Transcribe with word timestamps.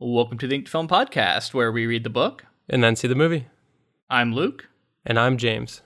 Welcome 0.00 0.38
to 0.38 0.46
the 0.46 0.54
Inked 0.54 0.68
Film 0.68 0.86
Podcast, 0.86 1.52
where 1.52 1.72
we 1.72 1.86
read 1.86 2.04
the 2.04 2.10
book. 2.10 2.44
and 2.68 2.84
then 2.84 2.94
see 2.96 3.08
the 3.08 3.14
movie. 3.14 3.46
I'm 4.08 4.32
Luke. 4.32 4.68
And 5.04 5.18
I'm 5.18 5.38
James. 5.38 5.80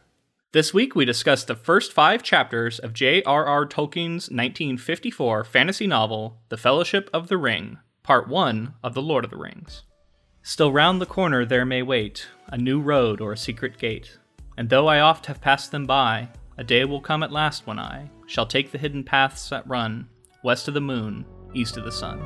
This 0.53 0.75
week 0.75 0.95
we 0.95 1.05
discuss 1.05 1.45
the 1.45 1.55
first 1.55 1.93
five 1.93 2.23
chapters 2.23 2.79
of 2.79 2.93
J.R.R. 2.93 3.67
Tolkien's 3.67 4.29
1954 4.29 5.45
fantasy 5.45 5.87
novel, 5.87 6.39
The 6.51 6.57
Fellowship 6.59 7.09
of 7.15 7.29
the 7.29 7.39
Ring, 7.39 7.79
Part 8.03 8.29
1 8.29 8.75
of 8.83 8.93
The 8.95 9.01
Lord 9.01 9.25
of 9.25 9.31
the 9.31 9.39
Rings. 9.39 9.85
Still 10.43 10.73
round 10.73 11.01
the 11.01 11.07
corner 11.07 11.47
there 11.47 11.65
may 11.65 11.83
wait 11.83 12.27
a 12.49 12.59
new 12.59 12.81
road 12.81 13.21
or 13.21 13.33
a 13.33 13.37
secret 13.39 13.79
gate, 13.79 14.19
and 14.59 14.69
though 14.69 14.89
I 14.89 15.01
oft 15.01 15.27
have 15.27 15.41
passed 15.41 15.71
them 15.71 15.87
by, 15.87 16.29
a 16.59 16.65
day 16.65 16.85
will 16.85 17.01
come 17.01 17.23
at 17.23 17.33
last 17.33 17.67
when 17.67 17.79
I 17.79 18.11
shall 18.27 18.45
take 18.45 18.73
the 18.73 18.79
hidden 18.79 19.05
paths 19.05 19.49
that 19.49 19.67
run 19.67 20.09
west 20.43 20.69
of 20.69 20.75
the 20.75 20.81
moon, 20.81 21.25
east 21.55 21.77
of 21.77 21.85
the 21.85 21.93
sun. 21.93 22.21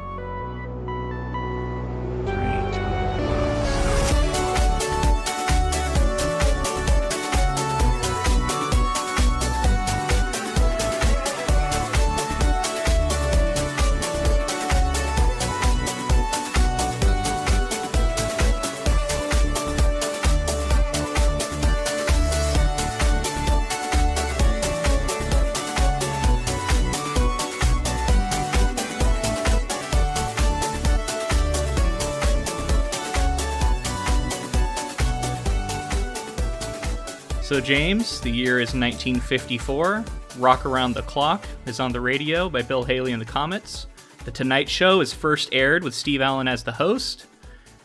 So, 37.57 37.63
James, 37.63 38.21
the 38.21 38.29
year 38.29 38.61
is 38.61 38.75
1954. 38.75 40.05
Rock 40.37 40.67
Around 40.67 40.93
the 40.93 41.01
Clock 41.01 41.47
is 41.65 41.81
on 41.81 41.91
the 41.91 42.03
radio 42.03 42.51
by 42.51 42.61
Bill 42.61 42.85
Haley 42.85 43.13
and 43.13 43.23
the 43.23 43.25
Comets. 43.25 43.87
The 44.27 44.31
Tonight 44.31 44.69
Show 44.69 45.01
is 45.01 45.15
first 45.15 45.49
aired 45.53 45.83
with 45.83 45.95
Steve 45.95 46.21
Allen 46.21 46.49
as 46.49 46.65
the 46.65 46.73
host. 46.73 47.25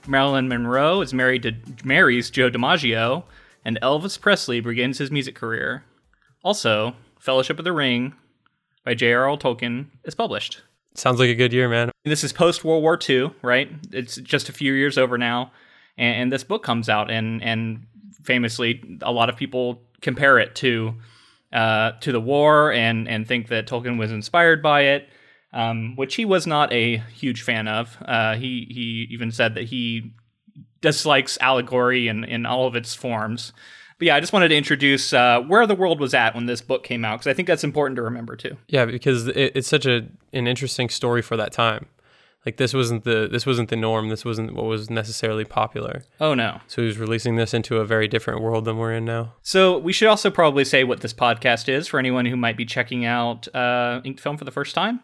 Marilyn 0.08 0.50
Monroe 0.50 1.00
is 1.00 1.14
married 1.14 1.44
to 1.44 1.56
marries 1.86 2.30
Joe 2.30 2.50
DiMaggio, 2.50 3.24
and 3.64 3.80
Elvis 3.82 4.20
Presley 4.20 4.60
begins 4.60 4.98
his 4.98 5.10
music 5.10 5.36
career. 5.36 5.86
Also, 6.44 6.94
Fellowship 7.18 7.58
of 7.58 7.64
the 7.64 7.72
Ring 7.72 8.14
by 8.84 8.94
J.R.R. 8.94 9.38
Tolkien 9.38 9.86
is 10.04 10.16
published. 10.16 10.64
Sounds 10.96 11.18
like 11.18 11.30
a 11.30 11.34
good 11.34 11.54
year, 11.54 11.70
man. 11.70 11.92
This 12.04 12.26
is 12.26 12.34
post 12.34 12.66
World 12.66 12.84
War 12.84 13.00
II, 13.10 13.32
right? 13.42 13.72
It's 13.94 14.18
just 14.18 14.50
a 14.50 14.54
few 14.54 14.74
years 14.74 14.98
over 14.98 15.18
now, 15.18 15.54
and, 15.98 16.24
and 16.24 16.32
this 16.34 16.44
book 16.44 16.62
comes 16.62 16.90
out, 16.90 17.10
and 17.10 17.42
and 17.42 17.86
famously, 18.24 19.00
a 19.02 19.12
lot 19.12 19.30
of 19.30 19.36
people 19.38 19.82
compare 20.02 20.40
it 20.40 20.56
to 20.56 20.96
uh, 21.54 21.92
to 22.00 22.12
the 22.12 22.22
war, 22.22 22.72
and 22.72 23.08
and 23.08 23.28
think 23.28 23.50
that 23.50 23.68
Tolkien 23.68 23.98
was 23.98 24.12
inspired 24.12 24.62
by 24.62 24.82
it, 24.82 25.10
um, 25.54 25.96
which 25.96 26.16
he 26.16 26.26
was 26.26 26.48
not 26.48 26.72
a 26.72 26.98
huge 27.14 27.42
fan 27.42 27.68
of. 27.68 27.98
Uh, 28.06 28.36
he 28.36 28.68
he 28.70 29.08
even 29.12 29.32
said 29.32 29.56
that 29.56 29.66
he 29.66 30.14
dislikes 30.82 31.38
allegory 31.42 32.08
in 32.08 32.24
in 32.24 32.46
all 32.46 32.68
of 32.68 32.76
its 32.76 32.94
forms. 32.94 33.54
But 34.00 34.08
yeah, 34.08 34.16
I 34.16 34.20
just 34.20 34.34
wanted 34.34 34.48
to 34.48 34.56
introduce 34.56 35.14
uh, 35.14 35.42
where 35.42 35.68
the 35.68 35.76
world 35.76 36.00
was 36.00 36.16
at 36.16 36.34
when 36.34 36.48
this 36.48 36.60
book 36.60 36.84
came 36.84 37.06
out 37.06 37.20
because 37.20 37.28
I 37.28 37.34
think 37.36 37.48
that's 37.48 37.64
important 37.64 37.98
to 37.98 38.02
remember 38.02 38.36
too. 38.36 38.58
Yeah, 38.68 38.86
because 38.86 39.28
it, 39.28 39.52
it's 39.56 39.68
such 39.68 39.86
a 39.86 40.08
an 40.34 40.48
interesting 40.48 40.90
story 40.90 41.22
for 41.22 41.38
that 41.38 41.52
time. 41.52 41.86
Like 42.46 42.58
this 42.58 42.74
wasn't 42.74 43.04
the 43.04 43.28
this 43.32 43.46
wasn't 43.46 43.70
the 43.70 43.76
norm. 43.76 44.10
This 44.10 44.26
wasn't 44.26 44.56
what 44.56 44.66
was 44.66 44.90
necessarily 44.90 45.46
popular. 45.46 46.04
Oh 46.20 46.34
no. 46.34 46.60
So 46.68 46.82
he 46.82 46.88
was 46.88 46.98
releasing 46.98 47.36
this 47.36 47.54
into 47.54 47.78
a 47.78 47.86
very 47.86 48.08
different 48.08 48.42
world 48.42 48.66
than 48.66 48.78
we're 48.78 48.94
in 48.94 49.06
now. 49.06 49.34
So 49.44 49.78
we 49.78 49.94
should 49.94 50.08
also 50.08 50.32
probably 50.32 50.66
say 50.66 50.84
what 50.84 51.02
this 51.02 51.14
podcast 51.14 51.70
is 51.70 51.88
for 51.88 52.00
anyone 52.00 52.26
who 52.26 52.36
might 52.36 52.58
be 52.58 52.66
checking 52.66 53.06
out 53.06 53.48
uh, 53.54 54.02
Inked 54.04 54.20
Film 54.20 54.38
for 54.38 54.46
the 54.46 54.52
first 54.52 54.74
time. 54.74 55.02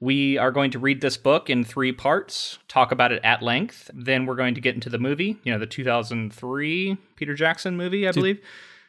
We 0.00 0.38
are 0.38 0.52
going 0.52 0.70
to 0.70 0.78
read 0.78 1.00
this 1.00 1.16
book 1.16 1.50
in 1.50 1.64
three 1.64 1.92
parts, 1.92 2.58
talk 2.68 2.92
about 2.92 3.10
it 3.10 3.20
at 3.24 3.42
length. 3.42 3.90
Then 3.92 4.26
we're 4.26 4.36
going 4.36 4.54
to 4.54 4.60
get 4.60 4.76
into 4.76 4.88
the 4.88 4.98
movie, 4.98 5.38
you 5.42 5.52
know, 5.52 5.58
the 5.58 5.66
2003 5.66 6.96
Peter 7.16 7.34
Jackson 7.34 7.76
movie, 7.76 8.06
I 8.06 8.12
believe. 8.12 8.40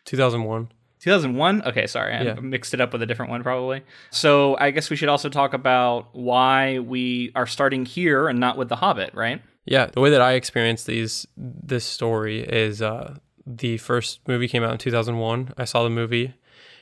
2001. 0.06 0.70
2001? 1.00 1.64
Okay, 1.64 1.88
sorry. 1.88 2.14
I 2.14 2.22
Yeah. 2.24 2.34
mixed 2.36 2.74
it 2.74 2.82
up 2.82 2.92
with 2.94 3.02
a 3.02 3.06
different 3.06 3.32
one 3.32 3.42
probably. 3.44 3.82
So 4.12 4.58
I 4.60 4.72
guess 4.72 4.90
we 4.90 4.96
should 4.96 5.10
also 5.10 5.30
talk 5.30 5.54
about 5.54 6.10
why 6.14 6.80
we 6.80 7.32
are 7.36 7.48
starting 7.48 7.86
here 7.86 8.28
and 8.28 8.40
not 8.40 8.58
with 8.58 8.70
The 8.70 8.76
Hobbit, 8.78 9.14
right? 9.14 9.42
Yeah, 9.66 9.86
the 9.88 10.02
way 10.02 10.10
that 10.10 10.22
I 10.22 10.34
experienced 10.34 10.88
these 10.88 11.28
this 11.38 11.86
story 11.86 12.42
is 12.42 12.82
uh, 12.82 13.16
the 13.46 13.78
first 13.78 14.20
movie 14.28 14.48
came 14.48 14.64
out 14.64 14.72
in 14.72 14.78
2001. 14.78 15.54
I 15.58 15.66
saw 15.66 15.84
the 15.84 15.90
movie, 15.90 16.34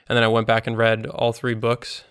and 0.07 0.15
then 0.15 0.23
I 0.23 0.27
went 0.27 0.47
back 0.47 0.67
and 0.67 0.77
read 0.77 1.05
all 1.07 1.33
three 1.33 1.53
books, 1.53 2.03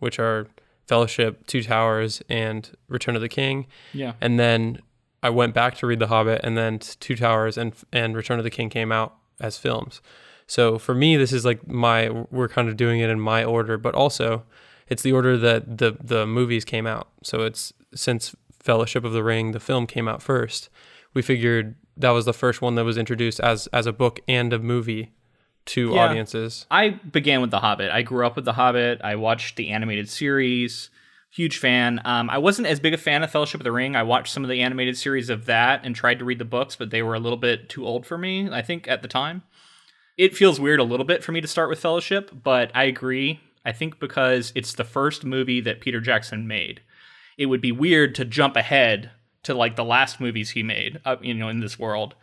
which 0.00 0.18
are 0.18 0.48
Fellowship, 0.88 1.46
Two 1.46 1.62
Towers, 1.62 2.20
and 2.28 2.68
Return 2.88 3.14
of 3.16 3.22
the 3.22 3.28
King. 3.28 3.66
Yeah. 3.92 4.14
and 4.20 4.38
then 4.38 4.80
I 5.22 5.30
went 5.30 5.54
back 5.54 5.76
to 5.78 5.86
read 5.86 6.00
The 6.00 6.08
Hobbit, 6.08 6.40
and 6.44 6.56
then 6.58 6.78
Two 6.80 7.16
Towers 7.16 7.56
and 7.56 7.72
and 7.92 8.16
Return 8.16 8.38
of 8.38 8.44
the 8.44 8.50
King 8.50 8.68
came 8.70 8.90
out 8.92 9.14
as 9.40 9.56
films. 9.56 10.02
So 10.46 10.78
for 10.78 10.94
me, 10.94 11.16
this 11.16 11.32
is 11.32 11.44
like 11.44 11.66
my 11.68 12.10
we're 12.30 12.48
kind 12.48 12.68
of 12.68 12.76
doing 12.76 13.00
it 13.00 13.10
in 13.10 13.20
my 13.20 13.44
order, 13.44 13.78
but 13.78 13.94
also 13.94 14.44
it's 14.88 15.02
the 15.02 15.12
order 15.12 15.36
that 15.38 15.78
the 15.78 15.96
the 16.02 16.26
movies 16.26 16.64
came 16.64 16.86
out. 16.86 17.08
So 17.22 17.40
it's 17.42 17.72
since 17.94 18.34
Fellowship 18.62 19.04
of 19.04 19.12
the 19.12 19.22
Ring, 19.22 19.52
the 19.52 19.60
film 19.60 19.86
came 19.86 20.08
out 20.08 20.22
first. 20.22 20.68
We 21.12 21.22
figured 21.22 21.76
that 21.96 22.10
was 22.10 22.24
the 22.24 22.32
first 22.32 22.60
one 22.62 22.74
that 22.76 22.84
was 22.84 22.98
introduced 22.98 23.40
as 23.40 23.66
as 23.68 23.86
a 23.86 23.92
book 23.92 24.20
and 24.28 24.52
a 24.52 24.58
movie 24.58 25.12
to 25.66 25.92
Yeah. 25.94 26.00
audiences. 26.04 26.66
I 26.70 26.90
began 26.90 27.40
with 27.40 27.50
The 27.50 27.60
Hobbit. 27.60 27.90
I 27.90 28.02
grew 28.02 28.26
up 28.26 28.36
with 28.36 28.44
The 28.44 28.52
Hobbit. 28.54 29.00
I 29.02 29.16
watched 29.16 29.56
the 29.56 29.70
animated 29.70 30.08
series. 30.10 30.90
Huge 31.30 31.56
fan. 31.58 32.00
Um, 32.04 32.28
I 32.30 32.38
wasn't 32.38 32.68
as 32.68 32.78
big 32.80 32.92
a 32.94 32.98
fan 32.98 33.22
of 33.22 33.30
Fellowship 33.30 33.60
of 33.60 33.64
the 33.64 33.72
Ring. 33.72 33.96
I 33.96 34.02
watched 34.02 34.32
some 34.32 34.44
of 34.44 34.50
the 34.50 34.60
animated 34.60 34.96
series 34.96 35.30
of 35.30 35.46
that 35.46 35.80
and 35.82 35.96
tried 35.96 36.18
to 36.20 36.24
read 36.24 36.38
the 36.38 36.44
books, 36.44 36.76
but 36.76 36.90
they 36.90 37.02
were 37.02 37.14
a 37.14 37.18
little 37.18 37.38
bit 37.38 37.68
too 37.68 37.86
old 37.86 38.06
for 38.06 38.16
me, 38.18 38.48
I 38.52 38.60
think, 38.62 38.86
at 38.88 39.00
the 39.02 39.08
time. 39.08 39.42
It 40.16 40.36
feels 40.36 40.60
weird 40.60 40.80
a 40.80 40.84
little 40.84 41.06
bit 41.06 41.24
for 41.24 41.32
me 41.32 41.40
to 41.40 41.48
start 41.48 41.68
with 41.68 41.80
Fellowship, 41.80 42.30
but 42.42 42.70
I 42.74 42.84
agree. 42.84 43.40
I 43.64 43.72
think 43.72 43.98
because 43.98 44.52
it's 44.54 44.74
the 44.74 44.84
first 44.84 45.24
movie 45.24 45.60
that 45.62 45.80
Peter 45.80 46.00
Jackson 46.00 46.46
made, 46.46 46.82
it 47.36 47.46
would 47.46 47.60
be 47.60 47.72
weird 47.72 48.14
to 48.16 48.24
jump 48.24 48.56
ahead 48.56 49.10
to 49.42 49.54
like 49.54 49.76
the 49.76 49.84
last 49.84 50.20
movies 50.20 50.50
he 50.50 50.62
made, 50.62 51.00
uh, 51.04 51.16
you 51.20 51.34
know, 51.34 51.48
in 51.48 51.60
this 51.60 51.78
world, 51.78 52.14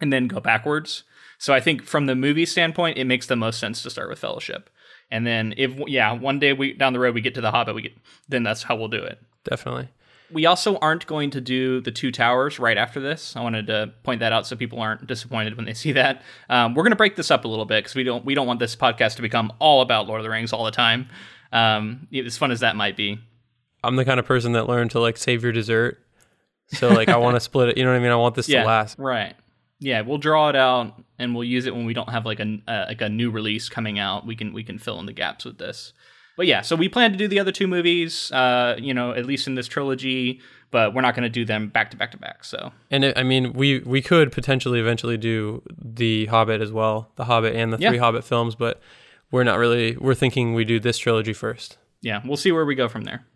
and 0.00 0.12
then 0.12 0.28
go 0.28 0.40
backwards. 0.40 1.04
So 1.38 1.54
I 1.54 1.60
think 1.60 1.84
from 1.84 2.06
the 2.06 2.14
movie 2.14 2.46
standpoint, 2.46 2.98
it 2.98 3.04
makes 3.04 3.26
the 3.26 3.36
most 3.36 3.58
sense 3.58 3.82
to 3.82 3.90
start 3.90 4.08
with 4.08 4.18
Fellowship, 4.18 4.68
and 5.10 5.26
then 5.26 5.54
if 5.56 5.72
yeah, 5.86 6.12
one 6.12 6.38
day 6.38 6.52
we 6.52 6.74
down 6.74 6.92
the 6.92 6.98
road 6.98 7.14
we 7.14 7.20
get 7.20 7.34
to 7.36 7.40
the 7.40 7.52
Hobbit, 7.52 7.74
we 7.74 7.82
get 7.82 7.96
then 8.28 8.42
that's 8.42 8.64
how 8.64 8.76
we'll 8.76 8.88
do 8.88 9.02
it. 9.02 9.18
Definitely. 9.44 9.88
We 10.30 10.44
also 10.46 10.76
aren't 10.78 11.06
going 11.06 11.30
to 11.30 11.40
do 11.40 11.80
the 11.80 11.90
two 11.90 12.12
towers 12.12 12.58
right 12.58 12.76
after 12.76 13.00
this. 13.00 13.34
I 13.34 13.40
wanted 13.42 13.66
to 13.68 13.92
point 14.02 14.20
that 14.20 14.32
out 14.32 14.46
so 14.46 14.56
people 14.56 14.78
aren't 14.80 15.06
disappointed 15.06 15.56
when 15.56 15.64
they 15.64 15.72
see 15.74 15.92
that. 15.92 16.22
Um, 16.50 16.74
we're 16.74 16.82
going 16.82 16.92
to 16.92 16.96
break 16.96 17.16
this 17.16 17.30
up 17.30 17.44
a 17.44 17.48
little 17.48 17.64
bit 17.64 17.82
because 17.84 17.94
we 17.94 18.04
don't 18.04 18.24
we 18.24 18.34
don't 18.34 18.46
want 18.46 18.60
this 18.60 18.76
podcast 18.76 19.16
to 19.16 19.22
become 19.22 19.52
all 19.58 19.80
about 19.80 20.06
Lord 20.06 20.20
of 20.20 20.24
the 20.24 20.30
Rings 20.30 20.52
all 20.52 20.64
the 20.64 20.70
time. 20.70 21.08
Um, 21.52 22.06
as 22.14 22.36
fun 22.36 22.50
as 22.50 22.60
that 22.60 22.76
might 22.76 22.96
be. 22.96 23.18
I'm 23.82 23.96
the 23.96 24.04
kind 24.04 24.20
of 24.20 24.26
person 24.26 24.52
that 24.52 24.66
learned 24.68 24.90
to 24.90 25.00
like 25.00 25.16
save 25.16 25.42
your 25.42 25.52
dessert. 25.52 25.98
So 26.68 26.88
like 26.88 27.08
I 27.08 27.16
want 27.16 27.36
to 27.36 27.40
split 27.48 27.70
it. 27.70 27.78
You 27.78 27.84
know 27.84 27.90
what 27.92 27.96
I 27.96 28.00
mean? 28.00 28.10
I 28.12 28.16
want 28.16 28.34
this 28.34 28.48
Yeah, 28.48 28.62
to 28.62 28.66
last. 28.66 28.98
right. 28.98 29.34
Yeah, 29.80 30.00
we'll 30.00 30.18
draw 30.18 30.48
it 30.48 30.56
out 30.56 31.00
and 31.20 31.34
we'll 31.36 31.44
use 31.44 31.66
it 31.66 31.74
when 31.74 31.86
we 31.86 31.94
don't 31.94 32.08
have 32.10 32.26
like 32.26 32.40
a 32.40 32.58
uh, 32.66 32.86
like 32.88 33.00
a 33.00 33.08
new 33.08 33.30
release 33.30 33.68
coming 33.68 33.98
out. 33.98 34.26
We 34.26 34.34
can 34.34 34.52
we 34.52 34.64
can 34.64 34.76
fill 34.78 34.98
in 35.00 35.06
the 35.06 35.12
gaps 35.12 35.44
with 35.44 35.56
this. 35.58 35.92
But 36.38 36.46
yeah, 36.46 36.62
so 36.62 36.76
we 36.76 36.88
plan 36.88 37.10
to 37.12 37.18
do 37.18 37.26
the 37.28 37.40
other 37.40 37.50
two 37.52 37.66
movies, 37.66 38.30
uh, 38.32 38.76
you 38.78 38.94
know, 38.94 39.10
at 39.12 39.26
least 39.26 39.46
in 39.48 39.56
this 39.56 39.66
trilogy, 39.66 40.40
but 40.70 40.94
we're 40.94 41.02
not 41.02 41.14
going 41.16 41.24
to 41.24 41.28
do 41.28 41.44
them 41.44 41.68
back 41.68 41.90
to 41.90 41.96
back 41.96 42.12
to 42.12 42.16
back. 42.16 42.44
So 42.44 42.70
And 42.90 43.04
it, 43.04 43.18
I 43.18 43.24
mean, 43.24 43.52
we 43.54 43.80
we 43.80 44.00
could 44.00 44.30
potentially 44.32 44.78
eventually 44.78 45.16
do 45.16 45.62
the 45.76 46.26
Hobbit 46.26 46.60
as 46.62 46.70
well, 46.72 47.10
the 47.16 47.24
Hobbit 47.24 47.54
and 47.56 47.72
the 47.72 47.78
Yeah. 47.78 47.90
three 47.90 47.98
Hobbit 47.98 48.22
films, 48.24 48.54
but 48.54 48.80
we're 49.32 49.42
not 49.44 49.58
really. 49.58 49.96
We're 49.96 50.14
thinking 50.14 50.54
we 50.54 50.64
do 50.64 50.78
this 50.80 50.96
trilogy 50.96 51.32
first. 51.34 51.76
yeah, 52.02 52.22
we'll 52.24 52.36
see 52.36 52.52
where 52.52 52.64
we 52.64 52.76
go 52.76 52.88
from 52.88 53.02
there. 53.02 53.26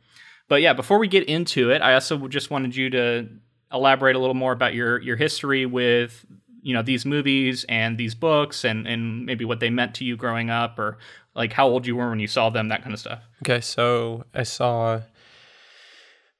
But 0.49 0.62
yeah, 0.62 0.72
before 0.72 0.99
we 0.99 1.08
get 1.08 1.25
into 1.28 1.70
it, 1.70 1.82
I 1.82 1.94
also 1.94 2.28
just 2.28 2.50
wanted 2.50 2.76
you 2.76 2.88
to 2.90 3.26
elaborate 3.72 4.14
a 4.14 4.19
little 4.20 4.34
more 4.34 4.52
about 4.52 4.75
your 4.75 5.00
your 5.00 5.16
history 5.16 5.66
with 5.66 6.25
you 6.62 6.73
know 6.73 6.82
these 6.82 7.05
movies 7.05 7.64
and 7.69 7.99
these 7.99 8.14
books 8.14 8.64
and 8.64 8.87
and 8.87 9.26
maybe 9.26 9.44
what 9.44 9.61
they 9.61 9.69
meant 9.70 9.94
to 9.97 10.05
you 10.05 10.17
growing 10.17 10.49
up 10.49 10.79
or 10.79 10.97
like 11.35 11.53
how 11.53 11.67
old 11.67 11.87
you 11.87 11.97
were 11.97 12.09
when 12.11 12.20
you 12.20 12.26
saw 12.29 12.50
them, 12.50 12.69
that 12.69 12.82
kind 12.82 12.93
of 12.94 13.00
stuff. 13.00 13.20
Okay, 13.44 13.61
so 13.61 14.25
I 14.35 14.43
saw 14.44 14.97
I 14.97 15.03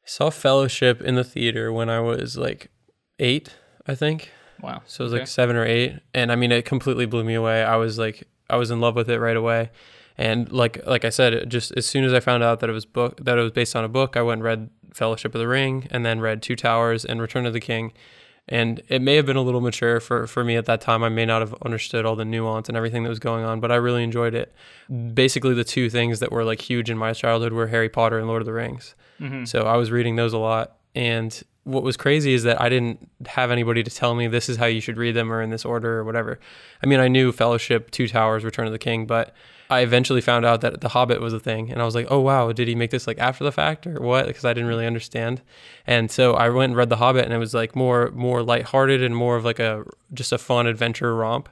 saw 0.07 0.31
Fellowship 0.31 1.01
in 1.01 1.15
the 1.15 1.25
theater 1.25 1.73
when 1.73 1.89
I 1.89 2.01
was 2.01 2.37
like 2.37 2.71
eight, 3.19 3.55
I 3.87 3.95
think. 3.95 4.31
Wow. 4.61 4.83
So 4.87 5.03
it 5.03 5.07
was 5.07 5.13
Okay. 5.15 5.21
like 5.23 5.29
seven 5.29 5.57
or 5.57 5.65
eight, 5.65 5.99
and 6.15 6.31
I 6.31 6.37
mean, 6.37 6.53
it 6.53 6.65
completely 6.65 7.07
blew 7.07 7.25
me 7.25 7.35
away. 7.35 7.63
I 7.65 7.77
was 7.77 7.99
like, 7.99 8.25
I 8.49 8.57
was 8.57 8.71
in 8.71 8.81
love 8.81 8.95
with 8.95 9.09
it 9.11 9.19
right 9.19 9.37
away, 9.37 9.71
and 10.17 10.51
like 10.53 10.85
like 10.87 11.05
I 11.05 11.09
said, 11.11 11.49
just 11.51 11.73
as 11.77 11.87
soon 11.87 12.05
as 12.05 12.13
I 12.13 12.21
found 12.21 12.43
out 12.43 12.61
that 12.61 12.71
it 12.71 12.73
was 12.73 12.85
book 12.85 13.25
that 13.25 13.39
it 13.39 13.43
was 13.43 13.53
based 13.53 13.75
on 13.75 13.83
a 13.85 13.89
book, 13.89 14.17
I 14.17 14.23
went 14.23 14.39
and 14.39 14.45
read 14.45 14.71
Fellowship 14.95 15.35
of 15.35 15.41
the 15.41 15.49
Ring 15.49 15.89
and 15.91 16.05
then 16.07 16.21
read 16.21 16.43
Two 16.43 16.55
Towers 16.55 17.05
and 17.05 17.21
Return 17.21 17.47
of 17.47 17.53
the 17.55 17.61
King. 17.61 17.93
And 18.49 18.83
it 18.89 19.01
may 19.01 19.15
have 19.17 19.25
been 19.25 19.37
a 19.37 19.43
little 19.43 19.61
mature 19.61 20.01
for, 20.01 20.27
for 20.27 20.43
me 20.43 20.57
at 20.57 20.67
that 20.67 20.81
time. 20.81 21.05
I 21.05 21.09
may 21.09 21.25
not 21.25 21.43
have 21.43 21.55
understood 21.65 22.05
all 22.05 22.17
the 22.17 22.25
nuance 22.25 22.69
and 22.69 22.77
everything 22.77 23.05
that 23.05 23.09
was 23.09 23.21
going 23.21 23.45
on, 23.45 23.61
but 23.61 23.71
I 23.71 23.77
really 23.77 24.03
enjoyed 24.03 24.35
it. 24.35 24.53
Basically, 25.15 25.55
the 25.55 25.65
two 25.65 25.89
things 25.89 26.19
that 26.21 26.33
were 26.33 26.45
like 26.45 26.61
huge 26.61 26.91
in 26.91 26.99
my 26.99 27.13
childhood 27.13 27.53
were 27.53 27.69
Harry 27.69 27.89
Potter 27.89 28.19
and 28.19 28.27
Lord 28.27 28.43
of 28.43 28.47
the 28.47 28.53
Rings. 28.53 28.95
Mm-hmm. 29.21 29.45
So 29.45 29.63
I 29.63 29.77
was 29.77 29.91
reading 29.91 30.17
those 30.17 30.33
a 30.33 30.39
lot. 30.39 30.77
And 30.95 31.41
what 31.65 31.83
was 31.83 31.97
crazy 31.97 32.35
is 32.35 32.43
that 32.43 32.61
I 32.61 32.69
didn't 32.69 33.09
have 33.27 33.51
anybody 33.51 33.83
to 33.83 33.91
tell 33.91 34.15
me 34.15 34.27
this 34.27 34.49
is 34.49 34.57
how 34.57 34.67
you 34.67 34.81
should 34.81 34.97
read 34.97 35.15
them 35.15 35.33
or 35.33 35.41
in 35.41 35.51
this 35.51 35.65
order 35.65 35.99
or 35.99 36.05
whatever. 36.05 36.41
I 36.83 36.87
mean, 36.87 36.99
I 37.01 37.09
knew 37.09 37.31
Fellowship, 37.33 37.91
Two 37.91 38.09
Towers, 38.09 38.45
Return 38.45 38.67
of 38.67 38.73
the 38.73 38.79
King, 38.79 39.07
but 39.07 39.35
I 39.71 39.81
eventually 39.81 40.21
found 40.21 40.45
out 40.45 40.61
that 40.61 40.81
The 40.83 40.89
Hobbit 40.91 41.21
was 41.21 41.33
a 41.33 41.41
thing, 41.41 41.71
and 41.73 41.81
I 41.81 41.85
was 41.85 41.95
like, 41.95 42.07
"Oh 42.11 42.21
wow, 42.21 42.53
did 42.53 42.69
he 42.69 42.75
make 42.75 42.91
this 42.91 43.07
like 43.07 43.19
after 43.19 43.43
the 43.45 43.53
fact 43.53 43.87
or 43.87 44.01
what?" 44.03 44.27
Because 44.27 44.45
I 44.45 44.53
didn't 44.53 44.69
really 44.69 44.87
understand. 44.87 45.41
And 45.87 46.11
so 46.11 46.35
I 46.35 46.51
went 46.51 46.71
and 46.71 46.77
read 46.77 46.91
The 46.91 46.97
Hobbit, 46.97 47.25
and 47.25 47.33
it 47.33 47.39
was 47.39 47.55
like 47.55 47.75
more 47.75 48.11
more 48.13 48.43
lighthearted 48.43 49.03
and 49.03 49.17
more 49.17 49.37
of 49.37 49.45
like 49.45 49.59
a 49.61 49.85
just 50.13 50.33
a 50.33 50.39
fun 50.39 50.67
adventure 50.67 51.15
romp. 51.15 51.49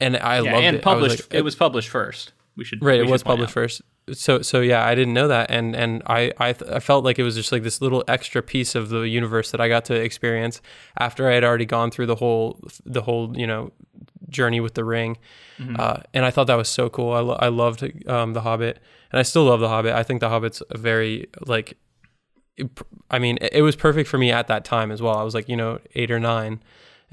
And 0.00 0.16
I 0.16 0.40
Yeah, 0.40 0.52
loved 0.54 0.64
and 0.64 0.76
it. 0.76 0.86
I 0.86 0.94
was 0.94 1.02
published. 1.02 1.30
like, 1.30 1.34
it 1.38 1.42
was 1.42 1.54
published 1.54 1.88
first. 1.88 2.32
We 2.56 2.64
should 2.64 2.82
right 2.82 3.00
we 3.00 3.06
it 3.06 3.10
was 3.10 3.22
published 3.22 3.50
out. 3.50 3.54
first 3.54 3.82
so 4.12 4.42
so 4.42 4.60
yeah 4.60 4.84
i 4.86 4.94
didn't 4.94 5.14
know 5.14 5.28
that. 5.28 5.50
And 5.50 5.76
and 5.76 6.02
i 6.06 6.32
I, 6.38 6.52
th- 6.52 6.70
I 6.70 6.80
felt 6.80 7.04
like 7.04 7.18
it 7.18 7.22
was 7.22 7.34
just 7.36 7.52
like 7.52 7.62
this 7.62 7.80
little 7.80 8.02
extra 8.08 8.42
piece 8.42 8.74
of 8.74 8.88
the 8.88 9.02
universe 9.02 9.50
that 9.52 9.60
i 9.60 9.68
got 9.68 9.84
to 9.86 9.94
experience 9.94 10.60
after 10.98 11.30
i 11.30 11.34
had 11.34 11.44
already 11.44 11.66
gone 11.66 11.90
through 11.90 12.06
the 12.06 12.16
whole 12.16 12.60
the 12.84 13.02
whole 13.02 13.36
you 13.36 13.46
know 13.46 13.70
journey 14.28 14.60
with 14.60 14.74
the 14.74 14.84
ring. 14.84 15.18
Mm-hmm. 15.58 15.76
uh, 15.78 15.98
and 16.14 16.24
i 16.24 16.30
thought 16.30 16.46
that 16.46 16.56
was 16.56 16.68
so 16.68 16.88
cool. 16.88 17.12
I, 17.12 17.20
lo- 17.20 17.38
I 17.38 17.48
loved 17.48 17.82
um, 18.08 18.32
the 18.32 18.40
hobbit. 18.40 18.80
And 19.12 19.18
i 19.20 19.22
still 19.22 19.44
love 19.44 19.60
the 19.60 19.68
hobbit. 19.68 19.92
I 19.94 20.02
think 20.02 20.20
the 20.20 20.28
hobbit's 20.30 20.62
a 20.70 20.78
very 20.78 21.28
like 21.46 21.76
it- 22.56 22.70
i 23.10 23.18
mean 23.18 23.38
it, 23.40 23.52
it 23.54 23.62
was 23.62 23.76
perfect 23.76 24.08
for 24.08 24.18
me 24.18 24.32
at 24.32 24.46
that 24.48 24.64
time 24.64 24.90
as 24.90 25.00
well. 25.02 25.16
I 25.16 25.22
was 25.22 25.34
like 25.34 25.48
you 25.48 25.56
know 25.56 25.78
eight 25.94 26.10
or 26.10 26.18
nine. 26.20 26.60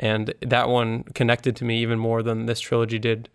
And 0.01 0.33
that 0.41 0.69
one 0.69 1.03
connected 1.13 1.57
to 1.57 1.65
me 1.65 1.81
even 1.81 1.99
more 1.99 2.23
than 2.23 2.45
this 2.45 2.61
trilogy 2.61 2.99
did 2.99 3.27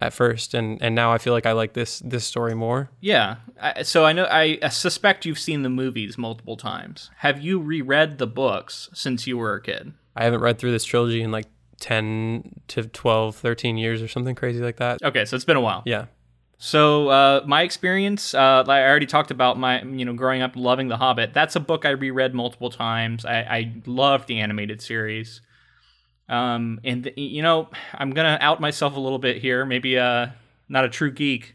at 0.00 0.12
first 0.12 0.54
and 0.54 0.80
and 0.82 0.94
now 0.94 1.12
I 1.12 1.18
feel 1.18 1.32
like 1.32 1.46
I 1.46 1.52
like 1.52 1.72
this 1.72 2.00
this 2.04 2.24
story 2.24 2.54
more. 2.54 2.90
Yeah. 3.00 3.36
I, 3.60 3.82
so 3.82 4.04
I 4.04 4.12
know. 4.12 4.26
I 4.30 4.68
suspect 4.68 5.24
you've 5.24 5.38
seen 5.38 5.62
the 5.62 5.70
movies 5.70 6.18
multiple 6.18 6.56
times. 6.56 7.10
Have 7.18 7.40
you 7.40 7.58
reread 7.58 8.18
the 8.18 8.26
books 8.26 8.90
since 8.92 9.26
you 9.26 9.38
were 9.38 9.54
a 9.54 9.62
kid? 9.62 9.92
I 10.14 10.24
haven't 10.24 10.40
read 10.40 10.58
through 10.58 10.72
this 10.72 10.84
trilogy 10.84 11.22
in 11.22 11.30
like 11.30 11.46
10 11.80 12.62
to 12.68 12.84
12, 12.84 13.36
13 13.36 13.76
years 13.76 14.02
or 14.02 14.08
something 14.08 14.34
crazy 14.34 14.60
like 14.60 14.76
that. 14.76 15.02
Okay, 15.02 15.24
so 15.24 15.36
it's 15.36 15.44
been 15.44 15.56
a 15.56 15.60
while. 15.60 15.82
Yeah. 15.84 16.06
So 16.58 17.08
uh, 17.08 17.42
my 17.46 17.62
experience, 17.62 18.32
uh, 18.32 18.64
I 18.66 18.82
already 18.82 19.06
talked 19.06 19.30
about 19.30 19.58
my, 19.58 19.82
you 19.82 20.06
know, 20.06 20.14
growing 20.14 20.40
up 20.40 20.56
loving 20.56 20.88
The 20.88 20.96
Hobbit. 20.96 21.34
That's 21.34 21.54
a 21.54 21.60
book 21.60 21.84
I 21.84 21.90
reread 21.90 22.34
multiple 22.34 22.70
times. 22.70 23.26
I, 23.26 23.40
I 23.40 23.72
loved 23.84 24.26
the 24.26 24.40
animated 24.40 24.80
series. 24.80 25.42
Um, 26.28 26.80
and 26.84 27.04
th- 27.04 27.16
you 27.16 27.42
know, 27.42 27.68
I'm 27.94 28.10
gonna 28.10 28.38
out 28.40 28.60
myself 28.60 28.96
a 28.96 29.00
little 29.00 29.18
bit 29.18 29.38
here. 29.38 29.64
Maybe 29.64 29.98
uh, 29.98 30.28
not 30.68 30.84
a 30.84 30.88
true 30.88 31.10
geek. 31.10 31.54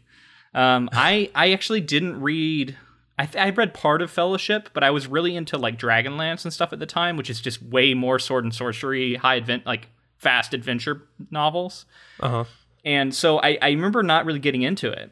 Um, 0.54 0.88
I 0.92 1.30
I 1.34 1.52
actually 1.52 1.80
didn't 1.80 2.20
read. 2.20 2.76
I, 3.18 3.26
th- 3.26 3.44
I 3.44 3.50
read 3.50 3.74
part 3.74 4.00
of 4.00 4.10
Fellowship, 4.10 4.70
but 4.72 4.82
I 4.82 4.90
was 4.90 5.06
really 5.06 5.36
into 5.36 5.58
like 5.58 5.78
Dragonlance 5.78 6.44
and 6.44 6.52
stuff 6.52 6.72
at 6.72 6.78
the 6.78 6.86
time, 6.86 7.16
which 7.16 7.28
is 7.28 7.40
just 7.40 7.62
way 7.62 7.92
more 7.92 8.18
sword 8.18 8.42
and 8.42 8.54
sorcery, 8.54 9.16
high 9.16 9.36
advent, 9.36 9.66
like 9.66 9.88
fast 10.16 10.54
adventure 10.54 11.02
novels. 11.30 11.84
Uh-huh. 12.20 12.44
And 12.84 13.14
so 13.14 13.38
I, 13.38 13.58
I 13.60 13.70
remember 13.70 14.02
not 14.02 14.24
really 14.24 14.38
getting 14.38 14.62
into 14.62 14.90
it. 14.90 15.10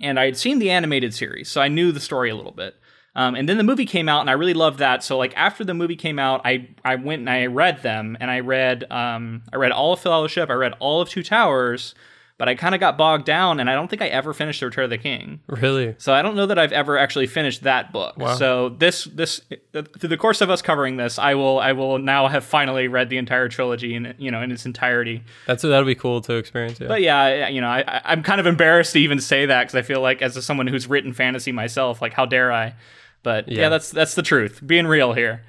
And 0.00 0.18
I 0.18 0.24
had 0.24 0.36
seen 0.36 0.58
the 0.58 0.70
animated 0.70 1.12
series, 1.12 1.50
so 1.50 1.60
I 1.60 1.68
knew 1.68 1.92
the 1.92 2.00
story 2.00 2.30
a 2.30 2.34
little 2.34 2.52
bit. 2.52 2.74
Um, 3.16 3.34
and 3.34 3.48
then 3.48 3.56
the 3.56 3.64
movie 3.64 3.86
came 3.86 4.08
out, 4.08 4.20
and 4.20 4.30
I 4.30 4.34
really 4.34 4.54
loved 4.54 4.78
that. 4.78 5.02
So 5.02 5.18
like 5.18 5.36
after 5.36 5.64
the 5.64 5.74
movie 5.74 5.96
came 5.96 6.18
out, 6.18 6.42
I 6.44 6.68
I 6.84 6.94
went 6.94 7.20
and 7.20 7.30
I 7.30 7.46
read 7.46 7.82
them, 7.82 8.16
and 8.20 8.30
I 8.30 8.40
read 8.40 8.84
um, 8.90 9.42
I 9.52 9.56
read 9.56 9.72
all 9.72 9.92
of 9.92 10.00
Fellowship, 10.00 10.48
I 10.48 10.54
read 10.54 10.74
all 10.78 11.00
of 11.00 11.08
Two 11.08 11.24
Towers, 11.24 11.94
but 12.38 12.48
I 12.48 12.54
kind 12.54 12.72
of 12.72 12.80
got 12.80 12.96
bogged 12.96 13.26
down, 13.26 13.58
and 13.58 13.68
I 13.68 13.74
don't 13.74 13.88
think 13.88 14.00
I 14.00 14.06
ever 14.06 14.32
finished 14.32 14.60
The 14.60 14.66
Return 14.66 14.84
of 14.84 14.90
the 14.90 14.98
King. 14.98 15.40
Really? 15.48 15.96
So 15.98 16.14
I 16.14 16.22
don't 16.22 16.36
know 16.36 16.46
that 16.46 16.58
I've 16.58 16.72
ever 16.72 16.96
actually 16.96 17.26
finished 17.26 17.64
that 17.64 17.92
book. 17.92 18.16
Wow. 18.16 18.36
So 18.36 18.68
this 18.68 19.04
this 19.04 19.40
through 19.72 20.08
the 20.08 20.16
course 20.16 20.40
of 20.40 20.48
us 20.48 20.62
covering 20.62 20.96
this, 20.96 21.18
I 21.18 21.34
will 21.34 21.58
I 21.58 21.72
will 21.72 21.98
now 21.98 22.28
have 22.28 22.44
finally 22.44 22.86
read 22.86 23.10
the 23.10 23.18
entire 23.18 23.48
trilogy 23.48 23.96
in 23.96 24.14
you 24.18 24.30
know 24.30 24.40
in 24.40 24.52
its 24.52 24.66
entirety. 24.66 25.24
That's 25.46 25.62
that'll 25.64 25.84
be 25.84 25.96
cool 25.96 26.20
to 26.20 26.34
experience. 26.34 26.78
Yeah. 26.78 26.86
But 26.86 27.02
yeah, 27.02 27.48
you 27.48 27.60
know, 27.60 27.68
I, 27.68 28.02
I'm 28.04 28.22
kind 28.22 28.40
of 28.40 28.46
embarrassed 28.46 28.92
to 28.92 29.00
even 29.00 29.18
say 29.18 29.46
that 29.46 29.64
because 29.64 29.74
I 29.74 29.82
feel 29.82 30.00
like, 30.00 30.22
as 30.22 30.42
someone 30.44 30.68
who's 30.68 30.86
written 30.86 31.12
fantasy 31.12 31.50
myself, 31.50 32.00
like 32.00 32.12
how 32.12 32.24
dare 32.24 32.52
I? 32.52 32.74
But 33.22 33.48
yeah. 33.48 33.62
Yeah. 33.62 33.68
that's 33.68 33.90
that's 33.90 34.14
the 34.14 34.22
truth. 34.22 34.60
Being 34.66 34.86
real 34.86 35.12
here. 35.12 35.42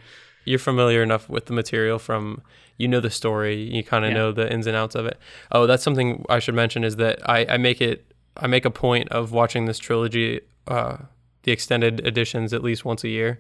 You're 0.46 0.60
familiar 0.60 1.04
enough 1.04 1.30
with 1.30 1.46
the 1.46 1.54
material 1.54 2.00
from 2.00 2.42
you 2.78 2.88
know 2.88 3.00
the 3.00 3.12
story, 3.12 3.56
you 3.62 3.84
kind 3.84 4.06
of 4.06 4.12
Yeah. 4.12 4.18
know 4.18 4.32
the 4.32 4.52
ins 4.52 4.66
and 4.68 4.76
outs 4.76 4.96
of 4.96 5.06
it. 5.06 5.20
Oh, 5.52 5.68
that's 5.68 5.84
something 5.84 6.26
I 6.30 6.40
should 6.40 6.56
mention 6.56 6.84
is 6.84 6.96
that 6.98 7.20
I, 7.30 7.46
I 7.48 7.58
make 7.58 7.80
it 7.82 8.06
I 8.38 8.48
make 8.48 8.66
a 8.66 8.72
point 8.72 9.10
of 9.10 9.32
watching 9.32 9.66
this 9.66 9.78
trilogy, 9.78 10.42
uh, 10.68 10.98
the 11.44 11.52
extended 11.52 12.06
editions 12.08 12.54
at 12.54 12.64
least 12.64 12.84
once 12.86 13.04
a 13.04 13.10
year. 13.10 13.40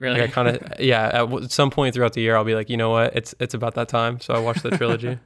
Really, 0.00 0.20
Like 0.20 0.30
I 0.30 0.32
kind 0.32 0.48
of 0.48 0.62
yeah. 0.80 1.04
At 1.06 1.12
w- 1.30 1.46
some 1.48 1.70
point 1.70 1.94
throughout 1.94 2.14
the 2.14 2.20
year, 2.20 2.34
I'll 2.36 2.44
be 2.44 2.54
like, 2.56 2.68
you 2.68 2.76
know 2.76 2.90
what, 2.90 3.14
it's 3.14 3.34
it's 3.38 3.54
about 3.54 3.74
that 3.76 3.88
time, 3.88 4.18
so 4.20 4.34
I 4.34 4.38
watch 4.40 4.60
the 4.62 4.70
trilogy. 4.70 5.18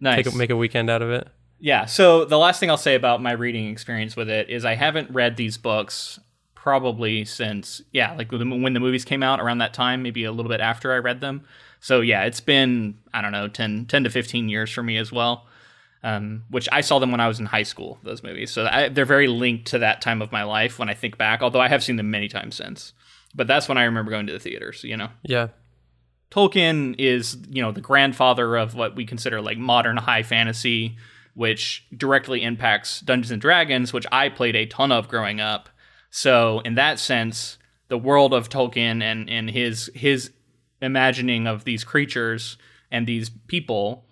nice. 0.00 0.16
Take 0.24 0.34
a, 0.34 0.36
make 0.36 0.50
a 0.50 0.56
weekend 0.56 0.90
out 0.90 1.00
of 1.02 1.10
it. 1.10 1.28
Yeah. 1.60 1.84
So 1.86 2.24
the 2.24 2.38
last 2.38 2.58
thing 2.60 2.70
I'll 2.70 2.76
say 2.76 2.96
about 2.96 3.22
my 3.22 3.32
reading 3.32 3.68
experience 3.70 4.16
with 4.16 4.28
it 4.28 4.50
is 4.50 4.64
I 4.64 4.74
haven't 4.74 5.10
read 5.12 5.36
these 5.36 5.56
books 5.56 6.18
probably 6.64 7.26
since 7.26 7.82
yeah, 7.92 8.14
like 8.14 8.32
when 8.32 8.72
the 8.72 8.80
movies 8.80 9.04
came 9.04 9.22
out 9.22 9.38
around 9.38 9.58
that 9.58 9.74
time, 9.74 10.02
maybe 10.02 10.24
a 10.24 10.32
little 10.32 10.48
bit 10.48 10.62
after 10.62 10.94
I 10.94 10.96
read 10.96 11.20
them. 11.20 11.44
So 11.80 12.00
yeah, 12.00 12.24
it's 12.24 12.40
been 12.40 12.96
I 13.12 13.20
don't 13.20 13.32
know 13.32 13.48
10, 13.48 13.84
10 13.84 14.04
to 14.04 14.10
fifteen 14.10 14.48
years 14.48 14.70
for 14.70 14.82
me 14.82 14.96
as 14.96 15.12
well. 15.12 15.46
Um, 16.02 16.44
which 16.48 16.66
I 16.72 16.80
saw 16.80 16.98
them 16.98 17.10
when 17.10 17.20
I 17.20 17.28
was 17.28 17.38
in 17.38 17.44
high 17.44 17.64
school. 17.64 17.98
Those 18.02 18.22
movies, 18.22 18.50
so 18.50 18.66
I, 18.66 18.88
they're 18.88 19.04
very 19.04 19.26
linked 19.26 19.66
to 19.68 19.78
that 19.80 20.00
time 20.00 20.22
of 20.22 20.32
my 20.32 20.42
life 20.42 20.78
when 20.78 20.88
I 20.88 20.94
think 20.94 21.18
back. 21.18 21.42
Although 21.42 21.60
I 21.60 21.68
have 21.68 21.84
seen 21.84 21.96
them 21.96 22.10
many 22.10 22.28
times 22.28 22.56
since, 22.56 22.94
but 23.34 23.46
that's 23.46 23.68
when 23.68 23.76
I 23.76 23.84
remember 23.84 24.10
going 24.10 24.26
to 24.26 24.32
the 24.32 24.38
theaters. 24.38 24.84
You 24.84 24.96
know. 24.96 25.08
Yeah, 25.22 25.48
Tolkien 26.30 26.94
is, 26.98 27.36
you 27.50 27.62
know, 27.62 27.72
the 27.72 27.80
grandfather 27.82 28.56
of 28.56 28.74
what 28.74 28.96
we 28.96 29.04
consider 29.04 29.40
like 29.40 29.58
modern 29.58 29.96
high 29.96 30.22
fantasy, 30.22 30.96
which 31.34 31.86
directly 31.94 32.42
impacts 32.42 33.00
Dungeons 33.00 33.30
and 33.30 33.40
Dragons, 33.40 33.92
which 33.92 34.06
I 34.12 34.30
played 34.30 34.56
a 34.56 34.66
ton 34.66 34.92
of 34.92 35.08
growing 35.08 35.40
up. 35.40 35.68
So 36.16 36.60
in 36.60 36.76
that 36.76 37.00
sense, 37.00 37.58
the 37.88 37.98
world 37.98 38.32
of 38.32 38.48
Tolkien 38.48 39.02
and, 39.02 39.28
and 39.28 39.50
his 39.50 39.90
his 39.96 40.30
imagining 40.80 41.48
of 41.48 41.64
these 41.64 41.82
creatures 41.82 42.56
and 42.88 43.04
these 43.04 43.30
people 43.48 44.04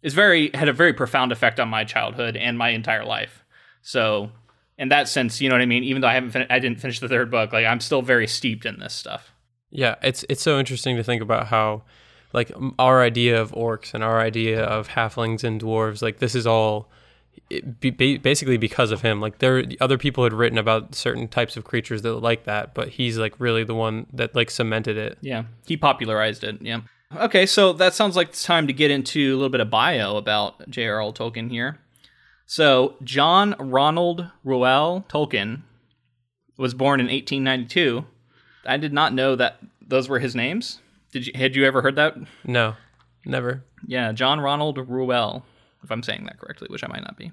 is 0.00 0.14
very 0.14 0.50
had 0.54 0.70
a 0.70 0.72
very 0.72 0.94
profound 0.94 1.32
effect 1.32 1.60
on 1.60 1.68
my 1.68 1.84
childhood 1.84 2.34
and 2.34 2.56
my 2.56 2.70
entire 2.70 3.04
life. 3.04 3.44
So 3.82 4.30
in 4.78 4.88
that 4.88 5.06
sense, 5.06 5.42
you 5.42 5.50
know 5.50 5.54
what 5.54 5.60
I 5.60 5.66
mean. 5.66 5.84
Even 5.84 6.00
though 6.00 6.08
I 6.08 6.14
haven't, 6.14 6.30
fin- 6.30 6.46
I 6.48 6.60
didn't 6.60 6.80
finish 6.80 6.98
the 6.98 7.08
third 7.08 7.30
book, 7.30 7.52
like 7.52 7.66
I'm 7.66 7.80
still 7.80 8.00
very 8.00 8.26
steeped 8.26 8.64
in 8.64 8.78
this 8.80 8.94
stuff. 8.94 9.30
yeah. 9.70 9.96
It's 10.02 10.24
it's 10.30 10.40
so 10.42 10.58
interesting 10.58 10.96
to 10.96 11.02
think 11.02 11.20
about 11.20 11.48
how, 11.48 11.82
like, 12.32 12.50
our 12.78 13.02
idea 13.02 13.38
of 13.38 13.52
orcs 13.52 13.92
and 13.92 14.02
our 14.02 14.18
idea 14.18 14.64
of 14.64 14.88
halflings 14.88 15.44
and 15.44 15.60
dwarves, 15.60 16.00
like 16.00 16.20
this 16.20 16.34
is 16.34 16.46
all. 16.46 16.88
Be, 17.80 17.90
basically 18.16 18.58
because 18.58 18.92
of 18.92 19.02
him 19.02 19.20
like 19.20 19.38
there 19.38 19.64
other 19.80 19.98
people 19.98 20.22
had 20.22 20.32
written 20.32 20.56
about 20.56 20.94
certain 20.94 21.26
types 21.26 21.56
of 21.56 21.64
creatures 21.64 22.02
that 22.02 22.14
were 22.14 22.20
like 22.20 22.44
that 22.44 22.74
but 22.74 22.90
he's 22.90 23.18
like 23.18 23.34
really 23.40 23.64
the 23.64 23.74
one 23.74 24.06
that 24.12 24.36
like 24.36 24.52
cemented 24.52 24.96
it 24.96 25.18
Yeah, 25.20 25.44
he 25.66 25.76
popularized 25.76 26.44
it. 26.44 26.62
Yeah. 26.62 26.82
Okay, 27.16 27.44
so 27.44 27.72
that 27.72 27.94
sounds 27.94 28.14
like 28.14 28.28
it's 28.28 28.44
time 28.44 28.68
to 28.68 28.72
get 28.72 28.92
into 28.92 29.32
a 29.32 29.36
little 29.36 29.48
bit 29.48 29.60
of 29.60 29.68
bio 29.68 30.16
about 30.16 30.70
J.R.R. 30.70 31.12
Tolkien 31.12 31.50
here. 31.50 31.80
So, 32.46 32.96
John 33.02 33.56
Ronald 33.58 34.28
Reuel 34.44 35.04
Tolkien 35.08 35.62
was 36.56 36.72
born 36.74 37.00
in 37.00 37.06
1892. 37.06 38.04
I 38.64 38.76
did 38.76 38.92
not 38.92 39.12
know 39.12 39.34
that 39.34 39.58
those 39.80 40.08
were 40.08 40.20
his 40.20 40.36
names. 40.36 40.80
Did 41.10 41.26
you 41.26 41.32
had 41.34 41.56
you 41.56 41.64
ever 41.64 41.82
heard 41.82 41.96
that? 41.96 42.16
no 42.44 42.74
never 43.24 43.64
Yeah, 43.86 44.12
John 44.12 44.40
Ronald 44.40 44.78
Reuel, 44.78 45.44
if 45.82 45.90
I'm 45.90 46.02
saying 46.02 46.24
that 46.26 46.38
correctly, 46.38 46.68
which 46.70 46.84
I 46.84 46.88
might 46.88 47.02
not 47.02 47.16
be. 47.16 47.32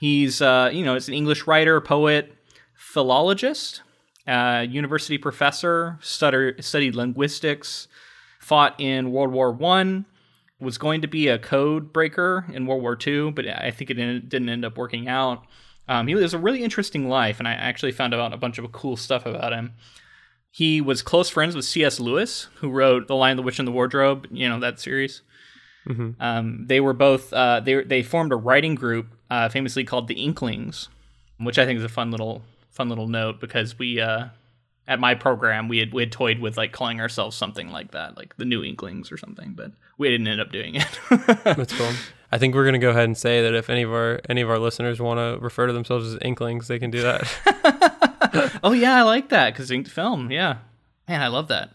He's, 0.00 0.40
uh, 0.40 0.70
you 0.72 0.84
know, 0.84 0.94
it's 0.94 1.08
an 1.08 1.14
English 1.14 1.46
writer, 1.46 1.80
poet, 1.80 2.32
philologist, 2.74 3.82
uh, 4.26 4.64
university 4.68 5.18
professor, 5.18 5.98
stutter, 6.00 6.54
studied 6.60 6.94
linguistics, 6.94 7.88
fought 8.38 8.78
in 8.80 9.10
World 9.10 9.32
War 9.32 9.50
One, 9.50 10.06
was 10.60 10.78
going 10.78 11.00
to 11.02 11.08
be 11.08 11.28
a 11.28 11.38
code 11.38 11.92
breaker 11.92 12.44
in 12.52 12.66
World 12.66 12.82
War 12.82 12.96
Two, 12.96 13.32
but 13.32 13.46
I 13.46 13.70
think 13.70 13.90
it 13.90 13.94
didn't 13.94 14.48
end 14.48 14.64
up 14.64 14.76
working 14.76 15.08
out. 15.08 15.44
Um, 15.88 16.06
he 16.06 16.14
lives 16.14 16.34
a 16.34 16.38
really 16.38 16.62
interesting 16.62 17.08
life, 17.08 17.38
and 17.38 17.48
I 17.48 17.52
actually 17.52 17.92
found 17.92 18.14
out 18.14 18.32
a 18.32 18.36
bunch 18.36 18.58
of 18.58 18.70
cool 18.72 18.96
stuff 18.96 19.24
about 19.24 19.52
him. 19.52 19.72
He 20.50 20.80
was 20.80 21.02
close 21.02 21.30
friends 21.30 21.54
with 21.54 21.64
C.S. 21.64 21.98
Lewis, 21.98 22.48
who 22.56 22.70
wrote 22.70 23.08
*The 23.08 23.14
Lion, 23.14 23.36
the 23.36 23.42
Witch, 23.42 23.58
and 23.58 23.66
the 23.66 23.72
Wardrobe*. 23.72 24.26
You 24.30 24.48
know 24.48 24.60
that 24.60 24.80
series. 24.80 25.22
Um, 26.20 26.66
they 26.66 26.80
were 26.80 26.92
both 26.92 27.32
uh, 27.32 27.60
they 27.60 27.82
they 27.82 28.02
formed 28.02 28.32
a 28.32 28.36
writing 28.36 28.74
group, 28.74 29.06
uh, 29.30 29.48
famously 29.48 29.84
called 29.84 30.08
the 30.08 30.14
Inklings, 30.14 30.88
which 31.38 31.58
I 31.58 31.64
think 31.64 31.78
is 31.78 31.84
a 31.84 31.88
fun 31.88 32.10
little 32.10 32.42
fun 32.70 32.88
little 32.88 33.08
note 33.08 33.40
because 33.40 33.78
we 33.78 34.00
uh, 34.00 34.26
at 34.86 34.98
my 34.98 35.14
program 35.14 35.68
we 35.68 35.78
had 35.78 35.92
we 35.92 36.02
had 36.02 36.12
toyed 36.12 36.38
with 36.38 36.56
like 36.56 36.72
calling 36.72 37.00
ourselves 37.00 37.36
something 37.36 37.70
like 37.70 37.92
that, 37.92 38.16
like 38.16 38.36
the 38.36 38.44
New 38.44 38.64
Inklings 38.64 39.12
or 39.12 39.16
something, 39.16 39.52
but 39.54 39.72
we 39.98 40.08
didn't 40.08 40.28
end 40.28 40.40
up 40.40 40.50
doing 40.50 40.76
it. 40.76 41.00
That's 41.44 41.72
cool. 41.76 41.90
I 42.30 42.38
think 42.38 42.54
we're 42.54 42.64
gonna 42.64 42.78
go 42.78 42.90
ahead 42.90 43.04
and 43.04 43.16
say 43.16 43.42
that 43.42 43.54
if 43.54 43.70
any 43.70 43.82
of 43.82 43.92
our 43.92 44.20
any 44.28 44.40
of 44.40 44.50
our 44.50 44.58
listeners 44.58 45.00
want 45.00 45.18
to 45.18 45.42
refer 45.42 45.66
to 45.66 45.72
themselves 45.72 46.12
as 46.12 46.18
Inklings, 46.22 46.68
they 46.68 46.78
can 46.78 46.90
do 46.90 47.02
that. 47.02 48.60
oh 48.62 48.72
yeah, 48.72 48.96
I 48.96 49.02
like 49.02 49.28
that 49.30 49.52
because 49.52 49.70
inked 49.70 49.90
film. 49.90 50.30
Yeah, 50.30 50.58
man, 51.08 51.22
I 51.22 51.28
love 51.28 51.48
that. 51.48 51.70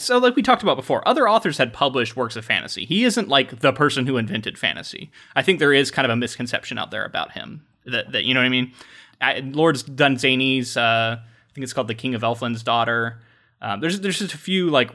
So, 0.00 0.18
like 0.18 0.36
we 0.36 0.42
talked 0.42 0.62
about 0.62 0.76
before, 0.76 1.06
other 1.06 1.28
authors 1.28 1.58
had 1.58 1.72
published 1.72 2.16
works 2.16 2.36
of 2.36 2.44
fantasy. 2.44 2.84
He 2.84 3.04
isn't 3.04 3.28
like 3.28 3.60
the 3.60 3.72
person 3.72 4.06
who 4.06 4.16
invented 4.16 4.58
fantasy. 4.58 5.10
I 5.34 5.42
think 5.42 5.58
there 5.58 5.72
is 5.72 5.90
kind 5.90 6.06
of 6.06 6.10
a 6.10 6.16
misconception 6.16 6.78
out 6.78 6.90
there 6.90 7.04
about 7.04 7.32
him. 7.32 7.66
That, 7.84 8.12
that 8.12 8.24
you 8.24 8.34
know 8.34 8.40
what 8.40 8.46
I 8.46 8.50
mean. 8.50 8.72
I, 9.20 9.40
Lord's 9.40 9.82
Dunsany's, 9.82 10.76
uh, 10.76 11.18
I 11.18 11.52
think 11.54 11.64
it's 11.64 11.72
called 11.72 11.88
The 11.88 11.94
King 11.94 12.14
of 12.14 12.22
Elfland's 12.22 12.62
Daughter. 12.62 13.20
Um, 13.60 13.80
there's 13.80 14.00
there's 14.00 14.18
just 14.18 14.34
a 14.34 14.38
few 14.38 14.70
like 14.70 14.92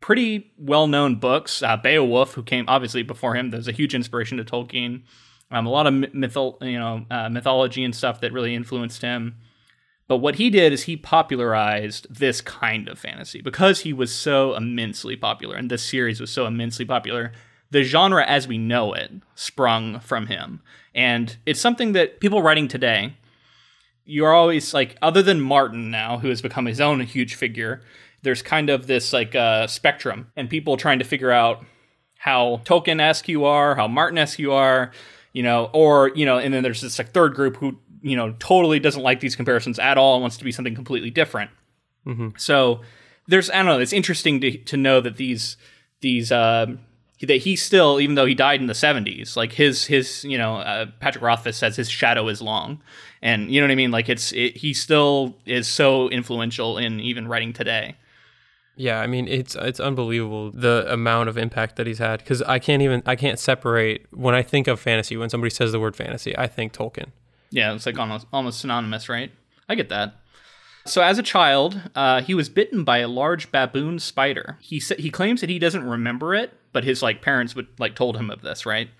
pretty 0.00 0.52
well 0.58 0.86
known 0.86 1.16
books. 1.16 1.62
Uh, 1.62 1.76
Beowulf, 1.76 2.34
who 2.34 2.42
came 2.42 2.66
obviously 2.68 3.02
before 3.02 3.34
him, 3.34 3.50
there's 3.50 3.68
a 3.68 3.72
huge 3.72 3.94
inspiration 3.94 4.38
to 4.38 4.44
Tolkien. 4.44 5.02
Um, 5.50 5.66
a 5.66 5.70
lot 5.70 5.86
of 5.86 5.94
mytho- 5.94 6.62
you 6.62 6.78
know 6.78 7.04
uh, 7.10 7.28
mythology 7.28 7.84
and 7.84 7.94
stuff 7.94 8.20
that 8.20 8.32
really 8.32 8.54
influenced 8.54 9.02
him. 9.02 9.36
But 10.06 10.18
what 10.18 10.36
he 10.36 10.50
did 10.50 10.72
is 10.72 10.82
he 10.82 10.96
popularized 10.96 12.06
this 12.10 12.40
kind 12.40 12.88
of 12.88 12.98
fantasy 12.98 13.40
because 13.40 13.80
he 13.80 13.92
was 13.92 14.12
so 14.12 14.54
immensely 14.54 15.16
popular 15.16 15.56
and 15.56 15.70
this 15.70 15.82
series 15.82 16.20
was 16.20 16.30
so 16.30 16.46
immensely 16.46 16.84
popular. 16.84 17.32
The 17.70 17.82
genre 17.82 18.24
as 18.24 18.46
we 18.46 18.58
know 18.58 18.92
it 18.92 19.10
sprung 19.34 20.00
from 20.00 20.26
him. 20.26 20.60
And 20.94 21.36
it's 21.46 21.60
something 21.60 21.92
that 21.92 22.20
people 22.20 22.42
writing 22.42 22.68
today, 22.68 23.16
you're 24.04 24.34
always 24.34 24.74
like, 24.74 24.96
other 25.00 25.22
than 25.22 25.40
Martin 25.40 25.90
now, 25.90 26.18
who 26.18 26.28
has 26.28 26.42
become 26.42 26.66
his 26.66 26.80
own 26.80 27.00
huge 27.00 27.34
figure, 27.34 27.80
there's 28.22 28.42
kind 28.42 28.68
of 28.70 28.86
this 28.86 29.12
like 29.12 29.34
uh, 29.34 29.66
spectrum 29.66 30.30
and 30.36 30.50
people 30.50 30.76
trying 30.76 30.98
to 30.98 31.04
figure 31.04 31.30
out 31.30 31.64
how 32.18 32.60
Tolkien 32.64 33.00
esque 33.00 33.28
you 33.28 33.44
are, 33.44 33.74
how 33.74 33.88
Martin 33.88 34.18
esque 34.18 34.38
you 34.38 34.52
are, 34.52 34.92
you 35.32 35.42
know, 35.42 35.68
or, 35.72 36.10
you 36.14 36.24
know, 36.24 36.38
and 36.38 36.54
then 36.54 36.62
there's 36.62 36.80
this 36.80 36.98
like 36.98 37.10
third 37.10 37.34
group 37.34 37.56
who 37.56 37.78
you 38.04 38.16
know 38.16 38.34
totally 38.38 38.78
doesn't 38.78 39.02
like 39.02 39.20
these 39.20 39.34
comparisons 39.34 39.78
at 39.78 39.96
all 39.96 40.14
and 40.14 40.20
wants 40.20 40.36
to 40.36 40.44
be 40.44 40.52
something 40.52 40.74
completely 40.74 41.10
different. 41.10 41.50
Mm-hmm. 42.06 42.28
So 42.36 42.82
there's 43.26 43.50
I 43.50 43.56
don't 43.56 43.66
know. 43.66 43.80
It's 43.80 43.92
interesting 43.92 44.40
to 44.42 44.56
to 44.58 44.76
know 44.76 45.00
that 45.00 45.16
these 45.16 45.56
these 46.00 46.30
uh, 46.30 46.66
that 47.22 47.36
he 47.36 47.56
still 47.56 47.98
even 48.00 48.14
though 48.14 48.26
he 48.26 48.34
died 48.34 48.60
in 48.60 48.66
the 48.66 48.74
70s 48.74 49.36
like 49.36 49.52
his 49.52 49.86
his 49.86 50.22
you 50.24 50.36
know 50.36 50.56
uh, 50.56 50.86
Patrick 51.00 51.24
Rothfuss 51.24 51.56
says 51.56 51.76
his 51.76 51.88
shadow 51.88 52.28
is 52.28 52.42
long 52.42 52.82
and 53.22 53.50
you 53.50 53.60
know 53.60 53.66
what 53.66 53.72
I 53.72 53.76
mean 53.76 53.90
like 53.90 54.10
it's 54.10 54.32
it, 54.32 54.58
he 54.58 54.74
still 54.74 55.34
is 55.46 55.66
so 55.66 56.10
influential 56.10 56.76
in 56.76 57.00
even 57.00 57.26
writing 57.26 57.54
today. 57.54 57.96
Yeah, 58.76 59.00
I 59.00 59.06
mean 59.06 59.26
it's 59.28 59.54
it's 59.54 59.80
unbelievable 59.80 60.50
the 60.50 60.84
amount 60.92 61.30
of 61.30 61.38
impact 61.38 61.76
that 61.76 61.86
he's 61.86 61.98
had 61.98 62.18
because 62.18 62.42
I 62.42 62.58
can't 62.58 62.82
even 62.82 63.02
I 63.06 63.16
can't 63.16 63.38
separate 63.38 64.06
when 64.10 64.34
I 64.34 64.42
think 64.42 64.66
of 64.66 64.78
fantasy 64.78 65.16
when 65.16 65.30
somebody 65.30 65.50
says 65.50 65.72
the 65.72 65.80
word 65.80 65.96
fantasy 65.96 66.36
I 66.36 66.46
think 66.46 66.74
Tolkien. 66.74 67.12
Yeah, 67.54 67.72
it's 67.72 67.86
like 67.86 67.98
almost 67.98 68.26
almost 68.32 68.60
synonymous, 68.60 69.08
right? 69.08 69.30
I 69.68 69.76
get 69.76 69.88
that. 69.88 70.16
So 70.86 71.02
as 71.02 71.18
a 71.18 71.22
child, 71.22 71.80
uh, 71.94 72.20
he 72.20 72.34
was 72.34 72.48
bitten 72.48 72.82
by 72.82 72.98
a 72.98 73.08
large 73.08 73.50
baboon 73.52 74.00
spider. 74.00 74.58
He 74.60 74.80
sa- 74.80 74.96
he 74.96 75.08
claims 75.08 75.40
that 75.40 75.48
he 75.48 75.60
doesn't 75.60 75.84
remember 75.84 76.34
it, 76.34 76.52
but 76.72 76.82
his 76.82 77.00
like 77.00 77.22
parents 77.22 77.54
would 77.54 77.68
like 77.78 77.94
told 77.94 78.16
him 78.16 78.28
of 78.28 78.42
this, 78.42 78.66
right? 78.66 78.90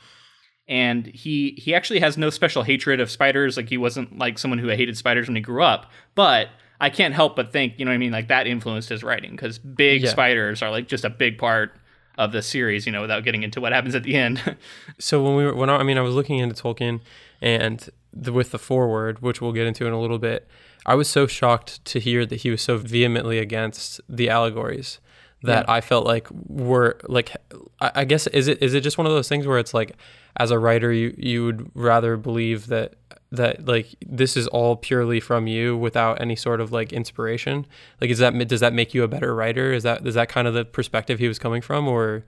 And 0.68 1.04
he 1.06 1.58
he 1.58 1.74
actually 1.74 1.98
has 1.98 2.16
no 2.16 2.30
special 2.30 2.62
hatred 2.62 3.00
of 3.00 3.10
spiders. 3.10 3.56
Like 3.56 3.68
he 3.68 3.76
wasn't 3.76 4.18
like 4.18 4.38
someone 4.38 4.58
who 4.60 4.68
hated 4.68 4.96
spiders 4.96 5.26
when 5.26 5.34
he 5.34 5.42
grew 5.42 5.64
up. 5.64 5.90
But 6.14 6.48
I 6.80 6.90
can't 6.90 7.12
help 7.12 7.34
but 7.34 7.52
think, 7.52 7.74
you 7.78 7.84
know 7.84 7.90
what 7.90 7.96
I 7.96 7.98
mean? 7.98 8.12
Like 8.12 8.28
that 8.28 8.46
influenced 8.46 8.88
his 8.88 9.02
writing 9.02 9.32
because 9.32 9.58
big 9.58 10.02
yeah. 10.02 10.10
spiders 10.10 10.62
are 10.62 10.70
like 10.70 10.86
just 10.86 11.04
a 11.04 11.10
big 11.10 11.38
part 11.38 11.72
of 12.16 12.30
the 12.30 12.40
series. 12.40 12.86
You 12.86 12.92
know, 12.92 13.02
without 13.02 13.24
getting 13.24 13.42
into 13.42 13.60
what 13.60 13.72
happens 13.72 13.96
at 13.96 14.04
the 14.04 14.14
end. 14.14 14.56
so 15.00 15.20
when 15.24 15.34
we 15.34 15.44
were 15.44 15.54
when 15.56 15.68
I, 15.68 15.78
I 15.78 15.82
mean 15.82 15.98
I 15.98 16.02
was 16.02 16.14
looking 16.14 16.38
into 16.38 16.54
Tolkien 16.54 17.00
and 17.42 17.90
the, 18.14 18.32
with 18.32 18.50
the 18.50 18.58
foreword, 18.58 19.20
which 19.20 19.40
we'll 19.40 19.52
get 19.52 19.66
into 19.66 19.86
in 19.86 19.92
a 19.92 20.00
little 20.00 20.18
bit, 20.18 20.48
I 20.86 20.94
was 20.94 21.08
so 21.08 21.26
shocked 21.26 21.84
to 21.86 22.00
hear 22.00 22.24
that 22.26 22.36
he 22.36 22.50
was 22.50 22.62
so 22.62 22.78
vehemently 22.78 23.38
against 23.38 24.00
the 24.08 24.28
allegories 24.28 25.00
that 25.44 25.66
yeah. 25.66 25.72
I 25.74 25.80
felt 25.80 26.06
like 26.06 26.26
were 26.30 26.98
like 27.04 27.36
I, 27.80 27.92
I 27.96 28.04
guess 28.04 28.26
is 28.28 28.48
it 28.48 28.62
is 28.62 28.72
it 28.72 28.80
just 28.80 28.96
one 28.96 29.06
of 29.06 29.12
those 29.12 29.28
things 29.28 29.46
where 29.46 29.58
it's 29.58 29.74
like 29.74 29.92
as 30.36 30.50
a 30.50 30.58
writer 30.58 30.90
you 30.90 31.14
you 31.18 31.44
would 31.44 31.70
rather 31.74 32.16
believe 32.16 32.68
that 32.68 32.94
that 33.30 33.66
like 33.66 33.94
this 34.06 34.36
is 34.36 34.46
all 34.48 34.76
purely 34.76 35.20
from 35.20 35.46
you 35.46 35.76
without 35.76 36.20
any 36.20 36.34
sort 36.34 36.60
of 36.60 36.72
like 36.72 36.92
inspiration 36.92 37.66
like 38.00 38.10
is 38.10 38.18
that 38.18 38.32
does 38.48 38.60
that 38.60 38.72
make 38.72 38.94
you 38.94 39.02
a 39.02 39.08
better 39.08 39.34
writer 39.34 39.72
is 39.72 39.82
that 39.82 40.06
is 40.06 40.14
that 40.14 40.28
kind 40.30 40.48
of 40.48 40.54
the 40.54 40.64
perspective 40.64 41.18
he 41.18 41.28
was 41.28 41.38
coming 41.38 41.60
from 41.60 41.86
or 41.86 42.24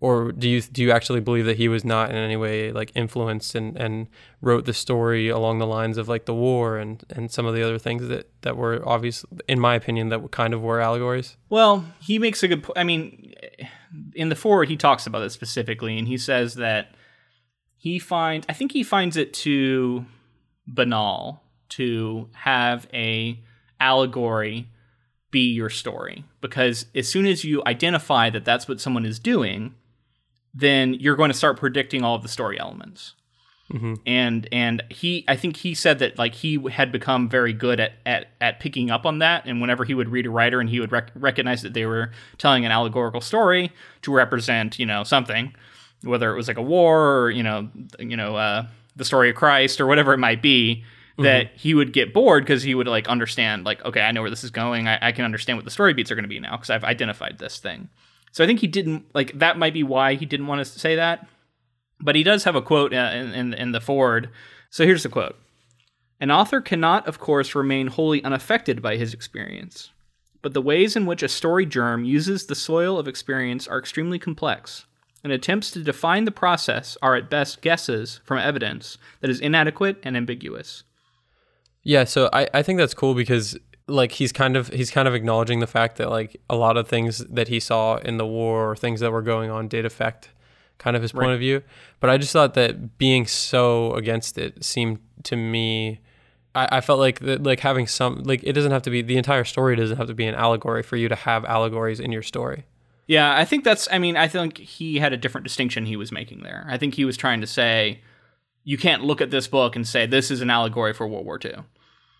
or 0.00 0.32
do 0.32 0.48
you 0.48 0.60
do 0.60 0.82
you 0.82 0.90
actually 0.90 1.20
believe 1.20 1.44
that 1.46 1.56
he 1.56 1.68
was 1.68 1.84
not 1.84 2.10
in 2.10 2.16
any 2.16 2.36
way 2.36 2.70
like 2.72 2.92
influenced 2.94 3.54
and, 3.54 3.76
and 3.76 4.06
wrote 4.40 4.64
the 4.64 4.72
story 4.72 5.28
along 5.28 5.58
the 5.58 5.66
lines 5.66 5.98
of 5.98 6.08
like 6.08 6.24
the 6.26 6.34
war 6.34 6.78
and, 6.78 7.04
and 7.10 7.30
some 7.30 7.46
of 7.46 7.54
the 7.54 7.62
other 7.62 7.78
things 7.78 8.06
that, 8.08 8.30
that 8.42 8.56
were 8.56 8.86
obvious 8.88 9.24
in 9.48 9.58
my 9.58 9.74
opinion 9.74 10.08
that 10.08 10.30
kind 10.30 10.54
of 10.54 10.62
were 10.62 10.80
allegories? 10.80 11.36
Well 11.48 11.84
he 12.00 12.18
makes 12.18 12.42
a 12.42 12.48
good 12.48 12.62
point 12.62 12.78
i 12.78 12.84
mean 12.84 13.34
in 14.14 14.28
the 14.28 14.36
foreword 14.36 14.68
he 14.68 14.76
talks 14.76 15.06
about 15.06 15.22
it 15.22 15.30
specifically 15.30 15.98
and 15.98 16.06
he 16.06 16.18
says 16.18 16.54
that 16.54 16.94
he 17.76 17.98
finds 17.98 18.46
i 18.48 18.52
think 18.52 18.72
he 18.72 18.82
finds 18.82 19.16
it 19.16 19.32
too 19.32 20.04
banal 20.66 21.42
to 21.70 22.28
have 22.34 22.86
a 22.92 23.40
allegory 23.80 24.68
be 25.30 25.52
your 25.52 25.70
story. 25.70 26.24
Because 26.40 26.86
as 26.94 27.08
soon 27.08 27.26
as 27.26 27.44
you 27.44 27.62
identify 27.66 28.30
that 28.30 28.44
that's 28.44 28.68
what 28.68 28.80
someone 28.80 29.04
is 29.04 29.18
doing 29.18 29.74
then 30.54 30.94
you're 30.94 31.16
going 31.16 31.30
to 31.30 31.36
start 31.36 31.58
predicting 31.58 32.02
all 32.02 32.14
of 32.14 32.22
the 32.22 32.28
story 32.28 32.58
elements. 32.58 33.14
Mm-hmm. 33.72 33.94
And 34.06 34.48
and 34.50 34.82
he, 34.88 35.26
I 35.28 35.36
think 35.36 35.58
he 35.58 35.74
said 35.74 35.98
that 35.98 36.18
like 36.18 36.34
he 36.34 36.58
had 36.70 36.90
become 36.90 37.28
very 37.28 37.52
good 37.52 37.80
at 37.80 37.92
at 38.06 38.28
at 38.40 38.60
picking 38.60 38.90
up 38.90 39.04
on 39.04 39.18
that. 39.18 39.44
And 39.44 39.60
whenever 39.60 39.84
he 39.84 39.92
would 39.92 40.08
read 40.08 40.24
a 40.24 40.30
writer 40.30 40.58
and 40.58 40.70
he 40.70 40.80
would 40.80 40.90
rec- 40.90 41.10
recognize 41.14 41.60
that 41.62 41.74
they 41.74 41.84
were 41.84 42.10
telling 42.38 42.64
an 42.64 42.72
allegorical 42.72 43.20
story 43.20 43.70
to 44.02 44.12
represent, 44.12 44.78
you 44.78 44.86
know, 44.86 45.04
something, 45.04 45.54
whether 46.02 46.32
it 46.32 46.36
was 46.36 46.48
like 46.48 46.56
a 46.56 46.62
war 46.62 47.18
or 47.18 47.30
you 47.30 47.42
know, 47.42 47.68
you 47.98 48.16
know, 48.16 48.36
uh, 48.36 48.66
the 48.96 49.04
story 49.04 49.28
of 49.28 49.36
Christ 49.36 49.82
or 49.82 49.86
whatever 49.86 50.14
it 50.14 50.18
might 50.18 50.40
be, 50.40 50.82
that 51.18 51.46
mm-hmm. 51.48 51.56
he 51.56 51.74
would 51.74 51.92
get 51.92 52.14
bored 52.14 52.44
because 52.44 52.62
he 52.62 52.74
would 52.74 52.86
like 52.86 53.08
understand 53.08 53.64
like 53.64 53.84
okay 53.84 54.00
i 54.00 54.12
know 54.12 54.20
where 54.20 54.30
this 54.30 54.44
is 54.44 54.50
going 54.50 54.86
i, 54.86 54.98
I 55.08 55.12
can 55.12 55.24
understand 55.24 55.58
what 55.58 55.64
the 55.64 55.70
story 55.70 55.92
beats 55.92 56.10
are 56.10 56.14
going 56.14 56.24
to 56.24 56.28
be 56.28 56.38
now 56.38 56.52
because 56.52 56.70
i've 56.70 56.84
identified 56.84 57.38
this 57.38 57.58
thing 57.58 57.88
so 58.32 58.44
I 58.44 58.46
think 58.46 58.60
he 58.60 58.66
didn't 58.66 59.06
like 59.14 59.38
that. 59.38 59.58
Might 59.58 59.74
be 59.74 59.82
why 59.82 60.14
he 60.14 60.26
didn't 60.26 60.46
want 60.46 60.64
to 60.64 60.78
say 60.78 60.96
that. 60.96 61.26
But 62.00 62.14
he 62.14 62.22
does 62.22 62.44
have 62.44 62.54
a 62.54 62.62
quote 62.62 62.94
uh, 62.94 63.10
in, 63.14 63.32
in, 63.32 63.54
in 63.54 63.72
the 63.72 63.80
foreword. 63.80 64.30
So 64.70 64.84
here's 64.84 65.02
the 65.02 65.08
quote: 65.08 65.36
"An 66.20 66.30
author 66.30 66.60
cannot, 66.60 67.06
of 67.06 67.18
course, 67.18 67.54
remain 67.54 67.88
wholly 67.88 68.22
unaffected 68.22 68.82
by 68.82 68.96
his 68.96 69.14
experience." 69.14 69.90
But 70.40 70.54
the 70.54 70.62
ways 70.62 70.94
in 70.94 71.06
which 71.06 71.22
a 71.22 71.28
story 71.28 71.66
germ 71.66 72.04
uses 72.04 72.46
the 72.46 72.54
soil 72.54 72.98
of 72.98 73.08
experience 73.08 73.66
are 73.66 73.78
extremely 73.78 74.18
complex, 74.20 74.86
and 75.24 75.32
attempts 75.32 75.72
to 75.72 75.82
define 75.82 76.24
the 76.24 76.30
process 76.30 76.96
are 77.02 77.16
at 77.16 77.28
best 77.28 77.60
guesses 77.60 78.20
from 78.24 78.38
evidence 78.38 78.98
that 79.20 79.30
is 79.30 79.40
inadequate 79.40 79.98
and 80.04 80.16
ambiguous. 80.16 80.84
Yeah, 81.82 82.04
so 82.04 82.28
I, 82.32 82.48
I 82.54 82.62
think 82.62 82.78
that's 82.78 82.94
cool 82.94 83.14
because 83.14 83.58
like 83.88 84.12
he's 84.12 84.32
kind 84.32 84.56
of 84.56 84.68
he's 84.68 84.90
kind 84.90 85.08
of 85.08 85.14
acknowledging 85.14 85.60
the 85.60 85.66
fact 85.66 85.96
that 85.96 86.10
like 86.10 86.40
a 86.48 86.56
lot 86.56 86.76
of 86.76 86.86
things 86.88 87.18
that 87.18 87.48
he 87.48 87.58
saw 87.58 87.96
in 87.96 88.18
the 88.18 88.26
war 88.26 88.70
or 88.70 88.76
things 88.76 89.00
that 89.00 89.10
were 89.10 89.22
going 89.22 89.50
on 89.50 89.68
did 89.68 89.84
affect 89.84 90.30
kind 90.78 90.94
of 90.96 91.02
his 91.02 91.12
point 91.12 91.32
of 91.32 91.40
view. 91.40 91.62
But 91.98 92.10
I 92.10 92.18
just 92.18 92.32
thought 92.32 92.54
that 92.54 92.98
being 92.98 93.26
so 93.26 93.92
against 93.94 94.38
it 94.38 94.64
seemed 94.64 95.00
to 95.24 95.36
me 95.36 96.00
I, 96.54 96.78
I 96.78 96.80
felt 96.80 96.98
like 96.98 97.20
that 97.20 97.42
like 97.42 97.60
having 97.60 97.86
some 97.86 98.22
like 98.24 98.42
it 98.42 98.52
doesn't 98.52 98.72
have 98.72 98.82
to 98.82 98.90
be 98.90 99.02
the 99.02 99.16
entire 99.16 99.44
story 99.44 99.76
doesn't 99.76 99.96
have 99.96 100.08
to 100.08 100.14
be 100.14 100.26
an 100.26 100.34
allegory 100.34 100.82
for 100.82 100.96
you 100.96 101.08
to 101.08 101.14
have 101.14 101.44
allegories 101.44 102.00
in 102.00 102.12
your 102.12 102.22
story. 102.22 102.64
Yeah, 103.06 103.34
I 103.34 103.44
think 103.44 103.64
that's 103.64 103.88
I 103.90 103.98
mean, 103.98 104.16
I 104.16 104.28
think 104.28 104.58
he 104.58 104.98
had 104.98 105.12
a 105.12 105.16
different 105.16 105.44
distinction 105.44 105.86
he 105.86 105.96
was 105.96 106.12
making 106.12 106.42
there. 106.42 106.66
I 106.68 106.76
think 106.76 106.94
he 106.94 107.04
was 107.04 107.16
trying 107.16 107.40
to 107.40 107.46
say 107.46 108.00
you 108.64 108.76
can't 108.76 109.04
look 109.04 109.20
at 109.20 109.30
this 109.30 109.48
book 109.48 109.76
and 109.76 109.86
say 109.86 110.06
this 110.06 110.30
is 110.30 110.42
an 110.42 110.50
allegory 110.50 110.92
for 110.92 111.06
World 111.06 111.24
War 111.24 111.38
II. 111.42 111.64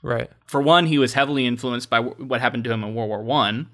Right. 0.02 0.30
For 0.46 0.62
one, 0.62 0.86
he 0.86 0.98
was 0.98 1.14
heavily 1.14 1.46
influenced 1.46 1.90
by 1.90 1.98
w- 1.98 2.24
what 2.24 2.40
happened 2.40 2.64
to 2.64 2.72
him 2.72 2.84
in 2.84 2.94
World 2.94 3.08
War 3.08 3.22
One, 3.22 3.68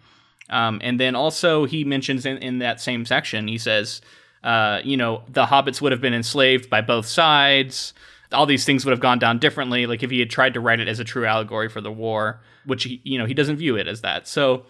um, 0.51 0.81
and 0.83 0.99
then 0.99 1.15
also 1.15 1.65
he 1.65 1.85
mentions 1.85 2.27
in, 2.27 2.39
in 2.39 2.59
that 2.59 2.81
same 2.81 3.07
section, 3.07 3.49
he 3.49 3.59
says, 3.59 4.01
uh, 4.43 4.81
you 4.85 4.97
know, 4.97 5.23
the 5.29 5.47
hobbits 5.47 5.81
would 5.81 5.93
have 5.93 6.01
been 6.01 6.15
enslaved 6.15 6.69
by 6.69 6.81
both 6.81 7.07
sides. 7.07 7.95
All 8.33 8.47
these 8.47 8.65
things 8.65 8.85
would 8.85 8.91
have 8.91 9.01
gone 9.01 9.19
down 9.19 9.39
differently. 9.39 9.87
Like 9.87 10.03
if 10.03 10.11
he 10.11 10.19
had 10.19 10.31
tried 10.31 10.55
to 10.55 10.61
write 10.61 10.81
it 10.81 10.89
as 10.89 11.01
a 11.01 11.05
true 11.05 11.25
allegory 11.25 11.69
for 11.69 11.81
the 11.81 11.93
war, 11.93 12.41
which 12.67 12.85
he, 12.85 13.01
you 13.05 13.19
know, 13.19 13.25
he 13.25 13.35
doesn't 13.35 13.57
view 13.57 13.77
it 13.77 13.89
as 13.89 14.03
that. 14.03 14.29
So, 14.29 14.67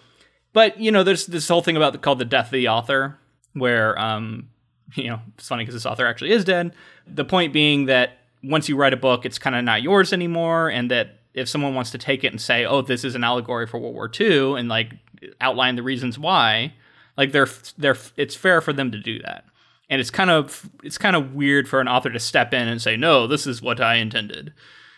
but 0.52 0.78
you 0.78 0.92
know, 0.92 1.02
there's 1.02 1.26
this 1.26 1.48
whole 1.48 1.62
thing 1.62 1.76
about 1.76 1.92
the, 1.92 1.98
called 1.98 2.20
the 2.20 2.24
death 2.24 2.46
of 2.46 2.52
the 2.52 2.68
author, 2.68 3.18
where 3.52 3.98
um, 3.98 4.48
you 4.94 5.08
know, 5.08 5.20
it's 5.36 5.48
funny 5.48 5.64
because 5.64 5.74
this 5.74 5.86
author 5.86 6.06
actually 6.06 6.30
is 6.30 6.44
dead. 6.44 6.72
The 7.06 7.24
point 7.24 7.52
being 7.52 7.86
that 7.86 8.18
once 8.44 8.68
you 8.68 8.76
write 8.76 8.92
a 8.92 8.98
book, 8.98 9.26
it's 9.26 9.38
kind 9.38 9.56
of 9.56 9.64
not 9.64 9.82
yours 9.82 10.12
anymore, 10.12 10.68
and 10.68 10.90
that 10.90 11.18
if 11.34 11.48
someone 11.48 11.74
wants 11.74 11.90
to 11.90 11.98
take 11.98 12.24
it 12.24 12.28
and 12.28 12.40
say, 12.40 12.64
"Oh, 12.64 12.80
this 12.80 13.04
is 13.04 13.14
an 13.14 13.24
allegory 13.24 13.66
for 13.66 13.78
World 13.78 13.94
War 13.94 14.10
II," 14.18 14.54
and 14.54 14.68
like 14.68 14.94
outline 15.40 15.76
the 15.76 15.82
reasons 15.82 16.18
why, 16.18 16.72
like 17.16 17.32
they're 17.32 17.48
they're 17.76 17.96
it's 18.16 18.34
fair 18.34 18.60
for 18.60 18.72
them 18.72 18.90
to 18.92 18.98
do 18.98 19.18
that. 19.20 19.44
And 19.90 20.00
it's 20.00 20.10
kind 20.10 20.30
of 20.30 20.70
it's 20.82 20.98
kind 20.98 21.16
of 21.16 21.34
weird 21.34 21.68
for 21.68 21.80
an 21.80 21.88
author 21.88 22.10
to 22.10 22.18
step 22.18 22.54
in 22.54 22.68
and 22.68 22.80
say, 22.80 22.96
"No, 22.96 23.26
this 23.26 23.46
is 23.46 23.60
what 23.60 23.80
I 23.80 23.96
intended." 23.96 24.52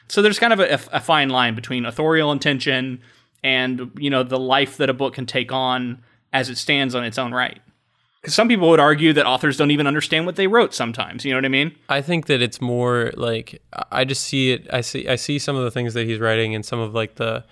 So 0.09 0.23
there's 0.23 0.39
kind 0.39 0.53
of 0.53 0.61
a, 0.61 0.75
a 0.93 1.01
fine 1.01 1.31
line 1.31 1.55
between 1.57 1.85
authorial 1.85 2.31
intention 2.31 3.01
and 3.43 3.91
you 3.99 4.11
know 4.11 4.23
the 4.23 4.39
life 4.39 4.77
that 4.77 4.91
a 4.91 4.95
book 4.95 5.15
can 5.15 5.27
take 5.27 5.53
on 5.53 6.03
as 6.33 6.49
it 6.49 6.59
stands 6.59 6.95
on 6.95 7.05
its 7.05 7.19
own 7.19 7.33
right. 7.33 7.61
Because 8.27 8.35
some 8.35 8.49
people 8.49 8.69
would 8.71 8.81
argue 8.81 9.13
that 9.13 9.25
authors 9.25 9.57
don't 9.57 9.71
even 9.71 9.87
understand 9.87 10.27
what 10.27 10.35
they 10.35 10.49
wrote 10.49 10.75
sometimes. 10.75 11.25
You 11.25 11.31
know 11.31 11.37
what 11.37 11.45
I 11.45 11.49
mean? 11.49 11.77
I 11.89 12.03
think 12.03 12.27
that 12.27 12.43
it's 12.43 12.61
more 12.61 13.13
like 13.17 13.63
I 13.93 14.05
just 14.05 14.25
see 14.25 14.51
it. 14.51 14.67
I 14.73 14.81
see 14.81 15.07
I 15.09 15.15
see 15.15 15.39
some 15.39 15.55
of 15.55 15.63
the 15.63 15.71
things 15.71 15.95
that 15.95 16.07
he's 16.09 16.19
writing 16.19 16.53
and 16.53 16.67
some 16.67 16.81
of 16.81 16.93
like 16.93 17.15
the 17.15 17.45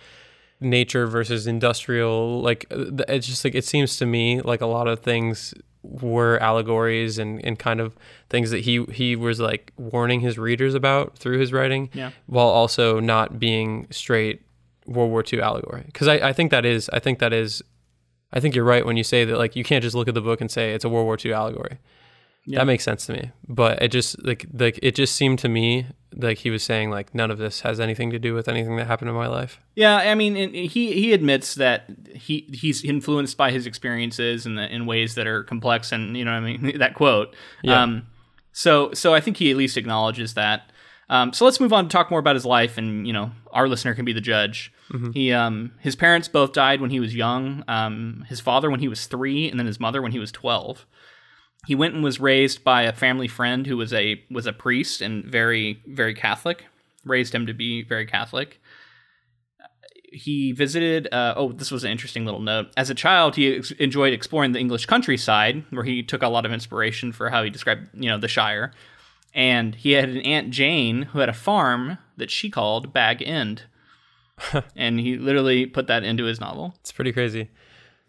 nature 0.61 1.07
versus 1.07 1.47
industrial. 1.47 2.40
Like 2.43 2.66
uh, 2.73 2.87
it's 3.09 3.28
just 3.28 3.45
like 3.45 3.54
it 3.54 3.64
seems 3.64 3.97
to 3.99 4.07
me 4.07 4.40
like 4.40 4.61
a 4.62 4.66
lot 4.66 4.88
of 4.88 4.99
things 4.99 5.54
were 5.85 6.38
allegories 6.43 7.19
and, 7.19 7.45
and 7.45 7.57
kind 7.57 7.78
of 7.81 7.95
things 8.28 8.50
that 8.50 8.62
he 8.62 8.85
he 8.90 9.14
was 9.14 9.38
like 9.38 9.73
warning 9.76 10.19
his 10.21 10.38
readers 10.38 10.75
about 10.75 11.16
through 11.16 11.38
his 11.38 11.52
writing, 11.52 11.88
Yeah. 11.93 12.11
while 12.26 12.49
also 12.49 12.99
not 12.99 13.38
being 13.38 13.87
straight 13.93 14.43
World 14.87 15.11
War 15.12 15.23
II 15.33 15.40
allegory. 15.40 15.83
Because 15.87 16.09
I, 16.09 16.14
I 16.14 16.33
think 16.33 16.50
that 16.50 16.64
is 16.64 16.90
I 16.93 16.99
think 16.99 17.21
that 17.21 17.33
is 17.33 17.62
I 18.35 18.41
think 18.41 18.55
you're 18.55 18.64
right 18.64 18.85
when 18.85 18.97
you 18.97 19.05
say 19.05 19.25
that 19.25 19.38
like 19.38 19.57
you 19.57 19.64
can't 19.64 19.83
just 19.83 19.95
look 19.95 20.09
at 20.09 20.14
the 20.14 20.21
book 20.21 20.41
and 20.41 20.50
say 20.50 20.73
it's 20.73 20.85
a 20.85 20.88
World 20.88 21.07
War 21.07 21.17
II 21.25 21.33
allegory. 21.33 21.79
Yeah. 22.47 22.59
That 22.59 22.67
makes 22.67 22.85
sense 22.85 23.07
to 23.07 23.12
me. 23.12 23.31
But 23.49 23.81
it 23.81 23.88
just 23.88 24.23
like 24.23 24.45
like 24.53 24.79
it 24.83 24.95
just 24.95 25.14
seemed 25.14 25.38
to 25.38 25.49
me 25.49 25.87
like 26.17 26.38
he 26.38 26.50
was 26.50 26.62
saying 26.62 26.91
like 26.91 27.14
none 27.14 27.31
of 27.31 27.38
this 27.38 27.61
has 27.62 27.81
anything 27.81 28.11
to 28.11 28.19
do 28.19 28.35
with 28.35 28.49
anything 28.49 28.76
that 28.76 28.87
happened 28.87 29.09
in 29.09 29.14
my 29.14 29.29
life. 29.29 29.61
Yeah, 29.76 29.97
I 29.97 30.14
mean, 30.14 30.37
and 30.37 30.55
he 30.55 30.93
he 30.93 31.12
admits 31.12 31.55
that 31.55 31.88
he 32.14 32.49
he's 32.53 32.85
influenced 32.85 33.37
by 33.37 33.50
his 33.50 33.67
experiences 33.67 34.47
in 34.47 34.59
in 34.59 34.85
ways 34.85 35.14
that 35.14 35.26
are 35.26 35.45
complex, 35.45 35.93
and 35.93 36.17
you 36.17 36.25
know, 36.25 36.33
what 36.33 36.38
I 36.38 36.57
mean, 36.57 36.79
that 36.79 36.95
quote. 36.95 37.35
Yeah. 37.62 37.83
Um, 37.83 38.09
so 38.53 38.93
so 38.93 39.14
I 39.14 39.21
think 39.21 39.37
he 39.38 39.50
at 39.50 39.57
least 39.57 39.76
acknowledges 39.76 40.35
that. 40.35 40.71
Um, 41.08 41.32
so 41.32 41.44
let's 41.44 41.61
move 41.61 41.73
on 41.73 41.84
to 41.84 41.92
talk 41.92 42.11
more 42.11 42.20
about 42.20 42.34
his 42.34 42.46
life, 42.46 42.78
and 42.78 43.06
you 43.06 43.12
know, 43.12 43.30
our 43.52 43.68
listener 43.68 43.94
can 43.94 44.04
be 44.04 44.12
the 44.12 44.20
judge. 44.20 44.73
He 45.12 45.32
um 45.32 45.73
his 45.80 45.96
parents 45.96 46.28
both 46.28 46.52
died 46.52 46.80
when 46.80 46.90
he 46.90 47.00
was 47.00 47.14
young. 47.14 47.62
Um, 47.68 48.25
his 48.28 48.40
father 48.40 48.70
when 48.70 48.80
he 48.80 48.88
was 48.88 49.06
three, 49.06 49.49
and 49.50 49.58
then 49.58 49.66
his 49.66 49.80
mother 49.80 50.00
when 50.00 50.12
he 50.12 50.18
was 50.18 50.32
twelve. 50.32 50.87
He 51.66 51.75
went 51.75 51.94
and 51.94 52.04
was 52.04 52.20
raised 52.20 52.62
by 52.62 52.82
a 52.82 52.92
family 52.92 53.28
friend 53.28 53.66
who 53.66 53.76
was 53.76 53.92
a 53.92 54.23
was 54.30 54.46
a 54.46 54.52
priest 54.52 55.00
and 55.02 55.25
very 55.25 55.82
very 55.87 56.14
Catholic. 56.14 56.64
Raised 57.04 57.34
him 57.34 57.46
to 57.46 57.54
be 57.54 57.82
very 57.82 58.06
Catholic 58.06 58.61
he 60.14 60.52
visited 60.52 61.12
uh, 61.12 61.34
oh 61.37 61.52
this 61.52 61.70
was 61.70 61.84
an 61.84 61.90
interesting 61.90 62.25
little 62.25 62.40
note 62.40 62.68
as 62.76 62.88
a 62.88 62.94
child 62.94 63.34
he 63.34 63.56
ex- 63.56 63.73
enjoyed 63.73 64.12
exploring 64.12 64.52
the 64.52 64.61
english 64.61 64.87
countryside 64.87 65.64
where 65.70 65.84
he 65.84 66.02
took 66.02 66.23
a 66.23 66.28
lot 66.28 66.46
of 66.46 66.52
inspiration 66.52 67.12
for 67.12 67.30
how 67.30 67.42
he 67.42 67.50
described 67.50 67.88
you 67.94 68.08
know 68.08 68.16
the 68.18 68.28
shire 68.28 68.73
and 69.35 69.75
he 69.75 69.93
had 69.93 70.09
an 70.09 70.21
aunt 70.21 70.50
jane 70.50 71.03
who 71.03 71.19
had 71.19 71.29
a 71.29 71.35
farm 71.35 71.99
that 72.17 72.31
she 72.31 72.50
called 72.50 72.93
bag 72.93 73.23
end. 73.23 73.64
And 74.76 74.99
he 74.99 75.17
literally 75.17 75.64
put 75.64 75.87
that 75.87 76.03
into 76.03 76.25
his 76.25 76.41
novel. 76.41 76.75
It's 76.81 76.93
pretty 76.93 77.12
crazy. 77.12 77.50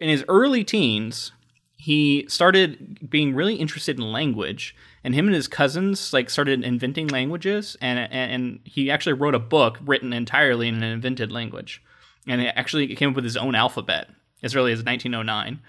in 0.00 0.08
his 0.08 0.24
early 0.28 0.64
teens 0.64 1.32
he 1.78 2.24
started 2.28 3.08
being 3.08 3.34
really 3.34 3.56
interested 3.56 3.98
in 3.98 4.10
language. 4.10 4.74
And 5.04 5.14
him 5.14 5.26
and 5.26 5.34
his 5.34 5.46
cousins 5.46 6.12
like 6.12 6.30
started 6.30 6.64
inventing 6.64 7.08
languages. 7.08 7.76
And 7.80 7.98
and, 7.98 8.32
and 8.32 8.60
he 8.64 8.90
actually 8.90 9.12
wrote 9.12 9.34
a 9.34 9.38
book 9.38 9.78
written 9.84 10.12
entirely 10.12 10.68
in 10.68 10.76
an 10.76 10.82
invented 10.82 11.30
language. 11.30 11.82
And 12.26 12.40
it 12.40 12.52
actually 12.56 12.92
came 12.96 13.10
up 13.10 13.14
with 13.14 13.24
his 13.24 13.36
own 13.36 13.54
alphabet 13.54 14.08
as 14.42 14.56
early 14.56 14.72
as 14.72 14.82
1909 14.82 15.60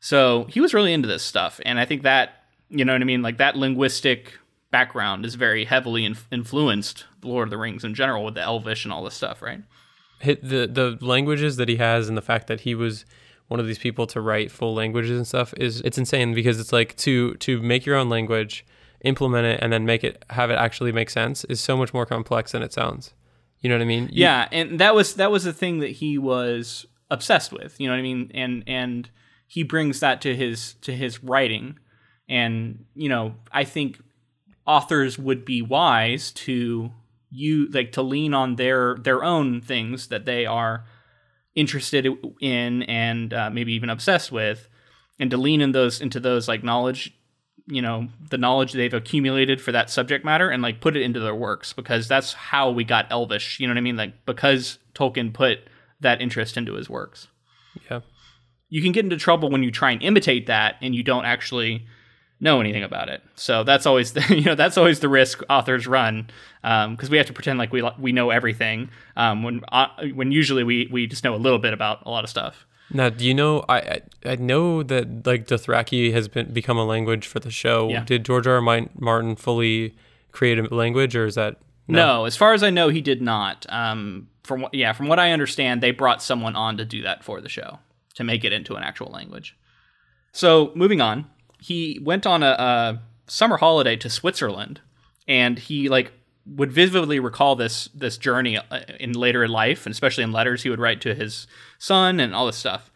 so 0.00 0.44
he 0.44 0.60
was 0.60 0.74
really 0.74 0.92
into 0.92 1.08
this 1.08 1.22
stuff. 1.22 1.60
And 1.64 1.78
i 1.78 1.84
think 1.84 2.02
that 2.02 2.44
you 2.68 2.84
know 2.84 2.92
what 2.92 3.02
i 3.02 3.04
mean? 3.04 3.22
Like 3.22 3.38
that 3.38 3.56
linguistic 3.56 4.38
background 4.70 5.24
is 5.24 5.34
very 5.36 5.64
heavily 5.64 6.04
inf- 6.04 6.26
influenced 6.30 7.04
lord 7.22 7.46
of 7.46 7.50
the 7.50 7.56
rings 7.58 7.84
in 7.84 7.94
general 7.94 8.24
with 8.24 8.34
the 8.34 8.40
elvish 8.42 8.84
and 8.84 8.92
all 8.92 9.04
this 9.04 9.14
stuff 9.14 9.40
right 9.42 9.62
Hit 10.20 10.42
the 10.42 10.66
the 10.66 10.96
languages 11.04 11.56
that 11.56 11.68
he 11.68 11.76
has 11.76 12.08
and 12.08 12.16
the 12.16 12.22
fact 12.22 12.46
that 12.46 12.60
he 12.60 12.74
was 12.74 13.04
one 13.48 13.60
of 13.60 13.66
these 13.66 13.78
people 13.78 14.06
to 14.08 14.20
write 14.20 14.50
full 14.50 14.74
languages 14.74 15.16
and 15.16 15.26
stuff 15.26 15.52
is 15.58 15.82
it's 15.82 15.98
insane 15.98 16.32
because 16.34 16.58
it's 16.58 16.72
like 16.72 16.96
to 16.96 17.34
to 17.34 17.60
make 17.60 17.84
your 17.84 17.96
own 17.96 18.08
language, 18.08 18.64
implement 19.02 19.46
it, 19.46 19.60
and 19.62 19.70
then 19.72 19.84
make 19.84 20.02
it 20.02 20.24
have 20.30 20.50
it 20.50 20.54
actually 20.54 20.90
make 20.90 21.10
sense 21.10 21.44
is 21.44 21.60
so 21.60 21.76
much 21.76 21.92
more 21.92 22.06
complex 22.06 22.52
than 22.52 22.62
it 22.62 22.72
sounds. 22.72 23.12
You 23.60 23.68
know 23.68 23.76
what 23.76 23.82
I 23.82 23.86
mean? 23.86 24.04
You- 24.04 24.22
Yeah, 24.22 24.48
and 24.50 24.78
that 24.80 24.94
was 24.94 25.14
that 25.14 25.30
was 25.30 25.44
the 25.44 25.52
thing 25.52 25.80
that 25.80 25.90
he 25.90 26.16
was 26.16 26.86
obsessed 27.10 27.52
with. 27.52 27.78
You 27.78 27.86
know 27.88 27.92
what 27.92 27.98
I 28.00 28.02
mean? 28.02 28.30
And 28.34 28.64
and 28.66 29.10
he 29.46 29.62
brings 29.64 30.00
that 30.00 30.22
to 30.22 30.34
his 30.34 30.74
to 30.80 30.92
his 30.92 31.22
writing. 31.22 31.78
And 32.26 32.86
you 32.94 33.10
know, 33.10 33.34
I 33.52 33.64
think 33.64 34.00
authors 34.66 35.18
would 35.18 35.44
be 35.44 35.62
wise 35.62 36.32
to 36.32 36.90
you 37.30 37.68
like 37.68 37.92
to 37.92 38.02
lean 38.02 38.34
on 38.34 38.56
their 38.56 38.96
their 38.96 39.22
own 39.24 39.60
things 39.60 40.08
that 40.08 40.24
they 40.24 40.46
are 40.46 40.84
interested 41.54 42.06
in 42.40 42.82
and 42.82 43.32
uh, 43.32 43.50
maybe 43.50 43.72
even 43.72 43.90
obsessed 43.90 44.30
with, 44.30 44.68
and 45.18 45.30
to 45.30 45.36
lean 45.36 45.60
in 45.60 45.72
those 45.72 46.00
into 46.00 46.20
those 46.20 46.48
like 46.48 46.62
knowledge 46.62 47.12
you 47.68 47.82
know 47.82 48.08
the 48.30 48.38
knowledge 48.38 48.72
they've 48.72 48.94
accumulated 48.94 49.60
for 49.60 49.72
that 49.72 49.90
subject 49.90 50.24
matter 50.24 50.48
and 50.50 50.62
like 50.62 50.80
put 50.80 50.96
it 50.96 51.02
into 51.02 51.20
their 51.20 51.34
works 51.34 51.72
because 51.72 52.06
that's 52.06 52.32
how 52.32 52.70
we 52.70 52.84
got 52.84 53.10
elvish 53.10 53.58
you 53.58 53.66
know 53.66 53.72
what 53.72 53.78
i 53.78 53.82
mean 53.82 53.96
like 53.96 54.24
because 54.24 54.78
tolkien 54.94 55.32
put 55.32 55.58
that 56.00 56.20
interest 56.20 56.56
into 56.56 56.74
his 56.74 56.88
works 56.88 57.26
yeah. 57.90 58.00
you 58.68 58.80
can 58.82 58.92
get 58.92 59.04
into 59.04 59.16
trouble 59.16 59.50
when 59.50 59.62
you 59.62 59.70
try 59.70 59.90
and 59.90 60.02
imitate 60.02 60.46
that 60.46 60.76
and 60.80 60.94
you 60.94 61.02
don't 61.02 61.24
actually 61.24 61.84
know 62.40 62.60
anything 62.60 62.82
about 62.82 63.08
it 63.08 63.22
so 63.34 63.64
that's 63.64 63.86
always 63.86 64.12
the 64.12 64.20
you 64.36 64.42
know 64.44 64.54
that's 64.54 64.76
always 64.76 65.00
the 65.00 65.08
risk 65.08 65.42
authors 65.48 65.86
run 65.86 66.28
because 66.62 67.08
we 67.08 67.16
have 67.16 67.26
to 67.26 67.32
pretend 67.32 67.58
like 67.58 67.72
we 67.72 67.82
we 67.98 68.12
know 68.12 68.30
everything 68.30 68.90
um, 69.16 69.42
when 69.42 69.60
uh, 69.72 69.86
when 70.14 70.32
usually 70.32 70.62
we 70.64 70.88
we 70.92 71.06
just 71.06 71.24
know 71.24 71.34
a 71.34 71.36
little 71.36 71.58
bit 71.58 71.72
about 71.72 72.04
a 72.04 72.10
lot 72.10 72.24
of 72.24 72.30
stuff 72.30 72.66
Now, 72.92 73.08
do 73.08 73.24
you 73.24 73.34
know? 73.34 73.64
I 73.68 74.02
I, 74.24 74.36
know 74.36 74.82
that 74.84 75.26
like 75.26 75.46
Dothraki 75.46 76.12
has 76.12 76.28
been 76.28 76.52
become 76.52 76.78
a 76.78 76.84
language 76.84 77.26
for 77.26 77.40
the 77.40 77.50
show. 77.50 77.88
Yeah. 77.88 78.04
Did 78.04 78.24
George 78.24 78.46
R. 78.46 78.60
R. 78.64 78.86
Martin 78.98 79.34
fully 79.36 79.96
create 80.30 80.58
a 80.58 80.62
language, 80.74 81.16
or 81.16 81.26
is 81.26 81.34
that 81.34 81.56
No. 81.88 82.26
as 82.26 82.36
far 82.36 82.52
as 82.54 82.62
I 82.62 82.70
know, 82.70 82.88
he 82.90 83.00
did 83.00 83.20
not. 83.22 83.66
Um, 83.70 84.28
from 84.44 84.60
what, 84.62 84.72
yeah, 84.74 84.92
from 84.92 85.08
what 85.08 85.18
I 85.18 85.32
understand, 85.32 85.82
they 85.82 85.90
brought 85.90 86.22
someone 86.22 86.54
on 86.54 86.76
to 86.76 86.84
do 86.84 87.02
that 87.02 87.24
for 87.24 87.40
the 87.40 87.48
show 87.48 87.78
to 88.14 88.22
make 88.24 88.44
it 88.44 88.52
into 88.52 88.76
an 88.76 88.82
actual 88.84 89.10
language. 89.10 89.56
So 90.32 90.70
moving 90.76 91.00
on, 91.00 91.26
he 91.66 91.98
went 92.00 92.26
on 92.26 92.44
a, 92.44 92.46
a 92.46 93.02
summer 93.26 93.56
holiday 93.56 93.96
to 93.96 94.08
Switzerland, 94.08 94.80
and 95.26 95.58
he 95.58 95.88
like 95.88 96.12
would 96.46 96.70
vividly 96.70 97.18
recall 97.18 97.56
this 97.56 97.88
this 97.88 98.16
journey 98.16 98.56
uh, 98.56 98.80
in 99.00 99.14
later 99.14 99.48
life, 99.48 99.84
and 99.84 99.92
especially 99.92 100.22
in 100.22 100.30
letters 100.30 100.62
he 100.62 100.70
would 100.70 100.78
write 100.78 101.00
to 101.00 101.12
his 101.12 101.48
son 101.78 102.20
and 102.20 102.36
all 102.36 102.46
this 102.46 102.56
stuff. 102.56 102.92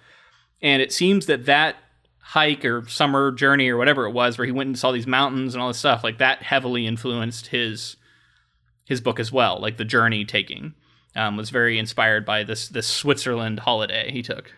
And 0.62 0.80
it 0.80 0.92
seems 0.92 1.26
that 1.26 1.46
that 1.46 1.76
hike 2.20 2.64
or 2.64 2.86
summer 2.86 3.32
journey 3.32 3.68
or 3.68 3.76
whatever 3.76 4.06
it 4.06 4.12
was, 4.12 4.38
where 4.38 4.46
he 4.46 4.52
went 4.52 4.68
and 4.68 4.78
saw 4.78 4.92
these 4.92 5.06
mountains 5.06 5.52
and 5.52 5.60
all 5.60 5.68
this 5.68 5.78
stuff, 5.78 6.04
like 6.04 6.18
that 6.18 6.44
heavily 6.44 6.86
influenced 6.86 7.48
his 7.48 7.96
his 8.84 9.00
book 9.00 9.18
as 9.18 9.32
well. 9.32 9.60
Like 9.60 9.78
the 9.78 9.84
journey 9.84 10.24
taking 10.24 10.74
um, 11.16 11.36
was 11.36 11.50
very 11.50 11.76
inspired 11.76 12.24
by 12.24 12.44
this 12.44 12.68
this 12.68 12.86
Switzerland 12.86 13.58
holiday 13.60 14.12
he 14.12 14.22
took. 14.22 14.52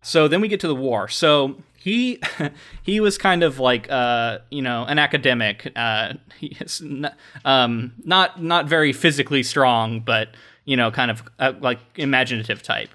So 0.00 0.26
then 0.26 0.40
we 0.40 0.48
get 0.48 0.60
to 0.60 0.68
the 0.68 0.74
war. 0.74 1.06
So 1.08 1.56
he 1.84 2.18
he 2.82 2.98
was 2.98 3.18
kind 3.18 3.42
of 3.42 3.58
like 3.58 3.90
uh, 3.90 4.38
you 4.50 4.62
know 4.62 4.84
an 4.86 4.98
academic. 4.98 5.70
Uh, 5.76 6.14
he 6.40 6.56
n- 6.80 7.12
um, 7.44 7.92
not 8.04 8.42
not 8.42 8.66
very 8.66 8.94
physically 8.94 9.42
strong, 9.42 10.00
but 10.00 10.28
you 10.64 10.78
know 10.78 10.90
kind 10.90 11.10
of 11.10 11.22
uh, 11.38 11.52
like 11.60 11.78
imaginative 11.96 12.62
type. 12.62 12.88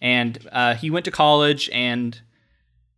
And 0.00 0.38
uh, 0.50 0.74
he 0.74 0.90
went 0.90 1.04
to 1.04 1.10
college 1.10 1.68
and. 1.70 2.20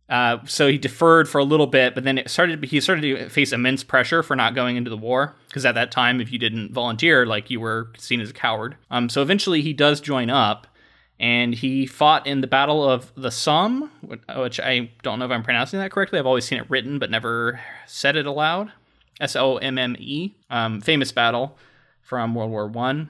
Uh, 0.09 0.37
so 0.45 0.69
he 0.69 0.77
deferred 0.77 1.27
for 1.27 1.37
a 1.37 1.43
little 1.43 1.67
bit, 1.67 1.93
but 1.93 2.05
then 2.05 2.17
it 2.17 2.29
started. 2.29 2.63
He 2.63 2.79
started 2.79 3.01
to 3.01 3.27
face 3.27 3.51
immense 3.51 3.83
pressure 3.83 4.23
for 4.23 4.37
not 4.37 4.55
going 4.55 4.77
into 4.77 4.89
the 4.89 4.95
war 4.95 5.35
because 5.49 5.65
at 5.65 5.75
that 5.75 5.91
time, 5.91 6.21
if 6.21 6.31
you 6.31 6.39
didn't 6.39 6.71
volunteer, 6.71 7.25
like 7.25 7.49
you 7.49 7.59
were 7.59 7.91
seen 7.97 8.21
as 8.21 8.29
a 8.29 8.33
coward. 8.33 8.77
Um, 8.89 9.09
so 9.09 9.21
eventually, 9.21 9.61
he 9.61 9.73
does 9.73 9.99
join 9.99 10.29
up, 10.29 10.65
and 11.19 11.53
he 11.53 11.85
fought 11.85 12.27
in 12.27 12.41
the 12.41 12.47
Battle 12.47 12.87
of 12.87 13.11
the 13.15 13.31
Somme, 13.31 13.89
which 14.35 14.59
I 14.59 14.91
don't 15.01 15.19
know 15.19 15.25
if 15.25 15.31
I'm 15.31 15.43
pronouncing 15.43 15.79
that 15.79 15.91
correctly. 15.91 16.19
I've 16.19 16.27
always 16.27 16.45
seen 16.45 16.59
it 16.59 16.69
written, 16.69 16.99
but 16.99 17.09
never 17.09 17.59
said 17.87 18.15
it 18.15 18.25
aloud. 18.25 18.71
S 19.19 19.35
O 19.35 19.57
M 19.57 19.79
M 19.79 19.95
E, 19.97 20.35
um, 20.49 20.79
famous 20.79 21.11
battle 21.11 21.57
from 22.01 22.35
World 22.35 22.51
War 22.51 22.67
One. 22.67 23.09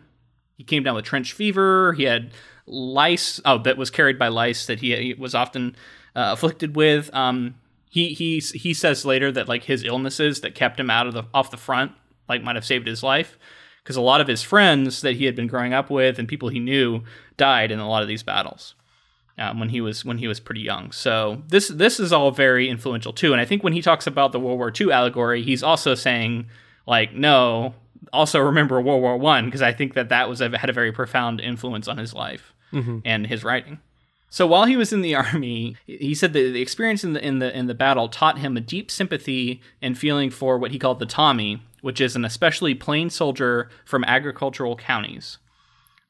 He 0.55 0.63
came 0.63 0.83
down 0.83 0.95
with 0.95 1.05
trench 1.05 1.33
fever. 1.33 1.93
He 1.93 2.03
had 2.03 2.31
lice. 2.65 3.41
Oh, 3.43 3.57
that 3.59 3.77
was 3.77 3.89
carried 3.89 4.17
by 4.17 4.29
lice 4.29 4.65
that 4.67 4.79
he, 4.79 5.13
was 5.13 5.35
often 5.35 5.75
uh, 6.15 6.31
afflicted 6.33 6.77
with. 6.77 7.13
Um, 7.13 7.55
he 7.89 8.13
he 8.13 8.39
he 8.39 8.73
says 8.73 9.05
later 9.05 9.31
that 9.33 9.49
like 9.49 9.63
his 9.63 9.83
illnesses 9.83 10.41
that 10.41 10.55
kept 10.55 10.79
him 10.79 10.89
out 10.89 11.07
of 11.07 11.13
the 11.13 11.23
off 11.33 11.51
the 11.51 11.57
front 11.57 11.91
like 12.29 12.43
might 12.43 12.55
have 12.55 12.65
saved 12.65 12.87
his 12.87 13.03
life 13.03 13.37
because 13.87 13.95
a 13.95 14.01
lot 14.01 14.19
of 14.19 14.27
his 14.27 14.43
friends 14.43 14.99
that 15.01 15.15
he 15.15 15.23
had 15.23 15.35
been 15.35 15.47
growing 15.47 15.73
up 15.73 15.89
with 15.89 16.19
and 16.19 16.27
people 16.27 16.49
he 16.49 16.59
knew 16.59 17.01
died 17.37 17.71
in 17.71 17.79
a 17.79 17.87
lot 17.87 18.01
of 18.01 18.09
these 18.09 18.21
battles 18.23 18.75
um, 19.37 19.59
when 19.59 19.69
he 19.69 19.79
was 19.79 20.03
when 20.03 20.17
he 20.17 20.27
was 20.27 20.41
pretty 20.41 20.59
young. 20.61 20.91
So 20.91 21.41
this 21.47 21.69
this 21.69 21.99
is 21.99 22.11
all 22.11 22.31
very 22.31 22.67
influential 22.69 23.13
too. 23.13 23.31
And 23.31 23.39
I 23.41 23.45
think 23.45 23.63
when 23.63 23.71
he 23.73 23.81
talks 23.81 24.05
about 24.07 24.33
the 24.33 24.39
World 24.39 24.57
War 24.59 24.73
II 24.77 24.91
allegory, 24.91 25.41
he's 25.41 25.63
also 25.63 25.95
saying 25.95 26.47
like, 26.85 27.13
no, 27.13 27.73
also 28.11 28.39
remember 28.39 28.81
World 28.81 29.01
War 29.01 29.15
One 29.17 29.45
because 29.45 29.61
I 29.61 29.71
think 29.71 29.93
that 29.93 30.09
that 30.09 30.27
was 30.27 30.41
a, 30.41 30.57
had 30.57 30.69
a 30.69 30.73
very 30.73 30.91
profound 30.91 31.39
influence 31.39 31.87
on 31.87 31.97
his 31.97 32.13
life 32.13 32.53
Mm-hmm. 32.73 32.99
and 33.05 33.25
his 33.27 33.45
writing. 33.45 33.79
So 34.29 34.45
while 34.45 34.65
he 34.65 34.75
was 34.75 34.91
in 34.91 35.01
the 35.01 35.15
army, 35.23 35.77
he 35.85 36.13
said 36.13 36.33
that 36.33 36.39
the 36.51 36.61
experience 36.61 37.05
in 37.05 37.13
the 37.13 37.25
in 37.25 37.39
the 37.39 37.57
in 37.57 37.67
the 37.67 37.73
battle 37.73 38.09
taught 38.09 38.39
him 38.39 38.57
a 38.57 38.59
deep 38.59 38.91
sympathy 38.91 39.61
and 39.81 39.97
feeling 39.97 40.29
for 40.29 40.57
what 40.57 40.71
he 40.71 40.77
called 40.79 40.99
the 40.99 41.05
Tommy, 41.05 41.61
which 41.81 42.01
is 42.01 42.15
an 42.15 42.25
especially 42.25 42.73
plain 42.73 43.09
soldier 43.09 43.69
from 43.85 44.03
agricultural 44.03 44.75
counties. 44.75 45.37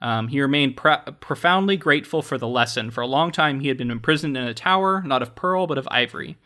Um, 0.01 0.27
he 0.27 0.39
remained 0.41 0.77
pro- 0.77 0.99
profoundly 1.19 1.75
grateful 1.75 2.21
for 2.21 2.38
the 2.38 2.47
lesson. 2.47 2.91
For 2.91 3.01
a 3.01 3.08
long 3.08 3.32
time, 3.32 3.60
he 3.62 3.67
had 3.67 3.77
been 3.77 3.89
imprisoned 3.91 4.38
in 4.38 4.43
a 4.43 4.53
tower, 4.53 5.01
not 5.03 5.21
of 5.21 5.36
pearl 5.36 5.65
but 5.65 5.77
of 5.77 5.88
ivory. 5.89 6.38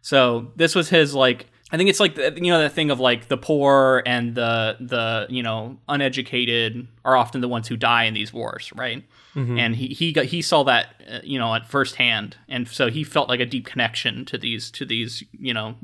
So 0.00 0.50
this 0.56 0.74
was 0.74 0.88
his 0.88 1.14
like. 1.14 1.46
I 1.74 1.78
think 1.78 1.88
it's 1.88 2.00
like 2.00 2.16
the, 2.16 2.34
you 2.36 2.52
know 2.52 2.58
that 2.58 2.72
thing 2.74 2.90
of 2.90 3.00
like 3.00 3.28
the 3.28 3.38
poor 3.38 4.02
and 4.04 4.34
the 4.34 4.76
the 4.78 5.26
you 5.30 5.42
know 5.42 5.78
uneducated 5.88 6.86
are 7.02 7.16
often 7.16 7.40
the 7.40 7.48
ones 7.48 7.66
who 7.66 7.78
die 7.78 8.04
in 8.04 8.12
these 8.12 8.30
wars, 8.30 8.70
right? 8.74 9.02
And 9.58 9.74
he 9.74 9.86
he 9.86 10.12
got 10.12 10.26
he 10.26 10.42
saw 10.42 10.64
that 10.64 10.88
uh, 11.10 11.20
you 11.22 11.38
know 11.38 11.54
at 11.54 11.64
first 11.66 11.94
hand, 11.94 12.36
and 12.46 12.68
so 12.68 12.90
he 12.90 13.04
felt 13.04 13.30
like 13.30 13.40
a 13.40 13.46
deep 13.46 13.64
connection 13.64 14.26
to 14.26 14.36
these 14.36 14.70
to 14.72 14.84
these 14.84 15.24
you 15.32 15.54
know 15.54 15.76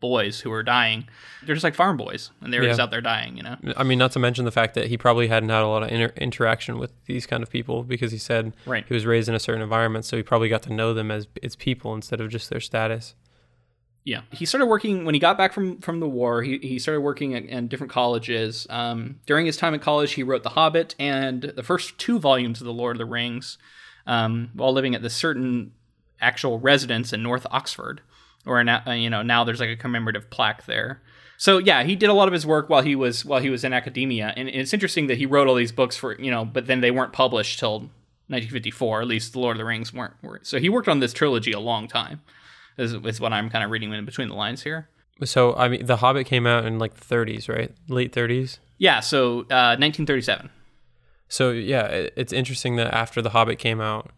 boys 0.00 0.40
who 0.40 0.50
were 0.50 0.62
dying. 0.62 1.06
They're 1.44 1.54
just 1.54 1.64
like 1.64 1.74
farm 1.74 1.96
boys, 1.96 2.30
and 2.40 2.52
they 2.52 2.58
were 2.58 2.64
Yeah. 2.64 2.70
just 2.70 2.80
out 2.80 2.90
there 2.90 3.00
dying, 3.00 3.36
you 3.36 3.42
know. 3.42 3.56
I 3.76 3.82
mean, 3.82 3.98
not 3.98 4.12
to 4.12 4.18
mention 4.18 4.44
the 4.44 4.50
fact 4.50 4.74
that 4.74 4.88
he 4.88 4.98
probably 4.98 5.28
hadn't 5.28 5.48
had 5.48 5.62
a 5.62 5.66
lot 5.66 5.82
of 5.82 5.90
inter- 5.90 6.12
interaction 6.16 6.78
with 6.78 6.92
these 7.06 7.26
kind 7.26 7.42
of 7.42 7.50
people 7.50 7.82
because 7.82 8.12
he 8.12 8.18
said 8.18 8.52
Right. 8.66 8.84
he 8.86 8.92
was 8.94 9.06
raised 9.06 9.28
in 9.28 9.34
a 9.34 9.40
certain 9.40 9.62
environment, 9.62 10.04
so 10.04 10.16
he 10.16 10.22
probably 10.22 10.48
got 10.48 10.62
to 10.62 10.72
know 10.72 10.92
them 10.94 11.10
as 11.10 11.26
as 11.42 11.56
people 11.56 11.94
instead 11.94 12.20
of 12.20 12.28
just 12.30 12.50
their 12.50 12.60
status. 12.60 13.14
Yeah, 14.04 14.20
he 14.30 14.44
started 14.46 14.66
working 14.66 15.04
when 15.04 15.14
he 15.14 15.18
got 15.20 15.36
back 15.36 15.52
from 15.52 15.80
from 15.80 15.98
the 15.98 16.08
war. 16.08 16.42
He 16.42 16.58
he 16.58 16.78
started 16.78 17.00
working 17.00 17.34
at, 17.34 17.44
in 17.44 17.66
different 17.66 17.92
colleges. 17.92 18.64
Um, 18.70 19.16
during 19.26 19.46
his 19.46 19.56
time 19.56 19.74
at 19.74 19.80
college, 19.82 20.12
he 20.12 20.22
wrote 20.22 20.44
The 20.44 20.50
Hobbit 20.50 20.94
and 20.98 21.42
the 21.42 21.62
first 21.64 21.98
two 21.98 22.20
volumes 22.20 22.60
of 22.60 22.66
The 22.66 22.72
Lord 22.72 22.94
of 22.96 22.98
the 22.98 23.04
Rings, 23.06 23.58
um, 24.06 24.50
while 24.54 24.72
living 24.72 24.94
at 24.94 25.02
this 25.02 25.14
certain 25.14 25.72
actual 26.20 26.60
residence 26.60 27.12
in 27.12 27.20
North 27.22 27.46
Oxford, 27.50 28.00
or 28.46 28.62
now 28.64 28.82
uh, 28.86 28.92
you 28.92 29.10
know 29.10 29.22
now 29.22 29.44
there's 29.44 29.60
like 29.60 29.68
a 29.70 29.76
commemorative 29.76 30.30
plaque 30.30 30.66
there. 30.66 31.02
So 31.38 31.58
yeah, 31.58 31.82
he 31.82 31.96
did 31.96 32.08
a 32.08 32.14
lot 32.14 32.28
of 32.28 32.32
his 32.32 32.46
work 32.46 32.68
while 32.70 32.82
he 32.82 32.94
was 32.94 33.24
while 33.24 33.40
he 33.40 33.50
was 33.50 33.64
in 33.64 33.72
academia, 33.72 34.32
and 34.36 34.48
it's 34.48 34.72
interesting 34.72 35.06
that 35.08 35.18
he 35.18 35.26
wrote 35.26 35.48
all 35.48 35.54
these 35.54 35.72
books 35.72 35.96
for 35.96 36.18
you 36.20 36.30
know, 36.30 36.44
but 36.44 36.66
then 36.66 36.80
they 36.80 36.90
weren't 36.90 37.12
published 37.12 37.58
till 37.58 37.90
1954. 38.28 39.02
At 39.02 39.06
least 39.08 39.32
The 39.32 39.40
Lord 39.40 39.56
of 39.56 39.58
the 39.58 39.64
Rings 39.64 39.92
weren't. 39.92 40.14
were 40.22 40.40
so 40.42 40.58
he 40.58 40.68
worked 40.68 40.88
on 40.88 41.00
this 41.00 41.12
trilogy 41.12 41.52
a 41.52 41.60
long 41.60 41.88
time. 41.88 42.22
Is, 42.78 42.92
is 42.92 43.20
what 43.20 43.32
I'm 43.32 43.48
kind 43.48 43.64
of 43.64 43.70
reading 43.70 43.92
in 43.92 44.04
between 44.04 44.28
the 44.28 44.34
lines 44.34 44.62
here. 44.62 44.88
So 45.24 45.54
I 45.54 45.68
mean, 45.68 45.86
The 45.86 45.96
Hobbit 45.96 46.26
came 46.26 46.46
out 46.46 46.66
in 46.66 46.78
like 46.78 46.94
the 46.94 47.04
30s, 47.04 47.48
right? 47.48 47.72
Late 47.88 48.12
30s. 48.12 48.58
Yeah, 48.78 49.00
so 49.00 49.40
uh, 49.50 49.76
1937. 49.80 50.50
So 51.28 51.50
yeah, 51.50 51.86
it, 51.86 52.12
it's 52.16 52.32
interesting 52.32 52.76
that 52.76 52.92
after 52.92 53.22
The 53.22 53.30
Hobbit 53.30 53.58
came 53.58 53.80
out, 53.80 54.10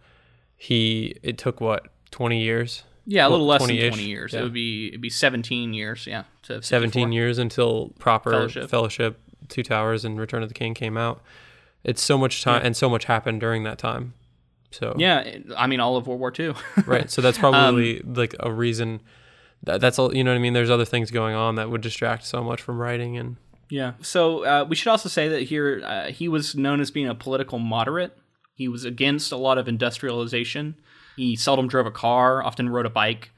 he 0.56 1.16
it 1.22 1.38
took 1.38 1.60
what 1.60 1.86
20 2.10 2.42
years, 2.42 2.82
Yeah, 3.10 3.26
a 3.26 3.30
little 3.30 3.46
less 3.46 3.66
than 3.66 3.74
20-ish, 3.74 3.88
20 3.88 4.04
years. 4.04 4.32
yeah. 4.34 4.40
It 4.40 4.42
would 4.42 4.52
be 4.52 4.88
it'd 4.88 5.00
be 5.00 5.08
17 5.08 5.72
years. 5.72 6.06
Yeah, 6.06 6.24
to 6.42 6.62
17 6.62 7.10
years 7.10 7.38
until 7.38 7.94
proper 7.98 8.30
Fellowship. 8.30 8.68
Fellowship, 8.68 9.20
Two 9.48 9.62
Towers, 9.62 10.04
and 10.04 10.20
Return 10.20 10.42
of 10.42 10.50
the 10.50 10.54
King 10.54 10.74
came 10.74 10.98
out. 10.98 11.22
It's 11.84 12.02
so 12.02 12.18
much 12.18 12.42
time, 12.42 12.60
and 12.62 12.76
so 12.76 12.90
much 12.90 13.06
happened 13.06 13.40
during 13.40 13.62
that 13.64 13.78
time. 13.78 14.12
So 14.70 14.94
Yeah, 14.98 15.38
I 15.56 15.66
mean 15.66 15.80
all 15.80 15.96
of 15.96 16.06
World 16.06 16.20
War 16.20 16.32
II. 16.38 16.52
right. 16.86 17.10
So 17.10 17.22
that's 17.22 17.38
probably 17.38 18.00
like 18.00 18.34
a 18.40 18.52
reason. 18.52 19.00
That, 19.62 19.80
that's 19.80 19.98
all. 19.98 20.14
You 20.14 20.22
know 20.22 20.30
what 20.30 20.36
I 20.36 20.40
mean? 20.40 20.52
There's 20.52 20.70
other 20.70 20.84
things 20.84 21.10
going 21.10 21.34
on 21.34 21.54
that 21.54 21.70
would 21.70 21.80
distract 21.80 22.26
so 22.26 22.44
much 22.44 22.60
from 22.60 22.78
writing, 22.78 23.16
and 23.16 23.36
yeah. 23.70 23.92
So 24.02 24.44
uh, 24.44 24.66
we 24.68 24.76
should 24.76 24.90
also 24.90 25.08
say 25.08 25.28
that 25.28 25.44
here 25.44 25.82
uh, 25.82 26.06
he 26.08 26.28
was 26.28 26.54
known 26.54 26.80
as 26.80 26.90
being 26.90 27.08
a 27.08 27.14
political 27.14 27.58
moderate. 27.58 28.16
He 28.54 28.68
was 28.68 28.84
against 28.84 29.32
a 29.32 29.36
lot 29.36 29.56
of 29.56 29.66
industrialization. 29.66 30.74
He 31.18 31.36
seldom 31.36 31.68
drove 31.68 31.84
a 31.86 31.90
car, 31.90 32.42
often 32.42 32.68
rode 32.70 32.86
a 32.86 32.90
bike, 32.90 33.30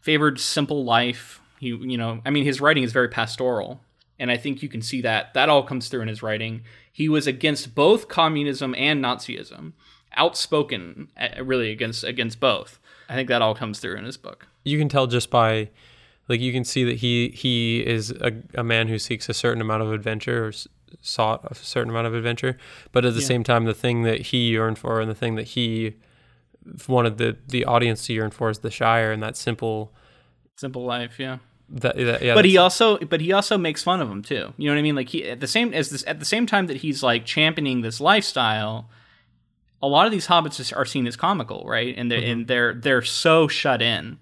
favored 0.00 0.38
simple 0.40 0.84
life. 0.84 1.40
He, 1.60 1.68
you 1.68 1.98
know, 1.98 2.20
I 2.24 2.30
mean, 2.30 2.44
his 2.44 2.60
writing 2.60 2.82
is 2.84 2.92
very 2.92 3.08
pastoral, 3.08 3.80
and 4.18 4.30
I 4.30 4.36
think 4.36 4.62
you 4.62 4.68
can 4.68 4.80
see 4.82 5.00
that 5.02 5.34
that 5.34 5.48
all 5.48 5.62
comes 5.62 5.88
through 5.88 6.02
in 6.02 6.08
his 6.08 6.22
writing. 6.22 6.62
He 6.92 7.08
was 7.08 7.26
against 7.26 7.74
both 7.74 8.08
communism 8.08 8.74
and 8.78 9.04
Nazism, 9.04 9.72
outspoken, 10.16 11.08
really 11.42 11.70
against 11.70 12.04
against 12.04 12.40
both. 12.40 12.78
I 13.08 13.14
think 13.14 13.28
that 13.28 13.42
all 13.42 13.54
comes 13.54 13.78
through 13.78 13.96
in 13.96 14.04
his 14.04 14.16
book. 14.16 14.48
you 14.64 14.78
can 14.78 14.88
tell 14.88 15.06
just 15.06 15.30
by, 15.30 15.70
like, 16.28 16.40
you 16.40 16.52
can 16.52 16.64
see 16.64 16.82
that 16.84 16.96
he 16.96 17.28
he 17.30 17.86
is 17.86 18.10
a, 18.10 18.32
a 18.54 18.64
man 18.64 18.88
who 18.88 18.98
seeks 18.98 19.28
a 19.28 19.34
certain 19.34 19.60
amount 19.60 19.82
of 19.82 19.92
adventure 19.92 20.46
or 20.46 20.48
s- 20.48 20.66
sought 21.02 21.44
a 21.50 21.54
certain 21.54 21.90
amount 21.90 22.06
of 22.08 22.14
adventure, 22.14 22.56
but 22.92 23.04
at 23.04 23.14
the 23.14 23.20
Yeah. 23.20 23.26
same 23.26 23.44
time, 23.44 23.64
the 23.64 23.74
thing 23.74 24.02
that 24.02 24.20
he 24.30 24.48
yearned 24.50 24.78
for 24.78 25.00
and 25.00 25.08
the 25.10 25.14
thing 25.14 25.36
that 25.36 25.48
he 25.48 25.94
wanted 26.88 27.18
the 27.18 27.36
the 27.48 27.64
audience 27.64 28.06
to 28.06 28.12
yearn 28.12 28.30
for 28.30 28.50
is 28.50 28.60
the 28.60 28.70
Shire 28.70 29.12
and 29.12 29.22
that 29.22 29.36
simple. 29.36 29.92
Simple 30.56 30.84
life, 30.84 31.18
yeah. 31.18 31.38
That, 31.68 31.96
that 31.96 32.22
yeah, 32.22 32.34
but 32.34 32.44
he 32.44 32.56
also 32.56 32.98
but 32.98 33.20
he 33.20 33.32
also 33.32 33.58
makes 33.58 33.82
fun 33.82 34.00
of 34.00 34.08
him 34.08 34.22
too. 34.22 34.52
You 34.56 34.68
know 34.68 34.74
what 34.74 34.78
I 34.78 34.82
mean? 34.82 34.94
Like 34.94 35.08
he 35.08 35.28
at 35.28 35.40
the 35.40 35.48
same 35.48 35.74
as 35.74 35.90
this 35.90 36.04
at 36.06 36.20
the 36.20 36.24
same 36.24 36.46
time 36.46 36.68
that 36.68 36.78
he's 36.78 37.02
like 37.02 37.24
championing 37.24 37.80
this 37.80 38.00
lifestyle, 38.00 38.88
a 39.82 39.88
lot 39.88 40.06
of 40.06 40.12
these 40.12 40.28
hobbits 40.28 40.76
are 40.76 40.84
seen 40.84 41.06
as 41.06 41.16
comical, 41.16 41.64
right? 41.66 41.94
And 41.96 42.10
they're 42.10 42.18
and 42.18 42.42
mm-hmm. 42.42 42.46
they're 42.46 42.74
they're 42.74 43.02
so 43.02 43.48
shut 43.48 43.82
in. 43.82 44.18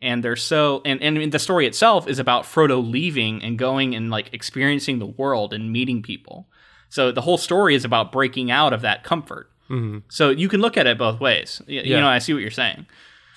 And 0.00 0.22
they're 0.22 0.36
so 0.36 0.80
and, 0.84 1.02
and 1.02 1.32
the 1.32 1.40
story 1.40 1.66
itself 1.66 2.06
is 2.06 2.20
about 2.20 2.44
Frodo 2.44 2.88
leaving 2.88 3.42
and 3.42 3.58
going 3.58 3.96
and 3.96 4.10
like 4.10 4.32
experiencing 4.32 5.00
the 5.00 5.06
world 5.06 5.52
and 5.52 5.72
meeting 5.72 6.02
people. 6.02 6.46
So 6.88 7.10
the 7.10 7.22
whole 7.22 7.38
story 7.38 7.74
is 7.74 7.84
about 7.84 8.12
breaking 8.12 8.50
out 8.50 8.72
of 8.72 8.82
that 8.82 9.02
comfort. 9.02 9.50
Mhm. 9.70 10.02
So 10.08 10.30
you 10.30 10.48
can 10.48 10.60
look 10.60 10.76
at 10.76 10.86
it 10.86 10.96
both 10.98 11.20
ways. 11.20 11.60
You 11.66 11.82
Yeah. 11.84 12.00
know, 12.00 12.08
I 12.08 12.18
see 12.18 12.32
what 12.32 12.40
you're 12.42 12.50
saying. 12.50 12.86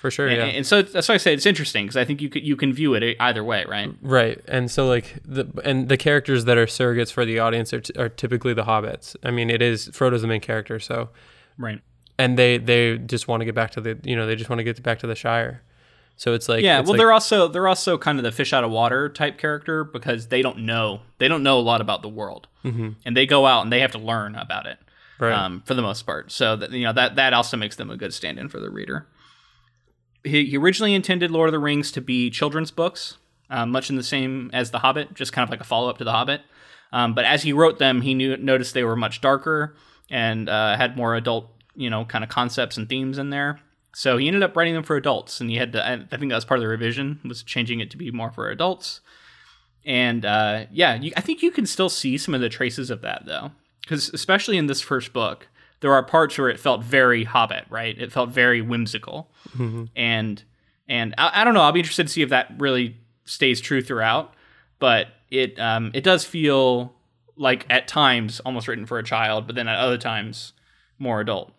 for 0.00 0.10
sure, 0.10 0.26
And, 0.26 0.36
yeah. 0.36 0.44
and 0.46 0.66
so 0.66 0.82
that's 0.82 1.08
why 1.08 1.14
I 1.14 1.18
say 1.18 1.32
it's 1.32 1.46
interesting 1.46 1.84
because 1.84 1.96
I 1.96 2.04
think 2.04 2.20
you 2.20 2.28
could 2.28 2.44
you 2.44 2.56
can 2.56 2.72
view 2.72 2.94
it 2.94 3.16
either 3.20 3.44
way, 3.44 3.64
right? 3.68 3.90
Right, 4.02 4.40
and 4.48 4.68
so 4.68 4.88
like 4.88 5.14
the 5.24 5.46
and 5.64 5.88
the 5.88 5.96
characters 5.96 6.44
that 6.46 6.58
are 6.58 6.66
surrogates 6.66 7.12
for 7.12 7.24
the 7.24 7.38
audience 7.38 7.72
are, 7.72 7.80
t- 7.82 7.94
are 7.96 8.08
typically 8.08 8.52
the 8.52 8.64
hobbits. 8.64 9.14
I 9.22 9.30
mean, 9.30 9.48
it 9.48 9.62
is 9.62 9.90
Frodo's 9.92 10.22
the 10.22 10.26
main 10.26 10.40
character, 10.40 10.80
so 10.80 11.10
Right. 11.56 11.80
and 12.18 12.36
they 12.36 12.58
they 12.58 12.98
just 12.98 13.28
want 13.28 13.42
to 13.42 13.44
get 13.44 13.54
back 13.54 13.70
to 13.72 13.80
the 13.80 13.96
you 14.02 14.16
know 14.16 14.26
they 14.26 14.34
just 14.34 14.50
want 14.50 14.58
to 14.58 14.64
get 14.64 14.82
back 14.82 14.98
to 14.98 15.06
the 15.06 15.14
Shire. 15.14 15.62
So 16.16 16.34
it's 16.34 16.48
like 16.48 16.64
yeah, 16.64 16.80
it's 16.80 16.86
well, 16.88 16.94
like- 16.94 16.98
they're 16.98 17.12
also 17.12 17.46
they're 17.46 17.68
also 17.68 17.96
kind 17.96 18.18
of 18.18 18.24
the 18.24 18.32
fish 18.32 18.52
out 18.52 18.64
of 18.64 18.72
water 18.72 19.08
type 19.08 19.38
character 19.38 19.84
because 19.84 20.26
they 20.28 20.42
don't 20.42 20.58
know 20.58 21.02
they 21.18 21.28
don't 21.28 21.44
know 21.44 21.60
a 21.60 21.62
lot 21.62 21.80
about 21.80 22.02
the 22.02 22.08
world, 22.08 22.48
Mhm. 22.64 22.96
and 23.06 23.16
they 23.16 23.24
go 23.24 23.46
out 23.46 23.62
and 23.62 23.72
they 23.72 23.78
have 23.78 23.92
to 23.92 23.98
learn 23.98 24.34
about 24.34 24.66
it 24.66 24.78
right. 25.26 25.38
um, 25.38 25.62
for 25.66 25.74
the 25.74 25.82
most 25.82 26.02
part. 26.02 26.32
So 26.32 26.56
that 26.56 26.70
you 26.72 26.84
know 26.84 26.92
that 26.92 27.16
that 27.16 27.32
also 27.32 27.56
makes 27.56 27.76
them 27.76 27.90
a 27.90 27.96
good 27.96 28.14
stand-in 28.14 28.48
for 28.48 28.60
the 28.60 28.70
reader. 28.70 29.06
He, 30.24 30.46
he 30.46 30.56
originally 30.56 30.94
intended 30.94 31.30
Lord 31.30 31.48
of 31.48 31.52
the 31.52 31.58
Rings 31.58 31.90
to 31.92 32.00
be 32.00 32.30
children's 32.30 32.70
books, 32.70 33.16
uh, 33.50 33.66
much 33.66 33.90
in 33.90 33.96
the 33.96 34.02
same 34.02 34.50
as 34.52 34.70
The 34.70 34.78
Hobbit, 34.78 35.14
just 35.14 35.32
kind 35.32 35.42
of 35.42 35.50
like 35.50 35.60
a 35.60 35.64
follow-up 35.64 35.98
to 35.98 36.04
The 36.04 36.12
Hobbit. 36.12 36.42
Um, 36.92 37.14
but 37.14 37.24
as 37.24 37.42
he 37.42 37.52
wrote 37.52 37.78
them, 37.78 38.02
he 38.02 38.14
knew 38.14 38.36
noticed 38.36 38.74
they 38.74 38.84
were 38.84 38.96
much 38.96 39.20
darker 39.20 39.74
and 40.10 40.48
uh, 40.48 40.76
had 40.76 40.96
more 40.96 41.16
adult, 41.16 41.50
you 41.74 41.90
know, 41.90 42.04
kind 42.04 42.22
of 42.22 42.30
concepts 42.30 42.76
and 42.76 42.88
themes 42.88 43.18
in 43.18 43.30
there. 43.30 43.60
So 43.94 44.16
he 44.16 44.26
ended 44.26 44.42
up 44.42 44.56
writing 44.56 44.74
them 44.74 44.84
for 44.84 44.96
adults, 44.96 45.40
and 45.40 45.50
he 45.50 45.56
had 45.56 45.72
to. 45.72 45.86
I 45.86 46.16
think 46.16 46.30
that 46.30 46.36
was 46.36 46.44
part 46.44 46.58
of 46.58 46.62
the 46.62 46.68
revision 46.68 47.20
was 47.24 47.42
changing 47.42 47.80
it 47.80 47.90
to 47.90 47.96
be 47.96 48.10
more 48.10 48.30
for 48.30 48.48
adults. 48.48 49.00
And 49.84 50.24
uh, 50.24 50.66
yeah, 50.70 50.94
you, 50.94 51.12
I 51.16 51.20
think 51.20 51.42
you 51.42 51.50
can 51.50 51.66
still 51.66 51.88
see 51.88 52.16
some 52.16 52.34
of 52.34 52.40
the 52.40 52.48
traces 52.48 52.90
of 52.90 53.00
that 53.02 53.24
though, 53.26 53.50
because 53.82 54.08
especially 54.10 54.56
in 54.58 54.66
this 54.66 54.80
first 54.80 55.12
book, 55.12 55.48
there 55.80 55.92
are 55.92 56.02
parts 56.02 56.38
where 56.38 56.48
it 56.48 56.58
felt 56.60 56.82
very 56.84 57.24
Hobbit, 57.24 57.64
right? 57.70 57.96
It 58.00 58.12
felt 58.12 58.30
very 58.30 58.60
whimsical, 58.60 59.30
Mhm. 59.56 59.88
and 59.96 60.42
and 60.88 61.14
I, 61.18 61.40
I 61.40 61.44
don't 61.44 61.54
know. 61.54 61.60
I'll 61.62 61.72
be 61.72 61.80
interested 61.80 62.06
to 62.06 62.12
see 62.12 62.22
if 62.22 62.28
that 62.30 62.52
really 62.58 62.96
stays 63.24 63.60
true 63.60 63.82
throughout. 63.82 64.34
But 64.78 65.08
it 65.30 65.58
um, 65.60 65.90
it 65.94 66.02
does 66.04 66.24
feel 66.24 66.92
like 67.36 67.64
at 67.70 67.86
times 67.88 68.40
almost 68.40 68.66
written 68.68 68.84
for 68.86 68.98
a 68.98 69.04
child, 69.04 69.46
but 69.46 69.54
then 69.56 69.68
at 69.68 69.78
other 69.78 69.96
times 69.98 70.52
more 70.98 71.20
adult. 71.20 71.52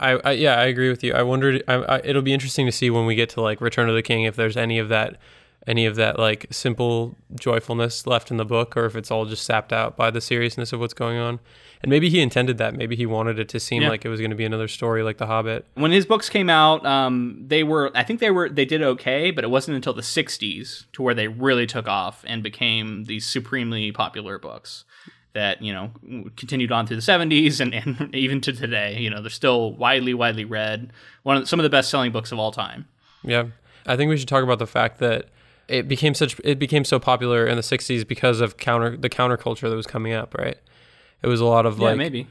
I, 0.00 0.10
I 0.24 0.30
yeah, 0.32 0.56
I 0.58 0.64
agree 0.64 0.90
with 0.90 1.04
you. 1.04 1.12
I 1.14 1.22
wondered. 1.22 1.62
I, 1.68 1.74
I, 1.74 2.00
it'll 2.04 2.20
be 2.22 2.32
interesting 2.32 2.66
to 2.66 2.72
see 2.72 2.90
when 2.90 3.06
we 3.06 3.14
get 3.14 3.28
to 3.30 3.40
like 3.40 3.60
Return 3.60 3.88
of 3.88 3.94
the 3.94 4.02
King 4.02 4.24
if 4.24 4.34
there's 4.34 4.56
any 4.56 4.78
of 4.80 4.88
that, 4.88 5.18
any 5.66 5.86
of 5.86 5.96
that 5.96 6.18
like 6.18 6.46
simple 6.50 7.16
joyfulness 7.38 8.06
left 8.06 8.30
in 8.30 8.36
the 8.36 8.44
book, 8.44 8.76
or 8.76 8.84
if 8.86 8.96
it's 8.96 9.10
all 9.10 9.24
just 9.24 9.44
sapped 9.44 9.72
out 9.72 9.96
by 9.96 10.10
the 10.10 10.20
seriousness 10.20 10.72
of 10.72 10.80
what's 10.80 10.94
going 10.94 11.18
on. 11.18 11.40
And 11.82 11.90
maybe 11.90 12.08
he 12.08 12.20
intended 12.20 12.56
that. 12.58 12.74
Maybe 12.74 12.96
he 12.96 13.04
wanted 13.04 13.38
it 13.38 13.48
to 13.50 13.60
seem 13.60 13.82
Yeah. 13.82 13.90
like 13.90 14.04
it 14.06 14.08
was 14.08 14.18
going 14.18 14.30
to 14.30 14.36
be 14.36 14.44
another 14.46 14.68
story 14.68 15.02
like 15.02 15.18
The 15.18 15.26
Hobbit. 15.26 15.66
when 15.74 15.90
his 15.90 16.06
books 16.06 16.28
came 16.30 16.48
out, 16.48 16.84
um, 16.86 17.44
they 17.46 17.62
were 17.62 17.90
I 17.94 18.02
think 18.04 18.20
they 18.20 18.30
were 18.30 18.48
they 18.48 18.64
did 18.64 18.82
okay, 18.82 19.30
but 19.30 19.44
it 19.44 19.48
wasn't 19.50 19.76
until 19.76 19.92
the 19.92 20.02
'60s 20.02 20.84
to 20.94 21.02
where 21.02 21.14
they 21.14 21.28
really 21.28 21.66
took 21.66 21.86
off 21.88 22.24
and 22.26 22.42
became 22.42 23.04
these 23.04 23.26
supremely 23.26 23.92
popular 23.92 24.38
books. 24.38 24.84
that 25.34 25.60
you 25.60 25.72
know 25.72 25.90
continued 26.36 26.70
on 26.70 26.86
through 26.86 26.94
the 26.96 27.02
70s 27.02 27.58
and, 27.60 27.74
and 27.74 28.14
even 28.24 28.40
to 28.42 28.52
today. 28.52 28.98
You 29.00 29.10
know, 29.10 29.20
they're 29.20 29.30
still 29.30 29.72
widely 29.72 30.14
widely 30.14 30.44
read. 30.44 30.92
One 31.24 31.36
of 31.36 31.42
the, 31.42 31.46
some 31.48 31.58
of 31.58 31.64
the 31.64 31.70
best 31.70 31.90
selling 31.90 32.12
books 32.12 32.30
of 32.32 32.38
all 32.38 32.52
time. 32.52 32.86
Yeah, 33.24 33.46
I 33.86 33.96
think 33.96 34.10
we 34.10 34.16
should 34.16 34.28
talk 34.28 34.44
about 34.44 34.58
the 34.60 34.66
fact 34.66 35.00
that 35.00 35.28
it 35.68 35.88
became 35.88 36.14
such 36.14 36.38
it 36.44 36.58
became 36.58 36.84
so 36.84 36.98
popular 36.98 37.46
in 37.46 37.56
the 37.56 37.62
60s 37.62 38.06
because 38.06 38.40
of 38.40 38.56
counter 38.56 38.96
the 38.96 39.08
counterculture 39.10 39.68
that 39.70 39.76
was 39.76 39.86
coming 39.86 40.12
up, 40.12 40.34
right? 40.38 40.56
It 41.22 41.26
was 41.26 41.40
a 41.40 41.44
lot 41.46 41.64
of 41.66 41.78
Yeah, 41.78 41.88
like 41.88 41.96
maybe. 41.96 42.26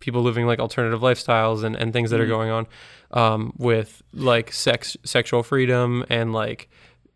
people 0.00 0.22
living 0.22 0.46
like 0.46 0.58
alternative 0.58 1.00
lifestyles 1.00 1.62
and, 1.62 1.76
and 1.76 1.92
things 1.92 2.10
that 2.10 2.20
are 2.20 2.26
going 2.26 2.50
on 2.50 2.66
um, 3.12 3.52
with 3.56 4.02
like 4.12 4.52
sex 4.52 4.96
sexual 5.04 5.42
freedom 5.42 6.04
and 6.08 6.32
like 6.32 6.68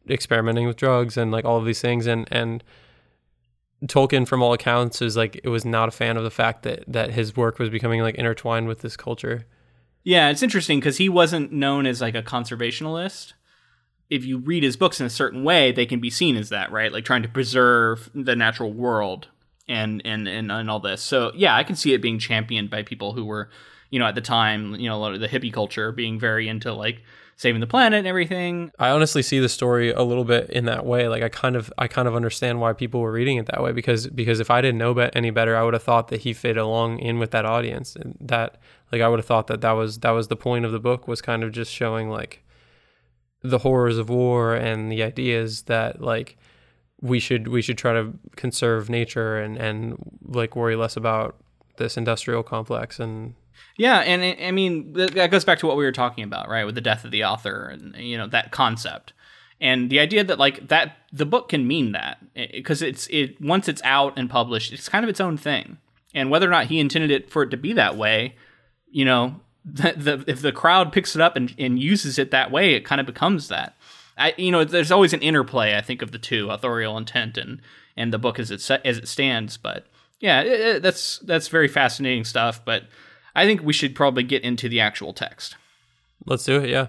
experimenting 0.08 0.66
with 0.68 0.76
drugs 0.76 1.16
and 1.16 1.32
like 1.32 1.44
all 1.44 1.58
of 1.58 1.64
these 1.64 1.80
things 1.80 2.06
and 2.06 2.28
and 2.30 2.62
Tolkien 3.86 4.26
from 4.26 4.42
all 4.42 4.52
accounts 4.52 5.02
is 5.02 5.16
like 5.16 5.38
it 5.44 5.48
was 5.48 5.64
not 5.64 5.88
a 5.88 5.92
fan 5.92 6.16
of 6.16 6.24
the 6.24 6.30
fact 6.30 6.62
that 6.62 6.84
that 6.86 7.10
his 7.10 7.36
work 7.36 7.58
was 7.58 7.68
becoming 7.68 8.00
like 8.00 8.14
intertwined 8.14 8.68
with 8.68 8.80
this 8.80 8.96
culture. 8.96 9.44
Yeah, 10.02 10.30
it's 10.30 10.42
interesting 10.42 10.78
because 10.78 10.96
he 10.98 11.08
wasn't 11.08 11.52
known 11.52 11.84
as 11.86 12.00
like 12.00 12.14
a 12.14 12.22
conservationalist. 12.22 13.32
If 14.08 14.24
you 14.24 14.38
read 14.38 14.62
his 14.62 14.76
books 14.76 15.00
in 15.00 15.06
a 15.06 15.10
certain 15.10 15.42
way, 15.42 15.72
they 15.72 15.86
can 15.86 16.00
be 16.00 16.10
seen 16.10 16.36
as 16.36 16.50
that, 16.50 16.70
right? 16.70 16.92
Like 16.92 17.04
trying 17.04 17.22
to 17.22 17.28
preserve 17.28 18.10
the 18.14 18.36
natural 18.36 18.72
world 18.72 19.28
and 19.68 20.02
and 20.04 20.28
and, 20.28 20.50
and 20.50 20.70
all 20.70 20.80
this. 20.80 21.02
So 21.02 21.32
yeah, 21.34 21.56
I 21.56 21.64
can 21.64 21.76
see 21.76 21.92
it 21.92 22.02
being 22.02 22.18
championed 22.18 22.70
by 22.70 22.82
people 22.82 23.12
who 23.12 23.24
were, 23.24 23.50
you 23.90 23.98
know, 23.98 24.06
at 24.06 24.14
the 24.14 24.20
time, 24.20 24.74
you 24.76 24.88
know, 24.88 25.18
the 25.18 25.28
hippie 25.28 25.52
culture 25.52 25.92
being 25.92 26.18
very 26.18 26.48
into 26.48 26.72
like 26.72 27.02
saving 27.36 27.60
the 27.60 27.66
planet 27.66 27.98
and 27.98 28.06
everything. 28.06 28.72
I 28.78 28.90
honestly 28.90 29.22
see 29.22 29.38
the 29.38 29.48
story 29.48 29.90
a 29.90 30.02
little 30.02 30.24
bit 30.24 30.48
in 30.50 30.64
that 30.64 30.86
way. 30.86 31.06
Like 31.08 31.22
I 31.22 31.28
kind 31.28 31.54
of 31.54 31.72
I 31.78 31.86
kind 31.86 32.08
of 32.08 32.14
understand 32.14 32.60
why 32.60 32.72
people 32.72 33.00
were 33.00 33.12
reading 33.12 33.36
it 33.36 33.46
that 33.46 33.62
way 33.62 33.72
because 33.72 34.06
because 34.08 34.40
if 34.40 34.50
I 34.50 34.60
didn't 34.60 34.78
know 34.78 34.96
any 35.14 35.30
better, 35.30 35.56
I 35.56 35.62
would 35.62 35.74
have 35.74 35.82
thought 35.82 36.08
that 36.08 36.22
he 36.22 36.32
fit 36.32 36.56
along 36.56 36.98
in 36.98 37.18
with 37.18 37.30
that 37.32 37.44
audience 37.44 37.94
and 37.94 38.16
that 38.20 38.56
like 38.90 39.02
I 39.02 39.08
would 39.08 39.18
have 39.18 39.26
thought 39.26 39.46
that 39.48 39.60
that 39.60 39.72
was 39.72 39.98
that 39.98 40.10
was 40.10 40.28
the 40.28 40.36
point 40.36 40.64
of 40.64 40.72
the 40.72 40.80
book 40.80 41.06
was 41.06 41.20
kind 41.20 41.44
of 41.44 41.52
just 41.52 41.72
showing 41.72 42.08
like 42.08 42.42
the 43.50 43.58
horrors 43.58 43.98
of 43.98 44.08
war 44.08 44.54
and 44.54 44.90
the 44.90 45.02
ideas 45.02 45.62
that 45.62 46.00
like 46.00 46.36
we 47.00 47.20
should 47.20 47.48
we 47.48 47.62
should 47.62 47.78
try 47.78 47.92
to 47.92 48.12
conserve 48.36 48.88
nature 48.88 49.38
and 49.38 49.56
and 49.56 49.96
like 50.24 50.56
worry 50.56 50.76
less 50.76 50.96
about 50.96 51.36
this 51.76 51.96
industrial 51.96 52.42
complex 52.42 52.98
and 52.98 53.34
Yeah, 53.76 53.98
and 53.98 54.22
I 54.42 54.50
mean 54.50 54.92
that 54.94 55.30
goes 55.30 55.44
back 55.44 55.58
to 55.60 55.66
what 55.66 55.76
we 55.76 55.84
were 55.84 55.92
talking 55.92 56.24
about, 56.24 56.48
right, 56.48 56.64
with 56.64 56.74
the 56.74 56.80
death 56.80 57.04
of 57.04 57.10
the 57.10 57.24
author 57.24 57.68
and 57.68 57.94
you 57.96 58.16
know 58.16 58.26
that 58.28 58.50
concept, 58.50 59.12
and 59.60 59.90
the 59.90 60.00
idea 60.00 60.24
that 60.24 60.38
like 60.38 60.68
that 60.68 60.96
the 61.12 61.26
book 61.26 61.50
can 61.50 61.66
mean 61.66 61.92
that 61.92 62.18
because 62.52 62.82
it's 62.82 63.06
it 63.08 63.40
once 63.40 63.68
it's 63.68 63.82
out 63.84 64.18
and 64.18 64.30
published, 64.30 64.72
it's 64.72 64.88
kind 64.88 65.04
of 65.04 65.08
its 65.10 65.20
own 65.20 65.36
thing, 65.36 65.78
and 66.14 66.30
whether 66.30 66.46
or 66.46 66.50
not 66.50 66.66
he 66.66 66.80
intended 66.80 67.10
it 67.10 67.30
for 67.30 67.42
it 67.42 67.50
to 67.50 67.56
be 67.56 67.72
that 67.74 67.96
way, 67.96 68.34
you 68.90 69.04
know, 69.04 69.40
the, 69.66 69.92
the 69.96 70.24
if 70.26 70.40
the 70.40 70.52
crowd 70.52 70.92
picks 70.92 71.14
it 71.16 71.20
up 71.20 71.36
and, 71.36 71.54
and 71.58 71.78
uses 71.78 72.18
it 72.18 72.30
that 72.30 72.50
way, 72.50 72.74
it 72.74 72.84
kind 72.84 73.00
of 73.00 73.06
becomes 73.06 73.48
that. 73.48 73.76
I 74.16 74.32
you 74.38 74.50
know, 74.52 74.64
there's 74.64 74.92
always 74.92 75.12
an 75.12 75.20
interplay 75.20 75.76
I 75.76 75.80
think 75.82 76.00
of 76.02 76.12
the 76.12 76.18
two, 76.18 76.50
authorial 76.50 76.96
intent 76.96 77.36
and 77.36 77.60
and 77.96 78.12
the 78.12 78.18
book 78.18 78.38
as 78.38 78.50
it 78.50 78.68
as 78.84 78.96
it 78.98 79.08
stands, 79.08 79.56
but 79.56 79.86
yeah, 80.20 80.40
it, 80.42 80.60
it- 80.60 80.82
that's 80.82 81.18
that's 81.18 81.48
very 81.48 81.68
fascinating 81.68 82.24
stuff, 82.24 82.64
but. 82.64 82.84
I 83.38 83.44
think 83.44 83.60
we 83.62 83.74
should 83.74 83.94
probably 83.94 84.22
get 84.22 84.44
into 84.44 84.66
the 84.66 84.80
actual 84.80 85.12
text. 85.12 85.56
let's 86.24 86.44
do 86.44 86.58
it. 86.62 86.70
Yeah. 86.70 86.86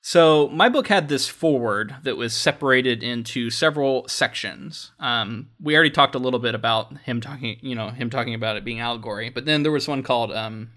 So, 0.00 0.48
my 0.48 0.70
book 0.70 0.88
had 0.88 1.08
this 1.08 1.28
foreword 1.28 1.96
that 2.04 2.16
was 2.16 2.32
separated 2.32 3.02
into 3.02 3.50
several 3.50 4.08
sections. 4.08 4.92
Um, 4.98 5.50
we 5.60 5.74
already 5.74 5.90
talked 5.90 6.14
a 6.14 6.18
little 6.18 6.38
bit 6.40 6.54
about 6.54 6.96
him 7.00 7.20
talking, 7.20 7.58
you 7.60 7.74
know, 7.74 7.90
him 7.90 8.08
talking 8.08 8.32
about 8.32 8.56
it 8.56 8.64
being 8.64 8.80
allegory, 8.80 9.28
but 9.28 9.44
then 9.44 9.62
there 9.62 9.72
was 9.72 9.86
one 9.86 10.02
called, 10.02 10.32
um, 10.32 10.70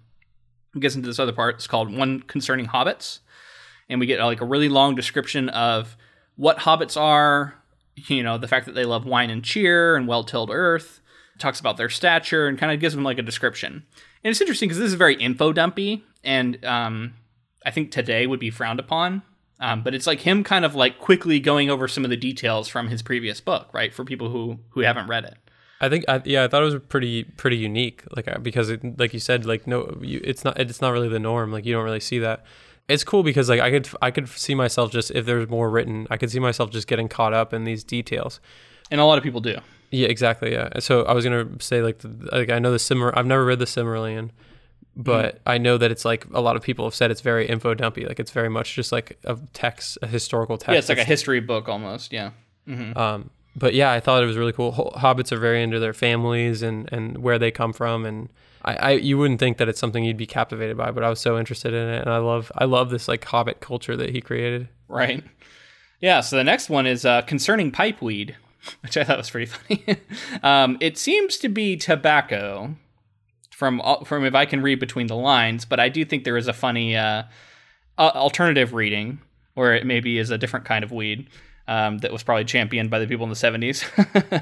gets 0.80 0.96
into 0.96 1.08
this 1.08 1.20
other 1.20 1.32
part. 1.32 1.56
It's 1.56 1.68
called 1.68 1.96
One 1.96 2.22
Concerning 2.22 2.68
Hobbits. 2.68 3.20
And 3.90 4.00
we 4.00 4.06
get 4.06 4.20
like 4.20 4.42
a 4.42 4.46
really 4.46 4.70
long 4.70 4.96
description 4.96 5.50
of 5.50 5.96
what 6.36 6.60
hobbits 6.60 7.00
are, 7.00 7.56
you 7.96 8.24
know, 8.24 8.38
the 8.38 8.48
fact 8.48 8.66
that 8.66 8.76
they 8.76 8.86
love 8.86 9.06
wine 9.06 9.30
and 9.30 9.44
cheer 9.44 9.96
and 9.96 10.08
well 10.08 10.24
tilled 10.24 10.52
earth, 10.52 11.00
talks 11.40 11.60
about 11.60 11.78
their 11.78 11.90
stature, 11.90 12.48
and 12.48 12.58
kind 12.58 12.72
of 12.72 12.80
gives 12.80 12.96
them 12.96 13.04
like 13.04 13.18
a 13.18 13.24
description. 13.24 13.86
And 14.24 14.32
it's 14.32 14.42
interesting 14.42 14.70
because 14.70 14.80
this 14.80 14.90
is 14.90 14.96
very 14.96 15.16
info 15.16 15.54
dumpy, 15.54 16.04
and 16.24 16.64
um, 16.66 17.14
I 17.66 17.72
think 17.72 17.92
today 17.92 18.28
would 18.28 18.40
be 18.40 18.50
frowned 18.50 18.80
upon. 18.80 19.24
Um, 19.60 19.82
but 19.82 19.96
it's 19.96 20.06
like 20.06 20.22
him 20.22 20.44
kind 20.44 20.66
of 20.66 20.76
like 20.76 21.00
quickly 21.00 21.40
going 21.40 21.70
over 21.70 21.88
some 21.88 22.04
of 22.04 22.12
the 22.12 22.18
details 22.18 22.68
from 22.68 22.90
his 22.90 23.02
previous 23.02 23.42
book, 23.42 23.70
right? 23.74 23.94
For 23.94 24.06
people 24.06 24.30
who 24.30 24.60
who 24.70 24.82
haven't 24.82 25.08
read 25.08 25.24
it. 25.24 25.38
I 25.80 25.90
think, 25.90 26.06
I, 26.08 26.22
yeah, 26.26 26.44
I 26.44 26.48
thought 26.48 26.62
it 26.62 26.66
was 26.66 26.82
pretty, 26.90 27.24
pretty 27.24 27.58
unique. 27.58 28.04
Like, 28.16 28.28
uh, 28.28 28.40
because, 28.40 28.70
it, 28.70 29.00
like 29.00 29.14
you 29.14 29.20
said, 29.20 29.46
like 29.46 29.68
no, 29.68 29.98
you, 30.02 30.20
it's 30.24 30.44
not, 30.44 30.60
it's 30.60 30.82
not 30.82 30.92
really 30.92 31.10
the 31.10 31.20
norm. 31.20 31.52
Like, 31.52 31.66
you 31.66 31.74
don't 31.74 31.84
really 31.84 32.00
see 32.00 32.20
that. 32.20 32.44
It's 32.88 33.04
cool 33.04 33.22
because, 33.22 33.50
like, 33.50 33.60
I 33.60 33.70
could, 33.70 33.90
I 34.02 34.12
could 34.12 34.30
see 34.30 34.56
myself 34.56 34.92
just 34.92 35.12
if 35.12 35.26
there's 35.26 35.50
more 35.50 35.70
written, 35.70 36.08
I 36.10 36.18
could 36.18 36.32
see 36.32 36.40
myself 36.40 36.72
just 36.72 36.88
getting 36.88 37.08
caught 37.10 37.34
up 37.34 37.54
in 37.54 37.64
these 37.64 37.84
details. 37.84 38.40
And 38.90 39.02
a 39.02 39.06
lot 39.06 39.18
of 39.18 39.24
people 39.24 39.42
do. 39.42 39.58
Yeah, 39.92 40.08
exactly. 40.08 40.52
Yeah. 40.52 40.80
So 40.80 41.04
I 41.04 41.14
was 41.14 41.24
gonna 41.24 41.48
say 41.60 41.82
like, 41.82 42.00
the, 42.00 42.10
like 42.32 42.50
I 42.50 42.60
know 42.60 42.72
the 42.72 42.80
Simmer. 42.80 43.14
I've 43.16 43.26
never 43.26 43.46
read 43.46 43.60
the 43.60 43.66
Silmarillion, 43.66 44.32
but 44.96 45.36
Mm-hmm. 45.36 45.50
I 45.50 45.58
know 45.60 45.78
that 45.78 45.92
it's 45.92 46.04
like 46.06 46.26
a 46.34 46.42
lot 46.42 46.56
of 46.56 46.62
people 46.62 46.86
have 46.86 46.96
said 46.96 47.12
it's 47.12 47.22
very 47.22 47.48
info 47.48 47.74
dumpy. 47.74 48.06
Like 48.06 48.20
it's 48.20 48.32
very 48.32 48.50
much 48.50 48.76
just 48.76 48.92
like 48.92 49.18
a 49.26 49.38
text, 49.54 49.98
a 50.02 50.08
historical 50.08 50.58
text. 50.58 50.74
Yeah, 50.74 50.80
it's 50.80 50.90
like 50.90 50.98
a 50.98 51.04
history 51.04 51.40
book 51.40 51.70
almost. 51.70 52.12
Yeah. 52.12 52.32
um, 52.96 53.30
but 53.58 53.74
yeah, 53.74 53.92
I 53.92 54.00
thought 54.00 54.22
it 54.22 54.28
was 54.28 54.38
really 54.38 54.54
cool. 54.54 54.94
Hobbits 54.98 55.32
are 55.32 55.40
very 55.40 55.64
into 55.64 55.80
their 55.80 55.94
families 55.94 56.62
and, 56.62 56.88
and 56.94 57.18
where 57.18 57.40
they 57.40 57.50
come 57.50 57.74
from, 57.74 58.06
and 58.06 58.30
I, 58.64 58.76
I 58.76 58.92
you 58.92 59.18
wouldn't 59.18 59.40
think 59.40 59.58
that 59.58 59.68
it's 59.68 59.80
something 59.80 60.04
you'd 60.04 60.16
be 60.16 60.28
captivated 60.28 60.78
by, 60.78 60.92
but 60.92 61.04
I 61.04 61.10
was 61.10 61.20
so 61.20 61.40
interested 61.40 61.74
in 61.74 61.90
it, 61.90 62.02
and 62.02 62.10
I 62.10 62.18
love 62.18 62.52
I 62.56 62.66
love 62.66 62.92
this 62.92 63.08
like 63.08 63.26
Hobbit 63.26 63.60
culture 63.60 63.98
that 63.98 64.12
he 64.12 64.22
created. 64.22 64.70
Right. 64.88 65.24
Yeah. 66.00 66.22
So 66.22 66.36
the 66.36 66.44
next 66.44 66.70
one 66.70 66.86
is 66.86 67.04
uh, 67.04 67.24
concerning 67.24 67.72
pipeweed, 67.72 68.36
which 68.82 68.96
I 68.96 69.04
thought 69.04 69.18
was 69.18 69.30
pretty 69.32 69.46
funny. 69.48 69.98
um, 70.44 70.78
it 70.80 70.98
seems 71.00 71.38
to 71.38 71.50
be 71.50 71.76
tobacco, 71.76 72.76
from 73.50 73.82
from 74.06 74.24
if 74.24 74.36
I 74.36 74.46
can 74.46 74.62
read 74.62 74.80
between 74.80 75.08
the 75.08 75.16
lines, 75.16 75.66
but 75.66 75.80
I 75.80 75.90
do 75.90 76.06
think 76.06 76.26
there 76.26 76.38
is 76.38 76.48
a 76.48 76.54
funny 76.54 76.96
uh, 76.96 77.24
alternative 77.98 78.74
reading 78.74 79.20
where 79.56 79.74
it 79.74 79.88
maybe 79.88 80.20
is 80.20 80.30
a 80.30 80.38
different 80.38 80.66
kind 80.68 80.84
of 80.84 80.92
weed. 80.92 81.28
Um, 81.68 81.98
that 81.98 82.14
was 82.14 82.24
probably 82.24 82.46
championed 82.46 82.90
by 82.90 83.00
the 83.00 83.08
people 83.08 83.26
in 83.26 83.30
the 83.30 83.36
70s. 83.36 83.84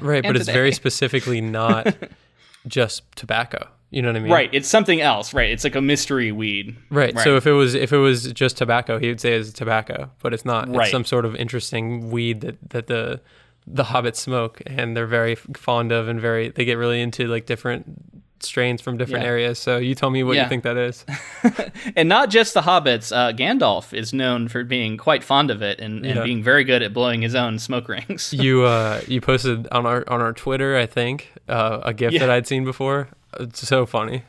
Right, 0.00 0.22
but 0.22 0.36
it's 0.36 0.46
today. 0.46 0.52
very 0.56 0.72
specifically 0.72 1.40
not 1.40 1.96
just 2.68 3.02
tobacco. 3.16 3.68
You 3.90 4.02
know 4.02 4.08
what 4.08 4.16
I 4.16 4.20
mean? 4.20 4.32
right. 4.32 4.50
It's 4.52 4.68
something 4.68 5.00
else. 5.00 5.32
Right. 5.32 5.50
It's 5.50 5.64
like 5.64 5.74
a 5.74 5.80
mystery 5.80 6.32
weed. 6.32 6.76
Right. 6.90 7.18
So 7.20 7.36
if 7.36 7.46
it 7.46 7.52
was 7.52 7.74
if 7.74 7.92
it 7.92 7.98
was 7.98 8.32
just 8.32 8.56
tobacco, 8.56 8.98
he 8.98 9.08
would 9.08 9.20
say 9.20 9.32
it's 9.34 9.52
tobacco, 9.52 10.10
but 10.20 10.34
it's 10.34 10.44
not. 10.44 10.68
Right. 10.68 10.82
It's 10.82 10.90
some 10.92 11.04
sort 11.04 11.24
of 11.24 11.34
interesting 11.36 12.10
weed 12.10 12.40
that 12.42 12.70
that 12.70 12.86
the 12.88 13.20
the 13.66 13.84
hobbits 13.84 14.16
smoke, 14.16 14.60
and 14.66 14.96
they're 14.96 15.06
very 15.06 15.34
fond 15.34 15.92
of, 15.92 16.08
and 16.08 16.20
very 16.20 16.48
they 16.50 16.64
get 16.64 16.74
really 16.74 17.00
into 17.00 17.26
like 17.26 17.46
different 17.46 18.22
strains 18.46 18.80
from 18.80 18.96
different 18.96 19.24
Yeah. 19.24 19.30
areas. 19.30 19.58
So 19.58 19.76
you 19.78 19.94
tell 19.94 20.10
me 20.10 20.22
what 20.22 20.36
Yeah. 20.36 20.44
you 20.44 20.48
think 20.48 20.62
that 20.64 20.76
is. 20.76 21.04
and 21.96 22.08
not 22.08 22.30
just 22.30 22.54
the 22.54 22.62
hobbits. 22.62 23.14
Uh, 23.14 23.32
Gandalf 23.32 23.92
is 23.92 24.12
known 24.12 24.48
for 24.48 24.64
being 24.64 24.96
quite 24.96 25.22
fond 25.24 25.50
of 25.50 25.62
it 25.62 25.80
and, 25.80 26.04
and 26.06 26.16
Yeah. 26.16 26.22
being 26.24 26.42
very 26.42 26.64
good 26.64 26.82
at 26.82 26.92
blowing 26.92 27.22
his 27.22 27.34
own 27.34 27.58
smoke 27.58 27.88
rings. 27.96 28.32
you 28.32 28.62
uh 28.64 29.00
you 29.06 29.20
posted 29.20 29.66
on 29.68 29.84
our 29.86 30.04
on 30.08 30.20
our 30.20 30.32
Twitter, 30.32 30.76
I 30.76 30.86
think, 30.86 31.32
uh, 31.48 31.80
a 31.82 31.92
GIF 31.92 32.18
that 32.20 32.30
I'd 32.30 32.46
seen 32.46 32.64
before. 32.64 33.08
It's 33.38 33.66
so 33.66 33.84
funny. 33.86 34.22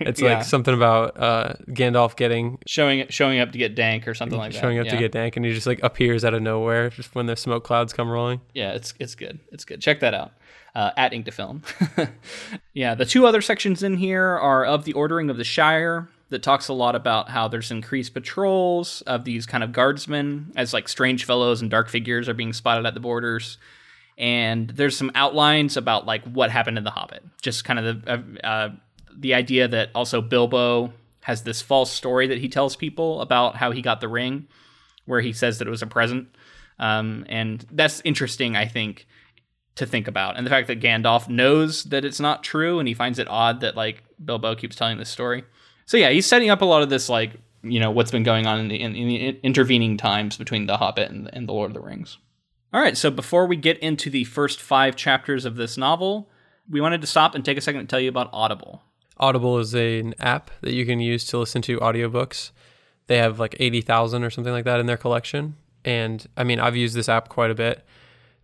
It's 0.00 0.20
like 0.20 0.42
something 0.42 0.74
about 0.74 1.18
uh, 1.20 1.52
Gandalf 1.68 2.16
getting 2.16 2.58
showing 2.66 3.06
showing 3.10 3.38
up 3.38 3.52
to 3.52 3.58
get 3.58 3.76
dank 3.76 4.08
or 4.08 4.14
something 4.14 4.36
like 4.38 4.52
that. 4.52 4.58
showing 4.60 4.80
up 4.80 4.88
to 4.88 4.96
get 4.96 5.12
dank, 5.12 5.36
and 5.36 5.46
he 5.46 5.54
just 5.54 5.68
like 5.68 5.80
appears 5.84 6.24
out 6.24 6.34
of 6.34 6.42
nowhere 6.42 6.90
just 6.90 7.14
when 7.14 7.26
the 7.26 7.36
smoke 7.36 7.62
clouds 7.62 7.92
come 7.92 8.10
rolling. 8.10 8.40
Yeah, 8.54 8.72
it's 8.72 8.92
it's 8.98 9.14
good. 9.14 9.38
It's 9.52 9.64
good. 9.64 9.80
Check 9.80 10.00
that 10.00 10.12
out. 10.12 10.32
Uh, 10.74 10.90
at 10.96 11.12
Ink 11.12 11.24
to 11.24 11.30
Film. 11.30 11.62
yeah, 12.72 12.96
the 12.96 13.04
two 13.04 13.26
other 13.26 13.40
sections 13.40 13.84
in 13.84 13.96
here 13.96 14.26
are 14.26 14.64
of 14.64 14.84
the 14.84 14.92
ordering 14.94 15.30
of 15.30 15.36
the 15.36 15.44
Shire 15.44 16.08
that 16.30 16.42
talks 16.42 16.66
a 16.66 16.72
lot 16.72 16.96
about 16.96 17.28
how 17.28 17.46
there's 17.46 17.70
increased 17.70 18.12
patrols 18.12 19.00
of 19.02 19.24
these 19.24 19.46
kind 19.46 19.62
of 19.62 19.70
guardsmen 19.70 20.52
as 20.56 20.72
like 20.72 20.88
strange 20.88 21.24
fellows 21.24 21.62
and 21.62 21.70
dark 21.70 21.88
figures 21.88 22.28
are 22.28 22.34
being 22.34 22.52
spotted 22.52 22.86
at 22.86 22.94
the 22.94 23.00
borders. 23.00 23.56
And 24.18 24.70
there's 24.70 24.96
some 24.96 25.12
outlines 25.14 25.76
about 25.76 26.06
like 26.06 26.24
what 26.24 26.50
happened 26.50 26.76
in 26.76 26.82
The 26.82 26.90
Hobbit. 26.90 27.22
Just 27.40 27.64
kind 27.64 27.78
of 27.78 28.04
the 28.04 28.12
uh, 28.12 28.46
uh, 28.46 28.70
the 29.16 29.34
idea 29.34 29.68
that 29.68 29.90
also 29.94 30.20
Bilbo 30.20 30.92
has 31.20 31.42
this 31.42 31.62
false 31.62 31.90
story 31.92 32.26
that 32.26 32.38
he 32.38 32.48
tells 32.48 32.76
people 32.76 33.20
about 33.20 33.56
how 33.56 33.70
he 33.70 33.80
got 33.80 34.00
the 34.00 34.08
ring, 34.08 34.46
where 35.06 35.20
he 35.20 35.32
says 35.32 35.58
that 35.58 35.68
it 35.68 35.70
was 35.70 35.82
a 35.82 35.86
present. 35.86 36.28
Um, 36.78 37.24
and 37.28 37.64
that's 37.70 38.02
interesting, 38.04 38.56
I 38.56 38.66
think, 38.66 39.06
to 39.76 39.86
think 39.86 40.06
about. 40.06 40.36
And 40.36 40.46
the 40.46 40.50
fact 40.50 40.68
that 40.68 40.80
Gandalf 40.80 41.28
knows 41.28 41.84
that 41.84 42.04
it's 42.04 42.20
not 42.20 42.44
true 42.44 42.78
and 42.78 42.86
he 42.86 42.94
finds 42.94 43.18
it 43.18 43.28
odd 43.28 43.60
that 43.60 43.76
like 43.76 44.02
Bilbo 44.24 44.54
keeps 44.54 44.76
telling 44.76 44.98
this 44.98 45.08
story. 45.08 45.44
So 45.86 45.96
yeah, 45.96 46.10
he's 46.10 46.26
setting 46.26 46.50
up 46.50 46.62
a 46.62 46.64
lot 46.64 46.82
of 46.82 46.90
this 46.90 47.08
like, 47.08 47.32
you 47.62 47.80
know, 47.80 47.90
what's 47.90 48.10
been 48.10 48.22
going 48.22 48.46
on 48.46 48.60
in 48.60 48.68
the, 48.68 48.80
in, 48.80 48.94
in 48.94 49.08
the 49.08 49.40
intervening 49.42 49.96
times 49.96 50.36
between 50.36 50.66
The 50.66 50.76
Hobbit 50.76 51.10
and, 51.10 51.28
and 51.32 51.48
The 51.48 51.52
Lord 51.52 51.70
of 51.70 51.74
the 51.74 51.80
Rings. 51.80 52.18
All 52.72 52.80
right, 52.80 52.96
so 52.96 53.10
before 53.10 53.46
we 53.46 53.56
get 53.56 53.78
into 53.78 54.10
the 54.10 54.24
first 54.24 54.60
five 54.60 54.96
chapters 54.96 55.44
of 55.44 55.56
this 55.56 55.76
novel, 55.76 56.28
we 56.68 56.80
wanted 56.80 57.00
to 57.02 57.06
stop 57.06 57.34
and 57.34 57.44
take 57.44 57.56
a 57.56 57.60
second 57.60 57.82
to 57.82 57.86
tell 57.86 58.00
you 58.00 58.08
about 58.08 58.30
Audible. 58.32 58.82
Audible 59.18 59.58
is 59.58 59.74
an 59.74 60.14
app 60.18 60.50
that 60.60 60.72
you 60.72 60.84
can 60.84 60.98
use 60.98 61.24
to 61.26 61.38
listen 61.38 61.62
to 61.62 61.78
audiobooks. 61.78 62.50
They 63.06 63.18
have 63.18 63.38
like 63.38 63.54
80,000 63.60 64.24
or 64.24 64.30
something 64.30 64.52
like 64.52 64.64
that 64.64 64.80
in 64.80 64.86
their 64.86 64.96
collection. 64.96 65.56
And 65.84 66.26
I 66.36 66.44
mean, 66.44 66.58
I've 66.58 66.76
used 66.76 66.96
this 66.96 67.08
app 67.08 67.28
quite 67.28 67.50
a 67.50 67.54
bit. 67.54 67.84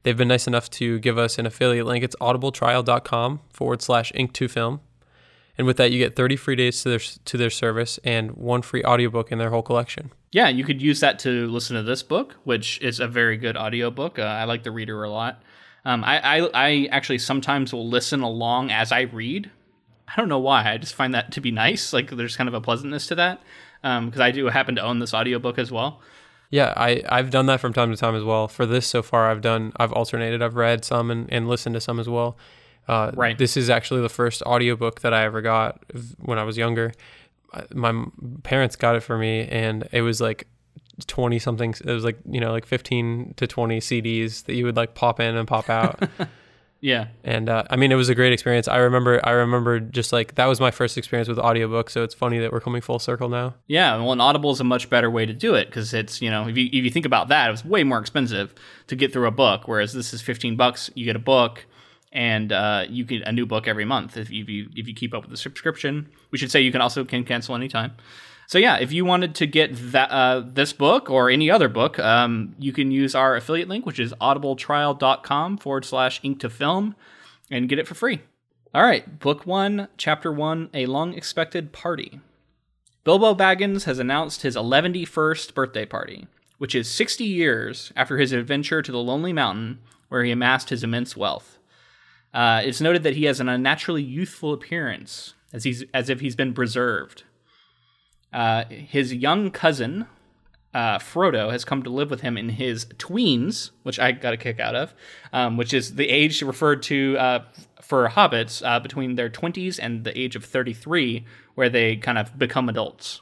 They've 0.03 0.17
been 0.17 0.29
nice 0.29 0.47
enough 0.47 0.71
to 0.71 0.99
give 0.99 1.19
us 1.19 1.39
an 1.39 1.47
affiliate 1.47 1.87
link. 1.87 2.05
It's 2.05 2.17
audibletrial.com 2.21 3.41
forward 3.53 3.83
slash 3.83 4.13
ink2film. 4.13 4.81
And 5.59 5.67
with 5.67 5.77
that, 5.77 5.93
you 5.93 5.99
get 5.99 6.17
30 6.17 6.37
free 6.37 6.57
days 6.57 6.83
to 6.83 6.89
their, 6.89 6.99
to 6.99 7.37
their 7.37 7.51
service 7.51 7.99
and 8.03 8.31
one 8.31 8.63
free 8.63 8.83
audiobook 8.83 9.31
in 9.31 9.39
their 9.39 9.51
whole 9.51 9.63
collection. 9.63 10.11
Yeah, 10.33 10.49
you 10.49 10.65
could 10.65 10.81
use 10.81 11.01
that 11.01 11.19
to 11.21 11.49
listen 11.49 11.77
to 11.77 11.83
this 11.83 12.03
book, 12.03 12.37
which 12.45 12.81
is 12.81 12.99
a 12.99 13.07
very 13.07 13.37
good 13.37 13.57
audiobook. 13.59 14.19
Uh, 14.19 14.23
I 14.23 14.45
like 14.45 14.63
the 14.63 14.71
reader 14.71 15.03
a 15.05 15.11
lot. 15.11 15.43
Um, 15.85 16.05
I, 16.05 16.41
I, 16.41 16.51
I 16.55 16.89
actually 16.91 17.19
sometimes 17.19 17.73
will 17.73 17.89
listen 17.89 18.23
along 18.23 18.71
as 18.71 18.93
I 18.93 19.03
read. 19.03 19.51
I 20.09 20.17
don't 20.17 20.29
know 20.29 20.39
why. 20.39 20.71
I 20.71 20.79
just 20.79 20.95
find 20.95 21.15
that 21.15 21.33
to 21.33 21.41
be 21.41 21.51
nice. 21.51 21.93
Like 21.93 22.11
there's 22.11 22.37
kind 22.37 22.49
of 22.49 22.55
a 22.55 22.61
pleasantness 22.61 23.07
to 23.09 23.15
that 23.17 23.43
because 23.83 24.21
um, 24.21 24.23
I 24.23 24.31
do 24.31 24.47
happen 24.47 24.77
to 24.77 24.83
own 24.83 24.99
this 24.99 25.15
audiobook 25.15 25.59
as 25.59 25.71
well. 25.71 26.01
Yeah, 26.51 26.75
I, 26.77 27.03
I've 27.09 27.31
done 27.31 27.47
that 27.47 27.61
from 27.61 27.73
time 27.73 27.91
to 27.91 27.97
time 27.97 28.17
as 28.17 28.25
well. 28.25 28.49
For 28.49 28.67
this 28.67 28.87
so 28.87 29.03
far, 29.03 29.31
I've 29.31 29.41
done, 29.41 29.73
I've 29.77 29.93
alternated. 29.93 30.43
I've 30.43 30.57
read 30.57 30.85
some 30.85 31.11
and, 31.11 31.33
and 31.33 31.49
listened 31.49 31.75
to 31.75 31.81
some 31.81 32.01
as 32.01 32.09
well. 32.09 32.37
Uh, 32.89 33.13
right. 33.15 33.39
This 33.39 33.57
is 33.57 33.71
actually 33.71 34.03
the 34.03 34.09
first 34.09 34.43
audiobook 34.43 35.01
that 35.03 35.15
I 35.15 35.25
ever 35.25 35.43
got 35.43 35.81
when 36.19 36.39
I 36.39 36.43
was 36.43 36.57
younger. 36.57 36.93
My 37.73 38.05
parents 38.43 38.75
got 38.75 38.97
it 38.97 39.01
for 39.01 39.17
me, 39.17 39.47
and 39.47 39.89
it 39.93 40.03
was 40.03 40.21
like 40.21 40.49
20 41.07 41.39
something. 41.39 41.75
It 41.85 41.93
was 41.93 42.05
like, 42.05 42.19
you 42.29 42.41
know, 42.41 42.51
like 42.51 42.67
15 42.67 43.35
to 43.37 43.47
20 43.47 43.81
CDs 43.81 44.45
that 44.45 44.55
you 44.55 44.65
would 44.65 44.77
like 44.77 44.95
pop 44.95 45.21
in 45.21 45.37
and 45.37 45.47
pop 45.47 45.71
out. 45.71 46.03
Yeah. 46.81 47.09
And 47.25 47.49
uh, 47.49 47.64
I 47.69 47.77
mean, 47.77 47.93
it 47.93 47.97
was 47.97 48.09
a 48.09 48.14
great 48.14 48.33
experience. 48.33 48.66
I 48.66 48.79
remember, 48.79 49.21
I 49.25 49.33
remember 49.33 49.81
just 49.81 50.12
like 50.12 50.37
that 50.37 50.47
was 50.47 50.61
my 50.61 50.71
first 50.71 50.97
experience 50.97 51.29
with 51.29 51.38
audiobooks. 51.38 51.90
So 51.90 52.03
it's 52.03 52.14
funny 52.14 52.38
that 52.38 52.53
we're 52.53 52.61
coming 52.61 52.81
full 52.81 52.99
circle 52.99 53.29
now. 53.29 53.55
Yeah. 53.66 53.97
Well, 53.97 54.12
and 54.12 54.23
Audible 54.23 54.51
is 54.51 54.61
a 54.61 54.64
much 54.64 54.88
better 54.88 55.11
way 55.11 55.27
to 55.27 55.35
do 55.35 55.55
it 55.55 55.66
because 55.66 55.93
it's, 55.93 56.23
you 56.23 56.31
know, 56.31 56.49
if 56.49 56.57
you, 56.57 56.66
if 56.66 56.85
you 56.85 56.90
think 56.90 57.07
about 57.07 57.29
that, 57.29 57.49
it 57.49 57.51
was 57.51 57.64
way 57.64 57.85
more 57.85 57.99
expensive 57.99 58.55
to 58.87 58.97
get 58.97 59.12
through 59.12 59.27
a 59.27 59.33
book. 59.33 59.69
Whereas 59.69 59.93
this 59.93 60.14
is 60.14 60.23
15 60.23 60.57
bucks, 60.57 60.90
you 60.95 61.05
get 61.05 61.16
a 61.16 61.21
book 61.21 61.66
and 62.12 62.51
uh, 62.51 62.87
you 62.88 63.05
get 63.05 63.23
a 63.23 63.33
new 63.33 63.47
book 63.47 63.69
every 63.69 63.85
month 63.85 64.16
if 64.16 64.31
you, 64.31 64.43
if 64.43 64.49
you, 64.49 64.69
if 64.75 64.88
you 64.88 64.95
keep 64.95 65.14
up 65.14 65.23
with 65.23 65.31
the 65.31 65.37
subscription. 65.37 66.09
We 66.31 66.38
should 66.38 66.51
say 66.51 66.61
you 66.61 66.73
can 66.73 66.81
also 66.81 67.05
can 67.05 67.25
cancel 67.25 67.55
anytime. 67.55 67.93
So 68.51 68.59
yeah, 68.59 68.79
if 68.79 68.93
you 68.93 69.05
wanted 69.05 69.37
to 69.37 69.47
get 69.47 69.93
that 69.93 70.11
uh, 70.11 70.43
this 70.45 70.73
book 70.73 71.09
or 71.09 71.31
any 71.31 71.49
other 71.53 71.69
book, 71.69 72.01
um, 72.01 72.57
you 72.59 72.73
can 72.73 72.91
use 72.91 73.15
our 73.15 73.37
affiliate 73.37 73.69
link, 73.69 73.87
which 73.87 74.01
is 74.01 74.13
audibletrial.com 74.15 75.59
forward 75.59 75.85
slash 75.85 76.19
ink 76.25 76.41
to 76.41 76.51
film, 76.51 76.97
and 77.49 77.69
get 77.69 77.79
it 77.79 77.87
for 77.87 77.95
free. 77.95 78.23
All 78.75 78.83
right, 78.83 79.21
book 79.21 79.47
one, 79.47 79.87
chapter 79.97 80.33
one, 80.33 80.69
a 80.75 80.87
long 80.87 81.15
expected 81.15 81.71
party. 81.71 82.19
Bilbo 83.05 83.37
Baggins 83.37 83.85
has 83.85 84.01
announced 84.01 84.43
his 84.43 84.57
111st 84.57 85.55
birthday 85.55 85.87
party, 85.87 86.27
which 86.59 86.75
is 86.75 86.91
60 86.91 87.23
years 87.23 87.93
after 87.95 88.19
his 88.19 88.33
adventure 88.33 88.83
to 88.83 88.91
the 88.91 88.99
Lonely 88.99 89.33
Mountain, 89.33 89.79
where 90.09 90.25
he 90.25 90.33
amassed 90.33 90.71
his 90.71 90.83
immense 90.83 91.17
wealth. 91.17 91.61
Uh, 92.35 92.63
it's 92.65 92.81
noted 92.81 93.05
that 93.05 93.15
he 93.15 93.27
has 93.27 93.39
an 93.39 93.49
unnaturally 93.49 94.03
youthful 94.03 94.53
appearance, 94.53 95.35
as 95.53 95.63
he's 95.63 95.85
as 95.95 96.11
if 96.11 96.19
he's 96.19 96.35
been 96.35 96.53
preserved. 96.53 97.23
Uh, 98.33 98.64
his 98.66 99.12
young 99.12 99.51
cousin, 99.51 100.07
uh, 100.73 100.99
Frodo, 100.99 101.51
has 101.51 101.64
come 101.64 101.83
to 101.83 101.90
live 101.90 102.11
with 102.11 102.21
him 102.21 102.37
in 102.37 102.51
his 102.51 102.87
tweens, 102.97 103.71
which 103.83 103.99
I 103.99 104.12
got 104.12 104.33
a 104.33 104.37
kick 104.37 104.61
out 104.61 104.77
of, 104.77 104.95
um, 105.33 105.57
which 105.57 105.75
is 105.75 105.97
the 105.97 106.09
age 106.09 106.43
referred 106.43 106.83
to 106.85 107.16
uh, 107.19 107.45
for 107.81 108.09
hobbits 108.09 108.64
uh, 108.64 108.79
between 108.79 109.16
their 109.16 109.29
20s 109.29 109.79
and 109.83 110.05
the 110.05 110.19
age 110.19 110.37
of 110.37 110.45
33, 110.45 111.25
where 111.55 111.69
they 111.69 111.97
kind 111.97 112.19
of 112.19 112.38
become 112.38 112.69
adults. 112.69 113.21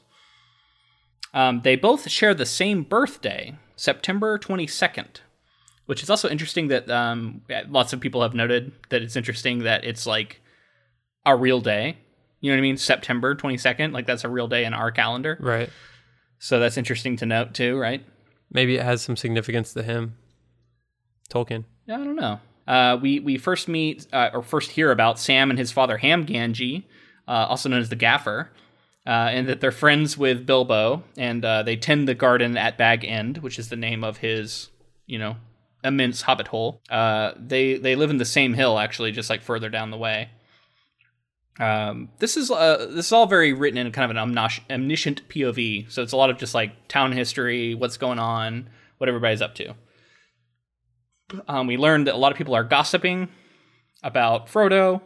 Um, 1.32 1.60
they 1.62 1.76
both 1.76 2.10
share 2.10 2.34
the 2.34 2.46
same 2.46 2.82
birthday, 2.82 3.56
September 3.76 4.38
22nd, 4.38 5.20
which 5.86 6.02
is 6.02 6.10
also 6.10 6.28
interesting 6.28 6.68
that 6.68 6.90
um, 6.90 7.42
lots 7.68 7.92
of 7.92 8.00
people 8.00 8.22
have 8.22 8.34
noted 8.34 8.72
that 8.90 9.02
it's 9.02 9.16
interesting 9.16 9.60
that 9.60 9.84
it's 9.84 10.06
like 10.06 10.42
a 11.24 11.36
real 11.36 11.60
day 11.60 11.98
you 12.40 12.50
know 12.50 12.56
what 12.56 12.60
I 12.60 12.62
mean? 12.62 12.76
September 12.76 13.34
22nd, 13.34 13.92
like 13.92 14.06
that's 14.06 14.24
a 14.24 14.28
real 14.28 14.48
day 14.48 14.64
in 14.64 14.74
our 14.74 14.90
calendar. 14.90 15.36
Right. 15.40 15.70
So 16.38 16.60
that's 16.60 16.76
interesting 16.76 17.16
to 17.16 17.26
note 17.26 17.54
too, 17.54 17.76
right? 17.76 18.04
Maybe 18.50 18.76
it 18.76 18.84
has 18.84 19.02
some 19.02 19.16
significance 19.16 19.72
to 19.74 19.82
him. 19.82 20.16
Tolkien. 21.30 21.64
Yeah, 21.86 21.96
I 21.96 22.04
don't 22.04 22.16
know. 22.16 22.40
Uh, 22.66 22.98
we 23.00 23.18
we 23.20 23.38
first 23.38 23.66
meet 23.66 24.06
uh, 24.12 24.30
or 24.32 24.42
first 24.42 24.72
hear 24.72 24.90
about 24.90 25.18
Sam 25.18 25.50
and 25.50 25.58
his 25.58 25.72
father 25.72 25.98
Ham 25.98 26.26
Gamgee, 26.26 26.84
uh, 27.26 27.46
also 27.48 27.68
known 27.68 27.80
as 27.80 27.88
the 27.88 27.96
Gaffer, 27.96 28.50
uh, 29.06 29.30
and 29.30 29.48
that 29.48 29.60
they're 29.60 29.72
friends 29.72 30.18
with 30.18 30.46
Bilbo, 30.46 31.02
and 31.16 31.44
uh, 31.44 31.62
they 31.62 31.76
tend 31.76 32.06
the 32.06 32.14
garden 32.14 32.56
at 32.56 32.76
Bag 32.76 33.04
End, 33.04 33.38
which 33.38 33.58
is 33.58 33.70
the 33.70 33.76
name 33.76 34.04
of 34.04 34.18
his, 34.18 34.68
you 35.06 35.18
know, 35.18 35.36
immense 35.82 36.22
hobbit 36.22 36.48
hole. 36.48 36.82
Uh, 36.90 37.32
they 37.38 37.78
they 37.78 37.96
live 37.96 38.10
in 38.10 38.18
the 38.18 38.26
same 38.26 38.52
hill, 38.52 38.78
actually, 38.78 39.12
just 39.12 39.30
like 39.30 39.42
further 39.42 39.70
down 39.70 39.90
the 39.90 39.96
way. 39.96 40.28
Um, 41.58 42.10
this 42.18 42.36
is 42.36 42.50
uh, 42.50 42.86
this 42.90 43.06
is 43.06 43.12
all 43.12 43.26
very 43.26 43.52
written 43.52 43.78
in 43.78 43.90
kind 43.90 44.04
of 44.04 44.16
an 44.16 44.38
omniscient 44.70 45.28
POV, 45.28 45.90
so 45.90 46.02
it's 46.02 46.12
a 46.12 46.16
lot 46.16 46.30
of 46.30 46.38
just 46.38 46.54
like 46.54 46.88
town 46.88 47.12
history, 47.12 47.74
what's 47.74 47.96
going 47.96 48.18
on, 48.18 48.68
what 48.98 49.08
everybody's 49.08 49.42
up 49.42 49.54
to. 49.56 49.74
Um, 51.48 51.66
we 51.66 51.76
learned 51.76 52.06
that 52.06 52.14
a 52.14 52.18
lot 52.18 52.32
of 52.32 52.38
people 52.38 52.54
are 52.54 52.64
gossiping 52.64 53.28
about 54.02 54.46
Frodo 54.46 55.02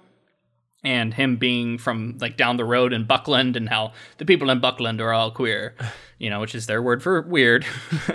and 0.84 1.14
him 1.14 1.36
being 1.36 1.78
from 1.78 2.18
like 2.20 2.36
down 2.36 2.56
the 2.56 2.64
road 2.64 2.92
in 2.92 3.04
Buckland 3.04 3.56
and 3.56 3.68
how 3.68 3.92
the 4.18 4.24
people 4.24 4.50
in 4.50 4.60
Buckland 4.60 5.00
are 5.00 5.12
all 5.12 5.30
queer, 5.30 5.74
you 6.22 6.30
know, 6.30 6.38
which 6.38 6.54
is 6.54 6.66
their 6.66 6.80
word 6.80 7.02
for 7.02 7.20
weird. 7.22 7.66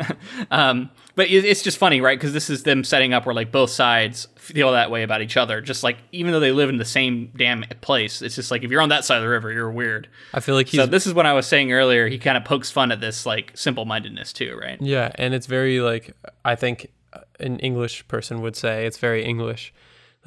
um, 0.51 0.89
but 1.15 1.29
it's 1.29 1.61
just 1.61 1.77
funny, 1.77 1.99
right? 1.99 2.17
Because 2.17 2.31
this 2.31 2.49
is 2.49 2.63
them 2.63 2.85
setting 2.85 3.13
up 3.13 3.25
where 3.25 3.35
like 3.35 3.51
both 3.51 3.69
sides 3.69 4.29
feel 4.37 4.71
that 4.71 4.89
way 4.89 5.03
about 5.03 5.21
each 5.21 5.35
other. 5.35 5.59
Just 5.59 5.83
like 5.83 5.97
even 6.13 6.31
though 6.31 6.39
they 6.39 6.53
live 6.53 6.69
in 6.69 6.77
the 6.77 6.85
same 6.85 7.33
damn 7.35 7.63
place, 7.81 8.21
it's 8.21 8.35
just 8.35 8.49
like 8.49 8.63
if 8.63 8.71
you're 8.71 8.79
on 8.79 8.87
that 8.89 9.03
side 9.03 9.17
of 9.17 9.23
the 9.23 9.29
river, 9.29 9.51
you're 9.51 9.69
weird. 9.69 10.07
I 10.33 10.39
feel 10.39 10.55
like 10.55 10.69
he's. 10.69 10.79
So 10.79 10.85
this 10.85 11.05
is 11.05 11.13
what 11.13 11.25
I 11.25 11.33
was 11.33 11.45
saying 11.47 11.73
earlier. 11.73 12.07
He 12.07 12.17
kind 12.17 12.37
of 12.37 12.45
pokes 12.45 12.71
fun 12.71 12.93
at 12.93 13.01
this 13.01 13.25
like 13.25 13.51
simple 13.55 13.83
mindedness 13.83 14.31
too, 14.31 14.57
right? 14.57 14.81
Yeah, 14.81 15.11
and 15.15 15.33
it's 15.33 15.47
very 15.47 15.81
like 15.81 16.15
I 16.45 16.55
think 16.55 16.89
an 17.41 17.59
English 17.59 18.07
person 18.07 18.41
would 18.41 18.55
say 18.55 18.85
it's 18.85 18.99
very 18.99 19.25
English 19.25 19.73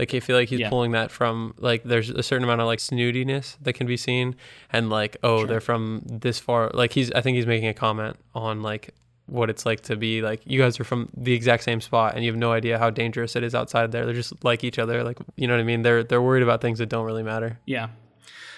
like 0.00 0.14
I 0.14 0.20
feel 0.20 0.34
like 0.34 0.48
he's 0.48 0.60
yeah. 0.60 0.70
pulling 0.70 0.92
that 0.92 1.10
from 1.10 1.52
like 1.58 1.84
there's 1.84 2.08
a 2.08 2.22
certain 2.22 2.42
amount 2.42 2.62
of 2.62 2.66
like 2.66 2.78
snootiness 2.78 3.58
that 3.60 3.74
can 3.74 3.86
be 3.86 3.98
seen, 3.98 4.34
and 4.72 4.88
like 4.88 5.18
oh 5.22 5.40
sure. 5.40 5.46
they're 5.46 5.60
from 5.60 6.00
this 6.06 6.38
far. 6.38 6.70
Like 6.72 6.94
he's 6.94 7.12
I 7.12 7.20
think 7.20 7.36
he's 7.36 7.46
making 7.46 7.68
a 7.68 7.74
comment 7.74 8.16
on 8.34 8.62
like 8.62 8.94
what 9.26 9.50
it's 9.50 9.66
like 9.66 9.82
to 9.82 9.96
be 9.96 10.22
like 10.22 10.40
you 10.46 10.58
guys 10.58 10.80
are 10.80 10.84
from 10.84 11.10
the 11.14 11.34
exact 11.34 11.62
same 11.64 11.82
spot 11.82 12.14
and 12.14 12.24
you 12.24 12.30
have 12.32 12.38
no 12.38 12.50
idea 12.50 12.78
how 12.78 12.88
dangerous 12.88 13.36
it 13.36 13.42
is 13.42 13.54
outside 13.54 13.92
there. 13.92 14.06
They're 14.06 14.14
just 14.14 14.42
like 14.42 14.64
each 14.64 14.78
other. 14.78 15.04
Like 15.04 15.18
you 15.36 15.46
know 15.46 15.52
what 15.52 15.60
I 15.60 15.64
mean? 15.64 15.82
They're 15.82 16.02
they're 16.02 16.22
worried 16.22 16.42
about 16.42 16.62
things 16.62 16.78
that 16.78 16.88
don't 16.88 17.04
really 17.04 17.22
matter. 17.22 17.58
Yeah. 17.66 17.88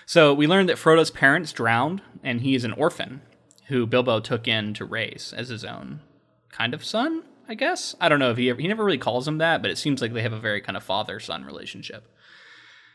So 0.07 0.33
we 0.33 0.47
learned 0.47 0.69
that 0.69 0.79
Frodo's 0.79 1.11
parents 1.11 1.51
drowned 1.51 2.03
and 2.23 2.43
he 2.43 2.55
is 2.55 2.63
an 2.63 2.73
orphan 2.75 3.21
who 3.67 3.85
Bilbo 3.85 4.21
took 4.21 4.47
in 4.47 4.75
to 4.75 4.85
raise 4.85 5.35
as 5.37 5.49
his 5.49 5.65
own 5.65 6.03
kind 6.51 6.73
of 6.73 6.85
son. 6.85 7.25
I 7.53 7.55
guess. 7.55 7.95
I 8.01 8.09
don't 8.09 8.19
know 8.19 8.31
if 8.31 8.39
he 8.39 8.49
ever, 8.49 8.59
he 8.59 8.67
never 8.67 8.83
really 8.83 8.97
calls 8.97 9.29
him 9.29 9.37
that, 9.37 9.61
but 9.61 9.71
it 9.71 9.77
seems 9.77 10.01
like 10.01 10.15
they 10.15 10.23
have 10.23 10.33
a 10.33 10.41
very 10.41 10.63
kind 10.63 10.75
of 10.75 10.83
father 10.83 11.21
son 11.21 11.45
relationship. 11.45 12.09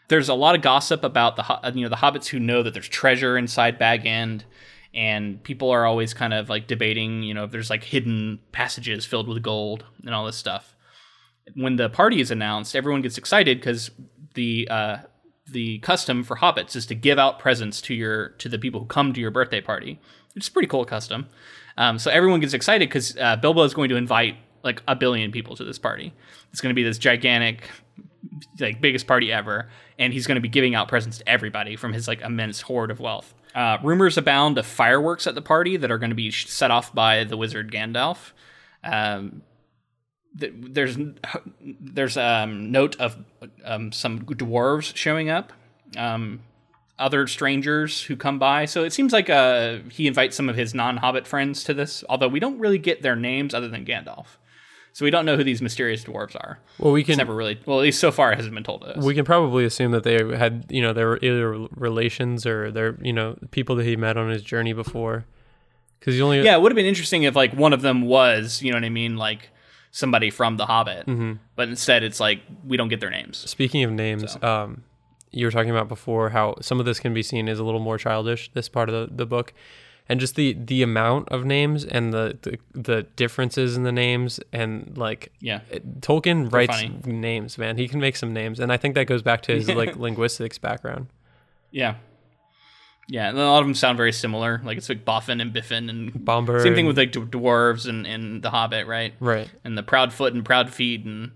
There's 0.08 0.30
a 0.30 0.34
lot 0.34 0.56
of 0.56 0.64
gossip 0.64 1.04
about 1.04 1.36
the 1.36 1.72
you 1.76 1.84
know 1.84 1.90
the 1.90 1.98
hobbits 1.98 2.26
who 2.26 2.40
know 2.40 2.64
that 2.64 2.74
there's 2.74 2.90
treasure 2.90 3.38
inside 3.38 3.78
Bag 3.78 4.08
End, 4.08 4.46
and 4.96 5.44
people 5.44 5.70
are 5.70 5.86
always 5.86 6.16
kind 6.16 6.34
of 6.34 6.50
like 6.50 6.66
debating 6.66 7.22
you 7.22 7.36
know 7.36 7.44
if 7.44 7.52
there's 7.52 7.70
like 7.70 7.84
hidden 7.84 8.40
passages 8.52 9.06
filled 9.06 9.28
with 9.28 9.44
gold 9.44 9.86
and 10.04 10.16
all 10.16 10.26
this 10.26 10.38
stuff. 10.38 10.76
When 11.54 11.76
the 11.76 11.88
party 11.88 12.20
is 12.20 12.32
announced, 12.32 12.76
everyone 12.76 13.04
gets 13.04 13.20
excited 13.20 13.60
because 13.60 13.92
the 14.34 14.68
uh, 14.72 14.98
the 15.46 15.78
custom 15.80 16.24
for 16.24 16.38
hobbits 16.38 16.76
is 16.76 16.88
to 16.88 16.96
give 16.96 17.20
out 17.20 17.38
presents 17.38 17.80
to 17.82 17.94
your 17.94 18.30
to 18.40 18.50
the 18.50 18.58
people 18.58 18.80
who 18.80 18.88
come 18.88 19.14
to 19.14 19.22
your 19.22 19.30
birthday 19.30 19.62
party. 19.62 20.00
It's 20.36 20.48
a 20.48 20.52
pretty 20.52 20.68
cool 20.68 20.84
custom. 20.84 21.28
Um, 21.78 22.00
so 22.00 22.10
everyone 22.10 22.40
gets 22.40 22.56
excited 22.56 22.90
because 22.90 23.16
uh, 23.18 23.36
Bilbo 23.36 23.62
is 23.62 23.76
going 23.76 23.90
to 23.90 23.98
invite 23.98 24.36
like 24.68 24.84
a 24.88 24.96
billion 24.96 25.32
people 25.32 25.56
to 25.56 25.64
this 25.64 25.80
party. 25.80 26.14
It's 26.52 26.62
going 26.62 26.70
to 26.70 26.76
be 26.76 26.84
this 26.84 27.00
gigantic, 27.00 27.68
like 28.60 28.80
biggest 28.80 29.08
party 29.08 29.34
ever, 29.34 29.70
and 29.98 30.14
he's 30.14 30.28
going 30.28 30.36
to 30.36 30.42
be 30.42 30.50
giving 30.50 30.76
out 30.76 30.88
presents 30.88 31.18
to 31.18 31.28
everybody 31.28 31.76
from 31.76 31.94
his 31.94 32.08
like 32.08 32.22
immense 32.22 32.62
hoard 32.62 32.92
of 32.92 33.00
wealth. 33.00 33.34
Uh, 33.56 33.80
rumors 33.82 34.18
abound 34.18 34.60
of 34.60 34.66
fireworks 34.68 35.26
at 35.26 35.34
the 35.34 35.42
party 35.42 35.78
that 35.78 35.90
are 35.90 35.98
going 35.98 36.12
to 36.12 36.16
be 36.16 36.30
set 36.30 36.70
off 36.70 36.94
by 36.94 37.24
the 37.24 37.36
wizard 37.36 37.72
Gandalf. 37.72 38.34
Um, 38.84 39.42
there's 40.36 40.98
there's 41.60 42.16
um, 42.16 42.72
note 42.72 42.96
of 43.00 43.18
um, 43.66 43.92
some 43.92 44.20
dwarves 44.20 44.96
showing 44.96 45.32
up. 45.32 45.52
Um, 45.98 46.42
other 47.00 47.28
strangers 47.28 48.02
who 48.02 48.16
come 48.16 48.40
by. 48.40 48.66
So 48.66 48.84
it 48.84 48.94
seems 48.94 49.14
like 49.14 49.30
uh, 49.30 49.80
he 49.92 50.08
invites 50.08 50.36
some 50.36 50.50
of 50.50 50.56
his 50.56 50.74
non 50.74 50.98
Hobbit 50.98 51.28
friends 51.28 51.64
to 51.66 51.74
this, 51.74 52.04
although 52.10 52.28
we 52.28 52.40
don't 52.40 52.60
really 52.60 52.80
get 52.80 53.02
their 53.02 53.16
names 53.16 53.54
other 53.54 53.68
than 53.68 53.86
Gandalf. 53.86 54.26
So 54.98 55.06
we 55.06 55.12
don't 55.12 55.28
know 55.28 55.38
who 55.38 55.44
these 55.44 55.62
mysterious 55.62 56.04
dwarves 56.04 56.36
are. 56.36 56.58
Well, 56.80 56.92
we 56.92 57.02
It's 57.02 57.10
can 57.12 57.18
never 57.18 57.36
really, 57.36 57.60
well, 57.68 57.78
at 57.78 57.84
least 57.84 58.00
so 58.00 58.12
far, 58.12 58.32
it 58.32 58.38
hasn't 58.38 58.56
been 58.56 58.64
told 58.64 58.82
to 58.82 58.98
us. 58.98 59.04
we 59.06 59.14
can 59.14 59.26
probably 59.26 59.64
assume 59.64 59.92
that 59.92 60.02
they 60.02 60.16
had 60.36 60.66
you 60.70 60.82
know 60.82 60.92
they 60.92 61.06
were 61.06 61.20
either 61.22 61.68
relations 61.76 62.48
or 62.48 62.72
they're 62.72 62.98
you 63.00 63.14
know 63.14 63.38
people 63.52 63.76
that 63.76 63.86
he 63.86 63.96
met 63.96 64.18
on 64.18 64.32
his 64.32 64.42
journey 64.42 64.74
before. 64.74 65.26
Because 66.00 66.16
he 66.16 66.22
only 66.24 66.42
yeah, 66.42 66.56
it 66.56 66.64
would 66.64 66.72
have 66.72 66.76
been 66.76 66.88
interesting 66.88 67.22
if 67.22 67.36
like 67.36 67.54
one 67.54 67.74
of 67.74 67.84
them 67.84 68.02
was, 68.02 68.64
you 68.64 68.72
know 68.72 68.78
what 68.78 68.86
I 68.86 68.90
mean, 68.90 69.18
like 69.18 69.52
somebody 69.92 70.32
from 70.32 70.58
The 70.58 70.66
Hobbit. 70.66 71.06
Mm-hmm. 71.06 71.34
But 71.56 71.70
instead, 71.70 72.02
it's 72.02 72.20
like 72.20 72.42
we 72.66 72.76
don't 72.76 72.88
get 72.88 73.00
their 73.00 73.12
names. 73.12 73.38
Speaking 73.38 73.84
of 73.84 73.92
names, 73.92 74.36
um, 74.42 74.82
you 75.30 75.46
were 75.46 75.52
talking 75.52 75.70
about 75.70 75.90
before 75.90 76.32
how 76.32 76.56
some 76.62 76.80
of 76.80 76.88
this 76.88 77.00
can 77.00 77.14
be 77.14 77.22
seen 77.22 77.48
as 77.50 77.60
a 77.60 77.64
little 77.64 77.80
more 77.82 78.00
childish. 78.00 78.50
This 78.56 78.68
part 78.68 78.90
of 78.90 78.96
the, 79.12 79.16
the 79.16 79.28
book, 79.28 79.54
and 80.10 80.20
just 80.20 80.36
the 80.36 80.54
the 80.54 80.82
amount 80.84 81.30
of 81.30 81.46
names 81.46 81.84
and 81.86 82.14
the 82.14 82.38
the, 82.42 82.58
the 82.74 83.04
differences 83.16 83.76
in 83.78 83.84
the 83.84 83.92
names 83.92 84.40
and 84.54 84.98
like 84.98 85.32
Yeah. 85.42 85.62
it- 85.70 86.02
Tolkien 86.02 86.52
writes 86.52 86.76
funny. 86.82 87.00
names. 87.06 87.58
Man, 87.58 87.78
he 87.78 87.88
can 87.88 88.00
make 88.00 88.16
some 88.16 88.34
names, 88.34 88.60
and 88.60 88.72
I 88.72 88.78
think 88.78 88.96
that 88.96 89.06
goes 89.06 89.22
back 89.22 89.42
to 89.44 89.54
his 89.54 89.68
like 89.70 89.96
linguistics 90.06 90.58
background. 90.58 91.08
Yeah. 91.72 91.96
Yeah, 93.10 93.30
and 93.30 93.38
a 93.38 93.46
lot 93.46 93.60
of 93.62 93.66
them 93.66 93.74
sound 93.74 93.96
very 93.96 94.12
similar. 94.12 94.60
Like 94.66 94.78
it's 94.78 94.90
like 94.90 95.06
Boffin 95.06 95.40
and 95.40 95.54
Biffin 95.54 95.90
and 95.90 96.26
Bomber. 96.26 96.60
same 96.60 96.74
thing 96.74 96.80
and- 96.80 96.88
with 96.90 96.98
like 96.98 97.12
d- 97.14 97.22
dwarves 97.22 97.88
and, 97.88 98.06
and 98.06 98.42
The 98.44 98.50
Hobbit, 98.50 98.86
right? 98.86 99.14
right. 99.22 99.50
And 99.64 99.78
the 99.78 99.84
Proudfoot 99.84 100.34
and 100.34 100.44
Proudfeet 100.44 101.06
and 101.06 101.32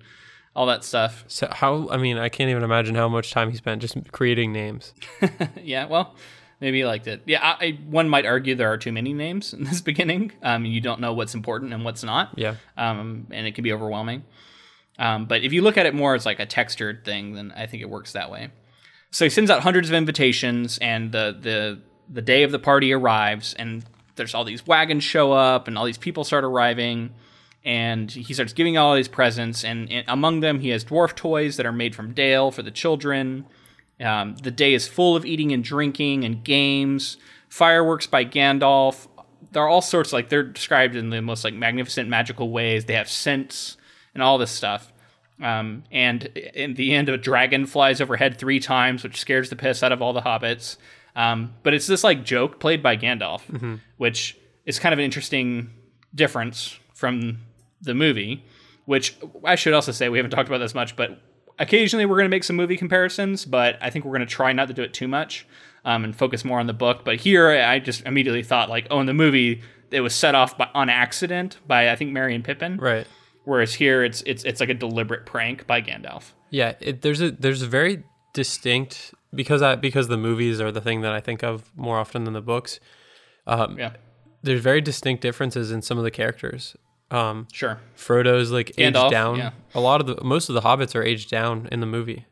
all 0.53 0.65
that 0.65 0.83
stuff. 0.83 1.23
So 1.27 1.47
how? 1.49 1.87
I 1.89 1.95
mean, 1.95 2.17
I 2.17 2.27
can't 2.27 2.49
even 2.49 2.63
imagine 2.63 2.95
how 2.95 3.07
much 3.07 3.31
time 3.31 3.51
he 3.51 3.55
spent 3.55 3.81
just 3.81 3.95
creating 4.11 4.51
names. 4.51 4.93
yeah, 5.63 5.85
well, 5.85 6.13
maybe 6.61 6.85
liked 6.85 7.07
it. 7.07 7.23
Yeah, 7.25 7.39
I, 7.41 7.65
I, 7.65 7.71
one 7.89 8.07
might 8.07 8.25
argue 8.25 8.55
there 8.55 8.71
are 8.71 8.77
too 8.77 8.91
many 8.91 9.13
names 9.13 9.53
in 9.53 9.65
this 9.65 9.81
beginning. 9.91 10.31
Um, 10.41 10.63
you 10.63 10.79
don't 10.79 11.01
know 11.01 11.13
what's 11.13 11.33
important 11.33 11.73
and 11.73 11.83
what's 11.83 12.03
not. 12.03 12.37
Yeah. 12.37 12.55
um, 12.77 13.27
and 13.31 13.45
it 13.47 13.55
can 13.55 13.63
be 13.63 13.73
overwhelming. 13.73 14.23
Um, 14.99 15.25
but 15.25 15.43
if 15.43 15.51
you 15.51 15.63
look 15.63 15.77
at 15.77 15.85
it 15.85 15.95
more 15.95 16.15
as 16.15 16.25
like 16.25 16.39
a 16.39 16.45
textured 16.45 17.03
thing, 17.03 17.33
then 17.33 17.51
I 17.55 17.65
think 17.65 17.81
it 17.81 17.89
works 17.89 18.13
that 18.13 18.29
way. 18.29 18.49
So 19.09 19.25
he 19.25 19.29
sends 19.29 19.49
out 19.49 19.61
hundreds 19.63 19.89
of 19.89 19.95
invitations, 19.95 20.77
and 20.77 21.11
the 21.11 21.35
the 21.37 21.81
the 22.09 22.21
day 22.21 22.43
of 22.43 22.51
the 22.51 22.59
party 22.59 22.93
arrives, 22.93 23.53
and 23.55 23.83
there's 24.15 24.35
all 24.35 24.43
these 24.43 24.65
wagons 24.67 25.03
show 25.03 25.31
up, 25.31 25.67
and 25.67 25.77
all 25.77 25.85
these 25.85 25.97
people 25.97 26.23
start 26.23 26.43
arriving, 26.43 27.13
and 27.63 28.11
he 28.11 28.33
starts 28.33 28.53
giving 28.53 28.77
all 28.77 28.95
these 28.95 29.07
presents, 29.07 29.63
and, 29.65 29.91
and 29.91 30.05
among 30.07 30.39
them 30.39 30.59
he 30.59 30.69
has 30.69 30.85
dwarf 30.85 31.15
toys 31.15 31.57
that 31.57 31.65
are 31.65 31.71
made 31.71 31.95
from 31.95 32.13
Dale 32.13 32.51
for 32.51 32.61
the 32.61 32.71
children. 32.71 33.45
Um, 34.01 34.35
the 34.37 34.51
day 34.51 34.73
is 34.73 34.87
full 34.87 35.15
of 35.15 35.25
eating 35.25 35.51
and 35.51 35.63
drinking 35.63 36.23
and 36.23 36.43
games, 36.43 37.17
fireworks 37.49 38.07
by 38.07 38.25
Gandalf. 38.25 39.07
There 39.51 39.61
are 39.61 39.67
all 39.69 39.81
sorts 39.81 40.13
like 40.13 40.29
they're 40.29 40.43
described 40.43 40.95
in 40.95 41.09
the 41.09 41.21
most 41.21 41.43
like 41.43 41.53
magnificent 41.53 42.09
magical 42.09 42.49
ways. 42.51 42.85
They 42.85 42.93
have 42.93 43.09
scents 43.09 43.77
and 44.13 44.23
all 44.23 44.37
this 44.37 44.51
stuff. 44.51 44.91
Um, 45.41 45.83
and 45.91 46.25
in 46.25 46.75
the 46.75 46.93
end, 46.93 47.09
a 47.09 47.17
dragon 47.17 47.65
flies 47.65 47.99
overhead 47.99 48.37
three 48.37 48.59
times, 48.59 49.03
which 49.03 49.19
scares 49.19 49.49
the 49.49 49.55
piss 49.55 49.81
out 49.83 49.91
of 49.91 50.01
all 50.01 50.13
the 50.13 50.21
hobbits. 50.21 50.77
Um, 51.15 51.53
but 51.63 51.73
it's 51.73 51.87
this 51.87 52.03
like 52.03 52.23
joke 52.23 52.59
played 52.59 52.81
by 52.81 52.95
Gandalf, 52.95 53.41
which 53.97 54.37
is 54.65 54.79
kind 54.79 54.93
of 54.93 54.99
an 54.99 55.05
interesting 55.05 55.71
difference 56.13 56.79
from 56.93 57.39
the 57.81 57.93
movie. 57.93 58.45
Which 58.85 59.15
I 59.43 59.55
should 59.55 59.73
also 59.73 59.91
say 59.91 60.09
we 60.09 60.17
haven't 60.17 60.31
talked 60.31 60.47
about 60.47 60.59
this 60.59 60.73
much, 60.73 60.95
but 60.95 61.21
occasionally 61.61 62.05
we're 62.05 62.17
going 62.17 62.25
to 62.25 62.29
make 62.29 62.43
some 62.43 62.55
movie 62.55 62.77
comparisons. 62.77 63.45
But 63.45 63.77
I 63.81 63.89
think 63.89 64.05
we're 64.05 64.17
going 64.17 64.27
to 64.27 64.33
try 64.33 64.51
not 64.51 64.67
to 64.67 64.73
do 64.73 64.81
it 64.81 64.93
too 64.93 65.07
much 65.07 65.47
um, 65.85 66.03
and 66.03 66.15
focus 66.15 66.43
more 66.43 66.59
on 66.59 66.67
the 66.67 66.73
book. 66.73 67.05
But 67.05 67.17
here, 67.21 67.49
I 67.49 67.79
just 67.79 68.05
immediately 68.05 68.43
thought 68.43 68.69
like, 68.69 68.87
oh, 68.91 68.99
in 68.99 69.05
the 69.05 69.13
movie, 69.13 69.61
it 69.91 70.01
was 70.01 70.13
set 70.13 70.35
off 70.35 70.57
by, 70.57 70.69
on 70.73 70.89
accident 70.89 71.57
by 71.67 71.91
I 71.91 71.95
think 71.95 72.11
Merry 72.11 72.35
and 72.35 72.43
Pippin. 72.43 72.77
Right. 72.77 73.07
Whereas 73.43 73.73
here, 73.73 74.03
it's 74.03 74.21
it's 74.25 74.43
it's 74.43 74.59
like 74.59 74.69
a 74.69 74.73
deliberate 74.73 75.25
prank 75.25 75.65
by 75.65 75.81
Gandalf. 75.81 76.33
Yeah, 76.49 76.73
it, 76.79 77.01
there's 77.01 77.21
a 77.21 77.31
there's 77.31 77.61
a 77.61 77.67
very 77.67 78.03
distinct 78.33 79.13
because 79.33 79.61
I 79.61 79.75
because 79.75 80.07
the 80.07 80.17
movies 80.17 80.61
are 80.61 80.71
the 80.71 80.81
thing 80.81 81.01
that 81.01 81.11
I 81.11 81.19
think 81.19 81.43
of 81.43 81.71
more 81.75 81.97
often 81.97 82.23
than 82.23 82.33
the 82.33 82.41
books. 82.41 82.79
Um, 83.47 83.79
Yeah, 83.79 83.93
There's 84.43 84.61
very 84.61 84.81
distinct 84.81 85.23
differences 85.23 85.71
in 85.71 85.81
some 85.81 85.97
of 85.97 86.03
the 86.03 86.11
characters. 86.11 86.75
Um, 87.11 87.47
sure. 87.51 87.79
Frodo's 87.95 88.51
like 88.51 88.71
aged 88.77 88.95
Gandalf, 88.95 89.11
down. 89.11 89.37
yeah. 89.37 89.51
A 89.75 89.79
lot 89.79 90.01
of 90.01 90.07
the 90.07 90.23
most 90.23 90.49
of 90.49 90.55
the 90.55 90.61
hobbits 90.61 90.95
are 90.95 91.03
aged 91.03 91.29
down 91.29 91.67
in 91.71 91.79
the 91.81 91.85
movie. 91.85 92.25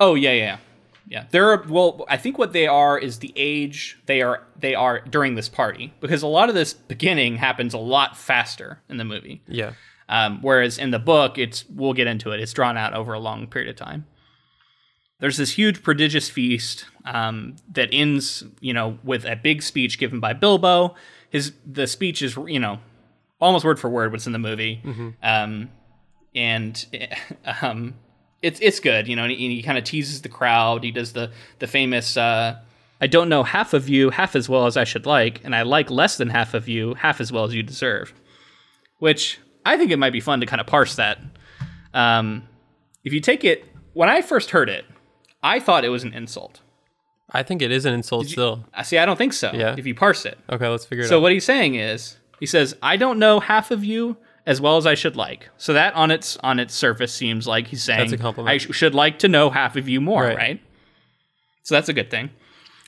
Oh 0.00 0.14
yeah, 0.14 0.32
yeah, 0.32 0.58
yeah. 1.06 1.26
There 1.30 1.50
are 1.52 1.64
well, 1.68 2.04
I 2.08 2.16
think 2.16 2.38
what 2.38 2.52
they 2.52 2.66
are 2.66 2.98
is 2.98 3.20
the 3.20 3.32
age 3.36 3.98
they 4.06 4.20
are 4.20 4.42
they 4.58 4.74
are 4.74 5.00
during 5.00 5.36
this 5.36 5.48
party 5.48 5.94
because 6.00 6.22
a 6.22 6.26
lot 6.26 6.48
of 6.48 6.54
this 6.54 6.72
beginning 6.74 7.36
happens 7.36 7.72
a 7.72 7.78
lot 7.78 8.16
faster 8.16 8.80
in 8.88 8.96
the 8.96 9.04
movie. 9.04 9.42
Yeah. 9.46 9.72
Um, 10.08 10.40
whereas 10.42 10.76
in 10.78 10.90
the 10.90 10.98
book, 10.98 11.38
it's 11.38 11.64
we'll 11.70 11.94
get 11.94 12.06
into 12.06 12.32
it. 12.32 12.40
It's 12.40 12.52
drawn 12.52 12.76
out 12.76 12.94
over 12.94 13.12
a 13.12 13.20
long 13.20 13.46
period 13.46 13.70
of 13.70 13.76
time. 13.76 14.06
There's 15.20 15.36
this 15.36 15.52
huge 15.52 15.84
prodigious 15.84 16.28
feast 16.28 16.84
um, 17.04 17.54
that 17.72 17.88
ends, 17.92 18.42
you 18.60 18.74
know, 18.74 18.98
with 19.04 19.24
a 19.24 19.36
big 19.36 19.62
speech 19.62 19.98
given 20.00 20.18
by 20.18 20.32
Bilbo. 20.32 20.96
His 21.30 21.52
the 21.64 21.86
speech 21.86 22.22
is, 22.22 22.36
you 22.48 22.58
know, 22.58 22.80
almost 23.42 23.64
word 23.64 23.78
for 23.78 23.90
word 23.90 24.12
what's 24.12 24.26
in 24.26 24.32
the 24.32 24.38
movie, 24.38 24.80
um, 25.22 25.68
and 26.34 26.86
um, 27.62 27.94
it's 28.40 28.58
it's 28.62 28.80
good, 28.80 29.08
you 29.08 29.16
know. 29.16 29.24
And 29.24 29.32
he, 29.32 29.56
he 29.56 29.62
kind 29.62 29.76
of 29.76 29.84
teases 29.84 30.22
the 30.22 30.30
crowd. 30.30 30.82
He 30.84 30.90
does 30.90 31.12
the 31.12 31.30
the 31.58 31.66
famous. 31.66 32.16
Uh, 32.16 32.58
I 33.00 33.06
don't 33.08 33.28
know 33.28 33.42
half 33.42 33.74
of 33.74 33.88
you 33.88 34.10
half 34.10 34.34
as 34.36 34.48
well 34.48 34.66
as 34.66 34.76
I 34.76 34.84
should 34.84 35.04
like, 35.04 35.40
and 35.44 35.54
I 35.54 35.62
like 35.62 35.90
less 35.90 36.16
than 36.16 36.30
half 36.30 36.54
of 36.54 36.68
you 36.68 36.94
half 36.94 37.20
as 37.20 37.30
well 37.30 37.44
as 37.44 37.52
you 37.54 37.62
deserve 37.62 38.14
which 39.02 39.40
I 39.66 39.76
think 39.76 39.90
it 39.90 39.98
might 39.98 40.12
be 40.12 40.20
fun 40.20 40.38
to 40.40 40.46
kind 40.46 40.60
of 40.60 40.68
parse 40.68 40.94
that. 40.94 41.18
Um, 41.92 42.44
if 43.02 43.12
you 43.12 43.18
take 43.18 43.42
it, 43.42 43.64
when 43.94 44.08
I 44.08 44.22
first 44.22 44.50
heard 44.50 44.68
it, 44.68 44.84
I 45.42 45.58
thought 45.58 45.84
it 45.84 45.88
was 45.88 46.04
an 46.04 46.14
insult. 46.14 46.60
I 47.28 47.42
think 47.42 47.62
it 47.62 47.72
is 47.72 47.84
an 47.84 47.94
insult 47.94 48.28
still. 48.28 48.64
I 48.72 48.84
see. 48.84 48.98
I 48.98 49.04
don't 49.04 49.16
think 49.16 49.32
so. 49.32 49.50
Yeah. 49.52 49.74
If 49.76 49.88
you 49.88 49.94
parse 49.96 50.24
it, 50.24 50.38
Okay, 50.48 50.68
let's 50.68 50.84
figure 50.86 51.04
it 51.04 51.08
so 51.08 51.16
out. 51.16 51.18
So 51.18 51.20
what 51.20 51.32
he's 51.32 51.44
saying 51.44 51.74
is, 51.74 52.16
he 52.42 52.46
says, 52.46 52.74
"I 52.82 52.96
don't 52.96 53.20
know 53.20 53.38
half 53.38 53.70
of 53.70 53.84
you 53.84 54.16
as 54.46 54.60
well 54.60 54.76
as 54.76 54.84
I 54.84 54.94
should 54.94 55.14
like." 55.14 55.48
So 55.58 55.74
that 55.74 55.94
on 55.94 56.10
its 56.10 56.36
on 56.38 56.58
its 56.58 56.74
surface 56.74 57.14
seems 57.14 57.46
like 57.46 57.68
he's 57.68 57.84
saying, 57.84 58.00
That's 58.00 58.12
a 58.14 58.18
compliment. 58.18 58.52
"I 58.52 58.58
sh- 58.58 58.74
should 58.74 58.96
like 58.96 59.20
to 59.20 59.28
know 59.28 59.48
half 59.48 59.76
of 59.76 59.88
you 59.88 60.00
more." 60.00 60.24
Right. 60.24 60.36
right? 60.36 60.60
So 61.62 61.76
that's 61.76 61.88
a 61.88 61.92
good 61.92 62.10
thing. 62.10 62.30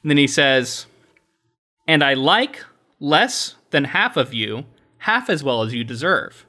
And 0.02 0.10
then 0.10 0.16
he 0.16 0.26
says, 0.26 0.86
"And 1.86 2.02
I 2.02 2.14
like 2.14 2.64
less 2.98 3.54
than 3.70 3.84
half 3.84 4.16
of 4.16 4.34
you 4.34 4.64
half 4.98 5.30
as 5.30 5.44
well 5.44 5.62
as 5.62 5.72
you 5.72 5.84
deserve." 5.84 6.46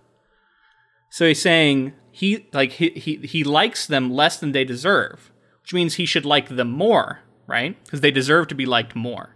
So 1.12 1.28
he's 1.28 1.44
saying 1.44 1.94
he 2.10 2.48
like 2.54 2.72
he 2.72 2.90
he, 2.90 3.18
he 3.18 3.44
likes 3.44 3.86
them 3.86 4.12
less 4.12 4.40
than 4.40 4.52
they 4.52 4.66
deserve, 4.66 5.32
which 5.62 5.76
means 5.76 5.94
he 5.94 6.08
should 6.08 6.26
like 6.26 6.50
them 6.50 6.72
more, 6.72 7.20
right? 7.46 7.78
Because 7.84 8.02
they 8.02 8.10
deserve 8.10 8.48
to 8.48 8.56
be 8.56 8.66
liked 8.66 8.96
more. 8.96 9.36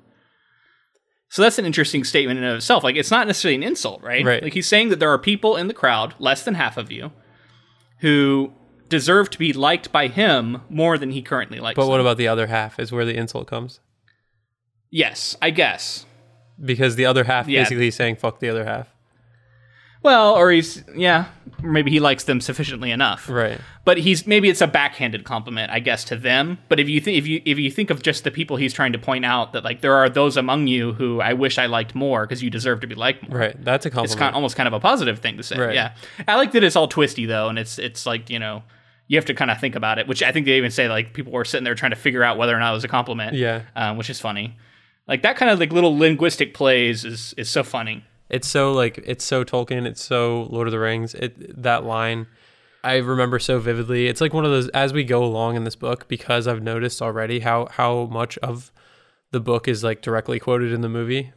So 1.29 1.41
that's 1.43 1.59
an 1.59 1.65
interesting 1.65 2.03
statement 2.03 2.39
in 2.39 2.43
and 2.43 2.53
of 2.53 2.57
itself. 2.57 2.83
Like 2.83 2.95
it's 2.95 3.11
not 3.11 3.27
necessarily 3.27 3.55
an 3.55 3.63
insult, 3.63 4.01
right? 4.01 4.25
Right. 4.25 4.41
Like 4.43 4.53
he's 4.53 4.67
saying 4.67 4.89
that 4.89 4.99
there 4.99 5.11
are 5.11 5.17
people 5.19 5.55
in 5.55 5.67
the 5.67 5.73
crowd, 5.73 6.15
less 6.19 6.43
than 6.43 6.55
half 6.55 6.75
of 6.77 6.91
you, 6.91 7.11
who 7.99 8.51
deserve 8.87 9.29
to 9.29 9.37
be 9.37 9.53
liked 9.53 9.91
by 9.91 10.07
him 10.07 10.61
more 10.69 10.97
than 10.97 11.11
he 11.11 11.21
currently 11.21 11.59
likes. 11.59 11.75
but 11.75 11.87
what 11.87 11.97
them. 11.97 12.05
about 12.07 12.17
the 12.17 12.27
other 12.27 12.47
half? 12.47 12.79
Is 12.79 12.91
where 12.91 13.05
the 13.05 13.15
insult 13.15 13.45
comes 13.47 13.79
Yes, 14.89 15.37
I 15.41 15.51
guess. 15.51 16.05
because 16.59 16.95
the 16.95 17.05
other 17.05 17.25
half 17.25 17.47
Yeah. 17.47 17.61
basically 17.61 17.91
saying 17.91 18.15
fuck 18.15 18.39
the 18.39 18.49
other 18.49 18.65
half. 18.65 18.87
Well, 20.01 20.33
or 20.35 20.51
he's 20.51 20.83
yeah, 20.95 21.25
maybe 21.61 21.91
he 21.91 21.99
likes 21.99 22.23
them 22.23 22.39
sufficiently 22.41 22.91
enough. 22.91 23.29
Right. 23.29 23.59
But 23.83 23.97
he's 23.97 24.25
maybe 24.25 24.49
it's 24.49 24.61
a 24.61 24.67
backhanded 24.67 25.25
compliment, 25.25 25.71
I 25.71 25.79
guess, 25.79 26.03
to 26.05 26.15
them. 26.15 26.59
But 26.69 26.79
if 26.79 26.87
you 26.87 27.01
think 27.01 27.17
if 27.17 27.27
you 27.27 27.41
if 27.45 27.59
you 27.59 27.69
think 27.69 27.89
of 27.89 28.01
just 28.01 28.23
the 28.23 28.31
people 28.31 28.55
he's 28.57 28.73
trying 28.73 28.93
to 28.93 28.99
point 28.99 29.25
out 29.25 29.53
that 29.53 29.63
like 29.63 29.81
there 29.81 29.95
are 29.95 30.09
those 30.09 30.37
among 30.37 30.67
you 30.67 30.93
who 30.93 31.19
I 31.19 31.33
wish 31.33 31.57
I 31.57 31.65
liked 31.65 31.95
more 31.95 32.25
because 32.25 32.41
you 32.41 32.49
deserve 32.49 32.81
to 32.81 32.87
be 32.87 32.95
liked 32.95 33.27
more. 33.29 33.39
Right. 33.39 33.63
That's 33.63 33.85
a 33.85 33.89
compliment. 33.89 34.11
It's 34.11 34.19
kind 34.19 34.35
almost 34.35 34.55
kind 34.55 34.67
of 34.67 34.73
a 34.73 34.79
positive 34.79 35.19
thing 35.19 35.37
to 35.37 35.43
say. 35.43 35.57
Right. 35.57 35.75
Yeah, 35.75 35.95
I 36.27 36.35
like 36.35 36.51
that 36.53 36.63
it's 36.63 36.75
all 36.75 36.87
twisty 36.87 37.25
though, 37.25 37.49
and 37.49 37.59
it's 37.59 37.77
it's 37.77 38.05
like 38.05 38.29
you 38.29 38.39
know 38.39 38.63
you 39.07 39.17
have 39.17 39.25
to 39.25 39.33
kind 39.33 39.51
of 39.51 39.59
think 39.59 39.75
about 39.75 39.99
it. 39.99 40.07
Which 40.07 40.23
I 40.23 40.31
think 40.31 40.45
they 40.45 40.57
even 40.57 40.71
say 40.71 40.87
like 40.87 41.13
people 41.13 41.33
were 41.33 41.43
sitting 41.45 41.65
there 41.65 41.75
trying 41.75 41.91
to 41.91 41.97
figure 41.97 42.23
out 42.23 42.37
whether 42.37 42.55
or 42.55 42.59
not 42.59 42.71
it 42.71 42.75
was 42.75 42.83
a 42.85 42.89
compliment. 42.89 43.35
Yeah. 43.35 43.63
um, 43.75 43.97
which 43.97 44.09
is 44.09 44.19
funny. 44.19 44.57
Like 45.07 45.23
that 45.23 45.35
kind 45.35 45.51
of 45.51 45.59
like 45.59 45.73
little 45.73 45.97
linguistic 45.97 46.53
plays 46.53 47.03
is 47.03 47.33
is 47.35 47.49
so 47.49 47.63
funny. 47.63 48.05
It's 48.29 48.47
so 48.47 48.73
like 48.73 48.99
it's 49.05 49.25
so 49.25 49.43
Tolkien. 49.43 49.85
It's 49.85 50.03
so 50.03 50.47
Lord 50.49 50.67
of 50.67 50.71
the 50.71 50.79
Rings. 50.79 51.15
It 51.15 51.61
that 51.61 51.83
line, 51.83 52.27
I 52.83 52.97
remember 52.97 53.39
so 53.39 53.59
vividly. 53.59 54.07
It's 54.07 54.21
like 54.21 54.33
one 54.33 54.45
of 54.45 54.51
those 54.51 54.69
as 54.69 54.93
we 54.93 55.03
go 55.03 55.23
along 55.23 55.55
in 55.55 55.63
this 55.63 55.75
book 55.75 56.07
because 56.07 56.47
I've 56.47 56.61
noticed 56.61 57.01
already 57.01 57.39
how 57.39 57.67
how 57.67 58.05
much 58.05 58.37
of 58.39 58.71
the 59.31 59.39
book 59.39 59.67
is 59.67 59.83
like 59.83 60.01
directly 60.01 60.39
quoted 60.39 60.71
in 60.71 60.81
the 60.81 60.89
movie. 60.89 61.33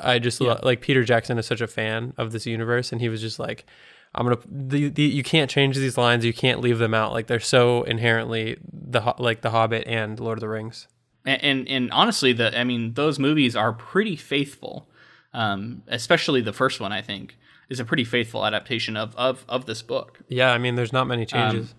I 0.00 0.20
just 0.20 0.40
lo- 0.40 0.60
like 0.62 0.80
Peter 0.80 1.02
Jackson 1.02 1.38
is 1.38 1.46
such 1.46 1.60
a 1.60 1.66
fan 1.66 2.14
of 2.16 2.30
this 2.30 2.46
universe, 2.46 2.92
and 2.92 3.00
he 3.00 3.08
was 3.08 3.20
just 3.20 3.40
like, 3.40 3.66
"I'm 4.14 4.26
gonna 4.26 4.38
the, 4.46 4.88
the 4.90 5.02
you 5.02 5.24
can't 5.24 5.50
change 5.50 5.76
these 5.76 5.98
lines. 5.98 6.24
You 6.24 6.32
can't 6.32 6.60
leave 6.60 6.78
them 6.78 6.94
out. 6.94 7.12
Like 7.12 7.26
they're 7.26 7.40
so 7.40 7.82
inherently 7.82 8.58
the 8.72 9.14
like 9.18 9.40
the 9.40 9.50
Hobbit 9.50 9.88
and 9.88 10.20
Lord 10.20 10.38
of 10.38 10.40
the 10.40 10.48
Rings." 10.48 10.86
and 11.28 11.42
and, 11.42 11.68
and 11.68 11.92
honestly, 11.92 12.32
the 12.32 12.58
I 12.58 12.64
mean, 12.64 12.94
those 12.94 13.18
movies 13.18 13.54
are 13.54 13.72
pretty 13.72 14.16
faithful, 14.16 14.88
um, 15.32 15.82
especially 15.88 16.40
the 16.40 16.52
first 16.52 16.80
one. 16.80 16.92
I 16.92 17.02
think 17.02 17.36
is 17.68 17.80
a 17.80 17.84
pretty 17.84 18.04
faithful 18.04 18.44
adaptation 18.46 18.96
of 18.96 19.14
of 19.16 19.44
of 19.48 19.66
this 19.66 19.82
book. 19.82 20.20
Yeah, 20.28 20.52
I 20.52 20.58
mean, 20.58 20.74
there's 20.74 20.92
not 20.92 21.06
many 21.06 21.26
changes. 21.26 21.74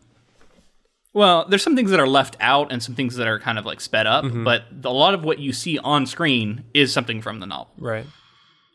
Well, 1.12 1.47
there's 1.50 1.64
some 1.64 1.76
things 1.76 1.89
that 1.89 2.00
are 2.00 2.08
left 2.08 2.38
out 2.39 2.72
and 2.72 2.84
some 2.84 2.93
things 2.93 3.16
that 3.16 3.28
are 3.28 3.39
kind 3.39 3.58
of 3.58 3.66
like 3.66 3.82
sped 3.82 4.06
up, 4.06 4.26
but 4.43 4.66
a 4.84 4.91
lot 4.93 5.16
of 5.16 5.24
what 5.24 5.39
you 5.39 5.54
see 5.54 5.80
on 5.80 6.06
screen 6.06 6.66
is 6.76 6.93
something 6.93 7.22
from 7.22 7.39
the 7.39 7.47
novel. 7.47 7.74
right. 7.80 8.06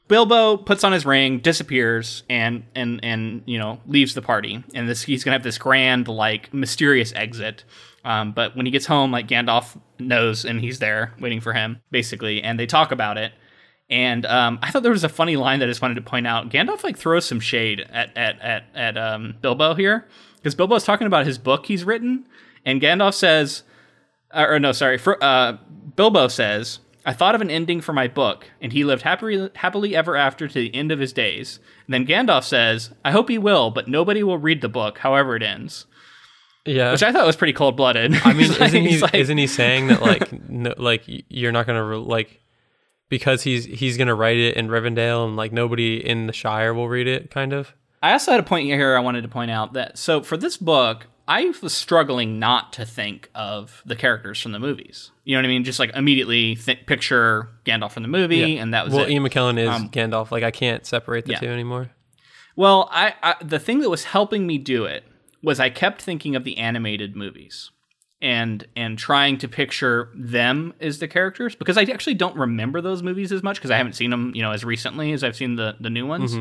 Bilbo 0.07 0.59
puts 0.59 0.85
on 0.85 0.93
his 0.93 1.07
ring, 1.07 1.39
disappears, 1.39 2.25
and 2.29 2.65
and 2.75 3.01
and 3.03 3.43
you 3.47 3.59
know 3.59 3.81
leaves 3.87 4.15
the 4.15 4.21
party. 4.21 4.63
And 4.75 4.87
this 4.89 5.03
he's 5.03 5.25
gonna 5.25 5.35
have 5.35 5.43
this 5.43 5.57
grand 5.57 6.09
like 6.09 6.53
mysterious 6.53 7.13
exit. 7.15 7.65
Um, 8.05 8.33
but 8.33 8.55
when 8.55 8.67
he 8.67 8.73
gets 8.73 8.85
home, 8.85 9.13
like 9.13 9.29
Gandalf 9.29 9.81
knows, 9.99 10.45
and 10.45 10.61
he's 10.61 10.79
there 10.79 11.15
waiting 11.21 11.41
for 11.41 11.55
him, 11.55 11.81
basically. 11.91 12.43
And 12.43 12.61
they 12.61 12.67
talk 12.67 12.93
about 12.93 13.17
it. 13.17 13.33
And 13.91 14.25
um, 14.27 14.59
I 14.63 14.71
thought 14.71 14.83
there 14.83 14.93
was 14.93 15.05
a 15.05 15.09
funny 15.09 15.37
line 15.37 15.59
that 15.59 15.67
I 15.67 15.69
just 15.71 15.83
wanted 15.83 15.97
to 15.97 16.03
point 16.03 16.27
out. 16.27 16.49
Gandalf 16.49 16.83
like 16.83 16.97
throws 16.97 17.27
some 17.27 17.41
shade 17.41 17.81
at 17.91 18.17
at 18.17 18.41
at 18.41 18.65
at 18.75 18.97
um, 18.97 19.35
Bilbo 19.43 19.75
here 19.75 20.07
because 20.37 20.55
Bilbo's 20.55 20.85
talking 20.85 21.07
about 21.07 21.27
his 21.27 21.39
book 21.39 21.67
he's 21.67 21.85
written, 21.85 22.27
and 22.65 22.81
Gandalf 22.81 23.15
says, 23.15 23.63
or, 24.33 24.55
or 24.55 24.59
no, 24.59 24.73
sorry, 24.73 24.97
Fro- 24.97 25.19
uh, 25.19 25.59
Bilbo 25.97 26.29
says, 26.29 26.79
"I 27.05 27.13
thought 27.13 27.35
of 27.35 27.43
an 27.43 27.51
ending 27.51 27.83
for 27.83 27.93
my 27.93 28.09
book, 28.09 28.51
and 28.61 28.73
he 28.73 28.85
lived 28.85 29.03
happily 29.03 29.51
happily 29.55 29.95
ever 29.95 30.17
after 30.17 30.49
to 30.49 30.55
the 30.55 30.75
end 30.75 30.91
of 30.91 30.99
his 30.99 31.13
days." 31.13 31.61
And 31.87 31.93
then 31.93 32.07
Gandalf 32.07 32.45
says, 32.45 32.91
"I 33.05 33.11
hope 33.11 33.29
he 33.29 33.37
will, 33.39 33.71
but 33.71 33.87
nobody 33.87 34.23
will 34.23 34.39
read 34.39 34.63
the 34.63 34.69
book, 34.71 34.99
however 34.99 35.37
it 35.37 35.43
ends." 35.43 35.87
Yeah. 36.67 36.93
Which 36.93 37.03
I 37.03 37.13
thought 37.13 37.27
was 37.27 37.37
pretty 37.37 37.53
cold 37.53 37.77
blooded. 37.77 38.15
I 38.25 38.33
mean, 38.33 38.51
isn't 38.61 38.83
he 38.83 39.03
isn't 39.13 39.39
he 39.39 39.47
saying 39.47 39.89
that 39.89 40.01
like 40.01 40.33
no, 40.49 40.75
like 40.79 41.03
you're 41.07 41.53
not 41.53 41.67
gonna 41.67 41.85
re- 41.85 41.97
like 41.97 42.41
because 43.09 43.43
he's 43.43 43.65
he's 43.65 43.97
gonna 43.97 44.15
write 44.15 44.39
it 44.39 44.57
in 44.57 44.69
Rivendell 44.69 45.27
and 45.27 45.37
like 45.37 45.53
nobody 45.53 46.05
in 46.05 46.27
the 46.27 46.33
Shire 46.33 46.75
will 46.75 46.89
read 46.89 47.07
it, 47.07 47.31
kind 47.31 47.53
of. 47.53 47.75
I 48.03 48.13
also 48.13 48.33
had 48.33 48.41
a 48.41 48.45
point 48.45 48.67
here 48.67 48.97
I 48.97 49.01
wanted 49.01 49.23
to 49.23 49.29
point 49.29 49.51
out 49.51 49.73
that 49.75 49.99
so 49.99 50.23
for 50.23 50.37
this 50.37 50.57
book, 50.57 51.07
I 51.27 51.53
was 51.63 51.73
struggling 51.73 52.39
not 52.39 52.73
to 52.75 52.85
think 52.85 53.31
of 53.35 53.83
the 53.87 53.97
characters 53.97 54.41
from 54.41 54.53
the 54.53 54.59
movies. 54.59 55.11
You 55.25 55.35
know 55.35 55.39
what 55.39 55.47
I 55.47 55.49
mean? 55.49 55.65
Just 55.65 55.79
like 55.79 55.95
immediately 55.95 56.57
th- 56.57 56.87
picture 56.87 57.49
Gandalf 57.65 57.93
from 57.93 58.03
the 58.03 58.09
movie, 58.09 58.59
and 58.59 58.75
that 58.75 58.85
was 58.85 58.95
well, 58.95 59.05
it. 59.05 59.11
Ian 59.11 59.23
McKellen 59.23 59.59
is 59.59 59.69
Um, 59.69 59.89
Gandalf. 59.89 60.31
Like 60.31 60.43
I 60.43 60.51
can't 60.51 60.85
separate 60.85 61.25
the 61.25 61.33
yeah. 61.33 61.41
two 61.41 61.49
anymore. 61.49 61.91
Well, 62.57 62.89
I, 62.93 63.15
I 63.23 63.35
the 63.43 63.59
thing 63.59 63.81
that 63.81 63.91
was 63.91 64.05
helping 64.05 64.47
me 64.47 64.59
do 64.59 64.85
it 64.85 65.05
was 65.43 65.61
I 65.61 65.71
kept 65.71 66.03
thinking 66.03 66.37
of 66.37 66.45
the 66.45 66.59
animated 66.59 67.17
movies 67.17 67.71
and 68.25 68.67
and 68.75 68.99
trying 68.99 69.37
to 69.37 69.47
picture 69.47 70.09
them 70.15 70.73
as 70.81 70.99
the 70.99 71.07
characters 71.07 71.55
because 71.55 71.77
I 71.77 71.83
actually 71.83 72.15
don't 72.15 72.35
remember 72.37 72.81
those 72.81 73.03
movies 73.03 73.31
as 73.31 73.43
much 73.43 73.59
because 73.59 73.71
I 73.71 73.77
haven't 73.77 73.93
seen 73.93 74.09
them, 74.11 74.33
you 74.35 74.41
know, 74.41 74.51
as 74.51 74.65
recently 74.65 75.13
as 75.13 75.23
I've 75.23 75.37
seen 75.37 75.57
the 75.57 75.77
the 75.79 75.91
new 75.91 76.07
ones. 76.07 76.35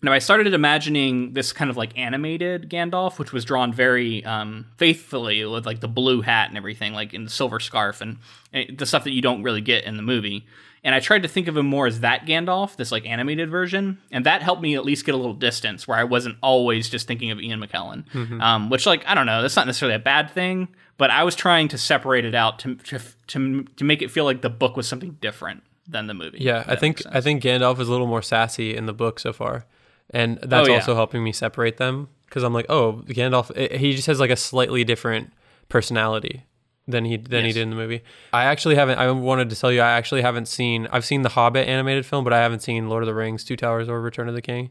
Now 0.00 0.12
I 0.12 0.20
started 0.20 0.54
imagining 0.54 1.32
this 1.32 1.52
kind 1.52 1.70
of 1.70 1.76
like 1.76 1.98
animated 1.98 2.70
Gandalf, 2.70 3.18
which 3.18 3.32
was 3.32 3.44
drawn 3.44 3.72
very 3.72 4.24
um, 4.24 4.66
faithfully 4.76 5.44
with 5.44 5.66
like 5.66 5.80
the 5.80 5.88
blue 5.88 6.20
hat 6.20 6.50
and 6.50 6.56
everything, 6.56 6.92
like 6.92 7.14
in 7.14 7.24
the 7.24 7.30
silver 7.30 7.58
scarf 7.58 8.00
and, 8.00 8.18
and 8.52 8.78
the 8.78 8.86
stuff 8.86 9.02
that 9.04 9.12
you 9.12 9.22
don't 9.22 9.42
really 9.42 9.62
get 9.62 9.84
in 9.84 9.96
the 9.96 10.02
movie. 10.02 10.46
And 10.86 10.94
I 10.94 11.00
tried 11.00 11.22
to 11.22 11.28
think 11.28 11.48
of 11.48 11.56
him 11.56 11.64
more 11.66 11.86
as 11.86 12.00
that 12.00 12.26
Gandalf, 12.26 12.76
this 12.76 12.92
like 12.92 13.06
animated 13.06 13.48
version, 13.50 13.98
and 14.12 14.26
that 14.26 14.42
helped 14.42 14.60
me 14.60 14.74
at 14.74 14.84
least 14.84 15.06
get 15.06 15.14
a 15.14 15.18
little 15.18 15.32
distance 15.32 15.88
where 15.88 15.96
I 15.96 16.04
wasn't 16.04 16.36
always 16.42 16.90
just 16.90 17.08
thinking 17.08 17.30
of 17.30 17.40
Ian 17.40 17.60
McKellen. 17.60 18.04
Um, 18.42 18.68
which, 18.68 18.84
like, 18.84 19.02
I 19.06 19.14
don't 19.14 19.24
know, 19.24 19.40
that's 19.40 19.56
not 19.56 19.66
necessarily 19.66 19.94
a 19.96 19.98
bad 19.98 20.30
thing, 20.30 20.68
but 20.98 21.10
I 21.10 21.24
was 21.24 21.34
trying 21.34 21.68
to 21.68 21.78
separate 21.78 22.26
it 22.26 22.34
out 22.34 22.58
to 22.60 22.74
to 22.74 22.98
to, 23.28 23.62
to 23.64 23.84
make 23.84 24.02
it 24.02 24.10
feel 24.10 24.24
like 24.26 24.42
the 24.42 24.50
book 24.50 24.76
was 24.76 24.86
something 24.86 25.16
different 25.22 25.62
than 25.88 26.06
the 26.06 26.14
movie. 26.14 26.38
Yeah, 26.40 26.64
I 26.66 26.76
think 26.76 27.00
I 27.10 27.22
think 27.22 27.42
Gandalf 27.42 27.80
is 27.80 27.88
a 27.88 27.90
little 27.90 28.06
more 28.06 28.22
sassy 28.22 28.76
in 28.76 28.84
the 28.84 28.92
book 28.94 29.18
so 29.18 29.32
far, 29.32 29.64
and 30.10 30.38
that's 30.42 30.68
Oh, 30.68 30.70
yeah. 30.70 30.78
also 30.78 30.94
helping 30.94 31.24
me 31.24 31.32
separate 31.32 31.78
them 31.78 32.08
because 32.26 32.42
I'm 32.42 32.52
like, 32.52 32.66
oh, 32.68 33.02
Gandalf, 33.06 33.50
eh, 33.56 33.78
he 33.78 33.94
just 33.94 34.06
has 34.06 34.20
like 34.20 34.30
a 34.30 34.36
slightly 34.36 34.84
different 34.84 35.32
personality 35.70 36.44
than 36.86 37.04
he 37.04 37.16
than 37.16 37.44
he 37.44 37.52
did 37.52 37.62
in 37.62 37.70
the 37.70 37.76
movie. 37.76 38.02
I 38.32 38.44
actually 38.44 38.74
haven't. 38.74 38.98
I 38.98 39.10
wanted 39.10 39.50
to 39.50 39.56
tell 39.56 39.72
you, 39.72 39.80
I 39.80 39.92
actually 39.92 40.22
haven't 40.22 40.48
seen. 40.48 40.88
I've 40.92 41.04
seen 41.04 41.22
the 41.22 41.30
Hobbit 41.30 41.66
animated 41.68 42.06
film, 42.06 42.24
but 42.24 42.32
I 42.32 42.38
haven't 42.38 42.60
seen 42.60 42.88
Lord 42.88 43.02
of 43.02 43.06
the 43.06 43.14
Rings, 43.14 43.44
Two 43.44 43.56
Towers, 43.56 43.88
or 43.88 44.00
Return 44.00 44.28
of 44.28 44.34
the 44.34 44.42
King. 44.42 44.70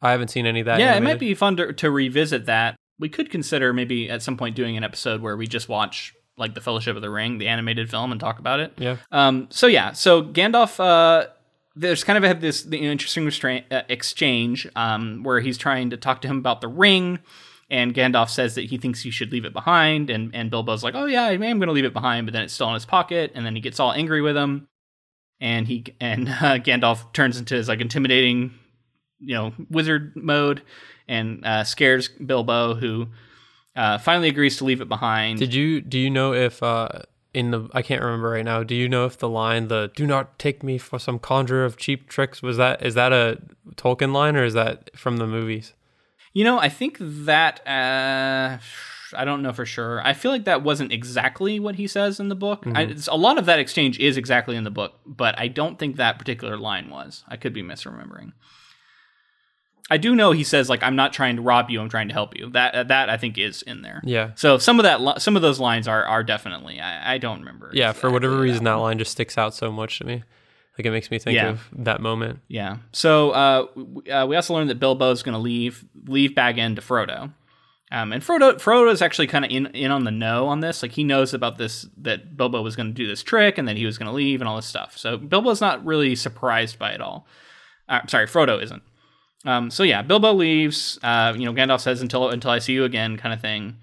I 0.00 0.12
haven't 0.12 0.28
seen 0.28 0.46
any 0.46 0.60
of 0.60 0.66
that. 0.66 0.78
yeah, 0.78 0.94
it 0.94 1.02
might 1.02 1.18
be 1.18 1.34
fun 1.34 1.56
to, 1.56 1.72
to 1.72 1.90
revisit 1.90 2.46
that. 2.46 2.76
We 3.00 3.08
could 3.08 3.30
consider 3.30 3.72
maybe 3.72 4.08
at 4.08 4.22
some 4.22 4.36
point 4.36 4.54
doing 4.54 4.76
an 4.76 4.84
episode 4.84 5.20
where 5.20 5.36
we 5.36 5.46
just 5.46 5.68
watch 5.68 6.14
like 6.36 6.54
the 6.54 6.60
Fellowship 6.60 6.94
of 6.94 7.02
the 7.02 7.10
Ring, 7.10 7.38
the 7.38 7.48
animated 7.48 7.90
film, 7.90 8.12
and 8.12 8.20
talk 8.20 8.38
about 8.38 8.60
it. 8.60 8.72
Yeah. 8.76 8.96
Um. 9.10 9.48
So 9.50 9.66
yeah. 9.66 9.92
So 9.92 10.22
Gandalf. 10.22 10.78
Uh, 10.78 11.28
there's 11.78 12.02
kind 12.02 12.16
of 12.16 12.24
have 12.24 12.40
this 12.40 12.64
the 12.64 12.78
interesting 12.78 13.62
uh, 13.70 13.82
exchange 13.88 14.66
um, 14.74 15.22
where 15.22 15.40
he's 15.40 15.56
trying 15.56 15.90
to 15.90 15.96
talk 15.96 16.20
to 16.22 16.28
him 16.28 16.38
about 16.38 16.60
the 16.60 16.66
ring, 16.68 17.20
and 17.70 17.94
Gandalf 17.94 18.30
says 18.30 18.54
that 18.54 18.66
he 18.66 18.78
thinks 18.78 19.02
he 19.02 19.10
should 19.10 19.32
leave 19.32 19.44
it 19.44 19.52
behind, 19.52 20.10
and 20.10 20.34
and 20.34 20.50
Bilbo's 20.50 20.82
like, 20.82 20.94
oh 20.94 21.06
yeah, 21.06 21.24
I 21.24 21.32
am 21.32 21.40
going 21.40 21.60
to 21.60 21.72
leave 21.72 21.84
it 21.84 21.92
behind, 21.92 22.26
but 22.26 22.32
then 22.32 22.42
it's 22.42 22.54
still 22.54 22.68
in 22.68 22.74
his 22.74 22.86
pocket, 22.86 23.32
and 23.34 23.44
then 23.44 23.54
he 23.54 23.60
gets 23.60 23.78
all 23.78 23.92
angry 23.92 24.22
with 24.22 24.36
him, 24.36 24.68
and 25.40 25.66
he 25.66 25.84
and 26.00 26.28
uh, 26.28 26.58
Gandalf 26.58 27.12
turns 27.12 27.38
into 27.38 27.54
his 27.54 27.68
like 27.68 27.80
intimidating, 27.80 28.54
you 29.20 29.34
know, 29.34 29.52
wizard 29.70 30.12
mode, 30.16 30.62
and 31.06 31.44
uh, 31.44 31.64
scares 31.64 32.08
Bilbo, 32.08 32.74
who 32.74 33.08
uh, 33.76 33.98
finally 33.98 34.28
agrees 34.28 34.56
to 34.58 34.64
leave 34.64 34.80
it 34.80 34.88
behind. 34.88 35.38
Did 35.38 35.54
you 35.54 35.80
do 35.80 35.98
you 35.98 36.10
know 36.10 36.32
if 36.32 36.62
uh 36.62 36.88
in 37.34 37.50
the 37.50 37.68
I 37.72 37.82
can't 37.82 38.02
remember 38.02 38.30
right 38.30 38.44
now. 38.44 38.62
Do 38.62 38.74
you 38.74 38.88
know 38.88 39.04
if 39.04 39.18
the 39.18 39.28
line 39.28 39.68
the 39.68 39.92
"Do 39.94 40.06
not 40.06 40.38
take 40.38 40.62
me 40.62 40.78
for 40.78 40.98
some 40.98 41.18
conjurer 41.18 41.64
of 41.64 41.76
cheap 41.76 42.08
tricks" 42.08 42.42
was 42.42 42.56
that 42.56 42.84
is 42.84 42.94
that 42.94 43.12
a 43.12 43.38
Tolkien 43.76 44.12
line 44.12 44.36
or 44.36 44.44
is 44.44 44.54
that 44.54 44.90
from 44.96 45.18
the 45.18 45.26
movies? 45.26 45.74
You 46.32 46.44
know, 46.44 46.58
I 46.58 46.68
think 46.68 46.98
that 47.00 47.66
uh, 47.66 48.58
I 49.16 49.24
don't 49.24 49.42
know 49.42 49.52
for 49.52 49.66
sure. 49.66 50.00
I 50.04 50.12
feel 50.12 50.30
like 50.30 50.44
that 50.44 50.62
wasn't 50.62 50.92
exactly 50.92 51.58
what 51.58 51.76
he 51.76 51.86
says 51.86 52.20
in 52.20 52.28
the 52.28 52.34
book. 52.34 52.64
I, 52.66 52.94
a 53.08 53.16
lot 53.16 53.38
of 53.38 53.46
that 53.46 53.58
exchange 53.58 53.98
is 53.98 54.16
exactly 54.16 54.56
in 54.56 54.64
the 54.64 54.70
book, 54.70 55.00
but 55.06 55.38
I 55.38 55.48
don't 55.48 55.78
think 55.78 55.96
that 55.96 56.18
particular 56.18 56.56
line 56.56 56.90
was. 56.90 57.24
I 57.28 57.36
could 57.36 57.52
be 57.52 57.62
misremembering. 57.62 58.32
I 59.90 59.96
do 59.96 60.14
know 60.14 60.32
he 60.32 60.44
says 60.44 60.68
like 60.68 60.82
I'm 60.82 60.96
not 60.96 61.12
trying 61.12 61.36
to 61.36 61.42
rob 61.42 61.70
you, 61.70 61.80
I'm 61.80 61.88
trying 61.88 62.08
to 62.08 62.14
help 62.14 62.36
you. 62.36 62.50
That 62.50 62.88
that 62.88 63.08
I 63.08 63.16
think 63.16 63.38
is 63.38 63.62
in 63.62 63.82
there. 63.82 64.02
Yeah. 64.04 64.32
So 64.34 64.58
some 64.58 64.78
of 64.78 64.82
that 64.82 65.00
li- 65.00 65.18
some 65.18 65.34
of 65.34 65.42
those 65.42 65.58
lines 65.58 65.88
are 65.88 66.04
are 66.04 66.22
definitely. 66.22 66.78
I, 66.80 67.14
I 67.14 67.18
don't 67.18 67.40
remember. 67.40 67.70
Yeah, 67.72 67.92
for 67.92 68.10
whatever 68.10 68.34
exactly 68.34 68.50
reason 68.50 68.64
that 68.64 68.74
line 68.74 68.98
just 68.98 69.12
sticks 69.12 69.38
out 69.38 69.54
so 69.54 69.72
much 69.72 69.98
to 69.98 70.04
me. 70.04 70.24
Like 70.78 70.86
it 70.86 70.90
makes 70.92 71.10
me 71.10 71.18
think 71.18 71.34
Yeah. 71.36 71.48
of 71.50 71.68
that 71.72 72.00
moment. 72.00 72.38
Yeah. 72.48 72.76
So 72.92 73.30
uh, 73.32 73.66
w- 73.76 74.02
uh, 74.12 74.26
we 74.26 74.36
also 74.36 74.54
learned 74.54 74.70
that 74.70 74.78
Bilbo 74.78 75.10
is 75.10 75.22
going 75.22 75.32
to 75.34 75.38
leave 75.40 75.84
leave 76.06 76.34
Bag 76.34 76.58
End 76.58 76.76
to 76.76 76.82
Frodo. 76.82 77.32
Um, 77.90 78.12
and 78.12 78.22
Frodo 78.22 78.52
Frodo 78.56 78.92
is 78.92 79.00
actually 79.00 79.26
kind 79.28 79.44
of 79.44 79.50
in 79.50 79.66
in 79.68 79.90
on 79.90 80.04
the 80.04 80.10
know 80.10 80.46
on 80.46 80.60
this. 80.60 80.82
Like 80.82 80.92
he 80.92 81.04
knows 81.04 81.32
about 81.34 81.56
this 81.58 81.86
that 81.96 82.36
Bilbo 82.36 82.60
was 82.62 82.76
going 82.76 82.88
to 82.88 82.92
do 82.94 83.06
this 83.06 83.22
trick 83.22 83.56
and 83.58 83.66
that 83.66 83.76
he 83.78 83.86
was 83.86 83.96
going 83.98 84.06
to 84.08 84.12
leave 84.12 84.40
and 84.40 84.48
all 84.48 84.56
this 84.56 84.66
stuff. 84.66 84.96
So 84.98 85.16
Bilbo's 85.16 85.60
not 85.60 85.84
really 85.84 86.14
surprised 86.14 86.78
by 86.78 86.92
it 86.92 87.00
all. 87.00 87.26
Uh, 87.88 88.00
sorry, 88.06 88.26
Frodo 88.26 88.62
isn't. 88.62 88.82
Um, 89.46 89.70
so 89.70 89.82
yeah, 89.84 90.02
Bilbo 90.02 90.32
leaves. 90.34 90.98
Uh, 91.02 91.32
you 91.36 91.46
know, 91.46 91.52
Gandalf 91.54 91.80
says 91.80 92.02
until 92.02 92.28
until 92.28 92.50
I 92.50 92.58
see 92.58 92.74
you 92.74 92.84
again, 92.84 93.16
kind 93.16 93.32
of 93.32 93.40
thing. 93.40 93.78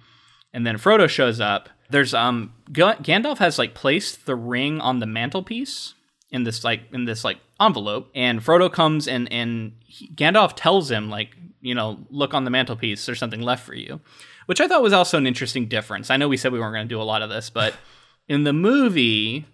And 0.53 0.65
then 0.67 0.77
Frodo 0.77 1.09
shows 1.09 1.41
up. 1.41 1.67
There's 1.89 2.13
um 2.13 2.53
G- 2.71 2.81
Gandalf 2.83 3.39
has 3.39 3.57
like 3.57 3.73
placed 3.73 4.27
the 4.27 4.35
ring 4.35 4.79
on 4.81 4.99
the 4.99 5.07
mantelpiece 5.07 5.94
in 6.35 6.43
this 6.43 6.63
like 6.65 6.81
in 6.91 7.05
this 7.05 7.23
like 7.23 7.37
envelope, 7.61 8.11
and 8.13 8.41
Frodo 8.41 8.71
comes 8.71 9.07
and 9.07 9.31
and 9.31 9.71
he, 9.79 10.09
Gandalf 10.09 10.53
tells 10.55 10.91
him 10.91 11.09
like 11.09 11.35
you 11.61 11.73
know 11.73 11.97
look 12.09 12.33
on 12.33 12.43
the 12.43 12.51
mantelpiece. 12.51 13.05
There's 13.05 13.19
something 13.19 13.41
left 13.41 13.65
for 13.65 13.73
you, 13.73 14.01
which 14.45 14.59
I 14.59 14.67
thought 14.67 14.83
was 14.83 14.93
also 14.93 15.17
an 15.17 15.25
interesting 15.25 15.67
difference. 15.67 16.11
I 16.11 16.17
know 16.17 16.27
we 16.27 16.37
said 16.37 16.51
we 16.51 16.59
weren't 16.59 16.75
going 16.75 16.87
to 16.87 16.93
do 16.93 17.01
a 17.01 17.03
lot 17.03 17.21
of 17.21 17.29
this, 17.29 17.49
but 17.49 17.73
in 18.27 18.43
the 18.43 18.51
movie, 18.51 19.45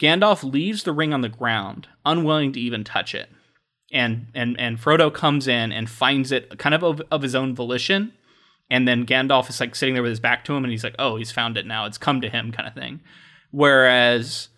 Gandalf 0.00 0.50
leaves 0.50 0.84
the 0.84 0.92
ring 0.92 1.12
on 1.12 1.22
the 1.22 1.28
ground, 1.28 1.88
unwilling 2.06 2.52
to 2.52 2.60
even 2.60 2.84
touch 2.84 3.14
it. 3.14 3.28
And 3.92 4.28
and 4.34 4.58
and 4.60 4.78
Frodo 4.78 5.12
comes 5.12 5.48
in 5.48 5.72
and 5.72 5.90
finds 5.90 6.30
it 6.30 6.58
kind 6.58 6.76
of 6.76 6.84
of, 6.84 7.02
of 7.10 7.22
his 7.22 7.34
own 7.34 7.56
volition. 7.56 8.12
And 8.70 8.86
then 8.86 9.04
Gandalf 9.04 9.50
is 9.50 9.58
like 9.58 9.74
sitting 9.74 9.94
there 9.94 10.02
with 10.02 10.10
his 10.10 10.20
back 10.20 10.44
to 10.44 10.54
him 10.54 10.62
and 10.62 10.70
he's 10.70 10.84
like, 10.84 10.94
"Oh, 10.98 11.16
he's 11.16 11.32
found 11.32 11.56
it 11.56 11.66
now. 11.66 11.86
It's 11.86 11.98
come 11.98 12.20
to 12.20 12.28
him," 12.28 12.52
kind 12.52 12.68
of 12.68 12.74
thing. 12.74 13.00
Whereas 13.50 14.50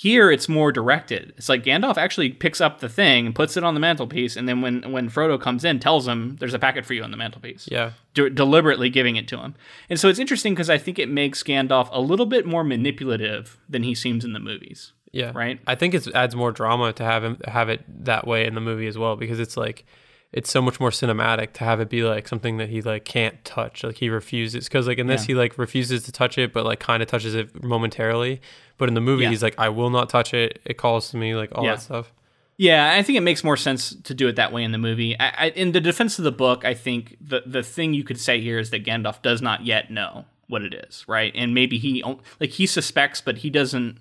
here 0.00 0.30
it's 0.30 0.48
more 0.48 0.70
directed. 0.70 1.32
It's 1.36 1.48
like 1.48 1.64
Gandalf 1.64 1.96
actually 1.96 2.28
picks 2.28 2.60
up 2.60 2.78
the 2.78 2.88
thing 2.88 3.26
and 3.26 3.34
puts 3.34 3.56
it 3.56 3.64
on 3.64 3.74
the 3.74 3.80
mantelpiece, 3.80 4.36
and 4.36 4.48
then 4.48 4.60
when 4.60 4.92
when 4.92 5.10
Frodo 5.10 5.40
comes 5.40 5.64
in, 5.64 5.80
tells 5.80 6.06
him 6.06 6.36
there's 6.38 6.54
a 6.54 6.58
packet 6.60 6.86
for 6.86 6.94
you 6.94 7.02
on 7.02 7.10
the 7.10 7.16
mantelpiece 7.16 7.68
Yeah. 7.68 7.90
de- 8.14 8.30
deliberately 8.30 8.90
giving 8.90 9.16
it 9.16 9.26
to 9.28 9.38
him. 9.38 9.56
And 9.90 9.98
so 9.98 10.08
it's 10.08 10.20
interesting 10.20 10.54
because 10.54 10.70
I 10.70 10.78
think 10.78 11.00
it 11.00 11.08
makes 11.08 11.42
Gandalf 11.42 11.88
a 11.90 12.00
little 12.00 12.26
bit 12.26 12.46
more 12.46 12.62
manipulative 12.62 13.58
than 13.68 13.82
he 13.82 13.94
seems 13.94 14.24
in 14.24 14.34
the 14.34 14.38
movies, 14.40 14.92
Yeah. 15.10 15.32
right? 15.34 15.58
I 15.66 15.74
think 15.74 15.94
it 15.94 16.06
adds 16.14 16.36
more 16.36 16.52
drama 16.52 16.92
to 16.92 17.02
have 17.04 17.24
him 17.24 17.38
have 17.48 17.68
it 17.68 17.82
that 18.04 18.24
way 18.24 18.46
in 18.46 18.54
the 18.54 18.60
movie 18.60 18.86
as 18.86 18.96
well 18.96 19.16
because 19.16 19.40
it's 19.40 19.56
like 19.56 19.84
it's 20.30 20.50
so 20.50 20.60
much 20.60 20.78
more 20.78 20.90
cinematic 20.90 21.54
to 21.54 21.64
have 21.64 21.80
it 21.80 21.88
be 21.88 22.02
like 22.04 22.28
something 22.28 22.58
that 22.58 22.68
he 22.68 22.82
like 22.82 23.04
can't 23.06 23.42
touch 23.46 23.82
like 23.82 23.96
he 23.96 24.10
refuses 24.10 24.68
because 24.68 24.86
like 24.86 24.98
in 24.98 25.06
this 25.06 25.22
Yeah. 25.22 25.26
he 25.28 25.34
like 25.34 25.56
refuses 25.58 26.02
to 26.04 26.12
touch 26.12 26.36
it 26.38 26.52
but 26.52 26.64
like 26.66 26.78
kind 26.80 27.02
of 27.02 27.08
touches 27.08 27.34
it 27.34 27.64
momentarily 27.64 28.40
but 28.78 28.88
in 28.88 28.94
the 28.94 29.00
movie 29.00 29.24
Yeah. 29.24 29.30
he's 29.30 29.42
like 29.42 29.54
I 29.58 29.68
will 29.68 29.90
not 29.90 30.08
touch 30.08 30.32
it 30.34 30.60
it 30.64 30.78
calls 30.78 31.10
to 31.10 31.16
me 31.16 31.34
like 31.34 31.50
all 31.54 31.64
Yeah. 31.64 31.72
that 31.74 31.82
stuff 31.82 32.12
Yeah, 32.56 32.92
I 32.96 33.02
think 33.04 33.16
it 33.18 33.20
makes 33.22 33.44
more 33.44 33.56
sense 33.56 33.94
to 34.02 34.14
do 34.14 34.26
it 34.28 34.34
that 34.36 34.52
way 34.52 34.64
in 34.64 34.72
the 34.72 34.78
movie. 34.78 35.14
I, 35.20 35.28
I, 35.44 35.48
in 35.50 35.70
the 35.70 35.80
defense 35.80 36.18
of 36.18 36.24
the 36.24 36.32
book, 36.32 36.64
I 36.64 36.74
think 36.74 37.16
the 37.20 37.42
the 37.46 37.62
thing 37.62 37.94
you 37.94 38.02
could 38.02 38.18
say 38.18 38.40
here 38.40 38.58
is 38.58 38.70
that 38.70 38.84
Gandalf 38.84 39.22
does 39.22 39.40
not 39.40 39.64
yet 39.64 39.92
know 39.92 40.24
what 40.48 40.62
it 40.62 40.74
is, 40.74 41.04
right? 41.06 41.32
And 41.36 41.54
maybe 41.54 41.78
he 41.78 42.02
like 42.40 42.50
he 42.50 42.66
suspects, 42.66 43.20
but 43.20 43.38
he 43.38 43.50
doesn't 43.50 43.98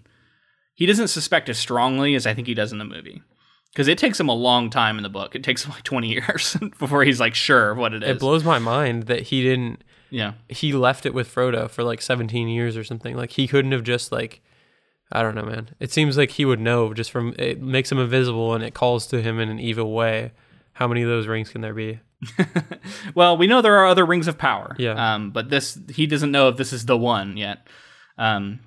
he 0.73 0.85
doesn't 0.87 1.09
suspect 1.09 1.49
as 1.49 1.57
strongly 1.59 2.15
as 2.15 2.25
I 2.25 2.33
think 2.33 2.47
he 2.47 2.53
does 2.55 2.71
in 2.71 2.79
the 2.79 2.85
movie. 2.85 3.21
Because 3.71 3.87
it 3.87 3.99
takes 3.99 4.19
him 4.19 4.27
a 4.29 4.33
long 4.33 4.71
time 4.71 4.97
in 4.97 5.03
the 5.03 5.09
book. 5.09 5.35
It 5.35 5.43
takes 5.43 5.63
him 5.63 5.71
like 5.73 5.83
twenty 5.83 6.07
years 6.17 6.57
before 6.79 7.03
he's 7.03 7.19
like 7.19 7.35
sure 7.35 7.75
what 7.75 7.93
it 7.93 8.01
is. 8.01 8.09
It 8.09 8.19
blows 8.19 8.43
my 8.43 8.57
mind 8.57 9.03
that 9.03 9.21
he 9.29 9.43
didn't. 9.43 9.83
Yeah, 10.09 10.33
he 10.49 10.73
left 10.73 11.05
it 11.05 11.13
with 11.13 11.27
Frodo 11.33 11.69
for 11.69 11.83
like 11.83 12.01
seventeen 12.01 12.47
years 12.47 12.75
or 12.75 12.83
something. 12.83 13.15
Like 13.15 13.31
he 13.33 13.47
couldn't 13.47 13.73
have 13.73 13.83
just 13.83 14.11
like 14.11 14.41
I 15.11 15.21
don't 15.21 15.35
know, 15.35 15.45
man. 15.45 15.69
It 15.79 15.91
seems 15.91 16.17
like 16.17 16.31
he 16.31 16.45
would 16.45 16.59
know 16.59 16.93
just 16.93 17.11
from 17.11 17.33
it 17.39 17.61
makes 17.61 17.91
him 17.91 17.99
invisible 17.99 18.53
and 18.53 18.63
it 18.63 18.73
calls 18.73 19.07
to 19.07 19.21
him 19.21 19.39
in 19.39 19.49
an 19.49 19.59
evil 19.59 19.93
way. 19.93 20.33
How 20.73 20.87
many 20.87 21.01
of 21.01 21.09
those 21.09 21.27
rings 21.27 21.49
can 21.49 21.61
there 21.61 21.73
be? 21.73 21.99
well, 23.15 23.37
we 23.37 23.47
know 23.47 23.61
there 23.61 23.77
are 23.77 23.87
other 23.87 24.05
rings 24.05 24.27
of 24.27 24.37
power. 24.37 24.75
Yeah. 24.77 25.13
Um, 25.13 25.31
but 25.31 25.49
this 25.49 25.79
he 25.93 26.07
doesn't 26.07 26.31
know 26.31 26.49
if 26.49 26.57
this 26.57 26.73
is 26.73 26.85
the 26.85 26.97
one 26.97 27.37
yet. 27.37 27.67
Um, 28.17 28.59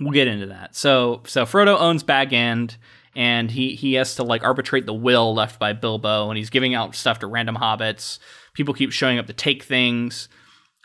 we'll 0.00 0.12
get 0.12 0.28
into 0.28 0.46
that. 0.46 0.74
So 0.74 1.22
so 1.26 1.44
Frodo 1.44 1.78
owns 1.78 2.02
Bag 2.02 2.32
End 2.32 2.76
and 3.14 3.50
he 3.50 3.74
he 3.74 3.94
has 3.94 4.14
to 4.16 4.22
like 4.22 4.42
arbitrate 4.42 4.86
the 4.86 4.94
will 4.94 5.34
left 5.34 5.58
by 5.58 5.74
Bilbo 5.74 6.30
and 6.30 6.38
he's 6.38 6.50
giving 6.50 6.74
out 6.74 6.94
stuff 6.94 7.18
to 7.18 7.26
random 7.26 7.56
hobbits. 7.56 8.18
People 8.54 8.72
keep 8.72 8.90
showing 8.90 9.18
up 9.18 9.26
to 9.26 9.32
take 9.32 9.64
things. 9.64 10.28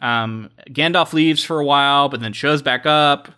Um, 0.02 0.50
Gandalf 0.70 1.14
leaves 1.14 1.44
for 1.44 1.60
a 1.60 1.66
while, 1.66 2.10
but 2.10 2.22
then 2.22 2.34
shows 2.34 2.62
back 2.62 2.86
up 2.86 3.30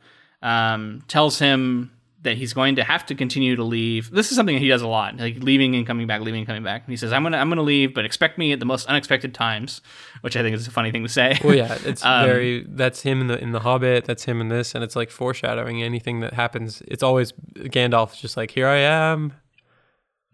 um, 0.41 1.03
tells 1.07 1.39
him 1.39 1.91
that 2.23 2.37
he's 2.37 2.53
going 2.53 2.75
to 2.75 2.83
have 2.83 3.05
to 3.07 3.15
continue 3.15 3.55
to 3.55 3.63
leave. 3.63 4.11
This 4.11 4.29
is 4.29 4.35
something 4.35 4.55
that 4.55 4.61
he 4.61 4.67
does 4.67 4.83
a 4.83 4.87
lot, 4.87 5.17
like 5.17 5.37
leaving 5.41 5.75
and 5.75 5.87
coming 5.87 6.05
back, 6.05 6.21
leaving 6.21 6.41
and 6.41 6.47
coming 6.47 6.63
back. 6.63 6.83
And 6.83 6.91
he 6.91 6.97
says, 6.97 7.11
"I'm 7.11 7.23
gonna, 7.23 7.37
I'm 7.37 7.49
gonna 7.49 7.63
leave, 7.63 7.93
but 7.93 8.05
expect 8.05 8.37
me 8.37 8.51
at 8.51 8.59
the 8.59 8.65
most 8.65 8.87
unexpected 8.87 9.33
times," 9.33 9.81
which 10.21 10.37
I 10.37 10.43
think 10.43 10.55
is 10.55 10.67
a 10.67 10.71
funny 10.71 10.91
thing 10.91 11.03
to 11.03 11.09
say. 11.09 11.39
Well, 11.43 11.55
yeah, 11.55 11.77
it's 11.85 12.05
um, 12.05 12.25
very. 12.25 12.63
That's 12.67 13.01
him 13.01 13.21
in 13.21 13.27
the 13.27 13.41
in 13.41 13.51
the 13.51 13.61
Hobbit. 13.61 14.05
That's 14.05 14.25
him 14.25 14.39
in 14.39 14.49
this, 14.49 14.75
and 14.75 14.83
it's 14.83 14.95
like 14.95 15.09
foreshadowing 15.09 15.81
anything 15.81 16.19
that 16.19 16.33
happens. 16.33 16.83
It's 16.87 17.03
always 17.03 17.31
Gandalf's 17.55 18.21
just 18.21 18.37
like, 18.37 18.51
"Here 18.51 18.67
I 18.67 18.77
am." 18.77 19.33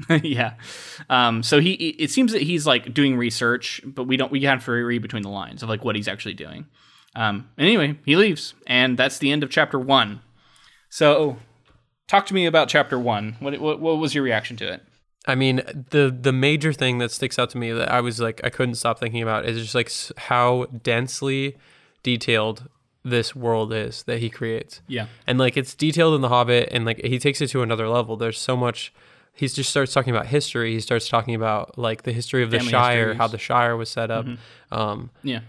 yeah. 0.24 0.54
Um, 1.10 1.42
so 1.42 1.60
he, 1.60 1.72
it 1.72 2.12
seems 2.12 2.32
that 2.32 2.42
he's 2.42 2.68
like 2.68 2.94
doing 2.94 3.18
research, 3.18 3.82
but 3.84 4.04
we 4.04 4.18
don't, 4.18 4.32
we 4.32 4.42
have 4.42 4.64
to 4.66 4.72
read 4.72 5.02
between 5.02 5.24
the 5.24 5.30
lines 5.30 5.64
of 5.64 5.70
like 5.70 5.84
what 5.84 5.96
he's 5.96 6.08
actually 6.08 6.36
doing. 6.36 6.68
Um, 7.18 7.50
anyway, 7.58 7.98
he 8.06 8.16
leaves, 8.16 8.54
and 8.68 8.96
that's 8.98 9.18
the 9.18 9.32
end 9.32 9.42
of 9.44 9.50
chapter 9.50 9.80
one. 9.80 10.22
So, 10.90 11.38
talk 12.08 12.28
to 12.28 12.34
me 12.34 12.46
about 12.46 12.70
chapter 12.70 13.00
one. 13.00 13.36
What, 13.40 13.60
what, 13.60 13.80
what 13.80 13.98
was 13.98 14.14
your 14.14 14.24
reaction 14.24 14.56
to 14.58 14.72
it? 14.72 14.84
I 15.26 15.36
mean, 15.36 15.58
the 15.90 16.16
the 16.18 16.32
major 16.32 16.72
thing 16.72 17.00
that 17.00 17.12
sticks 17.12 17.38
out 17.38 17.50
to 17.50 17.58
me 17.58 17.74
that 17.74 17.92
I 17.92 18.02
was 18.02 18.22
like 18.22 18.40
I 18.44 18.50
couldn't 18.50 18.76
stop 18.76 19.00
thinking 19.00 19.22
about 19.22 19.46
is 19.46 19.60
just 19.60 19.76
like 19.76 19.92
how 20.30 20.66
densely 20.84 21.58
detailed 22.04 22.70
this 23.04 23.36
world 23.36 23.74
is 23.74 24.04
that 24.04 24.20
he 24.20 24.30
creates. 24.30 24.82
Yeah. 24.88 25.08
And 25.26 25.38
like 25.38 25.58
it's 25.58 25.74
detailed 25.74 26.14
in 26.16 26.22
The 26.22 26.30
Hobbit 26.30 26.70
and 26.72 26.86
like 26.86 27.02
he 27.04 27.20
takes 27.20 27.42
it 27.42 27.48
to 27.50 27.62
another 27.62 27.90
level. 27.90 28.16
There's 28.16 28.40
so 28.40 28.56
much 28.56 28.94
he 29.34 29.48
just 29.48 29.70
starts 29.70 29.94
talking 29.94 30.14
about 30.14 30.28
history. 30.28 30.74
He 30.74 30.80
starts 30.80 31.10
talking 31.10 31.36
about 31.36 31.78
like 31.78 32.04
the 32.04 32.14
history 32.14 32.42
of 32.42 32.52
the 32.52 32.58
Family 32.60 32.72
Shire, 32.72 32.98
histories. 33.00 33.18
how 33.18 33.28
the 33.28 33.38
Shire 33.38 33.76
was 33.76 33.90
set 33.90 34.10
up. 34.12 34.26
Mm-hmm. 34.26 34.74
Um, 34.74 35.10
Yeah. 35.24 35.42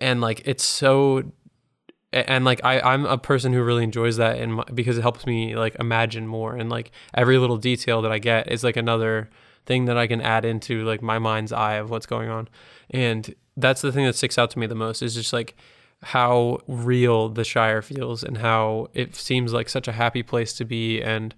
And 0.00 0.20
like 0.20 0.42
it's 0.44 0.64
so 0.64 1.32
and 2.12 2.44
like 2.44 2.64
I, 2.64 2.80
I'm 2.80 3.04
a 3.04 3.18
person 3.18 3.52
who 3.52 3.62
really 3.62 3.84
enjoys 3.84 4.16
that 4.16 4.38
and 4.38 4.62
because 4.74 4.96
it 4.96 5.02
helps 5.02 5.26
me 5.26 5.56
like 5.56 5.76
imagine 5.78 6.26
more 6.26 6.56
and 6.56 6.70
like 6.70 6.90
every 7.14 7.38
little 7.38 7.58
detail 7.58 8.00
that 8.02 8.12
I 8.12 8.18
get 8.18 8.50
is 8.50 8.64
like 8.64 8.76
another 8.76 9.28
thing 9.68 9.84
that 9.84 9.98
I 9.98 10.06
can 10.06 10.20
add 10.22 10.44
into 10.44 10.84
like 10.84 11.02
my 11.02 11.18
mind's 11.18 11.52
eye 11.52 11.74
of 11.74 11.90
what's 11.90 12.06
going 12.06 12.30
on. 12.30 12.48
And 12.90 13.34
that's 13.56 13.82
the 13.82 13.92
thing 13.92 14.06
that 14.06 14.16
sticks 14.16 14.38
out 14.38 14.50
to 14.52 14.58
me 14.58 14.66
the 14.66 14.74
most 14.74 15.02
is 15.02 15.14
just 15.14 15.32
like 15.32 15.54
how 16.02 16.60
real 16.66 17.28
the 17.28 17.44
Shire 17.44 17.82
feels 17.82 18.24
and 18.24 18.38
how 18.38 18.88
it 18.94 19.14
seems 19.14 19.52
like 19.52 19.68
such 19.68 19.86
a 19.86 19.92
happy 19.92 20.22
place 20.22 20.54
to 20.54 20.64
be. 20.64 21.02
And 21.02 21.34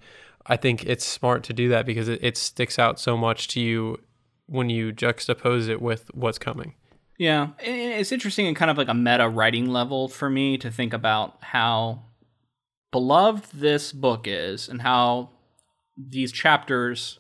I 0.47 0.57
think 0.57 0.85
it's 0.87 1.05
smart 1.05 1.43
to 1.45 1.53
do 1.53 1.69
that 1.71 1.87
because 1.87 2.09
it, 2.09 2.23
it 2.23 2.37
sticks 2.37 2.79
out 2.79 3.01
so 3.01 3.17
much 3.17 3.49
to 3.49 3.61
you 3.61 3.99
when 4.47 4.71
you 4.71 4.93
juxtapose 4.93 5.69
it 5.69 5.83
with 5.83 6.11
what's 6.15 6.39
coming. 6.39 6.75
Yeah, 7.21 7.49
it's 7.59 8.13
interesting 8.13 8.47
and 8.47 8.57
kind 8.57 8.71
of 8.71 8.79
like 8.79 8.89
a 8.89 8.95
meta 8.95 9.29
writing 9.29 9.67
level 9.67 10.09
for 10.09 10.31
me 10.31 10.57
to 10.57 10.71
think 10.71 10.95
about 10.95 11.37
how 11.43 12.05
beloved 12.93 13.45
this 13.53 13.93
book 13.93 14.27
is 14.27 14.71
and 14.71 14.81
how 14.81 15.29
these 15.99 16.33
chapters 16.33 17.19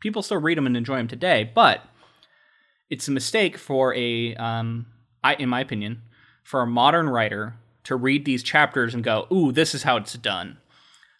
people 0.00 0.22
still 0.22 0.40
read 0.40 0.56
them 0.56 0.66
and 0.68 0.76
enjoy 0.76 0.98
them 0.98 1.08
today, 1.08 1.50
but 1.52 1.82
it's 2.88 3.08
a 3.08 3.10
mistake 3.10 3.58
for 3.58 3.92
a 3.96 4.36
um 4.36 4.86
I 5.24 5.34
in 5.34 5.48
my 5.48 5.58
opinion, 5.58 6.02
for 6.44 6.62
a 6.62 6.66
modern 6.68 7.08
writer 7.08 7.56
to 7.82 7.96
read 7.96 8.26
these 8.26 8.44
chapters 8.44 8.94
and 8.94 9.02
go, 9.02 9.26
"Ooh, 9.32 9.50
this 9.50 9.74
is 9.74 9.82
how 9.82 9.96
it's 9.96 10.14
done." 10.14 10.58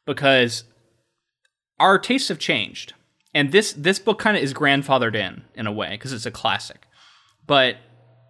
Because 0.06 0.62
our 1.80 1.98
tastes 1.98 2.28
have 2.28 2.38
changed. 2.38 2.92
And 3.34 3.50
this 3.50 3.72
this 3.72 3.98
book 3.98 4.20
kind 4.20 4.36
of 4.36 4.44
is 4.44 4.54
grandfathered 4.54 5.16
in 5.16 5.42
in 5.56 5.66
a 5.66 5.72
way 5.72 5.90
because 5.90 6.12
it's 6.12 6.24
a 6.24 6.30
classic. 6.30 6.86
But 7.48 7.78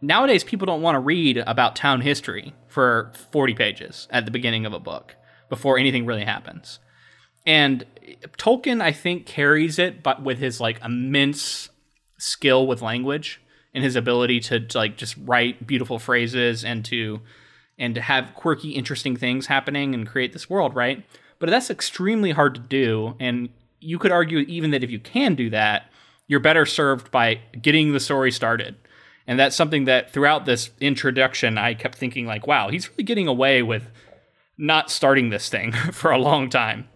nowadays 0.01 0.45
people 0.45 0.67
don't 0.67 0.83
want 0.83 0.95
to 0.95 1.01
read 1.01 1.39
about 1.39 1.77
town 1.77 2.01
history 2.01 2.55
for 2.69 3.13
40 3.31 3.55
pages 3.55 4.09
at 4.11 4.25
the 4.25 4.31
beginning 4.31 4.67
of 4.67 4.73
a 4.73 4.81
book 4.81 5.15
before 5.49 5.79
anything 5.79 6.07
really 6.07 6.25
happens. 6.25 6.79
And 7.47 7.85
Tolkien, 8.39 8.83
I 8.83 8.93
think, 8.93 9.27
carries 9.27 9.79
it, 9.79 10.03
but 10.03 10.23
with 10.23 10.39
his 10.39 10.61
like 10.61 10.83
immense 10.85 11.69
skill 12.19 12.67
with 12.67 12.83
language 12.83 13.41
and 13.75 13.85
his 13.85 13.97
ability 13.97 14.41
to, 14.41 14.61
to 14.61 14.79
like 14.79 14.97
just 14.97 15.17
write 15.19 15.67
beautiful 15.67 15.99
phrases 15.99 16.65
and 16.65 16.85
to 16.87 17.21
and 17.79 17.95
to 17.95 18.01
have 18.01 18.35
quirky, 18.35 18.71
interesting 18.71 19.17
things 19.17 19.47
happening 19.47 19.95
and 19.95 20.07
create 20.07 20.33
this 20.33 20.49
world, 20.49 20.75
right? 20.75 21.05
But 21.39 21.51
that's 21.51 21.69
extremely 21.69 22.31
hard 22.31 22.55
to 22.55 22.61
do, 22.63 23.15
and 23.21 23.51
you 23.81 23.99
could 23.99 24.13
argue 24.13 24.39
even 24.39 24.71
that 24.71 24.83
if 24.83 24.91
you 24.91 24.99
can 24.99 25.35
do 25.35 25.51
that, 25.51 25.91
you're 26.27 26.41
better 26.41 26.65
served 26.65 27.11
by 27.11 27.41
getting 27.61 27.93
the 27.93 28.01
story 28.01 28.33
started 28.33 28.77
and 29.27 29.39
that's 29.39 29.57
something 29.57 29.85
that 29.87 30.13
throughout 30.13 30.45
this 30.45 30.71
introduction, 30.81 31.59
I 31.59 31.75
kept 31.75 31.97
thinking, 31.97 32.27
like, 32.27 32.47
wow, 32.47 32.69
he's 32.69 32.89
really 32.91 33.05
getting 33.05 33.27
away 33.27 33.63
with 33.63 33.91
not 34.57 34.91
starting 34.91 35.31
this 35.31 35.49
thing 35.49 35.73
for 35.93 36.11
a 36.11 36.19
long 36.19 36.49
time. 36.49 36.89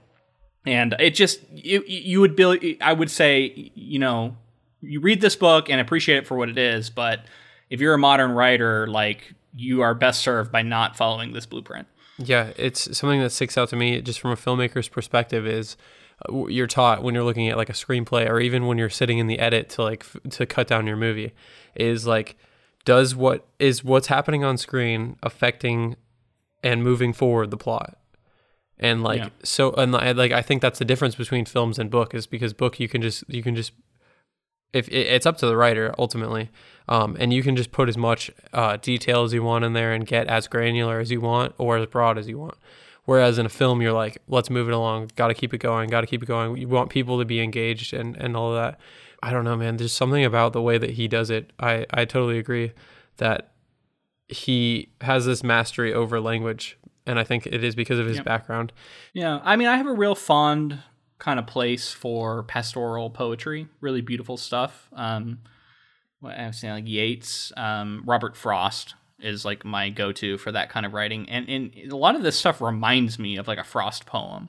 And 0.67 0.95
it 0.99 1.15
just, 1.15 1.41
you, 1.51 1.83
you 1.87 2.21
would 2.21 2.37
be, 2.37 2.79
I 2.81 2.93
would 2.93 3.11
say, 3.11 3.73
you 3.75 3.99
know, 3.99 4.37
you 4.81 5.01
read 5.01 5.21
this 5.21 5.37
book 5.37 5.69
and 5.69 5.81
appreciate 5.81 6.19
it 6.19 6.27
for 6.27 6.37
what 6.37 6.49
it 6.49 6.59
is. 6.59 6.91
But 6.91 7.25
if 7.71 7.81
you're 7.81 7.95
a 7.95 7.99
modern 7.99 8.33
writer, 8.33 8.87
like, 8.87 9.35
you 9.55 9.81
are 9.81 9.95
best 9.95 10.21
served 10.21 10.53
by 10.53 10.63
not 10.63 10.97
following 10.97 11.33
this 11.33 11.47
blueprint. 11.47 11.89
Yeah, 12.19 12.53
it's 12.57 12.97
something 12.97 13.21
that 13.21 13.31
sticks 13.31 13.57
out 13.57 13.71
to 13.71 13.77
me 13.77 14.01
just 14.03 14.21
from 14.21 14.31
a 14.31 14.37
filmmaker's 14.37 14.89
perspective 14.89 15.47
is 15.47 15.77
you're 16.49 16.67
taught 16.67 17.03
when 17.03 17.15
you're 17.15 17.25
looking 17.25 17.49
at 17.49 17.57
like 17.57 17.69
a 17.71 17.73
screenplay 17.75 18.29
or 18.29 18.41
even 18.41 18.67
when 18.67 18.77
you're 18.79 18.91
sitting 18.91 19.19
in 19.19 19.27
the 19.27 19.39
edit 19.39 19.69
to 19.71 19.83
like 19.83 20.03
f- 20.05 20.17
to 20.31 20.45
cut 20.47 20.67
down 20.67 20.87
your 20.87 20.97
movie 20.97 21.33
is 21.75 22.07
like 22.07 22.37
does 22.85 23.15
what 23.15 23.47
is 23.59 23.83
what's 23.85 24.09
happening 24.09 24.45
on 24.45 24.57
screen 24.59 25.17
affecting 25.23 25.97
and 26.63 26.83
moving 26.85 27.13
forward 27.13 27.51
the 27.51 27.57
plot 27.57 27.97
and 28.79 29.03
like 29.03 29.19
Yeah. 29.21 29.29
so 29.43 29.73
and 29.73 29.95
I- 29.97 30.13
like 30.13 30.33
i 30.33 30.43
think 30.43 30.61
that's 30.63 30.79
the 30.79 30.85
difference 30.85 31.15
between 31.15 31.45
films 31.47 31.79
and 31.79 31.91
book 31.91 32.15
is 32.15 32.27
because 32.27 32.53
book 32.53 32.79
you 32.81 32.89
can 32.89 33.01
just 33.03 33.25
you 33.29 33.43
can 33.43 33.55
just 33.57 33.73
if 34.73 34.89
it's 34.91 35.27
up 35.27 35.37
to 35.39 35.47
the 35.47 35.57
writer 35.57 35.95
ultimately 35.99 36.49
um, 36.89 37.17
and 37.19 37.33
you 37.33 37.43
can 37.43 37.57
just 37.57 37.73
put 37.73 37.89
as 37.89 37.97
much 37.97 38.31
uh, 38.53 38.77
detail 38.77 39.25
as 39.25 39.33
you 39.33 39.43
want 39.43 39.65
in 39.65 39.73
there 39.73 39.93
and 39.93 40.07
get 40.07 40.27
as 40.29 40.47
granular 40.49 41.01
as 41.01 41.11
you 41.11 41.21
want 41.21 41.55
or 41.59 41.77
as 41.79 41.87
broad 41.87 42.19
as 42.19 42.29
you 42.29 42.39
want 42.39 42.55
whereas 43.05 43.39
in 43.39 43.47
a 43.47 43.51
film 43.51 43.81
you're 43.83 43.93
like 43.93 44.19
let's 44.29 44.51
move 44.51 44.69
it 44.69 44.75
along 44.75 45.11
got 45.17 45.29
to 45.29 45.35
keep 45.35 45.53
it 45.55 45.59
going 45.59 45.89
got 45.89 46.01
to 46.03 46.07
keep 46.07 46.23
it 46.23 46.27
going. 46.27 46.57
You 46.57 46.69
want 46.69 46.91
people 46.91 47.19
to 47.19 47.25
be 47.25 47.41
engaged 47.41 47.93
and 47.95 48.17
and 48.17 48.37
all 48.37 48.51
of 48.51 48.57
that. 48.57 48.79
I 49.23 49.33
don't 49.33 49.45
know 49.45 49.57
man. 49.57 49.77
There's 49.77 49.93
something 49.93 50.25
about 50.25 50.53
the 50.53 50.63
way 50.63 50.79
that 50.79 50.91
he 50.91 51.09
does 51.09 51.31
it. 51.31 51.53
I 51.59 51.87
i 51.91 52.05
totally 52.05 52.39
agree 52.39 52.73
that 53.19 53.53
he 54.29 54.91
has 55.01 55.27
this 55.27 55.43
mastery 55.43 55.93
over 55.93 56.21
language 56.21 56.79
and 57.05 57.19
i 57.19 57.25
think 57.25 57.47
it 57.47 57.65
is 57.65 57.75
because 57.75 57.99
of 57.99 58.07
his 58.07 58.19
Yep. 58.19 58.25
background. 58.25 58.73
Yeah, 59.13 59.41
I 59.43 59.57
mean, 59.57 59.67
I 59.69 59.77
have 59.77 59.87
a 59.87 59.93
real 59.93 60.15
fond 60.15 60.79
kind 61.19 61.39
of 61.39 61.47
place 61.47 61.91
for 61.93 62.45
pastoral 62.45 63.11
poetry, 63.11 63.67
really 63.81 64.01
beautiful 64.01 64.37
stuff. 64.37 64.89
Um, 64.95 65.41
I 66.25 66.47
was 66.47 66.59
saying, 66.59 66.75
like 66.75 66.89
Yeats, 66.89 67.53
um, 67.57 68.03
Robert 68.07 68.37
Frost 68.37 68.95
is 69.23 69.45
like 69.45 69.65
my 69.65 69.91
go-to 69.91 70.39
for 70.39 70.53
that 70.53 70.71
kind 70.71 70.87
of 70.87 70.93
writing, 70.93 71.29
and 71.29 71.49
and 71.49 71.93
a 71.93 71.97
lot 71.97 72.17
of 72.17 72.23
this 72.23 72.37
stuff 72.37 72.61
reminds 72.61 73.19
me 73.19 73.37
of 73.37 73.49
like 73.49 73.59
a 73.59 73.65
Frost 73.65 74.07
poem, 74.07 74.49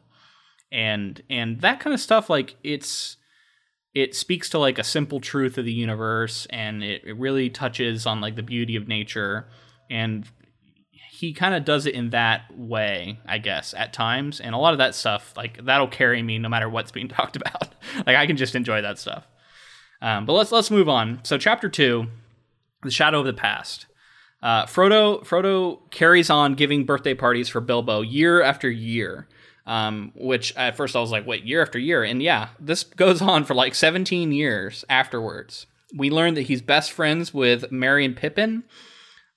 and 0.71 1.21
and 1.29 1.61
that 1.61 1.79
kind 1.79 1.93
of 1.93 1.99
stuff, 1.99 2.29
like 2.29 2.55
it's 2.63 3.17
it 3.93 4.15
speaks 4.15 4.49
to 4.49 4.59
like 4.59 4.79
a 4.79 4.83
simple 4.83 5.19
truth 5.19 5.57
of 5.57 5.65
the 5.65 5.73
universe, 5.73 6.47
and 6.49 6.83
it, 6.83 7.03
it 7.05 7.17
really 7.17 7.49
touches 7.49 8.05
on 8.05 8.21
like 8.21 8.35
the 8.35 8.43
beauty 8.43 8.75
of 8.75 8.87
nature, 8.87 9.47
and 9.89 10.27
he 11.21 11.33
kind 11.33 11.53
of 11.53 11.63
does 11.63 11.85
it 11.85 11.93
in 11.93 12.09
that 12.09 12.45
way, 12.57 13.19
I 13.27 13.37
guess, 13.37 13.75
at 13.75 13.93
times. 13.93 14.39
And 14.39 14.55
a 14.55 14.57
lot 14.57 14.73
of 14.73 14.79
that 14.79 14.95
stuff, 14.95 15.33
like 15.37 15.63
that'll 15.65 15.87
carry 15.87 16.23
me 16.23 16.39
no 16.39 16.49
matter 16.49 16.67
what's 16.67 16.91
being 16.91 17.07
talked 17.09 17.35
about. 17.35 17.75
like 18.07 18.15
I 18.15 18.25
can 18.25 18.37
just 18.37 18.55
enjoy 18.55 18.81
that 18.81 18.97
stuff. 18.97 19.27
Um, 20.01 20.25
but 20.25 20.33
let's 20.33 20.51
let's 20.51 20.71
move 20.71 20.89
on. 20.89 21.19
So 21.23 21.37
chapter 21.37 21.69
two, 21.69 22.07
the 22.81 22.89
shadow 22.89 23.19
of 23.19 23.25
the 23.25 23.33
past. 23.33 23.85
Uh, 24.41 24.65
Frodo 24.65 25.23
Frodo 25.23 25.79
carries 25.91 26.29
on 26.29 26.55
giving 26.55 26.83
birthday 26.83 27.13
parties 27.13 27.49
for 27.49 27.61
Bilbo 27.61 28.01
year 28.01 28.41
after 28.41 28.69
year. 28.69 29.27
Um, 29.67 30.11
which 30.15 30.55
at 30.57 30.75
first 30.75 30.95
I 30.95 31.01
was 31.01 31.11
like, 31.11 31.27
wait, 31.27 31.43
year 31.43 31.61
after 31.61 31.77
year, 31.77 32.03
and 32.03 32.21
yeah, 32.21 32.49
this 32.59 32.83
goes 32.83 33.21
on 33.21 33.43
for 33.43 33.53
like 33.53 33.75
17 33.75 34.31
years 34.31 34.83
afterwards. 34.89 35.67
We 35.95 36.09
learn 36.09 36.33
that 36.33 36.43
he's 36.43 36.63
best 36.63 36.91
friends 36.91 37.31
with 37.31 37.71
Merry 37.71 38.03
and 38.03 38.15
Pippin, 38.15 38.63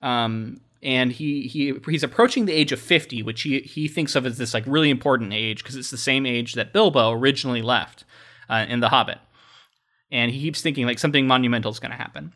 um, 0.00 0.62
and 0.82 1.12
he 1.12 1.42
he 1.42 1.74
he's 1.86 2.02
approaching 2.02 2.46
the 2.46 2.54
age 2.54 2.72
of 2.72 2.80
50, 2.80 3.22
which 3.22 3.42
he 3.42 3.60
he 3.60 3.86
thinks 3.86 4.16
of 4.16 4.24
as 4.24 4.38
this 4.38 4.54
like 4.54 4.64
really 4.66 4.88
important 4.88 5.34
age 5.34 5.62
because 5.62 5.76
it's 5.76 5.90
the 5.90 5.98
same 5.98 6.24
age 6.24 6.54
that 6.54 6.72
Bilbo 6.72 7.10
originally 7.10 7.62
left 7.62 8.04
uh, 8.48 8.64
in 8.66 8.80
The 8.80 8.88
Hobbit, 8.88 9.18
and 10.10 10.30
he 10.30 10.40
keeps 10.40 10.62
thinking 10.62 10.86
like 10.86 10.98
something 10.98 11.26
monumental 11.26 11.70
is 11.70 11.80
going 11.80 11.92
to 11.92 11.98
happen. 11.98 12.32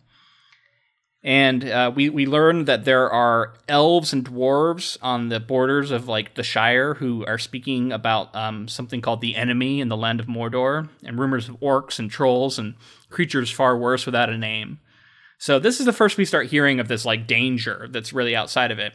And 1.29 1.69
uh, 1.69 1.93
we 1.95 2.09
we 2.09 2.25
learn 2.25 2.65
that 2.65 2.87
there 2.87 3.11
are 3.11 3.53
elves 3.69 4.15
and 4.15 4.25
dwarves 4.25 4.97
on 5.03 5.29
the 5.29 5.39
borders 5.39 5.91
of 5.91 6.09
like 6.09 6.37
the 6.37 6.43
Shire 6.43 6.95
who 6.95 7.23
are 7.27 7.37
speaking 7.37 7.93
about 7.93 8.35
um, 8.35 8.67
something 8.67 9.03
called 9.03 9.21
the 9.21 9.37
enemy 9.37 9.83
in 9.83 9.91
the 9.91 9.97
land 9.97 10.21
of 10.21 10.27
Mordor, 10.27 10.89
and 11.05 11.19
rumors 11.19 11.47
of 11.47 11.61
orcs 11.61 11.99
and 11.99 12.11
trolls 12.11 12.59
and 12.59 12.77
creatures 13.11 13.51
far 13.51 13.77
worse 13.77 14.07
without 14.07 14.31
a 14.31 14.39
name. 14.39 14.81
So 15.37 15.59
this 15.59 15.81
is 15.81 15.85
the 15.85 15.93
first 15.93 16.17
we 16.17 16.25
start 16.25 16.47
hearing 16.47 16.81
of 16.81 16.89
this 16.89 17.05
like 17.05 17.27
danger 17.27 17.89
that's 17.91 18.15
really 18.15 18.35
outside 18.35 18.71
of 18.71 18.79
it. 18.79 18.95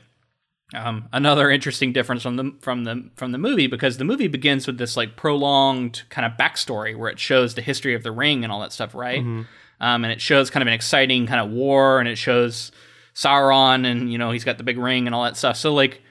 Um, 0.73 1.09
another 1.13 1.51
interesting 1.51 1.93
difference 1.93 2.23
from 2.23 2.37
the 2.37 2.55
from 2.61 2.83
the 2.83 3.11
from 3.15 3.31
the 3.31 3.37
movie 3.37 3.67
because 3.67 3.97
the 3.97 4.05
movie 4.05 4.27
begins 4.27 4.65
with 4.65 4.79
this 4.79 4.97
like 4.97 5.15
prolonged 5.15 6.01
kind 6.09 6.25
of 6.25 6.31
backstory 6.31 6.97
where 6.97 7.11
it 7.11 7.19
shows 7.19 7.53
the 7.53 7.61
history 7.61 7.93
of 7.93 8.01
the 8.01 8.11
ring 8.11 8.43
and 8.43 8.51
all 8.51 8.61
that 8.61 8.73
stuff, 8.73 8.95
right? 8.95 9.21
Mm-hmm 9.21 9.43
um, 9.79 10.03
and 10.03 10.13
it 10.13 10.21
shows 10.21 10.49
kind 10.49 10.61
of 10.61 10.67
an 10.67 10.73
exciting 10.73 11.27
kind 11.27 11.41
of 11.41 11.51
war, 11.51 11.99
and 11.99 12.07
it 12.07 12.17
shows 12.17 12.71
Sauron, 13.15 13.85
and 13.85 14.11
you 14.11 14.17
know 14.17 14.31
he's 14.31 14.43
got 14.43 14.57
the 14.57 14.63
big 14.63 14.77
ring 14.77 15.05
and 15.05 15.15
all 15.15 15.23
that 15.23 15.37
stuff. 15.37 15.57
So 15.57 15.73
like 15.73 16.01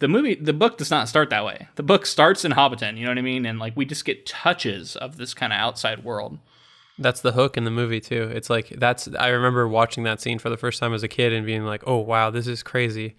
the 0.00 0.08
movie, 0.08 0.34
the 0.34 0.52
book 0.52 0.78
does 0.78 0.90
not 0.90 1.08
start 1.08 1.30
that 1.30 1.44
way. 1.44 1.68
The 1.76 1.82
book 1.82 2.06
starts 2.06 2.44
in 2.44 2.52
Hobbiton, 2.52 2.96
you 2.96 3.04
know 3.04 3.10
what 3.10 3.18
I 3.18 3.22
mean, 3.22 3.46
and 3.46 3.58
like 3.58 3.76
we 3.76 3.84
just 3.84 4.04
get 4.04 4.26
touches 4.26 4.96
of 4.96 5.16
this 5.16 5.34
kind 5.34 5.52
of 5.52 5.58
outside 5.58 6.04
world. 6.04 6.38
That's 6.98 7.20
the 7.20 7.32
hook 7.32 7.56
in 7.56 7.64
the 7.64 7.70
movie 7.70 8.00
too. 8.00 8.30
It's 8.34 8.50
like 8.50 8.70
that's 8.70 9.08
I 9.18 9.28
remember 9.28 9.68
watching 9.68 10.04
that 10.04 10.20
scene 10.20 10.38
for 10.38 10.50
the 10.50 10.56
first 10.56 10.80
time 10.80 10.92
as 10.92 11.02
a 11.02 11.08
kid 11.08 11.32
and 11.32 11.46
being 11.46 11.64
like, 11.64 11.82
"Oh 11.86 11.98
wow, 11.98 12.30
this 12.30 12.46
is 12.46 12.62
crazy," 12.62 13.16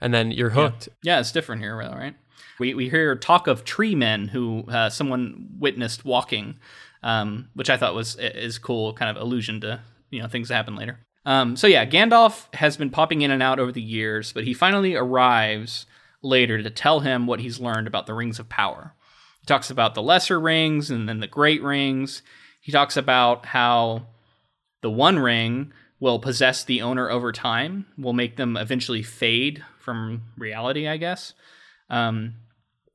and 0.00 0.12
then 0.12 0.30
you're 0.30 0.50
hooked. 0.50 0.88
Yeah, 1.02 1.14
yeah 1.14 1.20
it's 1.20 1.32
different 1.32 1.62
here, 1.62 1.76
right? 1.76 2.14
We 2.58 2.74
we 2.74 2.88
hear 2.90 3.16
talk 3.16 3.46
of 3.46 3.64
tree 3.64 3.94
men 3.94 4.28
who 4.28 4.64
uh, 4.68 4.90
someone 4.90 5.48
witnessed 5.58 6.04
walking 6.04 6.58
um, 7.04 7.50
which 7.54 7.70
I 7.70 7.76
thought 7.76 7.94
was 7.94 8.16
is 8.16 8.58
cool, 8.58 8.94
kind 8.94 9.16
of 9.16 9.22
allusion 9.22 9.60
to 9.60 9.80
you 10.10 10.20
know 10.20 10.26
things 10.26 10.48
that 10.48 10.56
happen 10.56 10.74
later. 10.74 10.98
Um, 11.26 11.56
so 11.56 11.66
yeah, 11.66 11.86
Gandalf 11.86 12.52
has 12.54 12.76
been 12.76 12.90
popping 12.90 13.22
in 13.22 13.30
and 13.30 13.42
out 13.42 13.60
over 13.60 13.70
the 13.70 13.80
years, 13.80 14.32
but 14.32 14.44
he 14.44 14.52
finally 14.54 14.94
arrives 14.94 15.86
later 16.22 16.60
to 16.62 16.70
tell 16.70 17.00
him 17.00 17.26
what 17.26 17.40
he's 17.40 17.60
learned 17.60 17.86
about 17.86 18.06
the 18.06 18.14
rings 18.14 18.38
of 18.38 18.48
power. 18.48 18.94
He 19.40 19.46
talks 19.46 19.70
about 19.70 19.94
the 19.94 20.02
lesser 20.02 20.40
rings 20.40 20.90
and 20.90 21.08
then 21.08 21.20
the 21.20 21.26
great 21.26 21.62
rings. 21.62 22.22
He 22.60 22.72
talks 22.72 22.96
about 22.96 23.46
how 23.46 24.06
the 24.80 24.90
one 24.90 25.18
ring 25.18 25.72
will 26.00 26.18
possess 26.18 26.64
the 26.64 26.82
owner 26.82 27.10
over 27.10 27.32
time, 27.32 27.86
will 27.96 28.12
make 28.12 28.36
them 28.36 28.56
eventually 28.56 29.02
fade 29.02 29.62
from 29.78 30.22
reality, 30.36 30.88
I 30.88 30.96
guess. 30.96 31.34
Um, 31.90 32.34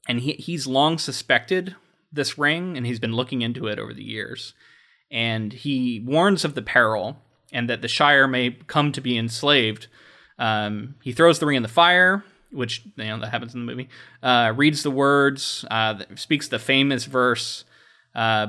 and 0.07 0.19
he, 0.19 0.33
he's 0.33 0.67
long 0.67 0.97
suspected 0.97 1.75
this 2.11 2.37
ring 2.37 2.77
and 2.77 2.85
he's 2.85 2.99
been 2.99 3.13
looking 3.13 3.41
into 3.41 3.67
it 3.67 3.79
over 3.79 3.93
the 3.93 4.03
years. 4.03 4.53
And 5.11 5.51
he 5.51 6.03
warns 6.05 6.45
of 6.45 6.55
the 6.55 6.61
peril 6.61 7.17
and 7.51 7.69
that 7.69 7.81
the 7.81 7.87
Shire 7.87 8.27
may 8.27 8.51
come 8.51 8.91
to 8.91 9.01
be 9.01 9.17
enslaved. 9.17 9.87
Um, 10.37 10.95
he 11.03 11.11
throws 11.11 11.39
the 11.39 11.45
ring 11.45 11.57
in 11.57 11.63
the 11.63 11.69
fire, 11.69 12.23
which 12.51 12.83
you 12.95 13.05
know 13.05 13.19
that 13.19 13.29
happens 13.29 13.53
in 13.53 13.65
the 13.65 13.71
movie. 13.71 13.89
Uh, 14.21 14.53
reads 14.55 14.83
the 14.83 14.91
words, 14.91 15.65
uh, 15.69 16.03
speaks 16.15 16.47
the 16.47 16.59
famous 16.59 17.05
verse, 17.05 17.65
uh, 18.15 18.47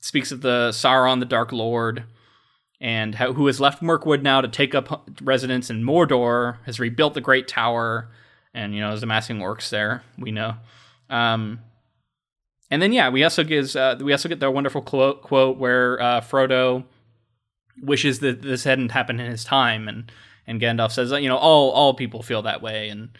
speaks 0.00 0.32
of 0.32 0.40
the 0.42 0.70
Sauron, 0.70 1.20
the 1.20 1.26
Dark 1.26 1.52
Lord, 1.52 2.04
and 2.80 3.14
how, 3.14 3.32
who 3.32 3.46
has 3.46 3.60
left 3.60 3.82
Mirkwood 3.82 4.22
now 4.22 4.40
to 4.40 4.48
take 4.48 4.74
up 4.74 5.10
residence 5.22 5.70
in 5.70 5.82
Mordor, 5.82 6.58
has 6.64 6.80
rebuilt 6.80 7.14
the 7.14 7.20
Great 7.20 7.48
Tower, 7.48 8.08
and 8.54 8.74
you 8.74 8.80
know 8.80 8.92
is 8.92 9.02
amassing 9.02 9.38
orcs 9.38 9.70
there. 9.70 10.02
We 10.18 10.30
know. 10.30 10.54
Um, 11.08 11.60
and 12.70 12.80
then 12.80 12.92
yeah, 12.92 13.08
we 13.08 13.24
also 13.24 13.44
gives 13.44 13.76
uh, 13.76 13.98
we 14.00 14.12
also 14.12 14.28
get 14.28 14.40
the 14.40 14.50
wonderful 14.50 14.82
quote 14.82 15.22
quote 15.22 15.58
where 15.58 16.00
uh, 16.00 16.20
Frodo 16.20 16.84
wishes 17.82 18.20
that 18.20 18.42
this 18.42 18.64
hadn't 18.64 18.92
happened 18.92 19.20
in 19.20 19.30
his 19.30 19.44
time, 19.44 19.88
and 19.88 20.10
and 20.46 20.60
Gandalf 20.60 20.92
says, 20.92 21.10
you 21.12 21.28
know, 21.28 21.36
all 21.36 21.70
all 21.70 21.94
people 21.94 22.22
feel 22.22 22.42
that 22.42 22.62
way, 22.62 22.88
and 22.88 23.10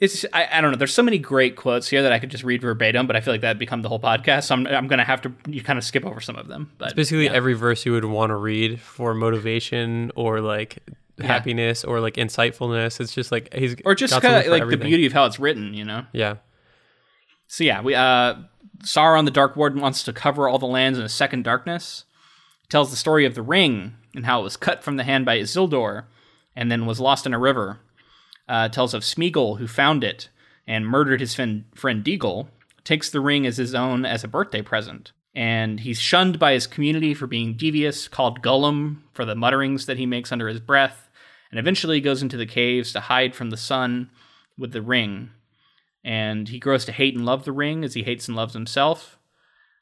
it's 0.00 0.24
I, 0.32 0.48
I 0.52 0.60
don't 0.60 0.70
know. 0.70 0.76
There's 0.76 0.94
so 0.94 1.02
many 1.02 1.18
great 1.18 1.56
quotes 1.56 1.88
here 1.88 2.02
that 2.02 2.12
I 2.12 2.18
could 2.18 2.30
just 2.30 2.44
read 2.44 2.62
verbatim, 2.62 3.06
but 3.06 3.16
I 3.16 3.20
feel 3.20 3.34
like 3.34 3.40
that'd 3.40 3.58
become 3.58 3.82
the 3.82 3.88
whole 3.88 4.00
podcast. 4.00 4.44
So 4.44 4.54
I'm 4.54 4.66
I'm 4.66 4.86
gonna 4.86 5.04
have 5.04 5.22
to 5.22 5.32
you 5.48 5.62
kind 5.62 5.78
of 5.78 5.84
skip 5.84 6.04
over 6.06 6.20
some 6.20 6.36
of 6.36 6.46
them. 6.46 6.70
But 6.78 6.88
it's 6.88 6.94
basically 6.94 7.24
yeah. 7.24 7.32
every 7.32 7.54
verse 7.54 7.84
you 7.84 7.92
would 7.92 8.04
want 8.04 8.30
to 8.30 8.36
read 8.36 8.80
for 8.80 9.12
motivation 9.14 10.12
or 10.14 10.40
like 10.40 10.78
yeah. 11.18 11.26
happiness 11.26 11.84
or 11.84 12.00
like 12.00 12.14
insightfulness. 12.14 13.00
It's 13.00 13.12
just 13.12 13.32
like 13.32 13.52
he's 13.52 13.76
or 13.84 13.94
just 13.94 14.12
kind 14.20 14.36
of 14.36 14.46
like 14.46 14.62
everything. 14.62 14.80
the 14.80 14.84
beauty 14.86 15.06
of 15.06 15.12
how 15.12 15.26
it's 15.26 15.40
written, 15.40 15.74
you 15.74 15.84
know? 15.84 16.06
Yeah. 16.12 16.36
So 17.48 17.64
yeah, 17.64 17.82
we 17.82 17.94
uh 17.94 18.36
Sauron 18.82 19.24
the 19.24 19.30
Dark 19.30 19.56
Lord 19.56 19.76
wants 19.76 20.02
to 20.04 20.12
cover 20.12 20.48
all 20.48 20.58
the 20.58 20.66
lands 20.66 20.98
in 20.98 21.04
a 21.04 21.08
second 21.08 21.44
darkness. 21.44 22.04
He 22.62 22.68
tells 22.68 22.90
the 22.90 22.96
story 22.96 23.24
of 23.24 23.34
the 23.34 23.42
ring 23.42 23.94
and 24.14 24.26
how 24.26 24.40
it 24.40 24.44
was 24.44 24.56
cut 24.56 24.84
from 24.84 24.96
the 24.96 25.04
hand 25.04 25.24
by 25.24 25.38
Isildur 25.38 26.04
and 26.54 26.70
then 26.70 26.86
was 26.86 27.00
lost 27.00 27.26
in 27.26 27.34
a 27.34 27.38
river. 27.38 27.80
Uh, 28.48 28.68
tells 28.68 28.94
of 28.94 29.02
Smeagol 29.02 29.58
who 29.58 29.66
found 29.66 30.02
it 30.02 30.28
and 30.66 30.86
murdered 30.86 31.20
his 31.20 31.34
friend, 31.34 31.64
friend 31.74 32.04
Deagol. 32.04 32.48
Takes 32.84 33.10
the 33.10 33.20
ring 33.20 33.46
as 33.46 33.58
his 33.58 33.74
own 33.74 34.06
as 34.06 34.24
a 34.24 34.28
birthday 34.28 34.62
present. 34.62 35.12
And 35.34 35.80
he's 35.80 35.98
shunned 35.98 36.38
by 36.38 36.52
his 36.52 36.66
community 36.66 37.12
for 37.12 37.26
being 37.26 37.54
devious, 37.54 38.08
called 38.08 38.42
Gollum 38.42 39.02
for 39.12 39.26
the 39.26 39.34
mutterings 39.34 39.84
that 39.86 39.98
he 39.98 40.06
makes 40.06 40.32
under 40.32 40.48
his 40.48 40.58
breath, 40.58 41.10
and 41.50 41.60
eventually 41.60 42.00
goes 42.00 42.22
into 42.22 42.38
the 42.38 42.46
caves 42.46 42.92
to 42.92 43.00
hide 43.00 43.34
from 43.34 43.50
the 43.50 43.58
sun 43.58 44.10
with 44.56 44.72
the 44.72 44.80
ring 44.80 45.30
and 46.08 46.48
he 46.48 46.58
grows 46.58 46.86
to 46.86 46.92
hate 46.92 47.14
and 47.14 47.26
love 47.26 47.44
the 47.44 47.52
ring 47.52 47.84
as 47.84 47.92
he 47.92 48.02
hates 48.02 48.28
and 48.28 48.36
loves 48.36 48.54
himself. 48.54 49.18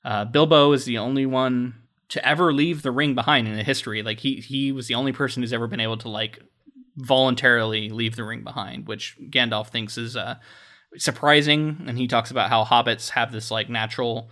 Uh, 0.05 0.25
Bilbo 0.25 0.73
is 0.73 0.85
the 0.85 0.99
only 0.99 1.25
one 1.25 1.77
to 2.09 2.29
ever 2.29 2.53
leave 2.53 2.83
the 2.83 2.91
ring 2.91 3.15
behind 3.15 3.47
in 3.47 3.57
the 3.57 3.63
history. 3.63 4.03
Like 4.03 4.19
he 4.19 4.41
he 4.41 4.73
was 4.73 4.89
the 4.89 4.97
only 4.97 5.13
person 5.13 5.43
who's 5.43 5.53
ever 5.53 5.69
been 5.69 5.81
able 5.81 5.97
to 5.99 6.09
like 6.09 6.41
voluntarily 6.97 7.91
leave 7.91 8.17
the 8.17 8.25
ring 8.25 8.43
behind, 8.43 8.89
which 8.89 9.17
Gandalf 9.31 9.69
thinks 9.69 9.97
is 9.97 10.17
uh, 10.17 10.35
surprising. 10.97 11.85
And 11.87 11.97
he 11.97 12.09
talks 12.09 12.33
about 12.33 12.51
how 12.51 12.65
hobbits 12.65 13.11
have 13.11 13.31
this 13.31 13.53
like 13.53 13.69
natural, 13.69 14.29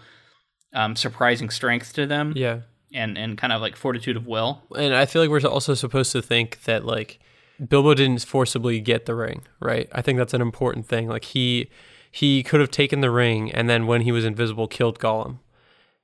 um, 0.72 0.96
surprising 0.96 1.48
strength 1.48 1.92
to 1.92 2.06
them. 2.06 2.32
Yeah. 2.34 2.62
And, 2.92 3.16
and 3.18 3.38
kind 3.38 3.52
of 3.52 3.60
like 3.60 3.76
fortitude 3.76 4.16
of 4.16 4.26
will. 4.26 4.62
And 4.76 4.94
I 4.94 5.06
feel 5.06 5.22
like 5.22 5.30
we're 5.30 5.48
also 5.48 5.74
supposed 5.74 6.12
to 6.12 6.22
think 6.22 6.62
that 6.64 6.84
like 6.84 7.20
Bilbo 7.68 7.94
didn't 7.94 8.24
forcibly 8.24 8.80
get 8.80 9.06
the 9.06 9.14
ring, 9.14 9.42
right? 9.60 9.88
I 9.92 10.02
think 10.02 10.18
that's 10.18 10.34
an 10.34 10.40
important 10.40 10.86
thing. 10.86 11.08
Like 11.08 11.24
he 11.24 11.70
he 12.10 12.42
could 12.42 12.60
have 12.60 12.70
taken 12.70 13.00
the 13.00 13.10
ring 13.10 13.52
and 13.52 13.68
then 13.68 13.86
when 13.86 14.02
he 14.02 14.12
was 14.12 14.24
invisible 14.24 14.68
killed 14.68 14.98
Gollum. 14.98 15.38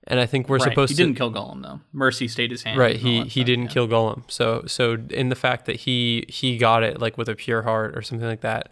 And 0.04 0.18
I 0.18 0.26
think 0.26 0.48
we're 0.48 0.56
right. 0.56 0.64
supposed 0.70 0.90
he 0.90 0.96
to 0.96 1.02
He 1.02 1.06
didn't 1.06 1.18
kill 1.18 1.32
Gollum 1.32 1.62
though. 1.62 1.80
Mercy 1.92 2.26
stayed 2.26 2.50
his 2.50 2.62
hand. 2.62 2.78
Right. 2.78 2.96
He 2.96 3.22
he 3.22 3.28
stuff, 3.28 3.46
didn't 3.46 3.64
yeah. 3.64 3.70
kill 3.70 3.88
Gollum. 3.88 4.22
So 4.28 4.64
so 4.66 4.96
in 5.10 5.28
the 5.28 5.36
fact 5.36 5.66
that 5.66 5.76
he 5.76 6.24
he 6.28 6.56
got 6.56 6.82
it 6.82 7.00
like 7.00 7.18
with 7.18 7.28
a 7.28 7.34
pure 7.34 7.62
heart 7.62 7.96
or 7.96 8.02
something 8.02 8.26
like 8.26 8.40
that 8.40 8.70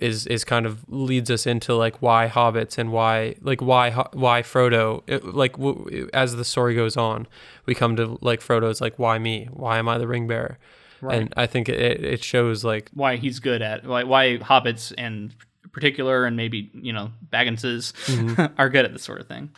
is 0.00 0.26
is 0.26 0.44
kind 0.44 0.66
of 0.66 0.88
leads 0.88 1.30
us 1.30 1.46
into 1.46 1.74
like 1.74 2.00
why 2.00 2.28
hobbits 2.28 2.78
and 2.78 2.92
why 2.92 3.34
like 3.40 3.60
why 3.60 3.90
why 4.12 4.42
Frodo 4.42 5.02
it, 5.06 5.24
like 5.24 5.52
w- 5.52 6.08
as 6.12 6.36
the 6.36 6.44
story 6.44 6.74
goes 6.74 6.96
on 6.96 7.26
we 7.66 7.74
come 7.74 7.96
to 7.96 8.18
like 8.20 8.40
Frodo's 8.40 8.80
like 8.80 8.98
why 8.98 9.18
me 9.18 9.48
why 9.52 9.78
am 9.78 9.88
I 9.88 9.98
the 9.98 10.06
ring 10.06 10.26
bearer 10.26 10.58
Right. 11.00 11.22
And 11.22 11.34
I 11.36 11.46
think 11.46 11.68
it, 11.68 12.04
it 12.04 12.24
shows 12.24 12.64
like 12.64 12.90
why 12.94 13.16
he's 13.16 13.38
good 13.38 13.62
at 13.62 13.86
why, 13.86 14.04
why 14.04 14.38
hobbits 14.38 14.92
in 14.92 15.32
particular 15.72 16.24
and 16.24 16.36
maybe 16.36 16.70
you 16.74 16.92
know 16.92 17.12
Bagginses 17.30 17.92
mm-hmm. 18.06 18.54
are 18.60 18.68
good 18.68 18.84
at 18.84 18.92
this 18.92 19.04
sort 19.04 19.20
of 19.20 19.28
thing. 19.28 19.50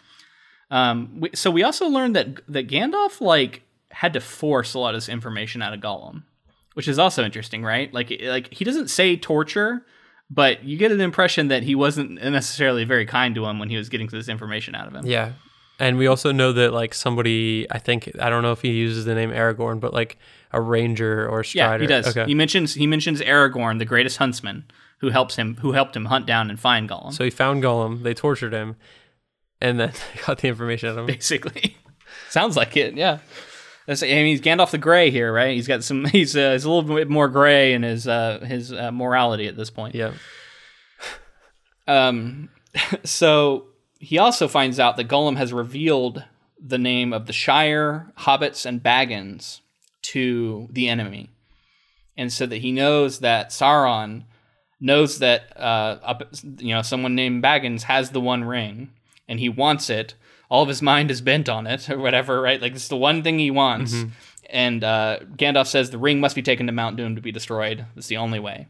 Um, 0.70 1.20
we, 1.20 1.30
so 1.34 1.50
we 1.50 1.62
also 1.62 1.88
learned 1.88 2.16
that 2.16 2.40
that 2.48 2.68
Gandalf 2.68 3.20
like 3.20 3.62
had 3.90 4.12
to 4.12 4.20
force 4.20 4.74
a 4.74 4.78
lot 4.78 4.94
of 4.94 4.98
this 4.98 5.08
information 5.08 5.62
out 5.62 5.72
of 5.72 5.80
Gollum, 5.80 6.22
which 6.74 6.88
is 6.88 6.98
also 6.98 7.24
interesting, 7.24 7.62
right? 7.62 7.92
Like 7.92 8.12
like 8.22 8.52
he 8.52 8.64
doesn't 8.64 8.88
say 8.88 9.16
torture, 9.16 9.84
but 10.30 10.62
you 10.64 10.76
get 10.76 10.92
an 10.92 11.00
impression 11.00 11.48
that 11.48 11.64
he 11.64 11.74
wasn't 11.74 12.22
necessarily 12.22 12.84
very 12.84 13.06
kind 13.06 13.34
to 13.34 13.44
him 13.46 13.58
when 13.58 13.68
he 13.68 13.76
was 13.76 13.88
getting 13.88 14.06
this 14.06 14.28
information 14.28 14.74
out 14.74 14.86
of 14.86 14.94
him. 14.94 15.06
Yeah, 15.06 15.32
And 15.78 15.98
we 15.98 16.06
also 16.06 16.30
know 16.30 16.52
that 16.52 16.72
like 16.72 16.94
somebody, 16.94 17.66
I 17.70 17.78
think 17.78 18.10
I 18.20 18.30
don't 18.30 18.42
know 18.42 18.52
if 18.52 18.62
he 18.62 18.70
uses 18.70 19.04
the 19.04 19.14
name 19.14 19.30
Aragorn, 19.30 19.80
but 19.80 19.92
like 19.92 20.18
a 20.52 20.60
ranger 20.60 21.28
or 21.28 21.44
strider. 21.44 21.84
Yeah, 21.84 21.88
he 21.88 22.02
does. 22.02 22.16
Okay. 22.16 22.26
He 22.26 22.34
mentions 22.34 22.74
he 22.74 22.86
mentions 22.86 23.20
Aragorn, 23.20 23.78
the 23.78 23.84
greatest 23.84 24.18
huntsman, 24.18 24.64
who 24.98 25.10
helps 25.10 25.36
him 25.36 25.56
who 25.56 25.72
helped 25.72 25.96
him 25.96 26.06
hunt 26.06 26.26
down 26.26 26.50
and 26.50 26.58
find 26.58 26.88
Gollum. 26.88 27.12
so 27.12 27.24
he 27.24 27.30
found 27.30 27.62
Gollum. 27.62 28.02
They 28.02 28.14
tortured 28.14 28.52
him, 28.52 28.76
and 29.60 29.78
then 29.78 29.92
got 30.26 30.38
the 30.38 30.48
information 30.48 30.88
out 30.88 30.92
of 30.92 30.98
him. 31.00 31.06
basically, 31.06 31.76
sounds 32.28 32.56
like 32.56 32.76
it. 32.76 32.94
Yeah. 32.94 33.18
That's, 33.86 34.02
I 34.04 34.06
mean, 34.06 34.26
he's 34.26 34.40
Gandalf 34.40 34.70
the 34.70 34.78
Gray 34.78 35.10
here, 35.10 35.32
right? 35.32 35.54
He's 35.54 35.66
got 35.66 35.82
some. 35.82 36.04
He's 36.12 36.36
uh, 36.36 36.52
he's 36.52 36.64
a 36.64 36.70
little 36.70 36.94
bit 36.94 37.08
more 37.08 37.28
gray 37.28 37.72
in 37.72 37.82
his 37.82 38.06
uh, 38.06 38.38
his 38.46 38.72
uh, 38.72 38.92
morality 38.92 39.48
at 39.48 39.56
this 39.56 39.70
point. 39.70 39.94
Yeah. 39.94 40.12
Um, 41.88 42.50
so 43.04 43.66
he 43.98 44.18
also 44.18 44.46
finds 44.46 44.78
out 44.78 44.96
that 44.96 45.08
Gollum 45.08 45.36
has 45.38 45.52
revealed 45.52 46.24
the 46.62 46.78
name 46.78 47.12
of 47.12 47.26
the 47.26 47.32
Shire, 47.32 48.12
hobbits, 48.18 48.64
and 48.64 48.80
Baggins 48.80 49.60
to 50.02 50.68
the 50.70 50.88
enemy, 50.88 51.30
and 52.16 52.32
so 52.32 52.46
that 52.46 52.58
he 52.58 52.72
knows 52.72 53.20
that 53.20 53.50
Sauron 53.50 54.24
knows 54.80 55.18
that 55.18 55.52
uh, 55.56 55.98
up, 56.02 56.22
you 56.58 56.74
know 56.74 56.82
someone 56.82 57.14
named 57.14 57.42
Baggins 57.42 57.82
has 57.82 58.10
the 58.10 58.20
One 58.20 58.44
Ring, 58.44 58.90
and 59.28 59.38
he 59.40 59.48
wants 59.48 59.90
it. 59.90 60.14
All 60.48 60.62
of 60.62 60.68
his 60.68 60.82
mind 60.82 61.10
is 61.10 61.20
bent 61.20 61.48
on 61.48 61.66
it, 61.66 61.88
or 61.90 61.98
whatever, 61.98 62.40
right? 62.40 62.60
Like 62.60 62.74
it's 62.74 62.88
the 62.88 62.96
one 62.96 63.22
thing 63.22 63.38
he 63.38 63.50
wants. 63.50 63.94
And 64.48 64.82
uh, 64.82 65.20
Gandalf 65.36 65.68
says 65.68 65.90
the 65.90 65.98
ring 65.98 66.18
must 66.20 66.34
be 66.34 66.42
taken 66.42 66.66
to 66.66 66.72
Mount 66.72 66.96
Doom 66.96 67.14
to 67.14 67.22
be 67.22 67.30
destroyed. 67.30 67.86
That's 67.94 68.08
the 68.08 68.16
only 68.16 68.40
way. 68.40 68.66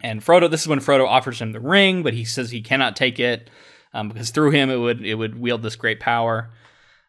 And 0.00 0.20
Frodo, 0.20 0.48
this 0.48 0.62
is 0.62 0.68
when 0.68 0.78
Frodo 0.78 1.06
offers 1.08 1.40
him 1.40 1.50
the 1.52 1.60
ring, 1.60 2.04
but 2.04 2.14
he 2.14 2.24
says 2.24 2.50
he 2.50 2.60
cannot 2.60 2.94
take 2.94 3.18
it 3.18 3.50
um, 3.94 4.08
because 4.08 4.30
through 4.30 4.50
him 4.50 4.70
it 4.70 4.76
would 4.76 5.04
it 5.04 5.14
would 5.14 5.40
wield 5.40 5.62
this 5.62 5.76
great 5.76 6.00
power. 6.00 6.50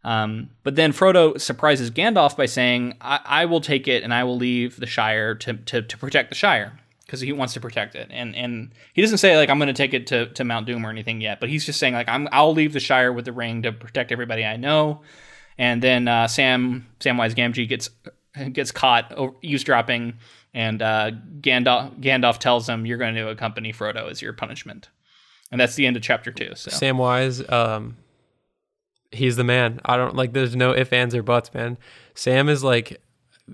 Um, 0.04 0.50
but 0.64 0.76
then 0.76 0.92
Frodo 0.92 1.40
surprises 1.40 1.90
Gandalf 1.90 2.36
by 2.36 2.46
saying, 2.46 2.96
I, 3.00 3.20
"I 3.24 3.46
will 3.46 3.62
take 3.62 3.88
it 3.88 4.04
and 4.04 4.14
I 4.14 4.24
will 4.24 4.38
leave 4.38 4.80
the 4.80 4.86
Shire 4.86 5.36
to 5.36 5.54
to, 5.54 5.82
to 5.82 5.98
protect 5.98 6.30
the 6.30 6.36
Shire 6.36 6.80
because 7.06 7.22
he 7.22 7.32
wants 7.32 7.54
to 7.54 7.62
protect 7.62 7.96
it." 7.96 8.10
And 8.12 8.36
and 8.36 8.72
he 8.94 9.02
doesn't 9.02 9.20
say 9.20 9.38
like 9.38 9.50
I'm 9.50 9.60
going 9.60 9.68
to 9.68 9.74
take 9.74 9.94
it 9.94 10.08
to, 10.08 10.28
to 10.28 10.44
Mount 10.44 10.68
Doom 10.68 10.86
or 10.86 10.90
anything 10.90 11.22
yet, 11.22 11.40
but 11.40 11.50
he's 11.50 11.66
just 11.66 11.80
saying 11.80 11.94
like 11.94 12.10
I'm 12.10 12.28
I'll 12.32 12.54
leave 12.54 12.74
the 12.74 12.80
Shire 12.82 13.14
with 13.14 13.26
the 13.26 13.32
ring 13.32 13.62
to 13.64 13.72
protect 13.72 14.12
everybody 14.12 14.44
I 14.46 14.58
know. 14.58 15.02
And 15.58 15.82
then 15.82 16.08
uh, 16.08 16.28
Sam 16.28 16.88
Samwise 17.00 17.34
Gamgee 17.34 17.70
gets 17.70 17.90
gets 18.52 18.72
caught 18.72 19.14
eavesdropping, 19.42 20.16
and 20.54 20.82
uh, 20.82 21.12
Gandalf 21.40 22.00
Gandalf 22.02 22.40
tells 22.40 22.68
him, 22.68 22.86
"You're 22.86 22.98
going 22.98 23.16
to 23.16 23.30
accompany 23.30 23.72
Frodo 23.72 24.10
as 24.10 24.22
your 24.22 24.34
punishment." 24.34 24.90
And 25.52 25.62
that's 25.62 25.76
the 25.76 25.86
end 25.86 25.96
of 25.96 26.02
chapter 26.02 26.32
two. 26.32 26.56
So 26.56 26.72
Samwise, 26.72 27.50
um, 27.52 27.96
he's 29.14 29.36
the 29.36 29.44
man. 29.44 29.80
I 29.86 29.98
don't 29.98 30.16
like. 30.16 30.34
There's 30.34 30.56
no 30.56 30.74
ifs, 30.74 30.92
ands, 30.92 31.16
or 31.16 31.24
buts, 31.24 31.54
man. 31.54 31.78
Sam 32.16 32.50
is 32.50 32.64
like, 32.64 33.02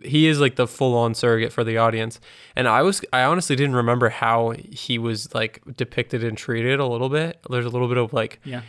he 0.03 0.28
is 0.28 0.39
like 0.39 0.55
the 0.55 0.68
full 0.68 0.95
on 0.95 1.14
surrogate 1.14 1.51
for 1.51 1.64
the 1.64 1.78
audience. 1.78 2.20
And 2.55 2.68
I 2.68 2.82
was, 2.82 3.01
I 3.12 3.24
honestly 3.24 3.55
didn't 3.55 3.76
remember 3.76 4.10
how 4.10 4.53
he 4.72 4.97
was 4.97 5.34
like 5.34 5.62
depicted 5.76 6.24
and 6.24 6.38
treated 6.38 6.80
a 6.80 6.86
little 6.86 7.10
bit. 7.10 7.39
There's 7.49 7.66
a 7.66 7.70
little 7.70 7.88
bit 7.88 7.97
of 7.97 8.14
like 8.14 8.39
yeah, 8.43 8.62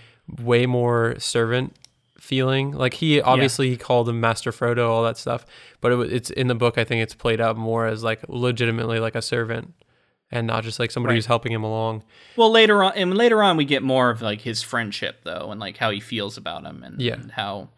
way 0.43 0.66
more 0.66 1.18
servant 1.18 1.76
feeling. 2.18 2.72
Like 2.72 2.95
he 2.95 3.20
obviously 3.20 3.70
he 3.70 3.76
called 3.76 4.09
him 4.09 4.20
Master 4.20 4.53
Frodo, 4.53 4.88
all 4.88 5.03
that 5.05 5.18
stuff. 5.18 5.45
But 5.80 5.93
it, 5.93 6.12
it's 6.12 6.30
in 6.30 6.47
the 6.47 6.55
book. 6.55 6.78
I 6.78 6.84
think 6.84 7.03
it's 7.03 7.14
played 7.14 7.41
out 7.41 7.57
more 7.57 7.86
as 7.86 8.03
like 8.03 8.20
legitimately 8.28 9.01
like 9.01 9.14
a 9.14 9.22
servant. 9.22 9.74
And 10.33 10.47
not 10.47 10.62
just 10.62 10.78
like 10.78 10.91
somebody 10.93 11.12
Right. 11.12 11.16
who's 11.16 11.26
helping 11.26 11.51
him 11.53 11.64
along. 11.64 12.05
Well, 12.37 12.51
later 12.53 12.85
on, 12.85 12.93
and 12.95 13.16
later 13.16 13.43
on, 13.43 13.57
we 13.57 13.64
get 13.64 13.83
more 13.83 14.11
of 14.11 14.22
like 14.22 14.41
his 14.43 14.62
friendship 14.62 15.20
though, 15.24 15.51
and 15.51 15.59
like 15.61 15.76
how 15.76 15.91
he 15.91 15.99
feels 16.01 16.37
about 16.37 16.64
him, 16.64 16.83
and, 16.85 17.01
Yeah. 17.01 17.14
and 17.14 17.33
how, 17.33 17.70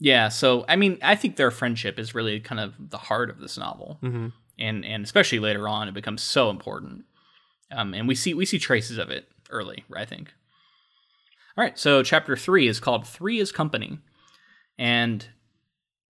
yeah. 0.00 0.28
So 0.28 0.64
I 0.68 0.74
mean, 0.76 0.98
I 1.02 1.14
think 1.14 1.36
their 1.36 1.52
friendship 1.52 1.98
is 1.98 2.14
really 2.14 2.40
kind 2.40 2.60
of 2.60 2.74
the 2.90 2.98
heart 2.98 3.30
of 3.30 3.38
this 3.38 3.56
novel, 3.56 3.98
hmm 4.00 4.28
and 4.58 4.84
and 4.84 5.04
especially 5.04 5.38
later 5.40 5.68
on, 5.68 5.88
it 5.88 5.94
becomes 5.94 6.22
so 6.22 6.50
important. 6.50 7.04
Um, 7.72 7.94
and 7.94 8.06
we 8.08 8.14
see 8.16 8.34
we 8.34 8.44
see 8.46 8.58
traces 8.58 8.98
of 8.98 9.10
it 9.10 9.28
early, 9.50 9.84
I 9.94 10.04
think. 10.04 10.32
All 11.56 11.62
right, 11.64 11.78
so 11.78 12.02
chapter 12.02 12.36
three 12.36 12.66
is 12.66 12.80
called 12.80 13.06
Three 13.06 13.38
is 13.38 13.52
Company, 13.52 13.98
and 14.78 15.26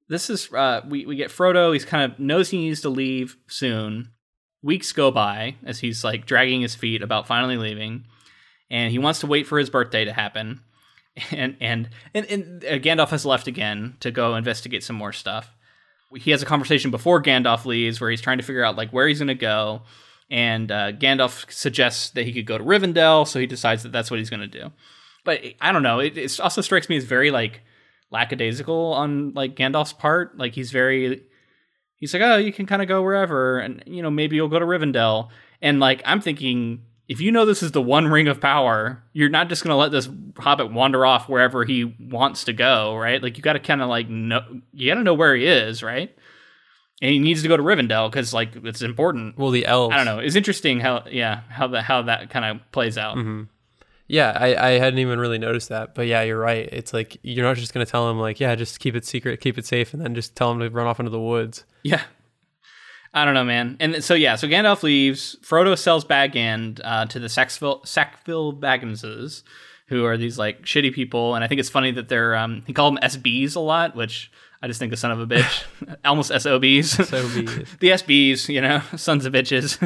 this 0.08 0.30
is 0.30 0.50
uh, 0.52 0.80
we 0.88 1.04
we 1.04 1.16
get 1.16 1.30
Frodo. 1.30 1.72
He's 1.74 1.84
kind 1.84 2.10
of 2.10 2.18
knows 2.18 2.48
he 2.50 2.58
needs 2.58 2.80
to 2.82 2.88
leave 2.88 3.36
soon. 3.48 4.10
Weeks 4.64 4.92
go 4.92 5.10
by 5.10 5.56
as 5.64 5.78
he's 5.78 6.02
like 6.02 6.24
dragging 6.24 6.62
his 6.62 6.74
feet 6.74 7.02
about 7.02 7.26
finally 7.26 7.58
leaving, 7.58 8.06
and 8.70 8.90
he 8.90 8.98
wants 8.98 9.20
to 9.20 9.26
wait 9.26 9.46
for 9.46 9.58
his 9.58 9.70
birthday 9.70 10.04
to 10.04 10.12
happen. 10.12 10.60
And 11.30 11.56
and 11.60 11.90
and, 12.12 12.26
and 12.28 12.60
Gandalf 12.82 13.10
has 13.10 13.24
left 13.24 13.46
again 13.46 13.96
to 14.00 14.10
go 14.10 14.34
investigate 14.34 14.82
some 14.82 14.96
more 14.96 15.12
stuff. 15.12 15.54
He 16.16 16.32
has 16.32 16.42
a 16.42 16.46
conversation 16.46 16.90
before 16.90 17.22
Gandalf 17.22 17.66
leaves 17.66 18.00
where 18.00 18.10
he's 18.10 18.20
trying 18.20 18.38
to 18.38 18.42
figure 18.42 18.64
out 18.64 18.74
like 18.74 18.90
where 18.90 19.06
he's 19.06 19.20
going 19.20 19.28
to 19.28 19.36
go, 19.36 19.82
and 20.28 20.72
uh, 20.72 20.90
Gandalf 20.90 21.48
suggests 21.52 22.10
that 22.10 22.24
he 22.24 22.32
could 22.32 22.46
go 22.46 22.58
to 22.58 22.64
Rivendell, 22.64 23.28
so 23.28 23.38
he 23.38 23.46
decides 23.46 23.84
that 23.84 23.92
that's 23.92 24.10
what 24.10 24.18
he's 24.18 24.28
going 24.28 24.40
to 24.40 24.48
do. 24.48 24.72
But 25.24 25.40
I 25.60 25.70
don't 25.70 25.84
know. 25.84 26.00
It, 26.00 26.18
it 26.18 26.40
also 26.40 26.62
strikes 26.62 26.88
me 26.88 26.96
as 26.96 27.04
very 27.04 27.30
like 27.30 27.62
lackadaisical 28.10 28.92
on 28.94 29.34
like 29.34 29.54
Gandalf's 29.54 29.92
part. 29.92 30.36
Like 30.36 30.54
he's 30.54 30.70
very 30.70 31.22
he's 31.96 32.12
like, 32.14 32.22
oh, 32.22 32.36
you 32.36 32.52
can 32.52 32.66
kind 32.66 32.82
of 32.82 32.88
go 32.88 33.02
wherever, 33.02 33.58
and 33.58 33.82
you 33.86 34.02
know 34.02 34.10
maybe 34.10 34.36
you'll 34.36 34.48
go 34.48 34.58
to 34.58 34.66
Rivendell. 34.66 35.28
And 35.62 35.80
like 35.80 36.02
I'm 36.04 36.20
thinking, 36.20 36.82
if 37.08 37.20
you 37.20 37.30
know 37.32 37.44
this 37.46 37.62
is 37.62 37.72
the 37.72 37.82
one 37.82 38.08
ring 38.08 38.28
of 38.28 38.40
power, 38.40 39.02
you're 39.12 39.28
not 39.28 39.48
just 39.48 39.62
gonna 39.62 39.76
let 39.76 39.92
this 39.92 40.08
hobbit 40.38 40.72
wander 40.72 41.04
off 41.06 41.28
wherever 41.28 41.64
he 41.64 41.84
wants 41.98 42.44
to 42.44 42.52
go, 42.52 42.96
right? 42.96 43.22
Like 43.22 43.36
you 43.36 43.42
got 43.42 43.54
to 43.54 43.60
kind 43.60 43.82
of 43.82 43.88
like 43.88 44.08
know, 44.08 44.42
you 44.72 44.90
got 44.90 44.96
to 44.96 45.04
know 45.04 45.14
where 45.14 45.34
he 45.34 45.46
is, 45.46 45.82
right? 45.82 46.14
And 47.02 47.10
he 47.10 47.18
needs 47.18 47.42
to 47.42 47.48
go 47.48 47.56
to 47.56 47.62
Rivendell 47.62 48.10
because 48.10 48.32
like 48.32 48.56
it's 48.56 48.82
important. 48.82 49.36
Well, 49.36 49.50
the 49.50 49.66
elves. 49.66 49.92
I 49.94 49.96
don't 49.96 50.06
know. 50.06 50.18
It's 50.20 50.36
interesting 50.36 50.80
how 50.80 51.04
yeah 51.10 51.40
how 51.48 51.68
that 51.68 51.82
how 51.82 52.02
that 52.02 52.30
kind 52.30 52.44
of 52.44 52.72
plays 52.72 52.96
out. 52.98 53.14
hmm 53.14 53.44
Yeah, 54.14 54.30
I, 54.38 54.54
I 54.54 54.70
hadn't 54.78 55.00
even 55.00 55.18
really 55.18 55.38
noticed 55.38 55.70
that. 55.70 55.92
But 55.96 56.06
yeah, 56.06 56.22
you're 56.22 56.38
right. 56.38 56.68
It's 56.70 56.92
like 56.92 57.18
you're 57.22 57.44
not 57.44 57.56
just 57.56 57.74
gonna 57.74 57.84
tell 57.84 58.08
him 58.08 58.20
like, 58.20 58.38
yeah, 58.38 58.54
just 58.54 58.78
keep 58.78 58.94
it 58.94 59.04
secret, 59.04 59.40
keep 59.40 59.58
it 59.58 59.66
safe, 59.66 59.92
and 59.92 60.00
then 60.00 60.14
just 60.14 60.36
tell 60.36 60.52
him 60.52 60.60
to 60.60 60.70
run 60.70 60.86
off 60.86 61.00
into 61.00 61.10
the 61.10 61.18
woods. 61.18 61.64
Yeah. 61.82 62.00
I 63.12 63.24
don't 63.24 63.34
know, 63.34 63.42
man. 63.42 63.76
And 63.80 64.04
so 64.04 64.14
yeah, 64.14 64.36
so 64.36 64.46
Gandalf 64.46 64.84
leaves. 64.84 65.34
Frodo 65.42 65.76
sells 65.76 66.04
Bag 66.04 66.36
End 66.36 66.80
uh, 66.84 67.06
to 67.06 67.18
the 67.18 67.28
Sackville 67.28 67.84
Sackville 67.84 68.52
Bagginses, 68.52 69.42
who 69.88 70.04
are 70.04 70.16
these 70.16 70.38
like 70.38 70.62
shitty 70.62 70.94
people. 70.94 71.34
And 71.34 71.42
I 71.42 71.48
think 71.48 71.58
it's 71.58 71.68
funny 71.68 71.90
that 71.90 72.08
they're 72.08 72.36
um, 72.36 72.62
he 72.68 72.72
called 72.72 72.96
them 72.96 73.02
SBs 73.02 73.56
a 73.56 73.60
lot, 73.60 73.96
which 73.96 74.30
I 74.64 74.66
just 74.66 74.80
think 74.80 74.94
a 74.94 74.96
son 74.96 75.10
of 75.10 75.20
a 75.20 75.26
bitch, 75.26 75.64
almost 76.06 76.30
SOBs. 76.30 77.06
So 77.06 77.28
be 77.34 77.44
it. 77.44 77.68
the 77.80 77.88
SBs, 77.90 78.48
you 78.48 78.62
know, 78.62 78.80
sons 78.96 79.26
of 79.26 79.34
bitches. 79.34 79.78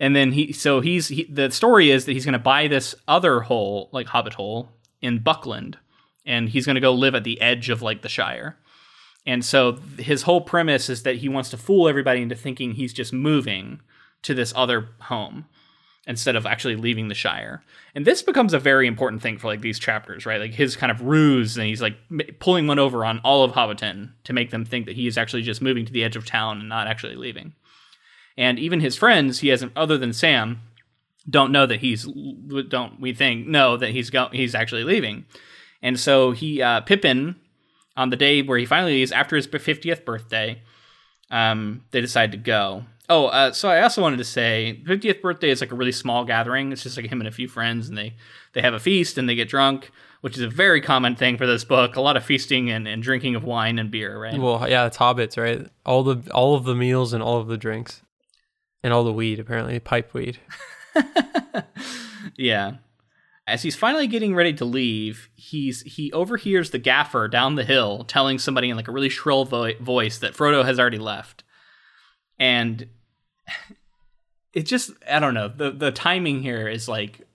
and 0.00 0.16
then 0.16 0.32
he, 0.32 0.52
so 0.52 0.80
he's 0.80 1.06
he, 1.06 1.22
the 1.30 1.52
story 1.52 1.92
is 1.92 2.04
that 2.06 2.12
he's 2.12 2.24
going 2.24 2.32
to 2.32 2.40
buy 2.40 2.66
this 2.66 2.96
other 3.06 3.42
hole, 3.42 3.90
like 3.92 4.08
Hobbit 4.08 4.34
hole, 4.34 4.70
in 5.00 5.20
Buckland, 5.20 5.78
and 6.26 6.48
he's 6.48 6.66
going 6.66 6.74
to 6.74 6.80
go 6.80 6.92
live 6.92 7.14
at 7.14 7.22
the 7.22 7.40
edge 7.40 7.68
of 7.68 7.80
like 7.80 8.02
the 8.02 8.08
Shire. 8.08 8.58
And 9.24 9.44
so 9.44 9.78
his 9.98 10.22
whole 10.22 10.40
premise 10.40 10.88
is 10.88 11.04
that 11.04 11.18
he 11.18 11.28
wants 11.28 11.50
to 11.50 11.56
fool 11.56 11.88
everybody 11.88 12.22
into 12.22 12.34
thinking 12.34 12.72
he's 12.72 12.92
just 12.92 13.12
moving 13.12 13.82
to 14.22 14.34
this 14.34 14.52
other 14.56 14.88
home 15.02 15.44
instead 16.06 16.34
of 16.34 16.46
actually 16.46 16.76
leaving 16.76 17.08
the 17.08 17.14
Shire. 17.14 17.62
And 17.94 18.04
this 18.04 18.22
becomes 18.22 18.54
a 18.54 18.58
very 18.58 18.86
important 18.86 19.22
thing 19.22 19.38
for 19.38 19.46
like 19.46 19.60
these 19.60 19.78
chapters, 19.78 20.26
right? 20.26 20.40
Like 20.40 20.54
his 20.54 20.74
kind 20.74 20.90
of 20.90 21.02
ruse, 21.02 21.56
and 21.56 21.66
he's 21.66 21.82
like 21.82 21.96
m- 22.10 22.20
pulling 22.40 22.66
one 22.66 22.78
over 22.78 23.04
on 23.04 23.20
all 23.20 23.44
of 23.44 23.52
Hobbiton 23.52 24.10
to 24.24 24.32
make 24.32 24.50
them 24.50 24.64
think 24.64 24.86
that 24.86 24.96
he 24.96 25.06
is 25.06 25.16
actually 25.16 25.42
just 25.42 25.62
moving 25.62 25.86
to 25.86 25.92
the 25.92 26.02
edge 26.02 26.16
of 26.16 26.26
town 26.26 26.58
and 26.58 26.68
not 26.68 26.88
actually 26.88 27.14
leaving. 27.14 27.52
And 28.36 28.58
even 28.58 28.80
his 28.80 28.96
friends, 28.96 29.40
he 29.40 29.48
hasn't, 29.48 29.72
other 29.76 29.96
than 29.96 30.12
Sam, 30.12 30.60
don't 31.28 31.52
know 31.52 31.66
that 31.66 31.80
he's 31.80 32.04
don't 32.68 33.00
we 33.00 33.12
think 33.14 33.46
know 33.46 33.76
that 33.76 33.90
he's 33.90 34.10
go 34.10 34.28
he's 34.32 34.54
actually 34.54 34.84
leaving. 34.84 35.24
And 35.80 35.98
so 35.98 36.32
he 36.32 36.62
uh, 36.62 36.80
Pippin 36.80 37.36
on 37.96 38.10
the 38.10 38.16
day 38.16 38.42
where 38.42 38.58
he 38.58 38.66
finally 38.66 38.94
leaves 38.94 39.12
after 39.12 39.36
his 39.36 39.46
50th 39.46 40.04
birthday, 40.04 40.62
um, 41.30 41.84
they 41.90 42.00
decide 42.00 42.32
to 42.32 42.38
go. 42.38 42.84
Oh, 43.12 43.26
uh, 43.26 43.52
so 43.52 43.68
I 43.68 43.82
also 43.82 44.00
wanted 44.00 44.16
to 44.16 44.24
say, 44.24 44.80
50th 44.86 45.20
birthday 45.20 45.50
is 45.50 45.60
like 45.60 45.70
a 45.70 45.74
really 45.74 45.92
small 45.92 46.24
gathering. 46.24 46.72
It's 46.72 46.82
just 46.82 46.96
like 46.96 47.06
him 47.06 47.20
and 47.20 47.28
a 47.28 47.32
few 47.32 47.46
friends, 47.46 47.90
and 47.90 47.98
they 47.98 48.14
they 48.54 48.62
have 48.62 48.72
a 48.72 48.80
feast 48.80 49.18
and 49.18 49.28
they 49.28 49.34
get 49.34 49.50
drunk, 49.50 49.90
which 50.22 50.38
is 50.38 50.42
a 50.42 50.48
very 50.48 50.80
common 50.80 51.14
thing 51.14 51.36
for 51.36 51.46
this 51.46 51.62
book. 51.62 51.96
A 51.96 52.00
lot 52.00 52.16
of 52.16 52.24
feasting 52.24 52.70
and, 52.70 52.88
and 52.88 53.02
drinking 53.02 53.34
of 53.34 53.44
wine 53.44 53.78
and 53.78 53.90
beer, 53.90 54.18
right? 54.18 54.40
Well, 54.40 54.66
yeah, 54.66 54.86
it's 54.86 54.96
hobbits, 54.96 55.36
right? 55.36 55.68
All 55.84 56.02
the 56.02 56.30
all 56.32 56.54
of 56.54 56.64
the 56.64 56.74
meals 56.74 57.12
and 57.12 57.22
all 57.22 57.36
of 57.36 57.48
the 57.48 57.58
drinks, 57.58 58.00
and 58.82 58.94
all 58.94 59.04
the 59.04 59.12
weed 59.12 59.38
apparently, 59.38 59.78
pipe 59.78 60.14
weed. 60.14 60.38
yeah. 62.38 62.76
As 63.46 63.62
he's 63.62 63.76
finally 63.76 64.06
getting 64.06 64.34
ready 64.34 64.54
to 64.54 64.64
leave, 64.64 65.28
he's 65.34 65.82
he 65.82 66.10
overhears 66.12 66.70
the 66.70 66.78
gaffer 66.78 67.28
down 67.28 67.56
the 67.56 67.64
hill 67.64 68.04
telling 68.04 68.38
somebody 68.38 68.70
in 68.70 68.76
like 68.76 68.88
a 68.88 68.92
really 68.92 69.10
shrill 69.10 69.44
vo- 69.44 69.74
voice 69.80 70.16
that 70.18 70.32
Frodo 70.32 70.64
has 70.64 70.80
already 70.80 70.98
left. 70.98 71.44
And 72.38 72.86
it 74.52 74.62
just 74.62 74.92
I 75.10 75.18
don't 75.18 75.34
know, 75.34 75.48
the 75.48 75.70
the 75.70 75.92
timing 75.92 76.42
here 76.42 76.68
is 76.68 76.88
like 76.88 77.26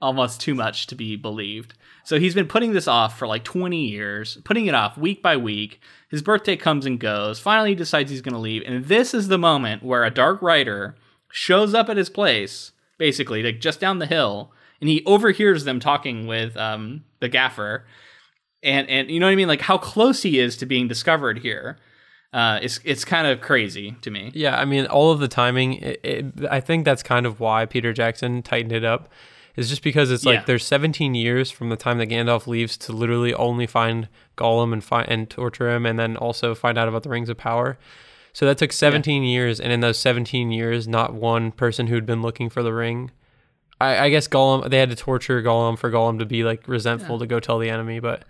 almost 0.00 0.40
too 0.40 0.54
much 0.54 0.86
to 0.88 0.94
be 0.94 1.16
believed. 1.16 1.74
So 2.04 2.18
he's 2.18 2.34
been 2.34 2.46
putting 2.46 2.74
this 2.74 2.86
off 2.86 3.18
for 3.18 3.26
like 3.26 3.44
20 3.44 3.88
years, 3.88 4.36
putting 4.44 4.66
it 4.66 4.74
off 4.74 4.98
week 4.98 5.22
by 5.22 5.38
week. 5.38 5.80
His 6.10 6.20
birthday 6.20 6.56
comes 6.56 6.84
and 6.84 7.00
goes. 7.00 7.40
Finally, 7.40 7.70
he 7.70 7.74
decides 7.74 8.10
he's 8.10 8.20
going 8.20 8.34
to 8.34 8.38
leave. 8.38 8.62
And 8.66 8.84
this 8.84 9.14
is 9.14 9.28
the 9.28 9.38
moment 9.38 9.82
where 9.82 10.04
a 10.04 10.10
dark 10.10 10.42
rider 10.42 10.94
shows 11.30 11.72
up 11.72 11.88
at 11.88 11.96
his 11.96 12.10
place, 12.10 12.72
basically, 12.98 13.42
like 13.42 13.60
just 13.60 13.80
down 13.80 13.98
the 13.98 14.06
hill, 14.06 14.52
and 14.80 14.90
he 14.90 15.02
overhears 15.06 15.64
them 15.64 15.80
talking 15.80 16.26
with 16.26 16.54
um, 16.58 17.04
the 17.20 17.28
gaffer. 17.30 17.86
And, 18.62 18.88
and 18.90 19.10
you 19.10 19.18
know 19.18 19.26
what 19.26 19.32
I 19.32 19.36
mean? 19.36 19.48
Like 19.48 19.62
how 19.62 19.78
close 19.78 20.22
he 20.22 20.38
is 20.38 20.58
to 20.58 20.66
being 20.66 20.86
discovered 20.86 21.38
here. 21.38 21.78
Uh, 22.34 22.58
it's 22.60 22.80
it's 22.84 23.04
kind 23.04 23.28
of 23.28 23.40
crazy 23.40 23.94
to 24.02 24.10
me. 24.10 24.32
Yeah, 24.34 24.58
I 24.58 24.64
mean, 24.64 24.86
all 24.86 25.12
of 25.12 25.20
the 25.20 25.28
timing. 25.28 25.74
It, 25.74 26.00
it, 26.02 26.24
I 26.50 26.58
think 26.60 26.84
that's 26.84 27.02
kind 27.02 27.26
of 27.26 27.38
why 27.38 27.64
Peter 27.64 27.92
Jackson 27.92 28.42
tightened 28.42 28.72
it 28.72 28.84
up, 28.84 29.08
is 29.54 29.68
just 29.68 29.82
because 29.84 30.10
it's 30.10 30.24
like 30.26 30.40
Yeah. 30.40 30.44
there's 30.44 30.66
17 30.66 31.14
years 31.14 31.52
from 31.52 31.68
the 31.68 31.76
time 31.76 31.98
that 31.98 32.08
Gandalf 32.08 32.48
leaves 32.48 32.76
to 32.78 32.92
literally 32.92 33.32
only 33.34 33.68
find 33.68 34.08
Gollum 34.36 34.72
and 34.72 34.82
find 34.82 35.08
and 35.08 35.30
torture 35.30 35.70
him, 35.70 35.86
and 35.86 35.96
then 35.96 36.16
also 36.16 36.56
find 36.56 36.76
out 36.76 36.88
about 36.88 37.04
the 37.04 37.08
Rings 37.08 37.28
of 37.28 37.36
Power. 37.38 37.78
So 38.32 38.46
that 38.46 38.58
took 38.58 38.72
17 38.72 39.22
years, 39.22 39.60
and 39.60 39.70
in 39.70 39.78
those 39.78 39.96
17 40.00 40.50
years, 40.50 40.88
not 40.88 41.14
one 41.14 41.52
person 41.52 41.86
who'd 41.86 42.04
been 42.04 42.20
looking 42.20 42.50
for 42.50 42.64
the 42.64 42.72
ring. 42.74 43.12
I, 43.80 44.06
I 44.06 44.10
guess 44.10 44.26
Gollum. 44.26 44.68
They 44.70 44.78
had 44.78 44.90
to 44.90 44.96
torture 44.96 45.40
Gollum 45.40 45.78
for 45.78 45.88
Gollum 45.88 46.18
to 46.18 46.26
be 46.26 46.42
like 46.42 46.66
resentful 46.66 47.20
to 47.20 47.26
go 47.28 47.38
tell 47.38 47.60
the 47.60 47.70
enemy, 47.70 48.00
but 48.00 48.24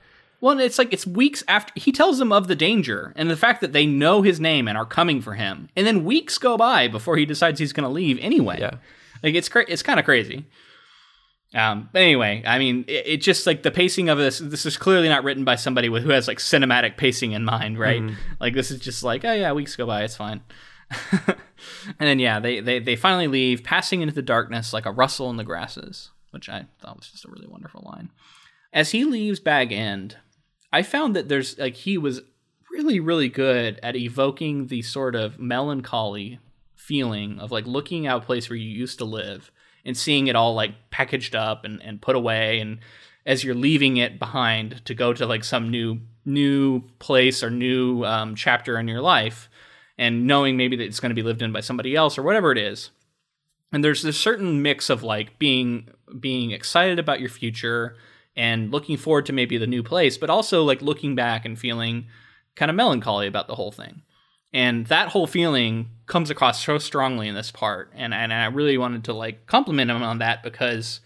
Well, 0.44 0.60
it's 0.60 0.76
like 0.76 0.92
it's 0.92 1.06
weeks 1.06 1.42
after 1.48 1.72
he 1.74 1.90
tells 1.90 2.18
them 2.18 2.30
of 2.30 2.48
the 2.48 2.54
danger 2.54 3.14
and 3.16 3.30
the 3.30 3.36
fact 3.36 3.62
that 3.62 3.72
they 3.72 3.86
know 3.86 4.20
his 4.20 4.38
name 4.38 4.68
and 4.68 4.76
are 4.76 4.84
coming 4.84 5.22
for 5.22 5.32
him, 5.32 5.70
and 5.74 5.86
then 5.86 6.04
weeks 6.04 6.36
go 6.36 6.58
by 6.58 6.86
before 6.86 7.16
he 7.16 7.24
decides 7.24 7.58
he's 7.58 7.72
going 7.72 7.88
to 7.88 7.88
leave 7.88 8.18
anyway. 8.20 8.58
yeah. 8.60 8.74
Like 9.22 9.34
it's 9.34 9.48
cra- 9.48 9.64
it's 9.66 9.82
kind 9.82 9.98
of 9.98 10.04
crazy. 10.04 10.44
Um, 11.54 11.88
but 11.94 12.02
anyway, 12.02 12.42
I 12.46 12.58
mean, 12.58 12.84
it, 12.88 13.06
it 13.06 13.16
just 13.22 13.46
like 13.46 13.62
the 13.62 13.70
pacing 13.70 14.10
of 14.10 14.18
this. 14.18 14.38
This 14.38 14.66
is 14.66 14.76
clearly 14.76 15.08
not 15.08 15.24
written 15.24 15.44
by 15.44 15.56
somebody 15.56 15.88
with 15.88 16.02
who 16.02 16.10
has 16.10 16.28
like 16.28 16.40
cinematic 16.40 16.98
pacing 16.98 17.32
in 17.32 17.46
mind, 17.46 17.78
right? 17.78 18.02
Like 18.38 18.52
this 18.52 18.70
is 18.70 18.80
just 18.80 19.02
like, 19.02 19.24
oh 19.24 19.32
yeah, 19.32 19.52
weeks 19.52 19.76
go 19.76 19.86
by, 19.86 20.02
it's 20.02 20.16
fine. 20.16 20.42
and 21.26 21.38
then 21.98 22.18
yeah, 22.18 22.38
they, 22.38 22.60
they 22.60 22.80
they 22.80 22.96
finally 22.96 23.28
leave, 23.28 23.64
passing 23.64 24.02
into 24.02 24.12
the 24.12 24.20
darkness 24.20 24.74
like 24.74 24.84
a 24.84 24.92
rustle 24.92 25.30
in 25.30 25.38
the 25.38 25.42
grasses, 25.42 26.10
which 26.32 26.50
I 26.50 26.66
thought 26.82 26.98
was 26.98 27.08
just 27.08 27.24
a 27.24 27.30
really 27.30 27.48
wonderful 27.48 27.82
line. 27.86 28.10
As 28.74 28.90
he 28.90 29.04
leaves 29.04 29.40
Bag 29.40 29.72
End, 29.72 30.16
I 30.74 30.82
found 30.82 31.14
that 31.14 31.28
there's 31.28 31.56
like 31.56 31.76
he 31.76 31.96
was 31.96 32.20
really 32.68 32.98
really 32.98 33.28
good 33.28 33.78
at 33.80 33.94
evoking 33.94 34.66
the 34.66 34.82
sort 34.82 35.14
of 35.14 35.38
melancholy 35.38 36.40
feeling 36.74 37.38
of 37.38 37.52
like 37.52 37.64
looking 37.64 38.08
at 38.08 38.16
a 38.16 38.20
place 38.20 38.50
where 38.50 38.56
you 38.56 38.68
used 38.68 38.98
to 38.98 39.04
live 39.04 39.52
and 39.84 39.96
seeing 39.96 40.26
it 40.26 40.34
all 40.34 40.52
like 40.54 40.90
packaged 40.90 41.36
up 41.36 41.64
and, 41.64 41.80
and 41.80 42.02
put 42.02 42.16
away. 42.16 42.58
And 42.58 42.80
as 43.24 43.44
you're 43.44 43.54
leaving 43.54 43.98
it 43.98 44.18
behind 44.18 44.84
to 44.86 44.94
go 44.94 45.12
to 45.12 45.26
like 45.26 45.44
some 45.44 45.70
new 45.70 46.00
new 46.24 46.80
place 46.98 47.44
or 47.44 47.50
new 47.50 48.04
um, 48.04 48.34
chapter 48.34 48.76
in 48.76 48.88
your 48.88 49.00
life 49.00 49.48
and 49.96 50.26
knowing 50.26 50.56
maybe 50.56 50.74
that 50.74 50.84
it's 50.84 50.98
going 50.98 51.10
to 51.10 51.14
be 51.14 51.22
lived 51.22 51.40
in 51.40 51.52
by 51.52 51.60
somebody 51.60 51.94
else 51.94 52.18
or 52.18 52.24
whatever 52.24 52.50
it 52.50 52.58
is. 52.58 52.90
And 53.70 53.84
there's 53.84 54.02
this 54.02 54.18
certain 54.18 54.60
mix 54.60 54.90
of 54.90 55.04
like 55.04 55.38
being 55.38 55.88
being 56.18 56.50
excited 56.50 56.98
about 56.98 57.20
your 57.20 57.28
future 57.28 57.94
and 58.36 58.70
looking 58.72 58.96
forward 58.96 59.26
to 59.26 59.32
maybe 59.32 59.56
the 59.56 59.66
new 59.66 59.82
place 59.82 60.16
but 60.18 60.30
also 60.30 60.62
like 60.62 60.82
looking 60.82 61.14
back 61.14 61.44
and 61.44 61.58
feeling 61.58 62.06
kind 62.56 62.70
of 62.70 62.76
melancholy 62.76 63.26
about 63.26 63.48
the 63.48 63.54
whole 63.54 63.72
thing. 63.72 64.02
And 64.52 64.86
that 64.86 65.08
whole 65.08 65.26
feeling 65.26 65.90
comes 66.06 66.30
across 66.30 66.64
so 66.64 66.78
strongly 66.78 67.28
in 67.28 67.34
this 67.34 67.50
part 67.50 67.90
and 67.94 68.14
and 68.14 68.32
I 68.32 68.46
really 68.46 68.78
wanted 68.78 69.04
to 69.04 69.12
like 69.12 69.46
compliment 69.46 69.90
him 69.90 70.02
on 70.02 70.18
that 70.18 70.42
because 70.42 71.00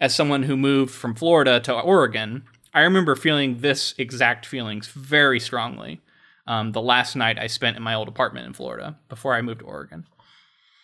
as 0.00 0.14
someone 0.14 0.42
who 0.42 0.56
moved 0.56 0.92
from 0.92 1.14
Florida 1.14 1.60
to 1.60 1.80
Oregon 1.80 2.44
I 2.72 2.80
remember 2.80 3.14
feeling 3.14 3.58
this 3.58 3.94
exact 3.98 4.44
feelings 4.44 4.88
very 4.88 5.38
strongly 5.38 6.00
um, 6.46 6.72
the 6.72 6.82
last 6.82 7.16
night 7.16 7.38
I 7.38 7.46
spent 7.46 7.76
in 7.76 7.82
my 7.82 7.94
old 7.94 8.08
apartment 8.08 8.46
in 8.46 8.52
Florida 8.52 8.98
before 9.08 9.34
I 9.34 9.42
moved 9.42 9.60
to 9.60 9.66
Oregon 9.66 10.06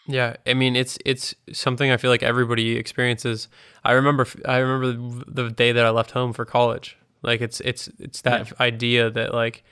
Yeah, 0.07 0.37
I 0.47 0.55
mean 0.55 0.77
it's 0.77 0.99
it's 1.05 1.35
something 1.53 1.91
I 1.91 1.97
feel 1.97 2.11
like 2.11 2.23
everybody 2.23 2.77
experiences. 2.77 3.49
I 3.85 3.93
remember 3.93 4.27
I 4.47 4.59
remember 4.59 5.25
the 5.27 5.51
day 5.51 5.73
that 5.73 5.85
I 5.85 5.91
left 5.91 6.13
home 6.13 6.33
for 6.33 6.45
college. 6.45 6.97
Like 7.23 7.41
it's 7.41 7.61
it's 7.61 7.89
it's 7.99 8.23
that 8.23 8.59
idea 8.61 9.11
that 9.11 9.35
like 9.35 9.63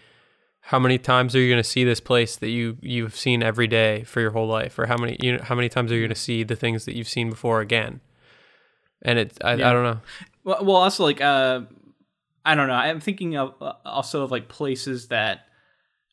how 0.60 0.78
many 0.78 0.98
times 0.98 1.34
are 1.34 1.40
you 1.40 1.48
going 1.50 1.62
to 1.62 1.68
see 1.68 1.82
this 1.82 2.00
place 2.00 2.36
that 2.36 2.50
you 2.50 2.76
you've 2.82 3.16
seen 3.16 3.42
every 3.42 3.66
day 3.66 4.04
for 4.04 4.20
your 4.20 4.32
whole 4.32 4.46
life 4.46 4.78
or 4.78 4.86
how 4.86 4.96
many 4.96 5.16
you 5.20 5.36
know 5.36 5.42
how 5.42 5.54
many 5.54 5.68
times 5.68 5.90
are 5.90 5.94
you 5.94 6.02
going 6.02 6.10
to 6.10 6.14
see 6.14 6.42
the 6.42 6.56
things 6.56 6.84
that 6.84 6.94
you've 6.94 7.08
seen 7.08 7.30
before 7.30 7.60
again? 7.60 8.00
And 9.02 9.18
it 9.18 9.38
I, 9.42 9.54
Yeah. 9.54 9.70
I 9.70 9.72
don't 9.72 9.84
know. 9.84 10.00
Well, 10.44 10.64
well, 10.64 10.76
also 10.76 11.04
like 11.04 11.20
uh, 11.20 11.62
I 12.44 12.54
don't 12.54 12.68
know. 12.68 12.74
I'm 12.74 13.00
thinking 13.00 13.36
of 13.36 13.54
uh, 13.60 13.72
also 13.84 14.24
of 14.24 14.30
like 14.30 14.48
places 14.48 15.08
that 15.08 15.46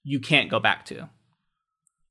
you 0.04 0.20
can't 0.20 0.50
go 0.50 0.60
back 0.60 0.86
to. 0.86 1.10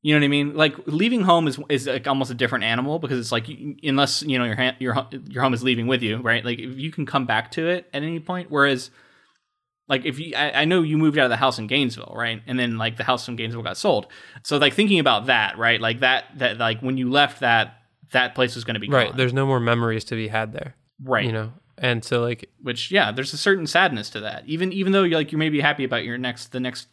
You 0.07 0.13
know 0.13 0.21
what 0.21 0.25
I 0.27 0.29
mean? 0.29 0.55
Like 0.55 0.75
leaving 0.87 1.23
home 1.23 1.49
is 1.49 1.59
is 1.71 1.87
like 1.87 2.07
almost 2.07 2.31
a 2.31 2.35
different 2.35 2.65
animal 2.65 2.99
because 2.99 3.19
it's 3.19 3.33
like 3.33 3.47
unless 3.83 4.23
you 4.23 4.39
know 4.39 4.45
your 4.45 4.55
ha- 4.55 4.77
your 4.79 4.95
your 5.31 5.43
home 5.43 5.55
is 5.55 5.63
leaving 5.63 5.87
with 5.87 6.03
you, 6.03 6.19
right? 6.19 6.45
Like 6.45 6.59
if 6.59 6.79
you 6.79 6.93
can 6.93 7.07
come 7.07 7.25
back 7.25 7.51
to 7.53 7.67
it 7.69 7.89
at 7.95 8.03
any 8.03 8.21
point. 8.21 8.51
Whereas, 8.51 8.91
like 9.89 10.05
if 10.05 10.19
you, 10.19 10.35
I, 10.37 10.61
I 10.61 10.65
know 10.67 10.83
you 10.83 10.99
moved 10.99 11.17
out 11.17 11.25
of 11.25 11.31
the 11.31 11.37
house 11.39 11.59
in 11.59 11.69
Gainesville, 11.69 12.13
right? 12.15 12.43
And 12.47 12.59
then 12.59 12.77
like 12.77 12.99
the 12.99 13.05
house 13.05 13.27
in 13.29 13.37
Gainesville 13.37 13.63
got 13.63 13.79
sold. 13.79 14.07
So 14.43 14.59
like 14.59 14.75
thinking 14.75 14.99
about 14.99 15.25
that, 15.27 15.57
right? 15.57 15.81
Like 15.81 16.01
that 16.01 16.25
that 16.37 16.59
like 16.59 16.81
when 16.81 16.99
you 16.99 17.11
left 17.11 17.41
that 17.41 17.79
that 18.13 18.35
place 18.35 18.55
was 18.55 18.65
going 18.65 18.75
to 18.75 18.81
be 18.81 18.91
Right, 18.91 19.09
gone. 19.09 19.17
there's 19.17 19.33
no 19.33 19.47
more 19.47 19.59
memories 19.59 20.05
to 20.05 20.17
be 20.17 20.29
had 20.29 20.53
there, 20.53 20.75
right? 21.03 21.25
you 21.25 21.33
know. 21.33 21.55
And 21.79 22.05
so 22.05 22.21
like 22.21 22.51
which 22.63 22.91
yeah 22.91 23.11
there's 23.11 23.33
a 23.33 23.39
certain 23.39 23.67
sadness 23.67 24.11
to 24.11 24.21
that 24.21 24.45
even 24.47 24.71
even 24.73 24.93
though 24.93 25.03
you're 25.03 25.19
like 25.19 25.33
you 25.33 25.39
may 25.39 25.49
be 25.49 25.61
happy 25.63 25.83
about 25.83 26.05
your 26.05 26.19
next 26.19 26.53
the 26.53 26.61
next 26.61 26.89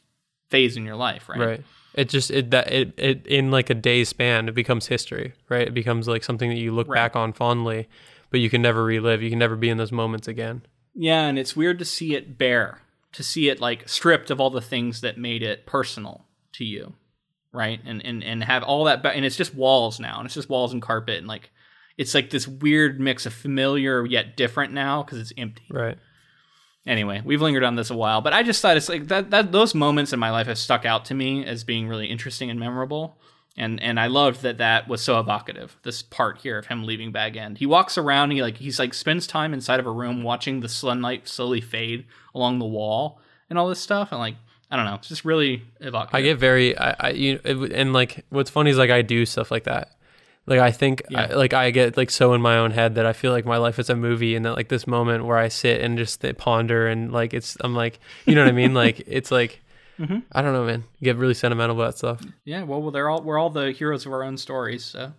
phase 0.50 0.76
in 0.76 0.86
your 0.86 0.96
life 0.96 1.30
right 1.30 1.40
right. 1.40 1.64
It 1.94 2.10
just 2.10 2.32
it 2.32 2.52
that 2.52 2.72
it, 2.72 2.94
it 2.98 3.28
in 3.28 3.52
like 3.52 3.70
a 3.70 3.74
day 3.74 4.04
span 4.04 4.48
it 4.48 4.56
becomes 4.56 4.88
history, 4.88 5.34
right? 5.50 5.68
It 5.68 5.74
becomes 5.74 6.08
like 6.08 6.24
something 6.24 6.50
that 6.50 6.58
you 6.60 6.72
look 6.74 6.88
Right. 6.88 6.96
back 6.96 7.16
on 7.16 7.34
fondly, 7.34 7.88
but 8.30 8.40
you 8.40 8.50
can 8.50 8.62
never 8.62 8.84
relive. 8.84 9.22
You 9.22 9.30
can 9.30 9.40
never 9.40 9.56
be 9.56 9.70
in 9.70 9.78
those 9.78 9.92
moments 9.92 10.28
again. 10.28 10.62
yeah 10.96 11.26
and 11.28 11.38
it's 11.40 11.56
weird 11.56 11.80
to 11.80 11.86
see 11.86 12.16
it 12.16 12.38
bare 12.38 12.82
to 13.14 13.24
see 13.24 13.50
it 13.50 13.60
like 13.62 13.88
stripped 13.90 14.30
of 14.32 14.40
all 14.40 14.50
the 14.50 14.62
things 14.62 15.02
that 15.02 15.18
made 15.18 15.42
it 15.44 15.66
personal 15.66 16.26
to 16.54 16.64
you 16.66 16.94
right 17.54 17.80
and 17.86 18.06
and 18.06 18.24
and 18.24 18.44
have 18.44 18.64
all 18.64 18.84
that 18.86 19.02
ba- 19.04 19.12
and 19.16 19.24
it's 19.26 19.36
just 19.38 19.54
walls 19.56 20.00
now 20.00 20.18
and 20.18 20.26
it's 20.26 20.36
just 20.36 20.50
walls 20.50 20.72
and 20.74 20.82
carpet 20.82 21.18
and 21.18 21.28
like 21.28 21.50
it's 21.98 22.14
like 22.14 22.30
this 22.30 22.48
weird 22.48 23.00
mix 23.00 23.26
of 23.26 23.34
familiar 23.34 24.06
yet 24.06 24.36
different 24.38 24.72
now 24.74 25.04
because 25.04 25.20
it's 25.20 25.34
empty 25.38 25.64
Right. 25.70 25.98
Anyway, 26.86 27.22
we've 27.24 27.42
lingered 27.42 27.64
on 27.64 27.76
this 27.76 27.90
a 27.90 27.96
while, 27.96 28.22
but 28.22 28.34
I 28.34 28.44
just 28.44 28.62
thought 28.62 28.78
it's 28.78 28.90
like 28.90 29.08
that 29.08 29.32
that 29.32 29.52
those 29.52 29.76
moments 29.76 30.14
in 30.14 30.20
my 30.20 30.32
life 30.32 30.48
have 30.48 30.58
stuck 30.58 30.86
out 30.86 31.06
to 31.06 31.14
me 31.14 31.46
as 31.46 31.64
being 31.64 31.88
really 31.88 32.08
interesting 32.08 32.50
and 32.50 32.60
memorable. 32.60 33.18
And 33.58 33.82
and 33.82 34.00
I 34.00 34.08
loved 34.08 34.44
that 34.44 34.60
that 34.60 34.88
was 34.88 35.02
so 35.02 35.20
evocative. 35.20 35.78
This 35.84 36.02
part 36.02 36.40
here 36.40 36.58
of 36.58 36.68
him 36.68 36.86
leaving 36.86 37.12
Bag 37.12 37.36
End. 37.36 37.58
He 37.58 37.66
walks 37.66 37.98
around. 37.98 38.32
He 38.32 38.42
like 38.42 38.58
he's 38.58 38.80
like 38.80 38.94
spends 38.94 39.28
time 39.28 39.54
inside 39.54 39.80
of 39.80 39.86
a 39.86 39.92
room 39.92 40.24
watching 40.24 40.62
the 40.62 40.70
sunlight 40.70 41.28
slowly 41.28 41.60
fade 41.60 42.06
along 42.34 42.60
the 42.60 42.66
wall 42.66 43.20
and 43.50 43.60
all 43.60 43.68
this 43.68 43.82
stuff. 43.82 44.12
And 44.12 44.20
like 44.20 44.36
I 44.70 44.78
don't 44.78 44.86
know, 44.86 44.96
it's 44.96 45.10
just 45.10 45.26
really 45.26 45.64
evocative. 45.82 46.16
I 46.16 46.22
get 46.22 46.38
very 46.38 46.78
I, 46.78 46.96
I 46.98 47.10
you 47.10 47.40
and 47.44 47.92
like 47.92 48.26
what's 48.30 48.50
funny 48.50 48.72
is 48.72 48.78
like 48.78 48.90
I 48.90 49.02
do 49.02 49.26
stuff 49.26 49.52
like 49.52 49.66
that. 49.66 49.92
Like 50.52 50.60
I 50.60 50.72
think 50.72 51.04
I, 51.16 51.28
like 51.28 51.54
I 51.54 51.72
get 51.72 51.96
like 51.96 52.12
so 52.12 52.34
in 52.34 52.42
my 52.42 52.58
own 52.58 52.72
head 52.72 52.96
that 52.96 53.06
I 53.06 53.14
feel 53.14 53.32
like 53.32 53.46
my 53.46 53.56
life 53.56 53.80
is 53.80 53.90
a 53.90 53.96
movie 53.96 54.36
and 54.36 54.44
that 54.46 54.56
like 54.56 54.68
this 54.68 54.86
moment 54.86 55.24
where 55.26 55.38
I 55.38 55.48
sit 55.48 55.80
and 55.80 55.98
just 55.98 56.26
ponder 56.38 56.88
and 56.88 57.10
like 57.12 57.34
it's 57.34 57.56
I'm 57.62 57.74
like 57.74 58.00
you 58.26 58.36
know 58.36 58.44
what 58.44 58.50
I 58.50 58.52
mean 58.64 58.74
like 58.74 59.02
it's 59.08 59.32
like 59.32 59.62
Mhm. 60.00 60.24
I 60.32 60.42
don't 60.42 60.54
know 60.54 60.66
man 60.66 60.84
you 61.00 61.06
get 61.06 61.18
really 61.18 61.34
sentimental 61.36 61.76
about 61.80 61.98
stuff. 61.98 62.22
Yeah, 62.44 62.64
well, 62.64 62.82
well, 62.82 62.92
they're 62.92 63.10
all 63.10 63.22
we're 63.22 63.38
all 63.38 63.50
the 63.52 63.72
heroes 63.72 64.06
of 64.06 64.12
our 64.12 64.24
own 64.24 64.38
stories, 64.38 64.84
so 64.84 65.14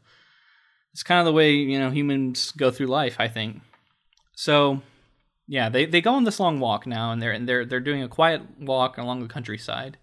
it's 0.92 1.04
kind 1.04 1.20
of 1.20 1.24
the 1.26 1.32
way 1.32 1.52
you 1.52 1.78
know 1.78 1.90
humans 1.90 2.52
go 2.52 2.70
through 2.70 2.88
life. 2.88 3.16
I 3.18 3.28
think. 3.28 3.62
So, 4.34 4.82
yeah, 5.46 5.68
they, 5.68 5.84
they 5.84 6.00
go 6.00 6.14
on 6.14 6.24
this 6.24 6.40
long 6.40 6.58
walk 6.58 6.86
now, 6.86 7.12
and 7.12 7.22
they're 7.22 7.32
and 7.32 7.48
they're 7.48 7.64
they're 7.64 7.80
doing 7.80 8.02
a 8.02 8.08
quiet 8.08 8.42
walk 8.58 8.98
along 8.98 9.22
the 9.22 9.28
countryside. 9.28 9.98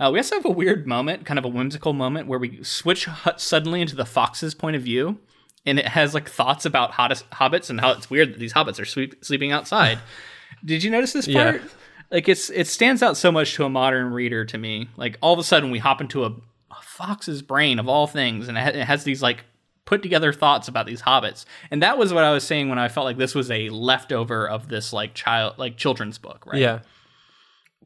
Uh, 0.00 0.10
we 0.12 0.18
also 0.18 0.34
have 0.36 0.44
a 0.44 0.50
weird 0.50 0.86
moment, 0.86 1.24
kind 1.24 1.38
of 1.38 1.44
a 1.44 1.48
whimsical 1.48 1.92
moment, 1.92 2.26
where 2.26 2.38
we 2.38 2.62
switch 2.64 3.08
suddenly 3.36 3.80
into 3.80 3.94
the 3.96 4.04
fox's 4.04 4.54
point 4.54 4.76
of 4.76 4.82
view, 4.82 5.18
and 5.66 5.78
it 5.78 5.86
has 5.88 6.14
like 6.14 6.28
thoughts 6.28 6.64
about 6.66 6.92
hobbits 6.92 7.70
and 7.70 7.80
how 7.80 7.92
it's 7.92 8.10
weird 8.10 8.32
that 8.32 8.38
these 8.38 8.52
hobbits 8.52 8.80
are 8.80 8.84
sweep, 8.84 9.24
sleeping 9.24 9.52
outside. 9.52 9.98
Did 10.64 10.82
you 10.82 10.90
notice 10.90 11.12
this 11.12 11.26
Yeah. 11.28 11.52
part? 11.52 11.62
Like 12.10 12.28
it's 12.28 12.50
it 12.50 12.66
stands 12.66 13.02
out 13.02 13.16
so 13.16 13.32
much 13.32 13.54
to 13.54 13.64
a 13.64 13.68
modern 13.70 14.12
reader 14.12 14.44
to 14.44 14.58
me. 14.58 14.88
Like 14.96 15.16
all 15.20 15.32
of 15.32 15.38
a 15.38 15.42
sudden 15.44 15.70
we 15.70 15.78
hop 15.78 16.00
into 16.00 16.24
a, 16.24 16.28
a 16.28 16.82
fox's 16.82 17.42
brain 17.42 17.78
of 17.78 17.88
all 17.88 18.06
things, 18.06 18.48
and 18.48 18.56
it, 18.58 18.60
ha- 18.60 18.78
it 18.80 18.84
has 18.84 19.04
these 19.04 19.22
like 19.22 19.44
put 19.84 20.02
together 20.02 20.32
thoughts 20.32 20.68
about 20.68 20.86
these 20.86 21.02
hobbits. 21.02 21.44
And 21.70 21.82
that 21.82 21.98
was 21.98 22.12
what 22.12 22.24
I 22.24 22.32
was 22.32 22.44
saying 22.44 22.68
when 22.68 22.78
I 22.78 22.88
felt 22.88 23.04
like 23.04 23.16
this 23.18 23.34
was 23.34 23.50
a 23.50 23.68
leftover 23.70 24.48
of 24.48 24.68
this 24.68 24.92
like 24.92 25.14
child 25.14 25.54
like 25.58 25.76
children's 25.76 26.18
book, 26.18 26.44
right? 26.46 26.60
Yeah. 26.60 26.80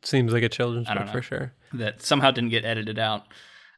Seems 0.03 0.33
like 0.33 0.43
a 0.43 0.49
children's 0.49 0.89
book 0.89 1.07
know. 1.07 1.13
for 1.13 1.23
sure. 1.23 1.53
that 1.75 2.03
somehow 2.03 2.31
didn't 2.31 2.51
get 2.51 2.65
edited 2.65 2.99
out. 2.99 3.25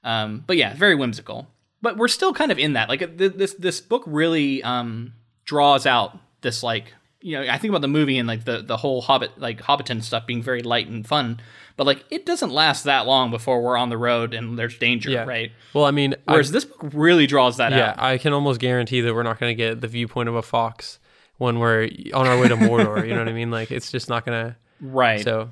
Um, 0.05 0.45
but 0.47 0.57
yeah, 0.57 0.75
very 0.75 0.95
whimsical. 0.95 1.47
But 1.83 1.97
we're 1.97 2.09
still 2.09 2.33
kind 2.33 2.53
of 2.53 2.59
in 2.59 2.75
that. 2.75 2.89
Like 2.89 3.01
th- 3.19 3.35
this 3.35 3.55
this 3.55 3.81
book 3.81 4.03
really 4.07 4.63
um, 4.63 5.15
draws 5.45 5.87
out 5.87 6.19
this 6.43 6.63
like 6.63 6.95
you 7.23 7.37
know, 7.39 7.51
I 7.53 7.59
think 7.59 7.71
about 7.71 7.83
the 7.83 7.89
movie 7.89 8.17
and 8.19 8.27
like 8.29 8.45
the 8.45 8.63
the 8.63 8.77
whole 8.79 9.01
Hobbit 9.03 9.39
like 9.39 9.61
Hobbiton 9.63 10.03
stuff 10.03 10.27
being 10.27 10.43
very 10.43 10.63
light 10.63 10.89
and 10.89 11.07
fun, 11.07 11.41
but 11.77 11.87
like 11.87 12.05
it 12.11 12.25
doesn't 12.25 12.51
last 12.51 12.85
that 12.85 13.07
long 13.07 13.31
before 13.31 13.63
we're 13.63 13.77
on 13.77 13.89
the 13.91 13.99
road 13.99 14.33
and 14.35 14.59
there's 14.59 14.79
danger, 14.79 15.11
Yeah. 15.11 15.25
right? 15.25 15.53
Well, 15.75 15.85
I 15.85 15.91
mean, 15.91 16.15
I- 16.27 16.33
Whereas 16.33 16.51
this 16.51 16.65
book 16.65 16.81
really 16.95 17.27
draws 17.27 17.59
that 17.59 17.73
yeah, 17.73 17.91
out. 17.91 18.01
I 18.03 18.17
can 18.19 18.33
almost 18.33 18.59
guarantee 18.61 19.01
that 19.03 19.15
we're 19.15 19.23
not 19.23 19.39
going 19.39 19.51
to 19.51 19.55
get 19.55 19.81
the 19.83 19.89
viewpoint 19.89 20.29
of 20.31 20.35
a 20.35 20.43
fox 20.43 20.99
when 21.37 21.59
we're 21.59 21.91
on 22.15 22.27
our 22.27 22.39
way 22.41 22.49
to 22.49 22.57
Mordor. 22.57 23.07
you 23.07 23.13
know 23.13 23.19
what 23.21 23.29
I 23.29 23.33
mean? 23.35 23.51
Like 23.51 23.71
it's 23.71 23.91
just 23.91 24.09
not 24.09 24.25
going 24.25 24.49
to. 24.49 24.57
Right. 24.83 25.21
So, 25.23 25.51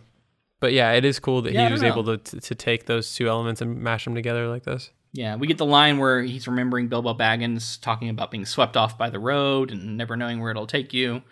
but 0.61 0.73
yeah, 0.73 0.93
it 0.93 1.05
is 1.05 1.19
cool 1.19 1.43
that 1.43 1.53
Yeah, 1.53 1.67
he 1.67 1.73
was 1.73 1.83
know. 1.83 1.89
able 1.89 2.05
to, 2.05 2.17
to 2.19 2.41
to 2.41 2.55
take 2.55 2.87
those 2.87 3.15
two 3.15 3.29
elements 3.29 3.61
and 3.61 3.81
mash 3.81 4.05
them 4.05 4.15
together 4.15 4.49
like 4.49 4.65
this. 4.65 4.91
Yeah, 5.13 5.37
we 5.37 5.47
get 5.47 5.57
the 5.59 5.65
line 5.67 5.99
where 5.99 6.21
he's 6.23 6.47
remembering 6.47 6.89
Bilbo 6.89 7.15
Baggins 7.15 7.81
talking 7.81 8.09
about 8.11 8.31
being 8.31 8.45
swept 8.45 8.77
off 8.77 8.99
by 8.99 9.09
the 9.11 9.19
road 9.19 9.71
and 9.71 9.97
never 9.97 10.17
knowing 10.17 10.41
where 10.41 10.51
it'll 10.51 10.67
take 10.67 10.93
you. 10.93 11.23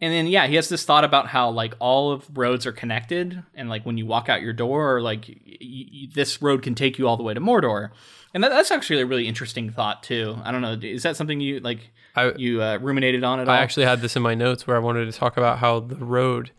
And 0.00 0.12
then 0.12 0.26
yeah, 0.26 0.46
he 0.48 0.56
has 0.56 0.68
this 0.68 0.84
thought 0.84 1.04
about 1.04 1.28
how 1.28 1.50
like 1.50 1.74
all 1.78 2.10
of 2.10 2.26
roads 2.36 2.66
are 2.66 2.72
connected 2.72 3.42
and 3.54 3.68
like 3.68 3.84
when 3.86 3.98
you 3.98 4.06
walk 4.06 4.28
out 4.28 4.40
your 4.42 4.52
door 4.52 5.00
like 5.00 5.26
y- 5.28 5.56
y- 5.60 6.08
this 6.14 6.42
road 6.42 6.62
can 6.62 6.74
take 6.74 6.98
you 6.98 7.06
all 7.06 7.16
the 7.16 7.22
way 7.22 7.34
to 7.34 7.40
Mordor. 7.40 7.90
And 8.34 8.42
that, 8.42 8.48
that's 8.48 8.70
actually 8.70 9.00
a 9.02 9.06
really 9.06 9.28
interesting 9.28 9.70
thought 9.70 10.02
too. 10.02 10.38
I 10.42 10.50
don't 10.50 10.62
know, 10.62 10.72
is 10.82 11.02
that 11.04 11.16
something 11.16 11.38
you 11.40 11.60
like 11.60 11.90
I 12.16 12.32
you 12.32 12.62
uh, 12.62 12.78
ruminated 12.78 13.22
on 13.22 13.38
at 13.40 13.48
all? 13.48 13.54
I 13.54 13.58
actually 13.58 13.86
had 13.86 14.00
this 14.00 14.16
in 14.16 14.22
my 14.22 14.34
notes 14.34 14.66
where 14.66 14.74
I 14.76 14.80
wanted 14.80 15.04
to 15.04 15.12
talk 15.16 15.36
about 15.36 15.58
how 15.58 15.80
the 15.80 15.96
road 15.96 16.50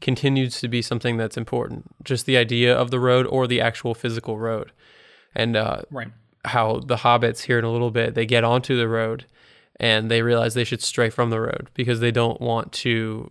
continues 0.00 0.60
to 0.60 0.68
be 0.68 0.82
something 0.82 1.16
that's 1.16 1.36
important. 1.36 1.94
Just 2.04 2.26
the 2.26 2.36
idea 2.36 2.74
of 2.74 2.90
the 2.90 3.00
road 3.00 3.26
or 3.26 3.46
the 3.46 3.60
actual 3.60 3.94
physical 3.94 4.38
road. 4.38 4.72
And 5.34 5.56
uh, 5.56 5.82
right. 5.90 6.08
how 6.44 6.80
the 6.80 6.96
hobbits 6.96 7.42
here 7.42 7.58
in 7.58 7.64
a 7.64 7.70
little 7.70 7.90
bit 7.90 8.14
they 8.14 8.26
get 8.26 8.42
onto 8.44 8.76
the 8.76 8.88
road 8.88 9.26
and 9.78 10.10
they 10.10 10.22
realize 10.22 10.54
they 10.54 10.64
should 10.64 10.82
stray 10.82 11.08
from 11.08 11.30
the 11.30 11.40
road 11.40 11.70
because 11.74 12.00
they 12.00 12.10
don't 12.10 12.40
want 12.40 12.72
to 12.72 13.30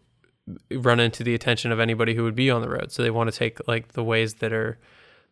run 0.72 1.00
into 1.00 1.24
the 1.24 1.36
attention 1.36 1.72
of 1.72 1.80
anybody 1.80 2.16
who 2.16 2.24
would 2.24 2.36
be 2.36 2.50
on 2.50 2.62
the 2.62 2.70
road 2.70 2.92
so 2.92 3.04
they 3.04 3.12
want 3.12 3.32
to 3.32 3.38
take 3.38 3.60
like 3.68 3.90
the 3.90 4.04
ways 4.04 4.36
that 4.36 4.52
are 4.52 4.80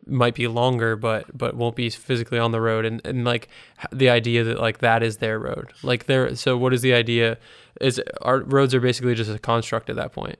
might 0.05 0.35
be 0.35 0.47
longer 0.47 0.95
but 0.95 1.25
but 1.35 1.55
won't 1.55 1.75
be 1.75 1.89
physically 1.89 2.37
on 2.37 2.51
the 2.51 2.61
road 2.61 2.85
and 2.85 3.01
and 3.03 3.25
like 3.25 3.47
the 3.91 4.09
idea 4.09 4.43
that 4.43 4.59
like 4.59 4.77
that 4.77 5.01
is 5.01 5.17
their 5.17 5.39
road 5.39 5.73
like 5.81 6.05
there 6.05 6.35
so 6.35 6.55
what 6.55 6.73
is 6.73 6.81
the 6.81 6.93
idea 6.93 7.37
is 7.81 7.99
our 8.21 8.41
roads 8.41 8.75
are 8.75 8.79
basically 8.79 9.15
just 9.15 9.31
a 9.31 9.39
construct 9.39 9.89
at 9.89 9.95
that 9.95 10.13
point 10.13 10.37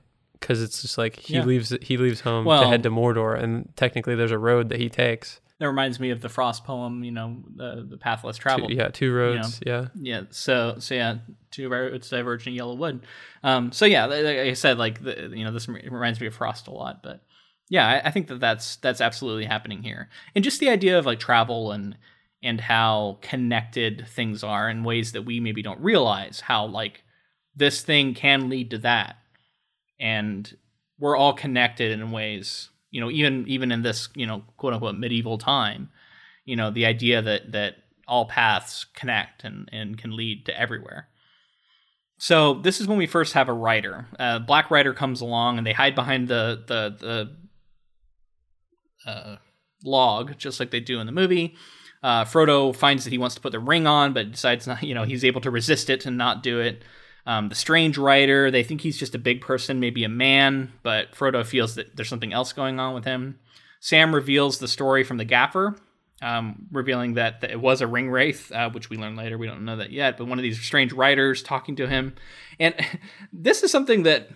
because 0.48 0.62
it's 0.62 0.80
just 0.80 0.96
like 0.96 1.16
he 1.16 1.34
Yeah. 1.34 1.44
leaves 1.44 1.76
he 1.82 1.98
leaves 1.98 2.20
home 2.20 2.46
to 2.46 2.66
head 2.66 2.82
to 2.84 2.90
Mordor 2.90 3.38
and 3.38 3.70
technically 3.76 4.14
there's 4.14 4.30
a 4.32 4.38
road 4.38 4.70
that 4.70 4.80
he 4.80 4.88
takes. 4.88 5.40
That 5.58 5.66
reminds 5.66 5.98
me 6.00 6.10
of 6.10 6.20
the 6.22 6.28
Frost 6.28 6.64
poem, 6.64 7.04
you 7.04 7.10
know, 7.10 7.42
the 7.54 7.84
the 7.86 7.98
path 7.98 8.24
less 8.24 8.38
Two- 8.38 8.66
yeah 8.70 8.88
two 8.88 9.12
roads 9.12 9.60
yeah. 9.66 9.88
Yeah 9.94 10.22
so 10.30 10.76
so 10.78 10.94
yeah 10.94 11.18
two 11.50 11.68
roads 11.68 12.08
diverging 12.08 12.54
in 12.54 12.56
yellow 12.56 12.74
wood. 12.76 13.04
Um 13.42 13.72
so 13.72 13.84
yeah 13.84 14.06
like 14.06 14.24
like 14.24 14.38
i 14.38 14.52
said 14.54 14.78
like 14.78 15.02
the, 15.02 15.30
you 15.34 15.44
know 15.44 15.52
this 15.52 15.68
reminds 15.68 16.18
me 16.20 16.26
of 16.28 16.34
frost 16.34 16.66
a 16.66 16.70
lot 16.70 17.02
but 17.02 17.22
yeah 17.68 17.86
I, 17.86 18.08
I 18.08 18.10
think 18.10 18.28
that 18.28 18.40
that's 18.40 18.76
that's 18.76 19.02
absolutely 19.02 19.44
happening 19.44 19.82
here. 19.82 20.08
And 20.34 20.42
just 20.42 20.60
the 20.60 20.70
idea 20.70 20.98
of 20.98 21.04
like 21.04 21.18
travel 21.20 21.72
and 21.72 21.96
and 22.42 22.58
how 22.60 23.18
connected 23.20 24.06
things 24.08 24.42
are 24.44 24.70
in 24.70 24.82
ways 24.84 25.12
that 25.12 25.22
we 25.22 25.40
maybe 25.40 25.60
don't 25.60 25.80
realize 25.80 26.40
how 26.40 26.64
like 26.66 27.02
this 27.54 27.82
thing 27.82 28.14
can 28.14 28.48
lead 28.48 28.70
to 28.70 28.78
that 28.78 29.16
and 30.00 30.56
we're 30.98 31.16
all 31.16 31.32
connected 31.32 31.92
in 31.92 32.10
ways 32.10 32.70
you 32.90 33.00
know 33.00 33.10
even 33.10 33.46
even 33.48 33.70
in 33.72 33.82
this 33.82 34.08
you 34.14 34.26
know 34.26 34.42
quote 34.56 34.74
unquote 34.74 34.96
medieval 34.96 35.38
time 35.38 35.90
you 36.44 36.56
know 36.56 36.70
the 36.70 36.86
idea 36.86 37.20
that 37.20 37.52
that 37.52 37.76
all 38.08 38.24
paths 38.24 38.86
connect 38.94 39.44
and 39.44 39.68
and 39.70 39.98
can 39.98 40.16
lead 40.16 40.46
to 40.46 40.58
everywhere. 40.58 41.08
So 42.16 42.54
this 42.54 42.80
is 42.80 42.88
when 42.88 42.98
we 42.98 43.06
first 43.06 43.34
have 43.34 43.48
a 43.48 43.52
rider 43.52 44.06
uh, 44.18 44.40
black 44.40 44.70
rider 44.70 44.94
comes 44.94 45.20
along 45.20 45.58
and 45.58 45.66
they 45.66 45.74
hide 45.74 45.94
behind 45.94 46.26
the 46.26 46.64
the 46.66 47.36
the 49.04 49.10
uh, 49.10 49.36
log 49.84 50.36
just 50.38 50.58
like 50.58 50.70
they 50.70 50.80
do 50.80 50.98
in 50.98 51.06
the 51.06 51.12
movie. 51.12 51.54
Uh, 52.02 52.24
frodo 52.24 52.74
finds 52.74 53.04
that 53.04 53.10
he 53.10 53.18
wants 53.18 53.34
to 53.34 53.40
put 53.40 53.52
the 53.52 53.58
ring 53.58 53.86
on 53.86 54.12
but 54.12 54.30
decides 54.30 54.66
not 54.66 54.82
you 54.82 54.94
know 54.94 55.04
he's 55.04 55.24
able 55.24 55.40
to 55.40 55.50
resist 55.50 55.90
it 55.90 56.06
and 56.06 56.16
not 56.16 56.42
do 56.42 56.60
it 56.60 56.82
um, 57.28 57.48
the 57.48 57.54
strange 57.54 57.96
rider. 57.96 58.50
they 58.50 58.64
think 58.64 58.80
he's 58.80 58.98
just 58.98 59.14
a 59.14 59.18
big 59.18 59.40
person 59.40 59.78
maybe 59.78 60.02
a 60.02 60.08
man 60.08 60.72
but 60.82 61.12
frodo 61.12 61.44
feels 61.44 61.76
that 61.76 61.94
there's 61.94 62.08
something 62.08 62.32
else 62.32 62.52
going 62.52 62.80
on 62.80 62.94
with 62.94 63.04
him 63.04 63.38
sam 63.80 64.14
reveals 64.14 64.58
the 64.58 64.68
story 64.68 65.04
from 65.04 65.18
the 65.18 65.24
gaffer 65.24 65.76
um, 66.20 66.66
revealing 66.72 67.14
that, 67.14 67.42
that 67.42 67.50
it 67.50 67.60
was 67.60 67.80
a 67.80 67.86
ring 67.86 68.10
wraith, 68.10 68.50
uh, 68.52 68.70
which 68.70 68.90
we 68.90 68.96
learn 68.96 69.16
later. 69.16 69.38
We 69.38 69.46
don't 69.46 69.64
know 69.64 69.76
that 69.76 69.92
yet, 69.92 70.18
but 70.18 70.26
one 70.26 70.38
of 70.38 70.42
these 70.42 70.60
strange 70.60 70.92
riders 70.92 71.42
talking 71.42 71.76
to 71.76 71.86
him. 71.86 72.14
And 72.58 72.74
this 73.32 73.62
is 73.62 73.70
something 73.70 74.02
that 74.02 74.28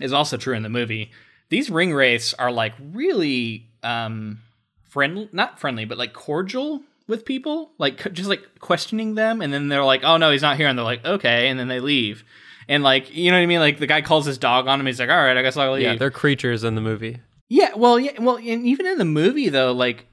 is 0.00 0.12
also 0.12 0.36
true 0.36 0.54
in 0.54 0.62
the 0.62 0.68
movie. 0.68 1.10
These 1.48 1.70
ring 1.70 1.92
wraiths 1.92 2.34
are 2.34 2.50
like 2.50 2.74
really 2.92 3.66
um, 3.82 4.40
friendly, 4.84 5.28
not 5.32 5.58
friendly, 5.58 5.84
but 5.84 5.98
like 5.98 6.12
cordial 6.12 6.82
with 7.06 7.24
people, 7.24 7.72
like 7.78 8.12
just 8.12 8.28
like 8.28 8.42
questioning 8.60 9.14
them. 9.14 9.42
And 9.42 9.52
then 9.52 9.68
they're 9.68 9.84
like, 9.84 10.02
oh 10.04 10.16
no, 10.16 10.30
he's 10.30 10.42
not 10.42 10.56
here. 10.56 10.68
And 10.68 10.78
they're 10.78 10.84
like, 10.84 11.04
okay. 11.04 11.48
And 11.48 11.58
then 11.58 11.68
they 11.68 11.80
leave. 11.80 12.24
And 12.68 12.82
like, 12.82 13.14
you 13.14 13.30
know 13.30 13.36
what 13.36 13.42
I 13.42 13.46
mean? 13.46 13.60
Like 13.60 13.78
the 13.78 13.86
guy 13.86 14.00
calls 14.00 14.24
his 14.24 14.38
dog 14.38 14.66
on 14.68 14.80
him. 14.80 14.86
He's 14.86 14.98
like, 15.00 15.10
all 15.10 15.16
right, 15.16 15.36
I 15.36 15.42
guess 15.42 15.56
I'll 15.56 15.72
leave. 15.72 15.82
Yeah, 15.82 15.96
they're 15.96 16.10
creatures 16.10 16.64
in 16.64 16.74
the 16.74 16.80
movie. 16.80 17.20
Yeah, 17.50 17.74
well, 17.76 17.98
yeah, 18.00 18.12
well, 18.20 18.36
and 18.36 18.66
even 18.66 18.86
in 18.86 18.96
the 18.98 19.04
movie 19.04 19.50
though, 19.50 19.72
like 19.72 20.06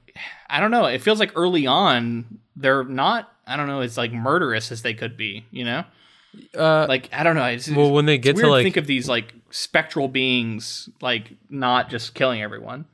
I 0.50 0.60
don't 0.60 0.70
know, 0.70 0.84
it 0.84 1.00
feels 1.00 1.18
like 1.18 1.32
early 1.34 1.66
on 1.66 2.40
they're 2.56 2.84
not. 2.84 3.28
I 3.46 3.56
don't 3.56 3.66
know, 3.66 3.80
it's 3.80 3.96
like 3.96 4.12
murderous 4.12 4.70
as 4.70 4.82
they 4.82 4.92
could 4.94 5.16
be. 5.16 5.46
You 5.50 5.64
know, 5.64 5.84
Uh, 6.56 6.86
like 6.88 7.08
I 7.12 7.22
don't 7.22 7.34
know. 7.36 7.44
It's, 7.46 7.68
well, 7.70 7.90
when 7.90 8.04
they 8.04 8.18
get 8.18 8.36
to 8.36 8.46
like, 8.48 8.62
think 8.64 8.76
of 8.76 8.86
these 8.86 9.08
like 9.08 9.32
spectral 9.50 10.08
beings, 10.08 10.88
like 11.00 11.32
not 11.48 11.88
just 11.88 12.14
killing 12.14 12.42
everyone. 12.42 12.84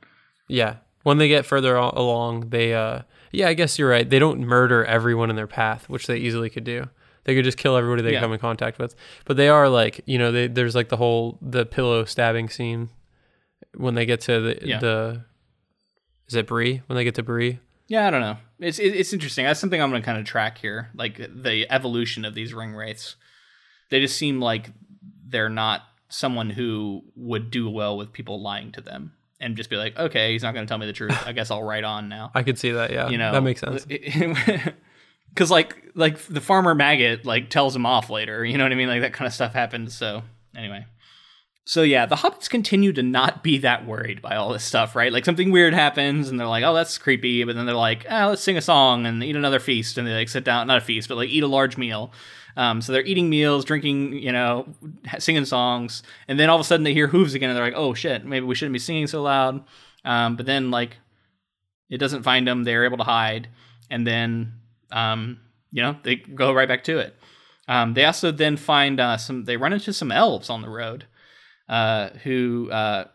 yeah, 0.47 0.77
when 1.03 1.17
they 1.17 1.27
get 1.27 1.45
further 1.45 1.75
along, 1.75 2.49
they, 2.49 2.73
uh, 2.73 3.01
yeah, 3.31 3.47
I 3.47 3.53
guess 3.53 3.77
you're 3.79 3.89
right. 3.89 4.09
They 4.09 4.19
don't 4.19 4.41
murder 4.41 4.83
everyone 4.85 5.29
in 5.29 5.35
their 5.35 5.47
path, 5.47 5.87
which 5.89 6.07
they 6.07 6.17
easily 6.17 6.49
could 6.49 6.63
do. 6.63 6.89
They 7.25 7.35
could 7.35 7.43
just 7.45 7.57
kill 7.57 7.75
everybody 7.77 8.01
they 8.01 8.13
Yeah. 8.13 8.21
come 8.21 8.33
in 8.33 8.39
contact 8.39 8.79
with. 8.79 8.95
But 9.25 9.37
they 9.37 9.49
are 9.49 9.69
like, 9.69 10.01
you 10.05 10.17
know, 10.17 10.31
they, 10.31 10.47
there's 10.47 10.75
like 10.75 10.89
the 10.89 10.97
whole 10.97 11.37
the 11.41 11.65
pillow 11.65 12.05
stabbing 12.05 12.49
scene 12.49 12.89
when 13.75 13.93
they 13.95 14.05
get 14.05 14.21
to 14.21 14.39
the 14.41 14.59
Yeah. 14.63 14.79
the. 14.79 15.25
Is 16.27 16.35
it 16.35 16.47
Bree? 16.47 16.81
When 16.87 16.95
they 16.95 17.03
get 17.03 17.15
to 17.15 17.23
Bree? 17.23 17.59
Yeah, 17.87 18.07
I 18.07 18.11
don't 18.11 18.21
know. 18.21 18.37
It's 18.59 18.77
it, 18.79 18.89
it's 18.95 19.13
interesting. 19.13 19.45
That's 19.45 19.59
something 19.59 19.81
I'm 19.81 19.89
going 19.89 20.01
to 20.01 20.05
kind 20.05 20.19
of 20.19 20.25
track 20.25 20.59
here, 20.59 20.89
like 20.93 21.17
the 21.17 21.65
evolution 21.71 22.23
of 22.23 22.35
these 22.35 22.53
ring 22.53 22.73
wraiths. 22.75 23.15
They 23.89 23.99
just 23.99 24.15
seem 24.15 24.39
like 24.39 24.69
they're 25.27 25.49
not 25.49 25.81
someone 26.09 26.51
who 26.51 27.01
would 27.15 27.49
do 27.51 27.69
well 27.69 27.97
with 27.97 28.13
people 28.13 28.41
lying 28.41 28.71
to 28.73 28.81
them 28.81 29.13
and 29.39 29.55
just 29.55 29.69
be 29.69 29.77
like, 29.77 29.97
okay, 29.97 30.33
he's 30.33 30.43
not 30.43 30.53
going 30.53 30.65
to 30.65 30.69
tell 30.69 30.77
me 30.77 30.85
the 30.85 30.93
truth. 30.93 31.17
I 31.25 31.31
guess 31.31 31.51
I'll 31.51 31.63
ride 31.63 31.83
on 31.83 32.09
now. 32.09 32.31
I 32.35 32.43
could 32.43 32.59
see 32.59 32.71
that. 32.71 32.91
Yeah, 32.91 33.09
you 33.09 33.17
know 33.17 33.31
that 33.31 33.43
makes 33.43 33.61
sense. 33.61 33.85
because 35.33 35.51
like 35.51 35.75
like 35.95 36.17
the 36.25 36.41
farmer 36.41 36.75
maggot 36.75 37.25
like 37.25 37.49
tells 37.49 37.75
him 37.75 37.85
off 37.85 38.09
later 38.09 38.43
you 38.43 38.57
know 38.57 38.63
what 38.63 38.71
i 38.71 38.75
mean 38.75 38.87
like 38.87 39.01
that 39.01 39.13
kind 39.13 39.27
of 39.27 39.33
stuff 39.33 39.53
happens 39.53 39.95
so 39.95 40.23
anyway 40.55 40.85
so 41.65 41.81
yeah 41.81 42.05
the 42.05 42.15
hobbits 42.15 42.49
continue 42.49 42.91
to 42.91 43.03
not 43.03 43.43
be 43.43 43.57
that 43.59 43.85
worried 43.85 44.21
by 44.21 44.35
all 44.35 44.51
this 44.51 44.63
stuff 44.63 44.95
right 44.95 45.13
like 45.13 45.25
something 45.25 45.51
weird 45.51 45.73
happens 45.73 46.29
and 46.29 46.39
they're 46.39 46.47
like 46.47 46.63
oh 46.63 46.73
that's 46.73 46.97
creepy 46.97 47.43
but 47.43 47.55
then 47.55 47.65
they're 47.65 47.75
like 47.75 48.05
ah, 48.09 48.27
let's 48.27 48.41
sing 48.41 48.57
a 48.57 48.61
song 48.61 49.05
and 49.05 49.23
eat 49.23 49.35
another 49.35 49.59
feast 49.59 49.97
and 49.97 50.07
they 50.07 50.13
like 50.13 50.29
sit 50.29 50.43
down 50.43 50.67
not 50.67 50.77
a 50.77 50.81
feast 50.81 51.07
but 51.07 51.15
like 51.15 51.29
eat 51.29 51.43
a 51.43 51.47
large 51.47 51.77
meal 51.77 52.11
um, 52.57 52.81
so 52.81 52.91
they're 52.91 53.03
eating 53.03 53.29
meals 53.29 53.65
drinking 53.65 54.13
you 54.13 54.31
know 54.31 54.67
singing 55.17 55.45
songs 55.45 56.03
and 56.27 56.39
then 56.39 56.49
all 56.49 56.55
of 56.55 56.61
a 56.61 56.63
sudden 56.63 56.83
they 56.83 56.93
hear 56.93 57.07
hooves 57.07 57.33
again 57.33 57.49
and 57.49 57.57
they're 57.57 57.65
like 57.65 57.73
oh 57.75 57.93
shit 57.93 58.25
maybe 58.25 58.45
we 58.45 58.55
shouldn't 58.55 58.73
be 58.73 58.79
singing 58.79 59.07
so 59.07 59.21
loud. 59.21 59.63
Um, 60.05 60.35
but 60.35 60.45
then 60.45 60.71
like 60.71 60.97
it 61.89 61.97
doesn't 61.97 62.23
find 62.23 62.47
them 62.47 62.63
they're 62.63 62.85
able 62.85 62.97
to 62.97 63.03
hide 63.03 63.49
and 63.89 64.05
then 64.05 64.53
um, 64.91 65.39
you 65.71 65.81
know 65.81 65.97
they 66.03 66.15
go 66.15 66.53
right 66.53 66.67
back 66.67 66.83
to 66.85 66.99
it. 66.99 67.15
Um, 67.67 67.93
they 67.93 68.05
also 68.05 68.31
then 68.31 68.57
find 68.57 68.99
uh, 68.99 69.17
some 69.17 69.45
they 69.45 69.57
run 69.57 69.73
into 69.73 69.93
some 69.93 70.11
elves 70.11 70.49
on 70.49 70.61
the 70.61 70.69
road 70.69 71.05
uh, 71.67 72.09
who 72.23 72.69
uh, 72.71 73.05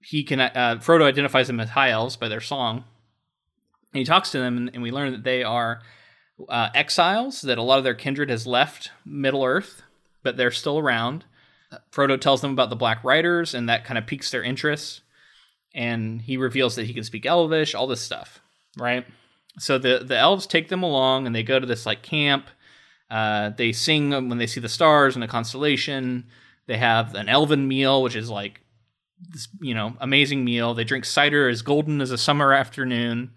he 0.00 0.22
can 0.22 0.40
uh, 0.40 0.78
frodo 0.80 1.04
identifies 1.04 1.46
them 1.46 1.60
as 1.60 1.70
high 1.70 1.90
elves 1.90 2.16
by 2.16 2.28
their 2.28 2.40
song. 2.40 2.84
And 3.92 3.98
he 4.00 4.04
talks 4.04 4.30
to 4.32 4.38
them 4.38 4.56
and, 4.56 4.70
and 4.74 4.82
we 4.82 4.90
learn 4.90 5.12
that 5.12 5.24
they 5.24 5.42
are 5.42 5.80
uh, 6.48 6.68
exiles 6.74 7.40
that 7.42 7.58
a 7.58 7.62
lot 7.62 7.78
of 7.78 7.84
their 7.84 7.94
kindred 7.94 8.30
has 8.30 8.46
left 8.46 8.90
middle 9.04 9.44
earth 9.44 9.82
but 10.22 10.36
they're 10.36 10.50
still 10.50 10.76
around. 10.76 11.24
Frodo 11.92 12.20
tells 12.20 12.40
them 12.40 12.50
about 12.50 12.68
the 12.68 12.74
black 12.74 13.04
riders 13.04 13.54
and 13.54 13.68
that 13.68 13.84
kind 13.84 13.96
of 13.96 14.06
piques 14.06 14.32
their 14.32 14.42
interest. 14.42 15.02
And 15.72 16.20
he 16.22 16.36
reveals 16.36 16.74
that 16.74 16.86
he 16.86 16.94
can 16.94 17.04
speak 17.04 17.24
elvish 17.26 17.76
all 17.76 17.86
this 17.86 18.00
stuff 18.00 18.40
right? 18.76 19.06
So 19.58 19.78
the 19.78 20.02
the 20.04 20.16
elves 20.16 20.46
take 20.46 20.68
them 20.68 20.82
along 20.82 21.26
and 21.26 21.34
they 21.34 21.42
go 21.42 21.58
to 21.58 21.66
this 21.66 21.86
like 21.86 22.02
camp. 22.02 22.48
Uh, 23.10 23.50
they 23.50 23.72
sing 23.72 24.10
when 24.10 24.38
they 24.38 24.46
see 24.46 24.60
the 24.60 24.68
stars 24.68 25.16
and 25.16 25.22
the 25.22 25.28
constellation. 25.28 26.26
They 26.66 26.76
have 26.76 27.14
an 27.14 27.28
elven 27.28 27.66
meal 27.66 28.02
which 28.02 28.16
is 28.16 28.28
like 28.28 28.60
this 29.30 29.48
you 29.60 29.74
know 29.74 29.96
amazing 30.00 30.44
meal. 30.44 30.74
They 30.74 30.84
drink 30.84 31.04
cider 31.04 31.48
as 31.48 31.62
golden 31.62 32.00
as 32.00 32.10
a 32.10 32.18
summer 32.18 32.52
afternoon 32.52 33.32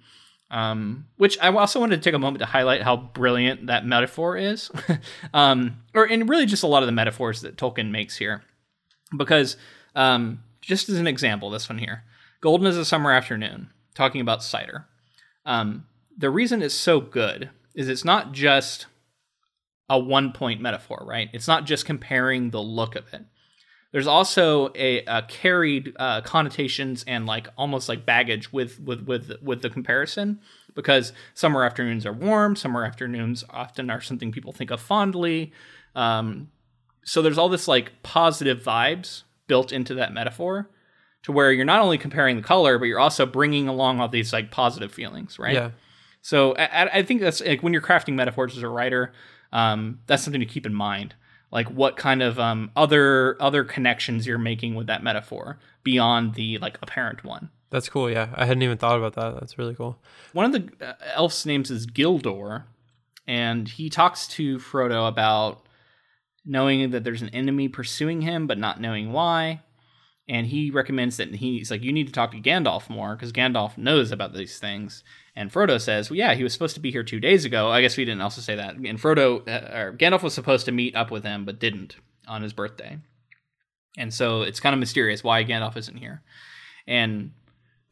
Um, 0.51 1.05
which 1.17 1.37
I 1.39 1.49
also 1.53 1.79
wanted 1.79 1.97
to 1.97 2.01
take 2.01 2.15
a 2.15 2.19
moment 2.19 2.39
to 2.39 2.47
highlight 2.47 2.81
how 2.81 2.97
brilliant 2.97 3.67
that 3.67 3.85
metaphor 3.85 4.35
is, 4.35 4.71
um, 5.33 5.83
or 5.93 6.05
and 6.05 6.27
really 6.27 6.47
just 6.47 6.63
a 6.63 6.67
lot 6.67 6.81
of 6.81 6.87
the 6.87 6.93
metaphors 6.93 7.41
that 7.41 7.55
Tolkien 7.55 7.91
makes 7.91 8.17
here, 8.17 8.43
because 9.15 9.57
um, 9.95 10.43
just 10.61 10.89
as 10.89 10.97
an 10.97 11.05
example, 11.05 11.51
this 11.51 11.69
one 11.69 11.77
here, 11.77 12.03
"Golden 12.41 12.65
is 12.65 12.77
a 12.77 12.85
summer 12.85 13.11
afternoon," 13.11 13.69
talking 13.93 14.21
about 14.21 14.43
cider. 14.43 14.87
Um, 15.45 15.85
the 16.17 16.31
reason 16.31 16.63
it's 16.63 16.73
so 16.73 16.99
good 16.99 17.51
is 17.75 17.87
it's 17.87 18.03
not 18.03 18.31
just 18.31 18.87
a 19.89 19.99
one 19.99 20.31
point 20.31 20.61
metaphor, 20.61 21.03
right? 21.05 21.29
It's 21.33 21.47
not 21.47 21.65
just 21.65 21.85
comparing 21.85 22.49
the 22.49 22.61
look 22.61 22.95
of 22.95 23.13
it. 23.13 23.23
There's 23.91 24.07
also 24.07 24.71
a, 24.75 25.03
a 25.05 25.23
carried 25.23 25.93
uh, 25.97 26.21
connotations 26.21 27.03
and 27.07 27.25
like 27.25 27.47
almost 27.57 27.89
like 27.89 28.05
baggage 28.05 28.53
with 28.53 28.79
with 28.79 29.01
with 29.07 29.31
with 29.41 29.61
the 29.61 29.69
comparison 29.69 30.39
because 30.75 31.11
summer 31.33 31.63
afternoons 31.63 32.05
are 32.05 32.13
warm, 32.13 32.55
summer 32.55 32.85
afternoons 32.85 33.43
often 33.49 33.89
are 33.89 34.01
something 34.01 34.31
people 34.31 34.53
think 34.53 34.69
of 34.69 34.79
fondly. 34.79 35.51
Um, 35.95 36.49
so 37.03 37.21
there's 37.21 37.39
all 37.39 37.49
this 37.49 37.67
like 37.67 38.03
positive 38.03 38.61
vibes 38.61 39.23
built 39.47 39.71
into 39.71 39.95
that 39.95 40.13
metaphor 40.13 40.69
to 41.23 41.31
where 41.31 41.51
you're 41.51 41.65
not 41.65 41.81
only 41.81 41.97
comparing 41.97 42.35
the 42.35 42.43
color, 42.43 42.77
but 42.77 42.85
you're 42.85 42.99
also 42.99 43.25
bringing 43.25 43.67
along 43.67 43.99
all 43.99 44.07
these 44.07 44.31
like 44.31 44.51
positive 44.51 44.93
feelings, 44.93 45.39
right? 45.39 45.55
Yeah. 45.55 45.71
So 46.21 46.53
I, 46.55 46.99
I 46.99 47.03
think 47.03 47.21
that's 47.21 47.41
like 47.41 47.63
when 47.63 47.73
you're 47.73 47.81
crafting 47.81 48.13
metaphors 48.13 48.55
as 48.55 48.61
a 48.61 48.69
writer, 48.69 49.13
um, 49.51 49.99
that's 50.05 50.21
something 50.21 50.41
to 50.41 50.45
keep 50.45 50.67
in 50.67 50.73
mind 50.75 51.15
like 51.51 51.67
what 51.69 51.97
kind 51.97 52.21
of 52.21 52.39
um, 52.39 52.71
other 52.75 53.37
other 53.41 53.63
connections 53.63 54.27
you're 54.27 54.37
making 54.37 54.75
with 54.75 54.87
that 54.87 55.03
metaphor 55.03 55.59
beyond 55.83 56.35
the 56.35 56.57
like 56.59 56.77
apparent 56.81 57.23
one. 57.23 57.49
That's 57.71 57.89
cool. 57.89 58.09
Yeah, 58.09 58.29
I 58.35 58.45
hadn't 58.45 58.63
even 58.63 58.77
thought 58.77 58.97
about 58.97 59.13
that. 59.13 59.39
That's 59.39 59.57
really 59.57 59.75
cool. 59.75 59.97
One 60.33 60.45
of 60.45 60.51
the 60.53 60.87
uh, 60.87 60.93
elf's 61.13 61.45
names 61.45 61.69
is 61.69 61.85
Gildor, 61.85 62.63
and 63.27 63.67
he 63.67 63.89
talks 63.89 64.27
to 64.29 64.57
Frodo 64.57 65.07
about 65.07 65.61
knowing 66.45 66.89
that 66.91 67.03
there's 67.03 67.21
an 67.21 67.29
enemy 67.29 67.67
pursuing 67.67 68.21
him, 68.21 68.47
but 68.47 68.57
not 68.57 68.81
knowing 68.81 69.11
why. 69.11 69.61
And 70.27 70.47
he 70.47 70.69
recommends 70.69 71.17
that 71.17 71.35
he's 71.35 71.71
like, 71.71 71.83
you 71.83 71.91
need 71.91 72.07
to 72.07 72.13
talk 72.13 72.31
to 72.31 72.39
Gandalf 72.39 72.89
more 72.89 73.15
because 73.15 73.31
Gandalf 73.31 73.77
knows 73.77 74.11
about 74.11 74.33
these 74.33 74.59
things. 74.59 75.03
And 75.39 75.49
Frodo 75.49 75.79
says, 75.79 76.09
well, 76.09 76.17
yeah, 76.17 76.33
he 76.33 76.43
was 76.43 76.51
supposed 76.51 76.75
to 76.75 76.81
be 76.81 76.91
here 76.91 77.01
two 77.01 77.21
days 77.21 77.45
ago. 77.45 77.71
I 77.71 77.79
guess 77.79 77.95
we 77.95 78.03
didn't 78.03 78.19
also 78.19 78.41
say 78.41 78.57
that. 78.57 78.75
And 78.75 78.99
Frodo, 78.99 79.39
uh, 79.47 79.77
or 79.77 79.93
Gandalf 79.93 80.21
was 80.21 80.33
supposed 80.33 80.65
to 80.65 80.73
meet 80.73 80.97
up 80.97 81.11
with 81.11 81.23
him, 81.23 81.45
but 81.45 81.61
didn't 81.61 81.95
on 82.27 82.41
his 82.41 82.51
birthday. 82.51 82.99
And 83.97 84.13
so 84.13 84.41
it's 84.41 84.59
kind 84.59 84.73
of 84.73 84.81
mysterious 84.81 85.23
why 85.23 85.45
Gandalf 85.45 85.77
isn't 85.77 85.95
here. 85.95 86.23
And 86.85 87.31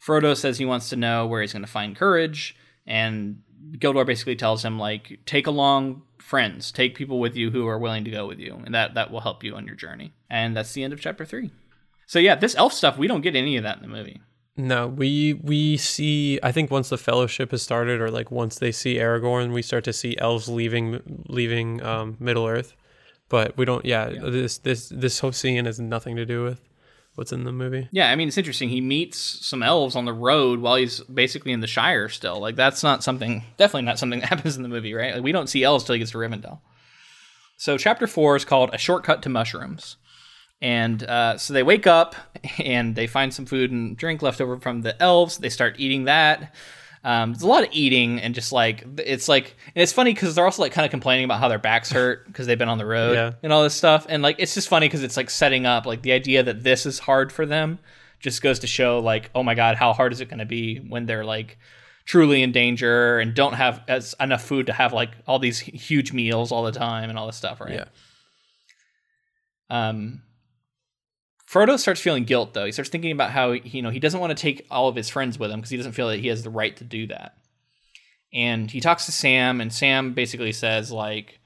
Frodo 0.06 0.36
says 0.36 0.58
he 0.58 0.66
wants 0.66 0.90
to 0.90 0.98
know 0.98 1.26
where 1.26 1.40
he's 1.40 1.54
going 1.54 1.64
to 1.64 1.72
find 1.72 1.96
courage. 1.96 2.54
And 2.86 3.44
Gildor 3.78 4.06
basically 4.06 4.36
tells 4.36 4.66
him, 4.66 4.78
like, 4.78 5.22
take 5.26 5.48
along 5.48 6.02
friends, 6.18 6.74
take 6.74 6.96
people 6.96 7.22
with 7.22 7.38
you 7.38 7.50
who 7.50 7.66
are 7.66 7.80
willing 7.80 8.04
to 8.04 8.12
go 8.12 8.28
with 8.28 8.40
you, 8.40 8.62
and 8.66 8.76
that 8.76 8.96
that 8.96 9.10
will 9.10 9.22
help 9.22 9.46
you 9.46 9.56
on 9.56 9.66
your 9.66 9.78
journey. 9.78 10.14
And 10.30 10.54
that's 10.54 10.74
the 10.74 10.84
end 10.84 10.92
of 10.92 11.00
chapter 11.00 11.24
three. 11.24 11.52
So 12.08 12.20
yeah, 12.20 12.36
this 12.36 12.56
elf 12.56 12.74
stuff 12.74 12.98
we 12.98 13.08
don't 13.08 13.22
get 13.22 13.38
any 13.38 13.56
of 13.56 13.64
that 13.64 13.78
in 13.78 13.84
the 13.84 13.88
movie. 13.88 14.20
No, 14.58 14.88
we 14.88 15.34
we 15.36 15.78
see. 15.78 16.40
I 16.42 16.52
think 16.52 16.72
once 16.72 16.90
the 16.90 16.98
Fellowship 16.98 17.52
has 17.52 17.62
started, 17.62 18.02
or 18.02 18.10
like 18.10 18.32
once 18.32 18.58
they 18.58 18.72
see 18.72 18.96
Aragorn, 18.96 19.54
we 19.54 19.62
start 19.62 19.84
to 19.84 19.94
see 19.94 20.18
elves 20.18 20.50
leaving 20.50 21.24
leaving 21.28 21.82
um, 21.84 22.18
Middle 22.20 22.48
Earth. 22.48 22.74
But 23.30 23.56
we 23.56 23.66
don't. 23.66 23.86
Yeah, 23.86 24.10
yeah, 24.10 24.22
this 24.24 24.58
this 24.58 24.90
this 24.90 25.20
whole 25.20 25.32
scene 25.32 25.66
has 25.66 25.80
nothing 25.80 26.16
to 26.16 26.26
do 26.26 26.44
with 26.44 26.60
what's 27.14 27.32
in 27.32 27.44
the 27.44 27.52
movie. 27.52 27.88
Yeah, 27.92 28.10
I 28.10 28.16
mean 28.16 28.28
it's 28.28 28.38
interesting. 28.38 28.70
He 28.70 28.82
meets 28.82 29.20
some 29.20 29.62
elves 29.62 29.96
on 29.96 30.06
the 30.06 30.14
road 30.14 30.60
while 30.60 30.76
he's 30.76 31.02
basically 31.02 31.52
in 31.52 31.60
the 31.60 31.68
Shire 31.68 32.10
still. 32.10 32.40
Like 32.40 32.56
that's 32.56 32.82
not 32.82 33.04
something. 33.04 33.44
Definitely 33.58 33.84
not 33.84 34.00
something 34.00 34.20
that 34.22 34.30
happens 34.30 34.58
in 34.58 34.64
the 34.64 34.70
movie, 34.70 34.96
right? 34.96 35.14
Like, 35.14 35.24
we 35.24 35.32
don't 35.32 35.48
see 35.48 35.64
elves 35.64 35.84
till 35.84 35.94
he 35.94 36.00
gets 36.00 36.12
to 36.12 36.18
Rivendell. 36.18 36.62
So 37.58 37.78
chapter 37.78 38.08
four 38.08 38.36
is 38.36 38.46
called 38.46 38.72
"A 38.74 38.78
Shortcut 38.80 39.22
to 39.22 39.30
Mushrooms." 39.30 39.98
And 40.62 41.04
uh, 41.04 41.38
so 41.38 41.54
they 41.54 41.64
wake 41.64 41.86
up 41.88 42.16
and 42.60 42.96
they 42.96 43.08
find 43.08 43.34
some 43.34 43.46
food 43.46 43.72
and 43.72 43.96
drink 43.96 44.22
left 44.22 44.42
over 44.42 44.58
from 44.60 44.82
the 44.82 45.00
elves. 45.02 45.38
They 45.38 45.50
start 45.50 45.76
eating 45.78 46.06
that. 46.06 46.56
Um, 47.04 47.32
there's 47.32 47.44
a 47.44 47.48
lot 47.48 47.64
of 47.64 47.70
eating 47.72 48.20
and 48.20 48.34
just 48.36 48.52
like 48.52 48.84
it's 48.98 49.30
like 49.30 49.56
and 49.76 49.82
it's 49.84 49.94
funny 49.94 50.14
because 50.14 50.36
they're 50.36 50.44
also 50.44 50.64
like 50.64 50.72
kind 50.74 50.84
of 50.84 50.90
complaining 50.92 51.26
about 51.26 51.40
how 51.40 51.48
their 51.48 51.60
backs 51.60 51.90
hurt 51.92 52.26
because 52.28 52.48
they've 52.48 52.58
been 52.58 52.68
on 52.70 52.80
the 52.80 52.86
road 52.88 53.14
Yeah. 53.14 53.32
and 53.44 53.54
all 53.54 53.64
this 53.64 53.76
stuff. 53.76 54.08
And 54.10 54.24
like 54.24 54.38
it's 54.40 54.54
just 54.56 54.68
funny 54.68 54.88
because 54.88 55.04
it's 55.04 55.16
like 55.16 55.30
setting 55.30 55.66
up 55.66 55.86
like 55.86 56.02
the 56.02 56.12
idea 56.12 56.44
that 56.44 56.64
this 56.64 56.86
is 56.86 57.00
hard 57.00 57.32
for 57.32 57.46
them 57.46 57.80
just 58.20 58.42
goes 58.42 58.60
to 58.60 58.68
show 58.68 59.00
like 59.00 59.30
oh 59.36 59.44
my 59.44 59.54
god 59.54 59.78
how 59.78 59.94
hard 59.94 60.12
is 60.12 60.20
it 60.22 60.26
going 60.28 60.40
to 60.40 60.46
be 60.46 60.78
when 60.80 61.06
they're 61.06 61.24
like 61.24 61.60
truly 62.06 62.42
in 62.42 62.52
danger 62.52 63.20
and 63.20 63.36
don't 63.36 63.54
have 63.54 63.84
as 63.88 64.16
enough 64.20 64.44
food 64.44 64.66
to 64.66 64.74
have 64.74 64.92
like 64.92 65.12
all 65.28 65.38
these 65.40 65.60
huge 65.60 66.12
meals 66.12 66.52
all 66.52 66.64
the 66.64 66.72
time 66.72 67.10
and 67.12 67.18
all 67.20 67.28
this 67.28 67.38
stuff 67.38 67.62
right 67.62 67.74
Yeah. 67.74 67.86
um, 69.70 70.24
Frodo 71.50 71.80
starts 71.80 72.02
feeling 72.02 72.26
guilt 72.26 72.54
though. 72.54 72.66
He 72.66 72.72
starts 72.72 72.90
thinking 72.90 73.12
about 73.12 73.32
how 73.32 73.52
you 73.52 73.82
know 73.82 73.90
he 73.90 74.00
doesn't 74.00 74.20
want 74.20 74.36
to 74.36 74.42
take 74.42 74.68
all 74.70 74.90
of 74.90 74.96
his 74.96 75.10
friends 75.10 75.40
with 75.40 75.50
him 75.50 75.60
because 75.60 75.70
he 75.70 75.78
doesn't 75.78 75.94
feel 75.94 76.10
that 76.10 76.20
he 76.20 76.28
has 76.28 76.44
the 76.44 76.50
right 76.50 76.76
to 76.78 76.84
do 76.84 77.08
that. 77.08 77.38
And 78.34 78.70
he 78.70 78.82
talks 78.82 79.06
to 79.06 79.12
Sam, 79.14 79.62
and 79.62 79.72
Sam 79.72 80.14
basically 80.14 80.52
says 80.52 80.92
like, 80.92 81.40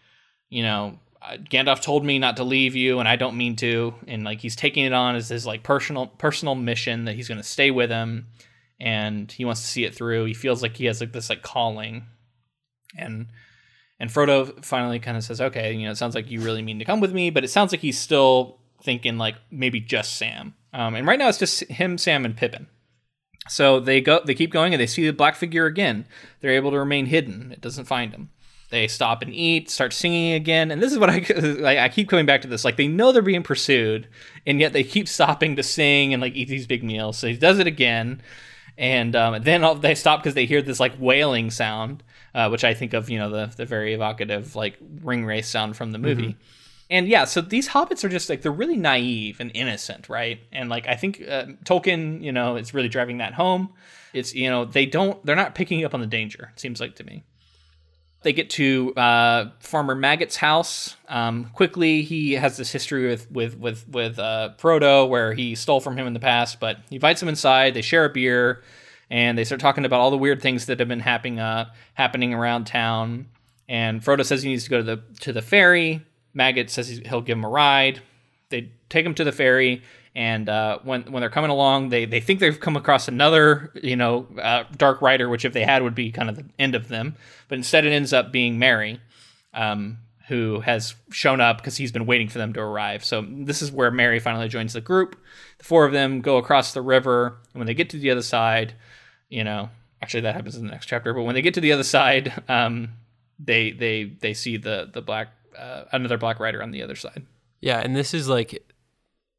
you 0.49 0.63
know, 0.63 0.97
Gandalf 1.21 1.81
told 1.81 2.03
me 2.03 2.17
not 2.17 2.37
to 2.37 2.43
leave 2.43 2.75
you, 2.75 2.99
and 2.99 3.07
I 3.07 3.15
don't 3.15 3.37
mean 3.37 3.55
to. 3.57 3.93
And 4.07 4.23
like 4.23 4.39
he's 4.39 4.55
taking 4.55 4.85
it 4.85 4.93
on 4.93 5.15
as 5.15 5.29
his 5.29 5.45
like 5.45 5.61
personal 5.61 6.07
personal 6.07 6.55
mission 6.55 7.05
that 7.05 7.15
he's 7.15 7.27
going 7.27 7.37
to 7.37 7.43
stay 7.43 7.69
with 7.69 7.91
him, 7.91 8.27
and 8.79 9.31
he 9.31 9.45
wants 9.45 9.61
to 9.61 9.67
see 9.67 9.85
it 9.85 9.93
through. 9.93 10.25
He 10.25 10.33
feels 10.33 10.63
like 10.63 10.77
he 10.77 10.85
has 10.85 10.99
like 10.99 11.13
this 11.13 11.29
like 11.29 11.43
calling, 11.43 12.07
and 12.97 13.27
and 13.99 14.09
Frodo 14.09 14.65
finally 14.65 14.97
kind 14.97 15.15
of 15.15 15.23
says, 15.23 15.39
"Okay, 15.39 15.73
you 15.73 15.85
know, 15.85 15.91
it 15.91 15.97
sounds 15.97 16.15
like 16.15 16.31
you 16.31 16.41
really 16.41 16.63
mean 16.63 16.79
to 16.79 16.85
come 16.85 17.01
with 17.01 17.13
me, 17.13 17.29
but 17.29 17.43
it 17.43 17.49
sounds 17.49 17.71
like 17.71 17.81
he's 17.81 17.99
still 17.99 18.60
thinking 18.81 19.17
like 19.17 19.35
maybe 19.49 19.79
just 19.79 20.17
Sam. 20.17 20.55
Um, 20.73 20.95
and 20.95 21.07
right 21.07 21.19
now 21.19 21.29
it's 21.29 21.37
just 21.37 21.63
him, 21.65 21.97
Sam, 21.97 22.25
and 22.25 22.35
Pippin. 22.35 22.67
So 23.49 23.79
they 23.79 24.01
go, 24.01 24.21
they 24.23 24.35
keep 24.35 24.51
going, 24.51 24.73
and 24.73 24.79
they 24.79 24.87
see 24.87 25.05
the 25.05 25.13
black 25.13 25.35
figure 25.35 25.65
again. 25.65 26.05
They're 26.39 26.51
able 26.51 26.71
to 26.71 26.79
remain 26.79 27.07
hidden; 27.07 27.51
it 27.51 27.61
doesn't 27.61 27.85
find 27.85 28.11
them. 28.11 28.29
They 28.69 28.87
stop 28.87 29.21
and 29.21 29.33
eat, 29.33 29.69
start 29.69 29.91
singing 29.91 30.33
again, 30.33 30.71
and 30.71 30.81
this 30.81 30.93
is 30.93 30.99
what 30.99 31.09
I. 31.09 31.25
I 31.83 31.89
keep 31.89 32.07
coming 32.07 32.25
back 32.25 32.41
to 32.43 32.47
this. 32.47 32.63
Like 32.63 32.77
they 32.77 32.87
know 32.87 33.11
they're 33.11 33.21
being 33.21 33.43
pursued, 33.43 34.07
and 34.45 34.59
yet 34.59 34.73
they 34.73 34.83
keep 34.83 35.07
stopping 35.07 35.55
to 35.55 35.63
sing 35.63 36.13
and 36.13 36.21
like 36.21 36.35
eat 36.35 36.47
these 36.47 36.67
big 36.67 36.83
meals. 36.83 37.17
So 37.17 37.27
he 37.27 37.35
does 37.35 37.59
it 37.59 37.67
again, 37.67 38.21
and 38.77 39.15
um, 39.15 39.41
then 39.43 39.63
all, 39.63 39.75
they 39.75 39.95
stop 39.95 40.21
because 40.21 40.35
they 40.35 40.45
hear 40.45 40.61
this 40.61 40.79
like 40.79 40.93
wailing 40.99 41.51
sound, 41.51 42.03
uh, 42.33 42.47
which 42.49 42.63
I 42.63 42.73
think 42.73 42.93
of 42.93 43.09
you 43.09 43.17
know 43.19 43.29
the 43.29 43.53
the 43.57 43.65
very 43.65 43.93
evocative 43.93 44.55
like 44.55 44.77
ring 45.01 45.25
wraiths 45.25 45.49
sound 45.49 45.75
from 45.75 45.91
the 45.91 45.99
movie. 45.99 46.29
Mm-hmm. 46.29 46.60
And 46.91 47.07
yeah, 47.07 47.23
so 47.23 47.39
these 47.39 47.69
hobbits 47.69 48.03
are 48.03 48.09
just 48.09 48.29
like 48.29 48.41
they're 48.41 48.51
really 48.51 48.75
naive 48.75 49.39
and 49.39 49.49
innocent, 49.53 50.09
right? 50.09 50.41
And 50.51 50.69
like 50.69 50.87
I 50.87 50.95
think 50.95 51.21
uh, 51.21 51.45
Tolkien, 51.63 52.21
you 52.21 52.33
know, 52.33 52.57
is 52.57 52.73
really 52.73 52.89
driving 52.89 53.19
that 53.19 53.33
home. 53.33 53.69
It's 54.13 54.35
you 54.35 54.49
know 54.49 54.65
they 54.65 54.85
don't 54.85 55.25
they're 55.25 55.37
not 55.37 55.55
picking 55.55 55.85
up 55.85 55.93
on 55.93 56.01
the 56.01 56.05
danger. 56.05 56.51
It 56.53 56.59
seems 56.59 56.81
like 56.81 56.97
to 56.97 57.05
me. 57.05 57.23
They 58.23 58.33
get 58.33 58.51
to 58.51 58.93
uh, 58.95 59.51
Farmer 59.61 59.95
Maggot's 59.95 60.35
house. 60.35 60.97
Um, 61.07 61.45
quickly, 61.53 62.01
he 62.03 62.33
has 62.33 62.57
this 62.57 62.73
history 62.73 63.07
with 63.07 63.31
with 63.31 63.57
with 63.57 63.87
with 63.87 64.19
uh, 64.19 64.49
Frodo, 64.57 65.07
where 65.07 65.33
he 65.33 65.55
stole 65.55 65.79
from 65.79 65.97
him 65.97 66.07
in 66.07 66.13
the 66.13 66.19
past. 66.19 66.59
But 66.59 66.79
he 66.89 66.97
invites 66.97 67.21
him 67.21 67.29
inside. 67.29 67.73
They 67.73 67.81
share 67.81 68.03
a 68.03 68.09
beer, 68.09 68.63
and 69.09 69.37
they 69.37 69.45
start 69.45 69.61
talking 69.61 69.85
about 69.85 70.01
all 70.01 70.11
the 70.11 70.17
weird 70.17 70.41
things 70.41 70.65
that 70.65 70.79
have 70.79 70.89
been 70.89 70.99
happening 70.99 71.39
uh, 71.39 71.69
happening 71.93 72.33
around 72.33 72.65
town. 72.65 73.27
And 73.69 74.03
Frodo 74.03 74.25
says 74.25 74.43
he 74.43 74.49
needs 74.49 74.65
to 74.65 74.69
go 74.69 74.77
to 74.79 74.83
the 74.83 75.01
to 75.21 75.31
the 75.31 75.41
ferry. 75.41 76.05
Maggot 76.33 76.69
says 76.69 77.01
he'll 77.05 77.21
give 77.21 77.37
him 77.37 77.45
a 77.45 77.49
ride. 77.49 78.01
They 78.49 78.71
take 78.89 79.05
him 79.05 79.13
to 79.15 79.23
the 79.23 79.31
ferry, 79.31 79.81
and 80.15 80.49
uh, 80.49 80.79
when 80.83 81.03
when 81.03 81.21
they're 81.21 81.29
coming 81.29 81.51
along, 81.51 81.89
they 81.89 82.05
they 82.05 82.19
think 82.19 82.39
they've 82.39 82.59
come 82.59 82.75
across 82.75 83.07
another 83.07 83.71
you 83.81 83.95
know 83.95 84.27
uh, 84.41 84.63
dark 84.75 85.01
rider, 85.01 85.29
which 85.29 85.45
if 85.45 85.53
they 85.53 85.63
had 85.63 85.83
would 85.83 85.95
be 85.95 86.11
kind 86.11 86.29
of 86.29 86.35
the 86.35 86.45
end 86.59 86.75
of 86.75 86.87
them. 86.87 87.15
But 87.47 87.57
instead, 87.57 87.85
it 87.85 87.91
ends 87.91 88.11
up 88.13 88.31
being 88.31 88.59
Merry, 88.59 88.99
um, 89.53 89.99
who 90.27 90.59
has 90.61 90.95
shown 91.11 91.39
up 91.39 91.57
because 91.57 91.77
he's 91.77 91.91
been 91.91 92.05
waiting 92.05 92.27
for 92.27 92.39
them 92.39 92.53
to 92.53 92.61
arrive. 92.61 93.05
So 93.05 93.25
this 93.27 93.61
is 93.61 93.71
where 93.71 93.91
Merry 93.91 94.19
finally 94.19 94.49
joins 94.49 94.73
the 94.73 94.81
group. 94.81 95.15
The 95.59 95.63
four 95.63 95.85
of 95.85 95.93
them 95.93 96.21
go 96.21 96.37
across 96.37 96.73
the 96.73 96.81
river, 96.81 97.37
and 97.53 97.59
when 97.59 97.67
they 97.67 97.73
get 97.73 97.89
to 97.91 97.97
the 97.97 98.11
other 98.11 98.21
side, 98.21 98.73
you 99.29 99.43
know, 99.43 99.69
actually 100.01 100.21
that 100.21 100.35
happens 100.35 100.55
in 100.55 100.65
the 100.65 100.71
next 100.71 100.87
chapter. 100.87 101.13
But 101.13 101.23
when 101.23 101.35
they 101.35 101.41
get 101.41 101.53
to 101.53 101.61
the 101.61 101.71
other 101.71 101.83
side, 101.83 102.33
um, 102.49 102.89
they 103.39 103.71
they 103.71 104.03
they 104.03 104.33
see 104.33 104.57
the 104.57 104.89
the 104.91 105.01
black 105.01 105.29
uh, 105.57 105.83
another 105.91 106.17
black 106.17 106.39
rider 106.39 106.61
on 106.61 106.71
the 106.71 106.81
other 106.83 106.95
side. 106.95 107.25
Yeah, 107.59 107.79
and 107.79 107.95
this 107.95 108.13
is 108.13 108.27
like, 108.27 108.63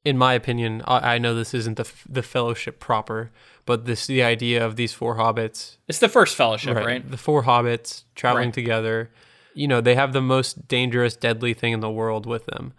in 0.05 0.17
my 0.19 0.35
opinion, 0.35 0.83
I, 0.87 1.15
I 1.15 1.19
know 1.19 1.35
this 1.35 1.55
isn't 1.55 1.77
the 1.77 1.91
the 2.09 2.23
fellowship 2.23 2.79
proper, 2.81 3.31
but 3.67 3.85
this 3.85 4.07
the 4.07 4.23
idea 4.23 4.65
of 4.65 4.77
these 4.77 4.93
four 4.93 5.17
hobbits. 5.17 5.77
It's 5.89 5.99
the 5.99 6.09
first 6.09 6.37
fellowship, 6.37 6.77
right? 6.77 6.87
right? 6.87 7.11
The 7.11 7.17
four 7.17 7.43
hobbits 7.45 8.05
traveling 8.15 8.49
right. 8.49 8.55
together. 8.55 9.11
You 9.55 9.69
know, 9.69 9.81
they 9.81 9.95
have 9.97 10.13
the 10.13 10.23
most 10.23 10.67
dangerous, 10.69 11.15
deadly 11.17 11.53
thing 11.55 11.73
in 11.73 11.81
the 11.81 11.91
world 11.91 12.25
with 12.27 12.47
them, 12.47 12.73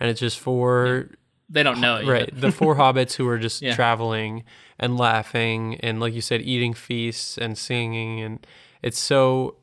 and 0.00 0.10
it's 0.10 0.20
just 0.20 0.38
four. 0.40 1.10
they 1.48 1.62
don't 1.62 1.80
know 1.80 1.96
it 1.96 2.06
right 2.06 2.30
the 2.34 2.50
four 2.50 2.74
hobbits 2.82 3.14
who 3.14 3.28
are 3.28 3.38
just 3.38 3.62
Yeah. 3.62 3.74
traveling 3.76 4.42
and 4.80 4.96
laughing 4.98 5.76
and 5.80 6.00
like 6.00 6.12
you 6.12 6.20
said 6.20 6.40
eating 6.42 6.74
feasts 6.74 7.38
and 7.38 7.56
singing 7.56 8.20
and 8.20 8.44
it's 8.82 8.98
so 8.98 9.54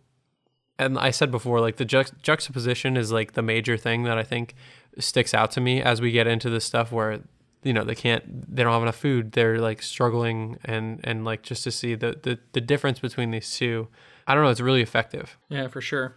and 0.80 0.98
i 1.00 1.12
said 1.12 1.32
before 1.32 1.60
like 1.60 1.78
the 1.78 1.86
juxt- 1.86 2.14
juxtaposition 2.22 2.98
is 2.98 3.12
like 3.12 3.34
the 3.34 3.42
major 3.42 3.78
thing 3.78 4.04
that 4.04 4.18
i 4.18 4.24
think 4.24 4.56
sticks 5.00 5.34
out 5.34 5.52
to 5.52 5.62
me 5.62 5.82
as 5.82 6.02
we 6.02 6.12
get 6.12 6.28
into 6.28 6.50
this 6.50 6.66
stuff 6.66 6.92
where 6.92 7.20
you 7.64 7.74
know 7.74 7.84
they 7.84 7.96
can't 7.96 8.54
they 8.56 8.64
don't 8.64 8.74
have 8.74 8.82
enough 8.82 8.96
food 8.96 9.32
they're 9.32 9.60
like 9.60 9.82
struggling 9.82 10.58
and 10.66 11.00
and 11.04 11.26
like 11.26 11.42
just 11.44 11.64
to 11.64 11.72
see 11.72 11.96
the 11.96 12.20
the, 12.24 12.40
the 12.52 12.62
difference 12.62 13.00
between 13.00 13.32
these 13.32 13.56
two 13.56 13.88
i 14.28 14.34
don't 14.34 14.44
know 14.44 14.50
it's 14.50 14.62
really 14.62 14.82
effective 14.82 15.38
Yeah, 15.50 15.68
for 15.68 15.82
sure. 15.82 16.16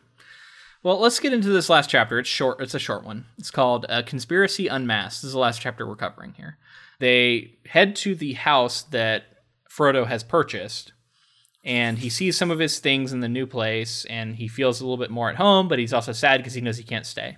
Well, 0.82 1.00
let's 1.00 1.18
get 1.18 1.32
into 1.32 1.48
this 1.48 1.68
last 1.68 1.90
chapter. 1.90 2.20
It's 2.20 2.28
short. 2.28 2.60
It's 2.60 2.74
a 2.74 2.78
short 2.78 3.02
one. 3.02 3.24
It's 3.38 3.50
called 3.50 3.86
uh, 3.88 4.02
"Conspiracy 4.06 4.68
Unmasked." 4.68 5.22
This 5.22 5.28
is 5.28 5.32
the 5.32 5.38
last 5.40 5.60
chapter 5.60 5.84
we're 5.84 5.96
covering 5.96 6.34
here. 6.34 6.58
They 7.00 7.56
head 7.66 7.96
to 7.96 8.14
the 8.14 8.34
house 8.34 8.82
that 8.82 9.24
Frodo 9.68 10.06
has 10.06 10.22
purchased, 10.22 10.92
and 11.66 11.98
he 11.98 12.08
sees 12.08 12.38
some 12.38 12.52
of 12.52 12.60
his 12.60 12.78
things 12.78 13.12
in 13.12 13.20
the 13.20 13.28
new 13.28 13.44
place, 13.44 14.06
and 14.08 14.36
he 14.36 14.46
feels 14.46 14.80
a 14.80 14.84
little 14.84 14.96
bit 14.96 15.10
more 15.10 15.28
at 15.28 15.36
home. 15.36 15.66
But 15.66 15.80
he's 15.80 15.92
also 15.92 16.12
sad 16.12 16.38
because 16.38 16.54
he 16.54 16.60
knows 16.60 16.78
he 16.78 16.84
can't 16.84 17.04
stay. 17.04 17.36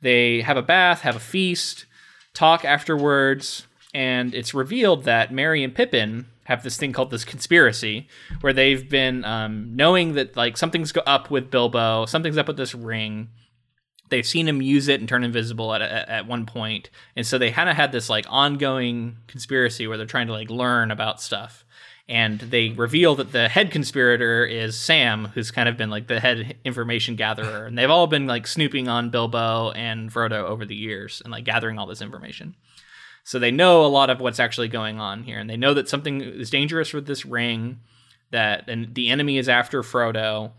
They 0.00 0.40
have 0.40 0.56
a 0.56 0.62
bath, 0.62 1.02
have 1.02 1.14
a 1.14 1.20
feast, 1.20 1.86
talk 2.34 2.64
afterwards, 2.64 3.68
and 3.94 4.34
it's 4.34 4.52
revealed 4.52 5.04
that 5.04 5.32
Merry 5.32 5.62
and 5.62 5.72
Pippin 5.74 6.26
have 6.44 6.64
this 6.64 6.76
thing 6.76 6.92
called 6.92 7.12
this 7.12 7.24
conspiracy, 7.24 8.08
where 8.40 8.52
they've 8.52 8.90
been 8.90 9.24
um, 9.24 9.76
knowing 9.76 10.14
that 10.14 10.36
like 10.36 10.56
something's 10.56 10.92
up 11.06 11.30
with 11.30 11.52
Bilbo, 11.52 12.04
something's 12.06 12.36
up 12.36 12.48
with 12.48 12.56
this 12.56 12.74
ring. 12.74 13.28
They've 14.08 14.26
seen 14.26 14.48
him 14.48 14.60
use 14.60 14.88
it 14.88 14.98
and 14.98 15.08
turn 15.08 15.22
invisible 15.22 15.72
at 15.72 15.82
at, 15.82 16.08
at 16.08 16.26
one 16.26 16.46
point, 16.46 16.90
and 17.14 17.24
so 17.24 17.38
they 17.38 17.52
kind 17.52 17.70
of 17.70 17.76
had 17.76 17.92
this 17.92 18.10
like 18.10 18.26
ongoing 18.28 19.18
conspiracy 19.28 19.86
where 19.86 19.96
they're 19.96 20.04
trying 20.04 20.26
to 20.26 20.32
like 20.32 20.50
learn 20.50 20.90
about 20.90 21.20
stuff. 21.20 21.64
And 22.08 22.40
they 22.40 22.70
reveal 22.70 23.14
that 23.16 23.32
the 23.32 23.48
head 23.48 23.70
conspirator 23.70 24.44
is 24.44 24.78
Sam, 24.78 25.26
who's 25.34 25.50
kind 25.50 25.68
of 25.68 25.76
been 25.76 25.88
like 25.88 26.08
the 26.08 26.20
head 26.20 26.56
information 26.64 27.16
gatherer. 27.16 27.64
And 27.64 27.78
they've 27.78 27.88
all 27.88 28.06
been 28.06 28.26
like 28.26 28.46
snooping 28.46 28.88
on 28.88 29.10
Bilbo 29.10 29.70
and 29.70 30.12
Frodo 30.12 30.44
over 30.44 30.66
the 30.66 30.74
years 30.74 31.22
and 31.24 31.32
like 31.32 31.44
gathering 31.44 31.78
all 31.78 31.86
this 31.86 32.02
information. 32.02 32.56
So 33.24 33.38
they 33.38 33.50
know 33.50 33.84
a 33.84 33.86
lot 33.86 34.10
of 34.10 34.20
what's 34.20 34.40
actually 34.40 34.68
going 34.68 34.98
on 34.98 35.22
here, 35.22 35.38
and 35.38 35.48
they 35.48 35.56
know 35.56 35.74
that 35.74 35.88
something 35.88 36.20
is 36.20 36.50
dangerous 36.50 36.92
with 36.92 37.06
this 37.06 37.24
ring, 37.24 37.80
that 38.30 38.68
and 38.68 38.94
the 38.94 39.10
enemy 39.10 39.38
is 39.38 39.48
after 39.48 39.82
Frodo, 39.82 40.50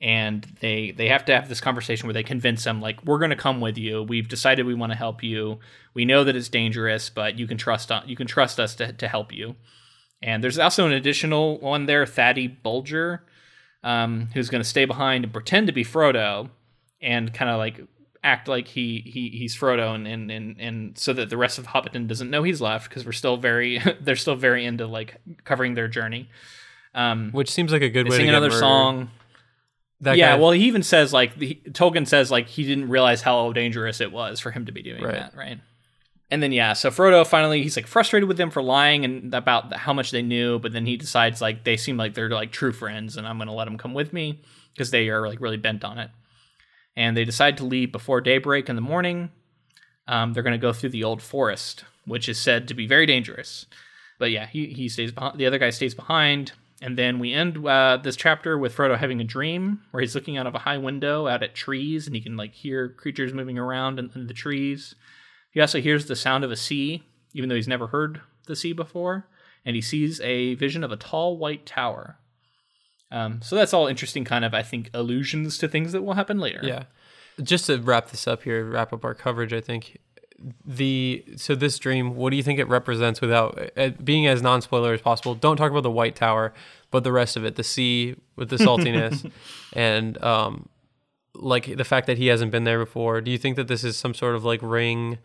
and 0.00 0.46
they 0.60 0.92
they 0.92 1.08
have 1.08 1.24
to 1.26 1.34
have 1.34 1.48
this 1.48 1.60
conversation 1.60 2.06
where 2.06 2.14
they 2.14 2.22
convince 2.22 2.64
him 2.64 2.80
like 2.80 3.04
we're 3.04 3.18
going 3.18 3.30
to 3.30 3.36
come 3.36 3.60
with 3.60 3.76
you. 3.76 4.02
We've 4.02 4.28
decided 4.28 4.64
we 4.64 4.74
want 4.74 4.92
to 4.92 4.98
help 4.98 5.22
you. 5.22 5.58
We 5.92 6.06
know 6.06 6.24
that 6.24 6.36
it's 6.36 6.48
dangerous, 6.48 7.10
but 7.10 7.38
you 7.38 7.46
can 7.46 7.58
trust 7.58 7.92
on, 7.92 8.08
you 8.08 8.16
can 8.16 8.26
trust 8.26 8.58
us 8.58 8.74
to 8.76 8.92
to 8.92 9.08
help 9.08 9.32
you. 9.32 9.56
And 10.22 10.42
there's 10.42 10.58
also 10.58 10.86
an 10.86 10.92
additional 10.92 11.58
one 11.60 11.86
there, 11.86 12.04
Fatty 12.06 12.48
Bolger, 12.64 13.20
um, 13.84 14.28
who's 14.34 14.48
going 14.50 14.62
to 14.62 14.68
stay 14.68 14.84
behind 14.84 15.24
and 15.24 15.32
pretend 15.32 15.68
to 15.68 15.72
be 15.72 15.84
Frodo, 15.84 16.50
and 17.00 17.32
kind 17.32 17.50
of 17.50 17.58
like 17.58 17.80
act 18.24 18.48
like 18.48 18.66
he, 18.66 18.98
he 19.06 19.28
he's 19.30 19.56
Frodo, 19.56 19.94
and, 19.94 20.08
and 20.08 20.30
and 20.30 20.56
and 20.60 20.98
so 20.98 21.12
that 21.12 21.30
the 21.30 21.36
rest 21.36 21.58
of 21.58 21.68
Hobbiton 21.68 22.08
doesn't 22.08 22.30
know 22.30 22.42
he's 22.42 22.60
left 22.60 22.88
because 22.88 23.06
we're 23.06 23.12
still 23.12 23.36
very 23.36 23.80
they're 24.00 24.16
still 24.16 24.34
very 24.34 24.64
into 24.66 24.86
like 24.88 25.20
covering 25.44 25.74
their 25.74 25.86
journey. 25.88 26.28
Um, 26.94 27.30
which 27.30 27.50
seems 27.50 27.70
like 27.70 27.82
a 27.82 27.88
good 27.90 28.06
way 28.08 28.10
to 28.10 28.16
sing 28.16 28.28
another 28.28 28.48
murdered. 28.48 28.58
song. 28.58 29.10
that 30.00 30.16
yeah, 30.16 30.34
guy- 30.34 30.40
well, 30.40 30.50
he 30.50 30.64
even 30.64 30.82
says 30.82 31.12
like 31.12 31.36
the, 31.38 31.60
Tolkien 31.70 32.08
says 32.08 32.28
like 32.30 32.48
he 32.48 32.64
didn't 32.64 32.88
realize 32.88 33.22
how 33.22 33.52
dangerous 33.52 34.00
it 34.00 34.10
was 34.10 34.40
for 34.40 34.50
him 34.50 34.66
to 34.66 34.72
be 34.72 34.82
doing 34.82 35.04
Right. 35.04 35.14
that, 35.14 35.36
right? 35.36 35.60
And 36.30 36.42
then 36.42 36.52
yeah, 36.52 36.74
so 36.74 36.90
Frodo 36.90 37.26
finally 37.26 37.62
he's 37.62 37.76
like 37.76 37.86
frustrated 37.86 38.28
with 38.28 38.36
them 38.36 38.50
for 38.50 38.62
lying 38.62 39.04
and 39.04 39.34
about 39.34 39.72
how 39.74 39.94
much 39.94 40.10
they 40.10 40.20
knew, 40.20 40.58
but 40.58 40.72
then 40.72 40.84
he 40.84 40.96
decides 40.96 41.40
like 41.40 41.64
they 41.64 41.76
seem 41.76 41.96
like 41.96 42.14
they're 42.14 42.28
like 42.28 42.52
true 42.52 42.72
friends, 42.72 43.16
and 43.16 43.26
I'm 43.26 43.38
gonna 43.38 43.54
let 43.54 43.64
them 43.64 43.78
come 43.78 43.94
with 43.94 44.12
me 44.12 44.42
because 44.74 44.90
they 44.90 45.08
are 45.08 45.26
like 45.26 45.40
really 45.40 45.56
bent 45.56 45.84
on 45.84 45.98
it. 45.98 46.10
And 46.96 47.16
they 47.16 47.24
decide 47.24 47.56
to 47.58 47.64
leave 47.64 47.92
before 47.92 48.20
daybreak 48.20 48.68
in 48.68 48.76
the 48.76 48.82
morning. 48.82 49.30
Um, 50.06 50.32
they're 50.32 50.42
gonna 50.42 50.58
go 50.58 50.72
through 50.72 50.90
the 50.90 51.04
old 51.04 51.22
forest, 51.22 51.84
which 52.04 52.28
is 52.28 52.38
said 52.38 52.68
to 52.68 52.74
be 52.74 52.86
very 52.86 53.06
dangerous. 53.06 53.64
But 54.18 54.30
yeah, 54.30 54.46
he 54.46 54.66
he 54.66 54.90
stays 54.90 55.12
behind. 55.12 55.38
The 55.38 55.46
other 55.46 55.58
guy 55.58 55.70
stays 55.70 55.94
behind. 55.94 56.52
And 56.80 56.96
then 56.96 57.18
we 57.18 57.32
end 57.32 57.66
uh, 57.66 57.98
this 58.00 58.14
chapter 58.14 58.56
with 58.56 58.76
Frodo 58.76 58.96
having 58.96 59.20
a 59.20 59.24
dream 59.24 59.80
where 59.90 60.00
he's 60.00 60.14
looking 60.14 60.36
out 60.36 60.46
of 60.46 60.54
a 60.54 60.60
high 60.60 60.78
window 60.78 61.26
out 61.26 61.42
at 61.42 61.54
trees 61.54 62.06
and 62.06 62.14
he 62.14 62.22
can 62.22 62.36
like 62.36 62.54
hear 62.54 62.88
creatures 62.90 63.34
moving 63.34 63.58
around 63.58 63.98
in, 63.98 64.12
in 64.14 64.28
the 64.28 64.34
trees. 64.34 64.94
He 65.58 65.60
also 65.60 65.80
hears 65.80 66.06
the 66.06 66.14
sound 66.14 66.44
of 66.44 66.52
a 66.52 66.56
sea, 66.56 67.02
even 67.34 67.48
though 67.48 67.56
he's 67.56 67.66
never 67.66 67.88
heard 67.88 68.20
the 68.46 68.54
sea 68.54 68.72
before. 68.72 69.26
And 69.64 69.74
he 69.74 69.82
sees 69.82 70.20
a 70.20 70.54
vision 70.54 70.84
of 70.84 70.92
a 70.92 70.96
tall 70.96 71.36
white 71.36 71.66
tower. 71.66 72.20
Um, 73.10 73.42
so 73.42 73.56
that's 73.56 73.74
all 73.74 73.88
interesting, 73.88 74.24
kind 74.24 74.44
of, 74.44 74.54
I 74.54 74.62
think, 74.62 74.88
allusions 74.94 75.58
to 75.58 75.66
things 75.66 75.90
that 75.90 76.02
will 76.02 76.12
happen 76.12 76.38
later. 76.38 76.60
Yeah. 76.62 76.84
Just 77.42 77.66
to 77.66 77.78
wrap 77.78 78.10
this 78.10 78.28
up 78.28 78.44
here, 78.44 78.66
wrap 78.66 78.92
up 78.92 79.04
our 79.04 79.16
coverage, 79.16 79.52
I 79.52 79.60
think 79.60 79.98
the 80.64 81.24
so 81.34 81.56
this 81.56 81.76
dream, 81.80 82.14
what 82.14 82.30
do 82.30 82.36
you 82.36 82.44
think 82.44 82.60
it 82.60 82.68
represents 82.68 83.20
without 83.20 83.58
uh, 83.76 83.88
being 84.04 84.28
as 84.28 84.40
non-spoiler 84.40 84.92
as 84.92 85.00
possible? 85.00 85.34
Don't 85.34 85.56
talk 85.56 85.72
about 85.72 85.82
the 85.82 85.90
white 85.90 86.14
tower, 86.14 86.54
but 86.92 87.02
the 87.02 87.10
rest 87.10 87.36
of 87.36 87.44
it, 87.44 87.56
the 87.56 87.64
sea 87.64 88.14
with 88.36 88.48
the 88.48 88.56
saltiness 88.64 89.28
and 89.72 90.22
um 90.22 90.68
like 91.34 91.76
the 91.76 91.84
fact 91.84 92.06
that 92.06 92.18
he 92.18 92.28
hasn't 92.28 92.52
been 92.52 92.62
there 92.62 92.78
before. 92.78 93.20
Do 93.20 93.32
you 93.32 93.38
think 93.38 93.56
that 93.56 93.66
this 93.66 93.82
is 93.82 93.96
some 93.96 94.14
sort 94.14 94.36
of 94.36 94.44
like 94.44 94.60
ring 94.62 95.18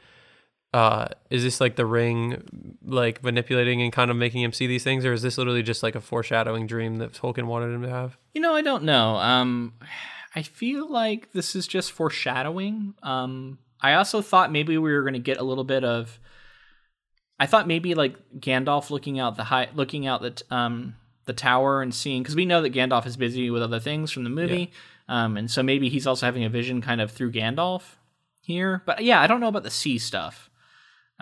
uh 0.74 1.08
is 1.30 1.44
this 1.44 1.62
like 1.62 1.76
the 1.76 1.86
ring 1.86 2.78
like 2.84 3.24
manipulating 3.24 3.82
and 3.82 3.94
kind 3.94 4.10
of 4.10 4.18
making 4.18 4.42
him 4.42 4.52
see 4.52 4.66
these 4.66 4.84
things 4.84 5.06
or 5.06 5.14
is 5.14 5.22
this 5.22 5.38
literally 5.38 5.64
just 5.64 5.84
like 5.84 5.96
a 5.96 6.02
foreshadowing 6.02 6.66
dream 6.66 6.98
that 6.98 7.14
Tolkien 7.14 7.46
wanted 7.46 7.74
him 7.74 7.84
to 7.84 7.90
have? 7.90 8.18
You 8.34 8.42
know, 8.42 8.56
I 8.56 8.62
don't 8.62 8.84
know. 8.84 9.16
Um, 9.18 9.74
I 10.36 10.42
feel 10.42 10.90
like 10.90 11.32
this 11.32 11.56
is 11.56 11.68
just 11.68 11.92
foreshadowing. 11.92 12.96
Um, 13.04 13.60
I 13.82 13.94
also 13.94 14.22
thought 14.22 14.52
maybe 14.52 14.78
we 14.78 14.92
were 14.94 15.02
going 15.02 15.14
to 15.14 15.20
get 15.20 15.38
a 15.38 15.44
little 15.44 15.64
bit 15.64 15.84
of. 15.84 16.20
I 17.40 17.46
thought 17.46 17.68
maybe 17.68 17.94
like 17.94 18.16
Gandalf 18.40 18.90
looking 18.90 19.20
out 19.20 19.36
the 19.36 19.44
high, 19.44 19.68
looking 19.76 20.08
out 20.08 20.22
the 20.22 20.32
t- 20.32 20.46
um 20.50 20.96
the 21.26 21.34
tower 21.34 21.82
and 21.82 21.94
seeing 21.94 22.22
because 22.24 22.36
we 22.36 22.46
know 22.46 22.62
that 22.62 22.74
Gandalf 22.74 23.06
is 23.06 23.18
busy 23.18 23.50
with 23.50 23.62
other 23.62 23.80
things 23.80 24.12
from 24.12 24.24
the 24.24 24.30
movie, 24.30 24.72
um, 25.08 25.38
and 25.38 25.52
so 25.52 25.62
maybe 25.62 25.90
he's 25.90 26.08
also 26.08 26.26
having 26.26 26.44
a 26.44 26.50
vision 26.50 26.82
kind 26.82 27.02
of 27.02 27.12
through 27.12 27.32
Gandalf 27.32 27.96
here. 28.42 28.82
But 28.86 29.04
yeah, 29.04 29.22
I 29.22 29.28
don't 29.28 29.40
know 29.40 29.48
about 29.48 29.64
the 29.64 29.72
sea 29.72 29.98
stuff. 29.98 30.50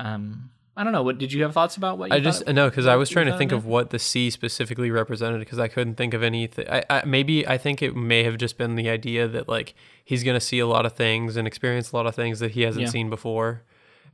Um, 0.06 0.49
I 0.76 0.84
don't 0.84 0.94
know. 0.94 1.03
What 1.03 1.18
did 1.18 1.32
you 1.34 1.44
have 1.44 1.53
thoughts 1.53 1.76
about 1.78 1.98
what? 1.98 2.10
You 2.10 2.15
I 2.15 2.19
just 2.22 2.44
it- 2.48 2.53
no, 2.53 2.69
because 2.69 2.88
I 2.88 2.95
was 2.95 3.10
trying 3.10 3.26
to 3.28 3.38
think 3.38 3.52
of 3.52 3.65
what 3.65 3.90
the 3.90 3.99
sea 3.99 4.30
specifically 4.30 4.90
represented 4.90 5.40
because 5.40 5.60
I 5.60 5.68
couldn't 5.68 5.95
think 5.95 6.14
of 6.14 6.23
anything. 6.23 6.65
I, 6.69 6.84
I 6.90 7.03
maybe 7.06 7.45
I 7.48 7.57
think 7.57 7.82
it 7.82 7.95
may 7.95 8.23
have 8.23 8.38
just 8.38 8.57
been 8.57 8.76
the 8.76 8.90
idea 8.90 9.28
that 9.28 9.48
like 9.49 9.76
he's 10.03 10.23
gonna 10.23 10.40
see 10.40 10.60
a 10.60 10.65
lot 10.68 10.86
of 10.86 10.94
things 10.94 11.36
and 11.36 11.45
experience 11.48 11.91
a 11.91 11.95
lot 11.95 12.07
of 12.07 12.15
things 12.15 12.40
that 12.40 12.52
he 12.52 12.61
hasn't 12.61 12.86
Yeah. 12.86 12.90
seen 12.90 13.10
before, 13.10 13.64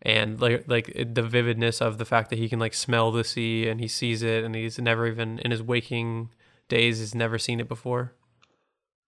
and 0.02 0.42
like 0.42 0.66
like 0.68 0.92
the 1.14 1.22
vividness 1.24 1.80
of 1.80 2.00
the 2.00 2.06
fact 2.06 2.32
that 2.32 2.40
he 2.40 2.50
can 2.50 2.60
like 2.60 2.74
smell 2.74 3.12
the 3.12 3.24
sea 3.24 3.68
and 3.70 3.80
he 3.80 3.88
sees 3.88 4.24
it 4.24 4.44
and 4.44 4.56
he's 4.56 4.80
never 4.80 5.06
even 5.08 5.38
in 5.40 5.52
his 5.52 5.62
waking 5.62 6.32
days 6.70 6.98
he's 7.00 7.14
never 7.16 7.38
seen 7.38 7.60
it 7.60 7.68
before, 7.70 8.14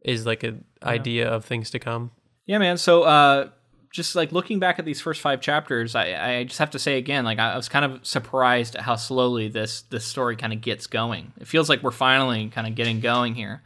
is 0.01 0.26
like 0.26 0.43
an 0.43 0.64
idea 0.84 1.27
of 1.27 1.43
things 1.45 1.69
to 1.72 1.80
come. 1.80 2.11
Yeah, 2.45 2.57
man. 2.60 2.77
So, 2.77 3.03
uh, 3.03 3.49
just 3.91 4.16
like 4.16 4.32
looking 4.32 4.60
back 4.60 4.80
at 4.80 4.86
these 4.86 5.02
first 5.02 5.22
five 5.22 5.41
chapters, 5.41 5.95
I, 5.95 6.38
I 6.40 6.44
just 6.44 6.60
have 6.60 6.72
to 6.72 6.80
say 6.80 6.98
again, 6.98 7.26
like 7.26 7.40
I 7.40 7.56
was 7.56 7.70
kind 7.70 7.86
of 7.86 8.06
surprised 8.06 8.76
at 8.76 8.82
how 8.82 8.95
slowly 8.95 9.48
this 9.48 9.82
this 9.84 10.06
story 10.06 10.36
kind 10.36 10.53
of 10.53 10.61
gets 10.61 10.88
going. 10.88 11.34
It 11.40 11.48
feels 11.48 11.70
like 11.70 11.82
we're 11.82 11.91
finally 11.91 12.49
kind 12.49 12.68
of 12.68 12.76
getting 12.76 12.99
going 12.99 13.36
here. 13.36 13.64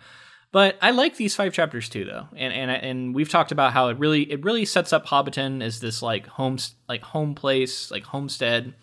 But 0.51 0.77
I 0.81 0.91
like 0.91 1.17
these 1.17 1.35
five 1.35 1.51
chapters 1.51 1.89
too, 1.89 2.05
though, 2.05 2.27
and 2.35 2.53
and 2.53 2.71
and 2.71 3.15
we've 3.15 3.29
talked 3.29 3.51
about 3.51 3.73
how 3.73 3.89
it 3.89 3.97
really 3.97 4.31
it 4.31 4.43
really 4.43 4.65
sets 4.65 4.93
up 4.93 5.07
Hobbiton 5.07 5.63
as 5.63 5.79
this 5.79 6.01
like 6.01 6.27
home 6.27 6.57
like 6.87 7.01
home 7.01 7.35
place, 7.35 7.91
like 7.91 8.03
homestead 8.03 8.75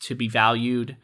to 0.00 0.14
be 0.14 0.28
valued 0.28 0.96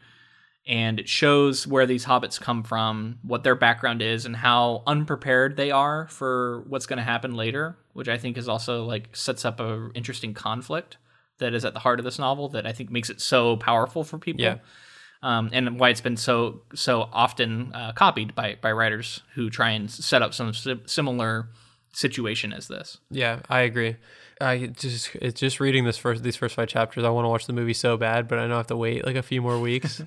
and 0.67 0.99
it 0.99 1.09
shows 1.09 1.65
where 1.65 1.85
these 1.85 2.05
hobbits 2.05 2.39
come 2.39 2.63
from, 2.63 3.19
what 3.23 3.43
their 3.43 3.55
background 3.55 4.01
is, 4.01 4.25
and 4.25 4.35
how 4.35 4.83
unprepared 4.85 5.57
they 5.57 5.71
are 5.71 6.07
for 6.07 6.63
what's 6.67 6.85
going 6.85 6.97
to 6.97 7.03
happen 7.03 7.33
later, 7.33 7.77
which 7.93 8.07
I 8.07 8.17
think 8.17 8.37
is 8.37 8.47
also 8.47 8.85
like 8.85 9.15
sets 9.15 9.45
up 9.45 9.59
a 9.59 9.89
interesting 9.95 10.33
conflict 10.33 10.97
that 11.39 11.53
is 11.53 11.65
at 11.65 11.73
the 11.73 11.79
heart 11.79 11.99
of 11.99 12.05
this 12.05 12.19
novel 12.19 12.49
that 12.49 12.67
I 12.67 12.71
think 12.71 12.91
makes 12.91 13.09
it 13.09 13.19
so 13.21 13.57
powerful 13.57 14.03
for 14.03 14.17
people. 14.17 14.43
Yeah. 14.43 14.57
Um, 15.21 15.49
and 15.51 15.79
why 15.79 15.89
it's 15.89 16.01
been 16.01 16.17
so 16.17 16.61
so 16.73 17.09
often 17.11 17.73
uh, 17.73 17.91
copied 17.93 18.35
by 18.35 18.57
by 18.61 18.71
writers 18.71 19.21
who 19.35 19.49
try 19.49 19.71
and 19.71 19.91
set 19.91 20.21
up 20.21 20.33
some 20.33 20.53
si- 20.53 20.79
similar 20.85 21.49
situation 21.91 22.53
as 22.53 22.67
this. 22.67 22.99
Yeah, 23.09 23.39
I 23.49 23.61
agree. 23.61 23.97
I 24.41 24.67
just 24.67 25.15
it's 25.15 25.39
just 25.39 25.59
reading 25.59 25.83
this 25.83 25.97
first 25.97 26.23
these 26.23 26.35
first 26.35 26.55
five 26.55 26.67
chapters. 26.67 27.03
I 27.03 27.09
want 27.09 27.25
to 27.25 27.29
watch 27.29 27.45
the 27.45 27.53
movie 27.53 27.73
so 27.73 27.97
bad, 27.97 28.27
but 28.27 28.39
I 28.39 28.47
know 28.47 28.55
I 28.55 28.57
have 28.57 28.67
to 28.67 28.77
wait 28.77 29.05
like 29.05 29.15
a 29.15 29.21
few 29.21 29.41
more 29.41 29.59
weeks. 29.59 30.01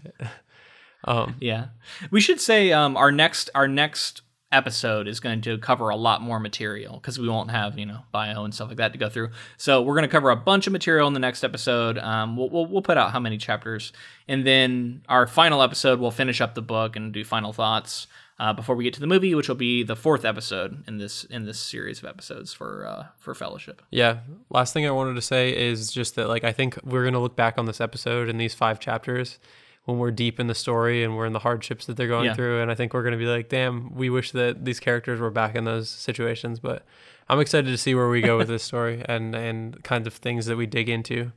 um, 1.05 1.37
Yeah, 1.41 1.67
we 2.11 2.21
should 2.21 2.41
say 2.41 2.73
um, 2.73 2.97
our 2.97 3.13
next 3.13 3.51
our 3.55 3.69
next 3.69 4.23
episode 4.51 5.09
is 5.09 5.19
going 5.19 5.41
to 5.41 5.57
cover 5.59 5.89
a 5.89 5.97
lot 5.97 6.21
more 6.21 6.39
material 6.39 6.97
because 6.97 7.19
we 7.19 7.29
won't 7.29 7.51
have 7.51 7.79
you 7.79 7.87
know 7.87 8.01
bio 8.13 8.45
and 8.45 8.55
stuff 8.55 8.69
like 8.69 8.79
that 8.79 8.93
to 8.93 8.99
go 8.99 9.09
through. 9.09 9.31
So 9.57 9.83
we're 9.83 9.95
going 9.95 10.09
to 10.09 10.13
cover 10.13 10.31
a 10.31 10.37
bunch 10.37 10.67
of 10.67 10.73
material 10.73 11.09
in 11.09 11.15
the 11.15 11.21
next 11.21 11.43
episode. 11.45 11.99
Um, 11.99 12.37
we'll, 12.37 12.51
we'll, 12.51 12.67
we'll 12.67 12.83
put 12.83 12.97
out 12.97 13.13
how 13.13 13.21
many 13.21 13.39
chapters, 13.39 13.93
and 14.29 14.47
then 14.47 15.03
our 15.09 15.27
final 15.27 15.63
episode 15.63 16.01
we'll 16.01 16.11
finish 16.11 16.41
up 16.41 16.55
the 16.55 16.63
book 16.63 16.97
and 16.97 17.13
do 17.13 17.25
final 17.25 17.53
thoughts 17.53 18.07
uh, 18.43 18.53
before 18.53 18.75
we 18.75 18.83
get 18.83 18.93
to 18.93 18.99
the 19.01 19.07
movie, 19.07 19.35
which 19.37 19.47
will 19.49 19.55
be 19.55 19.85
the 19.85 19.95
fourth 19.95 20.25
episode 20.25 20.83
in 20.89 20.99
this 20.99 21.23
in 21.25 21.45
this 21.47 21.61
series 21.61 22.01
of 22.01 22.07
episodes 22.07 22.53
for 22.53 22.85
uh, 22.85 23.07
for 23.17 23.35
Fellowship. 23.35 23.81
Yeah. 23.91 24.19
Last 24.51 24.73
thing 24.73 24.85
I 24.85 24.91
wanted 24.91 25.15
to 25.15 25.23
say 25.23 25.57
is 25.57 25.93
just 25.93 26.17
that 26.17 26.27
like 26.29 26.43
I 26.43 26.51
think 26.53 26.77
we're 26.83 27.05
gonna 27.05 27.21
look 27.21 27.37
back 27.37 27.57
on 27.57 27.67
this 27.67 27.81
episode 27.81 28.29
and 28.29 28.41
these 28.41 28.53
five 28.55 28.81
chapters 28.81 29.39
when 29.85 29.99
we're 29.99 30.11
deep 30.11 30.41
in 30.41 30.47
the 30.49 30.55
story 30.55 31.03
and 31.05 31.17
we're 31.17 31.27
in 31.27 31.33
the 31.33 31.39
hardships 31.41 31.87
that 31.87 31.97
they're 31.97 32.09
going 32.09 32.27
Yeah. 32.27 32.35
through, 32.35 32.61
and 32.63 32.71
I 32.71 32.75
think 32.75 32.95
we're 32.95 33.03
gonna 33.05 33.17
be 33.17 33.27
like, 33.27 33.49
damn, 33.49 33.95
we 33.95 34.11
wish 34.11 34.33
that 34.33 34.65
these 34.65 34.81
characters 34.81 35.21
were 35.21 35.31
back 35.31 35.55
in 35.55 35.65
those 35.65 35.89
situations. 35.89 36.59
But 36.59 36.85
I'm 37.29 37.39
excited 37.41 37.69
to 37.71 37.79
see 37.79 37.95
where 37.95 38.09
we 38.09 38.21
go 38.23 38.37
with 38.39 38.49
this 38.49 38.65
story 38.65 39.05
and 39.09 39.35
and 39.37 39.83
kinds 39.85 40.07
of 40.09 40.15
things 40.15 40.47
that 40.47 40.57
we 40.57 40.67
dig 40.67 40.89
into. 40.89 41.31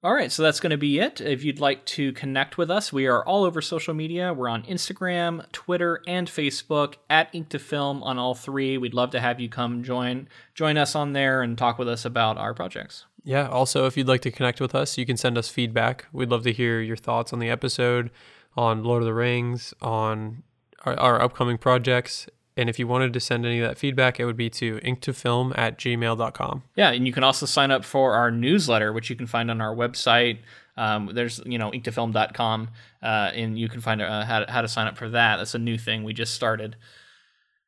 All 0.00 0.14
right, 0.14 0.30
so 0.30 0.44
that's 0.44 0.60
going 0.60 0.70
to 0.70 0.76
be 0.76 1.00
it. 1.00 1.20
If 1.20 1.42
you'd 1.42 1.58
like 1.58 1.84
to 1.86 2.12
connect 2.12 2.56
with 2.56 2.70
us, 2.70 2.92
we 2.92 3.08
are 3.08 3.24
all 3.24 3.42
over 3.42 3.60
social 3.60 3.94
media. 3.94 4.32
We're 4.32 4.48
on 4.48 4.62
Instagram, 4.62 5.50
Twitter, 5.50 6.02
and 6.06 6.28
Facebook 6.28 6.94
at 7.10 7.28
Ink 7.32 7.48
to 7.48 7.58
Film 7.58 8.04
on 8.04 8.16
all 8.16 8.36
three. 8.36 8.78
We'd 8.78 8.94
love 8.94 9.10
to 9.10 9.20
have 9.20 9.40
you 9.40 9.48
come 9.48 9.82
join 9.82 10.28
join 10.54 10.76
us 10.76 10.94
on 10.94 11.14
there 11.14 11.42
and 11.42 11.58
talk 11.58 11.80
with 11.80 11.88
us 11.88 12.04
about 12.04 12.38
our 12.38 12.54
projects. 12.54 13.06
Yeah. 13.24 13.48
Also, 13.48 13.86
if 13.86 13.96
you'd 13.96 14.06
like 14.06 14.22
to 14.22 14.30
connect 14.30 14.60
with 14.60 14.72
us, 14.72 14.96
you 14.96 15.04
can 15.04 15.16
send 15.16 15.36
us 15.36 15.48
feedback. 15.48 16.06
We'd 16.12 16.30
love 16.30 16.44
to 16.44 16.52
hear 16.52 16.80
your 16.80 16.96
thoughts 16.96 17.32
on 17.32 17.40
the 17.40 17.50
episode, 17.50 18.12
on 18.56 18.84
Lord 18.84 19.02
of 19.02 19.06
the 19.06 19.14
Rings, 19.14 19.74
on 19.82 20.44
our, 20.84 20.96
our 20.96 21.20
upcoming 21.20 21.58
projects. 21.58 22.28
And 22.58 22.68
if 22.68 22.78
you 22.78 22.88
wanted 22.88 23.12
to 23.12 23.20
send 23.20 23.46
any 23.46 23.60
of 23.60 23.68
that 23.68 23.78
feedback, 23.78 24.18
it 24.18 24.24
would 24.24 24.36
be 24.36 24.50
to 24.50 24.80
inktofilm 24.80 25.52
at 25.56 25.78
gmail.com. 25.78 26.64
Yeah, 26.74 26.90
and 26.90 27.06
you 27.06 27.12
can 27.12 27.22
also 27.22 27.46
sign 27.46 27.70
up 27.70 27.84
for 27.84 28.14
our 28.14 28.32
newsletter, 28.32 28.92
which 28.92 29.08
you 29.08 29.14
can 29.14 29.28
find 29.28 29.48
on 29.48 29.60
our 29.60 29.74
website. 29.74 30.38
Um, 30.76 31.10
there's, 31.14 31.40
you 31.46 31.56
know, 31.56 31.70
inktofilm.com, 31.70 32.70
uh, 33.00 33.06
and 33.06 33.56
you 33.56 33.68
can 33.68 33.80
find 33.80 34.02
uh, 34.02 34.24
how, 34.24 34.40
to, 34.40 34.50
how 34.50 34.60
to 34.60 34.68
sign 34.68 34.88
up 34.88 34.98
for 34.98 35.08
that. 35.10 35.36
That's 35.36 35.54
a 35.54 35.58
new 35.58 35.78
thing 35.78 36.02
we 36.02 36.12
just 36.12 36.34
started. 36.34 36.74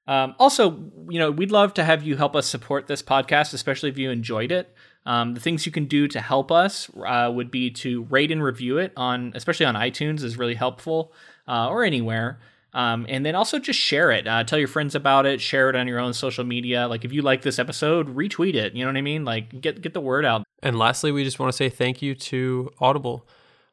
Um, 0.08 0.34
also, 0.40 0.90
you 1.08 1.20
know, 1.20 1.30
we'd 1.30 1.52
love 1.52 1.72
to 1.74 1.84
have 1.84 2.02
you 2.02 2.16
help 2.16 2.34
us 2.34 2.48
support 2.48 2.88
this 2.88 3.00
podcast, 3.00 3.54
especially 3.54 3.90
if 3.90 3.98
you 3.98 4.10
enjoyed 4.10 4.50
it. 4.50 4.74
Um, 5.06 5.34
the 5.34 5.40
things 5.40 5.66
you 5.66 5.72
can 5.72 5.84
do 5.84 6.08
to 6.08 6.20
help 6.20 6.50
us 6.50 6.90
uh, 7.06 7.30
would 7.32 7.52
be 7.52 7.70
to 7.70 8.02
rate 8.04 8.32
and 8.32 8.42
review 8.42 8.78
it 8.78 8.92
on, 8.96 9.30
especially 9.36 9.66
on 9.66 9.76
iTunes, 9.76 10.24
is 10.24 10.36
really 10.36 10.56
helpful, 10.56 11.12
uh, 11.46 11.68
or 11.68 11.84
anywhere. 11.84 12.40
Um, 12.72 13.06
and 13.08 13.26
then 13.26 13.34
also 13.34 13.58
just 13.58 13.78
share 13.78 14.10
it. 14.10 14.26
Uh, 14.26 14.44
tell 14.44 14.58
your 14.58 14.68
friends 14.68 14.94
about 14.94 15.26
it. 15.26 15.40
Share 15.40 15.68
it 15.70 15.76
on 15.76 15.88
your 15.88 15.98
own 15.98 16.12
social 16.12 16.44
media. 16.44 16.86
Like 16.86 17.04
if 17.04 17.12
you 17.12 17.22
like 17.22 17.42
this 17.42 17.58
episode, 17.58 18.14
retweet 18.14 18.54
it. 18.54 18.74
You 18.74 18.84
know 18.84 18.90
what 18.90 18.96
I 18.96 19.02
mean? 19.02 19.24
Like 19.24 19.60
get 19.60 19.80
get 19.80 19.94
the 19.94 20.00
word 20.00 20.24
out. 20.24 20.44
And 20.62 20.78
lastly, 20.78 21.10
we 21.10 21.24
just 21.24 21.38
want 21.38 21.52
to 21.52 21.56
say 21.56 21.68
thank 21.68 22.02
you 22.02 22.14
to 22.14 22.70
Audible. 22.80 23.26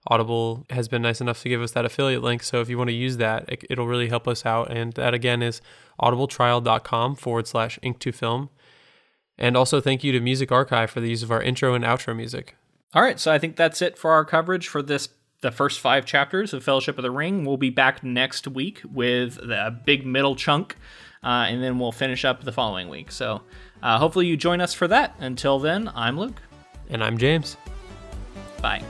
Audible 0.10 0.66
has 0.70 0.88
been 0.88 1.02
nice 1.02 1.20
enough 1.20 1.42
to 1.42 1.50
give 1.50 1.62
us 1.62 1.72
that 1.72 1.86
affiliate 1.86 2.24
link. 2.24 2.42
So 2.42 2.62
if 2.62 2.70
you 2.70 2.78
want 2.78 2.90
to 2.90 2.96
use 2.96 3.18
that, 3.18 3.50
it, 3.50 3.66
it'll 3.70 3.88
really 3.88 4.08
help 4.08 4.28
us 4.28 4.46
out. 4.46 4.72
And 4.72 4.94
that 4.94 5.14
again 5.14 5.42
is 5.42 5.62
audibletrial.com 6.02 7.16
forward 7.16 7.48
slash 7.48 7.78
ink 7.82 8.00
to 8.00 8.12
film. 8.12 8.50
And 9.38 9.58
also 9.58 9.82
thank 9.82 10.04
you 10.04 10.12
to 10.14 10.20
Music 10.20 10.52
Archive 10.52 10.90
for 10.90 11.02
the 11.02 11.10
use 11.10 11.24
of 11.24 11.32
our 11.32 11.42
intro 11.42 11.74
and 11.74 11.84
outro 11.84 12.16
music. 12.16 12.56
All 12.94 13.02
right, 13.02 13.20
so 13.20 13.32
I 13.32 13.38
think 13.38 13.58
that's 13.58 13.82
it 13.82 13.98
for 13.98 14.12
our 14.12 14.24
coverage 14.24 14.70
for 14.70 14.82
this 14.82 15.08
the 15.42 15.52
first 15.52 15.80
five 15.80 16.06
chapters 16.06 16.54
of 16.54 16.64
Fellowship 16.64 16.98
of 16.98 17.04
the 17.04 17.12
Ring. 17.12 17.46
We'll 17.46 17.58
be 17.58 17.70
back 17.70 18.04
next 18.04 18.48
week 18.48 18.82
with 18.92 19.36
the 19.36 19.78
big 19.86 20.06
middle 20.06 20.36
chunk, 20.36 20.78
uh, 21.24 21.46
and 21.48 21.62
then 21.62 21.80
we'll 21.80 21.92
finish 21.92 22.26
up 22.26 22.44
the 22.44 22.52
following 22.52 22.90
week. 22.90 23.12
So 23.12 23.42
uh, 23.84 24.00
hopefully 24.00 24.28
you 24.28 24.38
join 24.38 24.62
us 24.62 24.74
for 24.74 24.88
that. 24.88 25.16
Until 25.20 25.60
then, 25.60 25.92
I'm 25.94 26.20
Luke. 26.20 26.42
And 26.90 27.04
I'm 27.04 27.18
James. 27.18 27.58
Bye. 28.62 28.84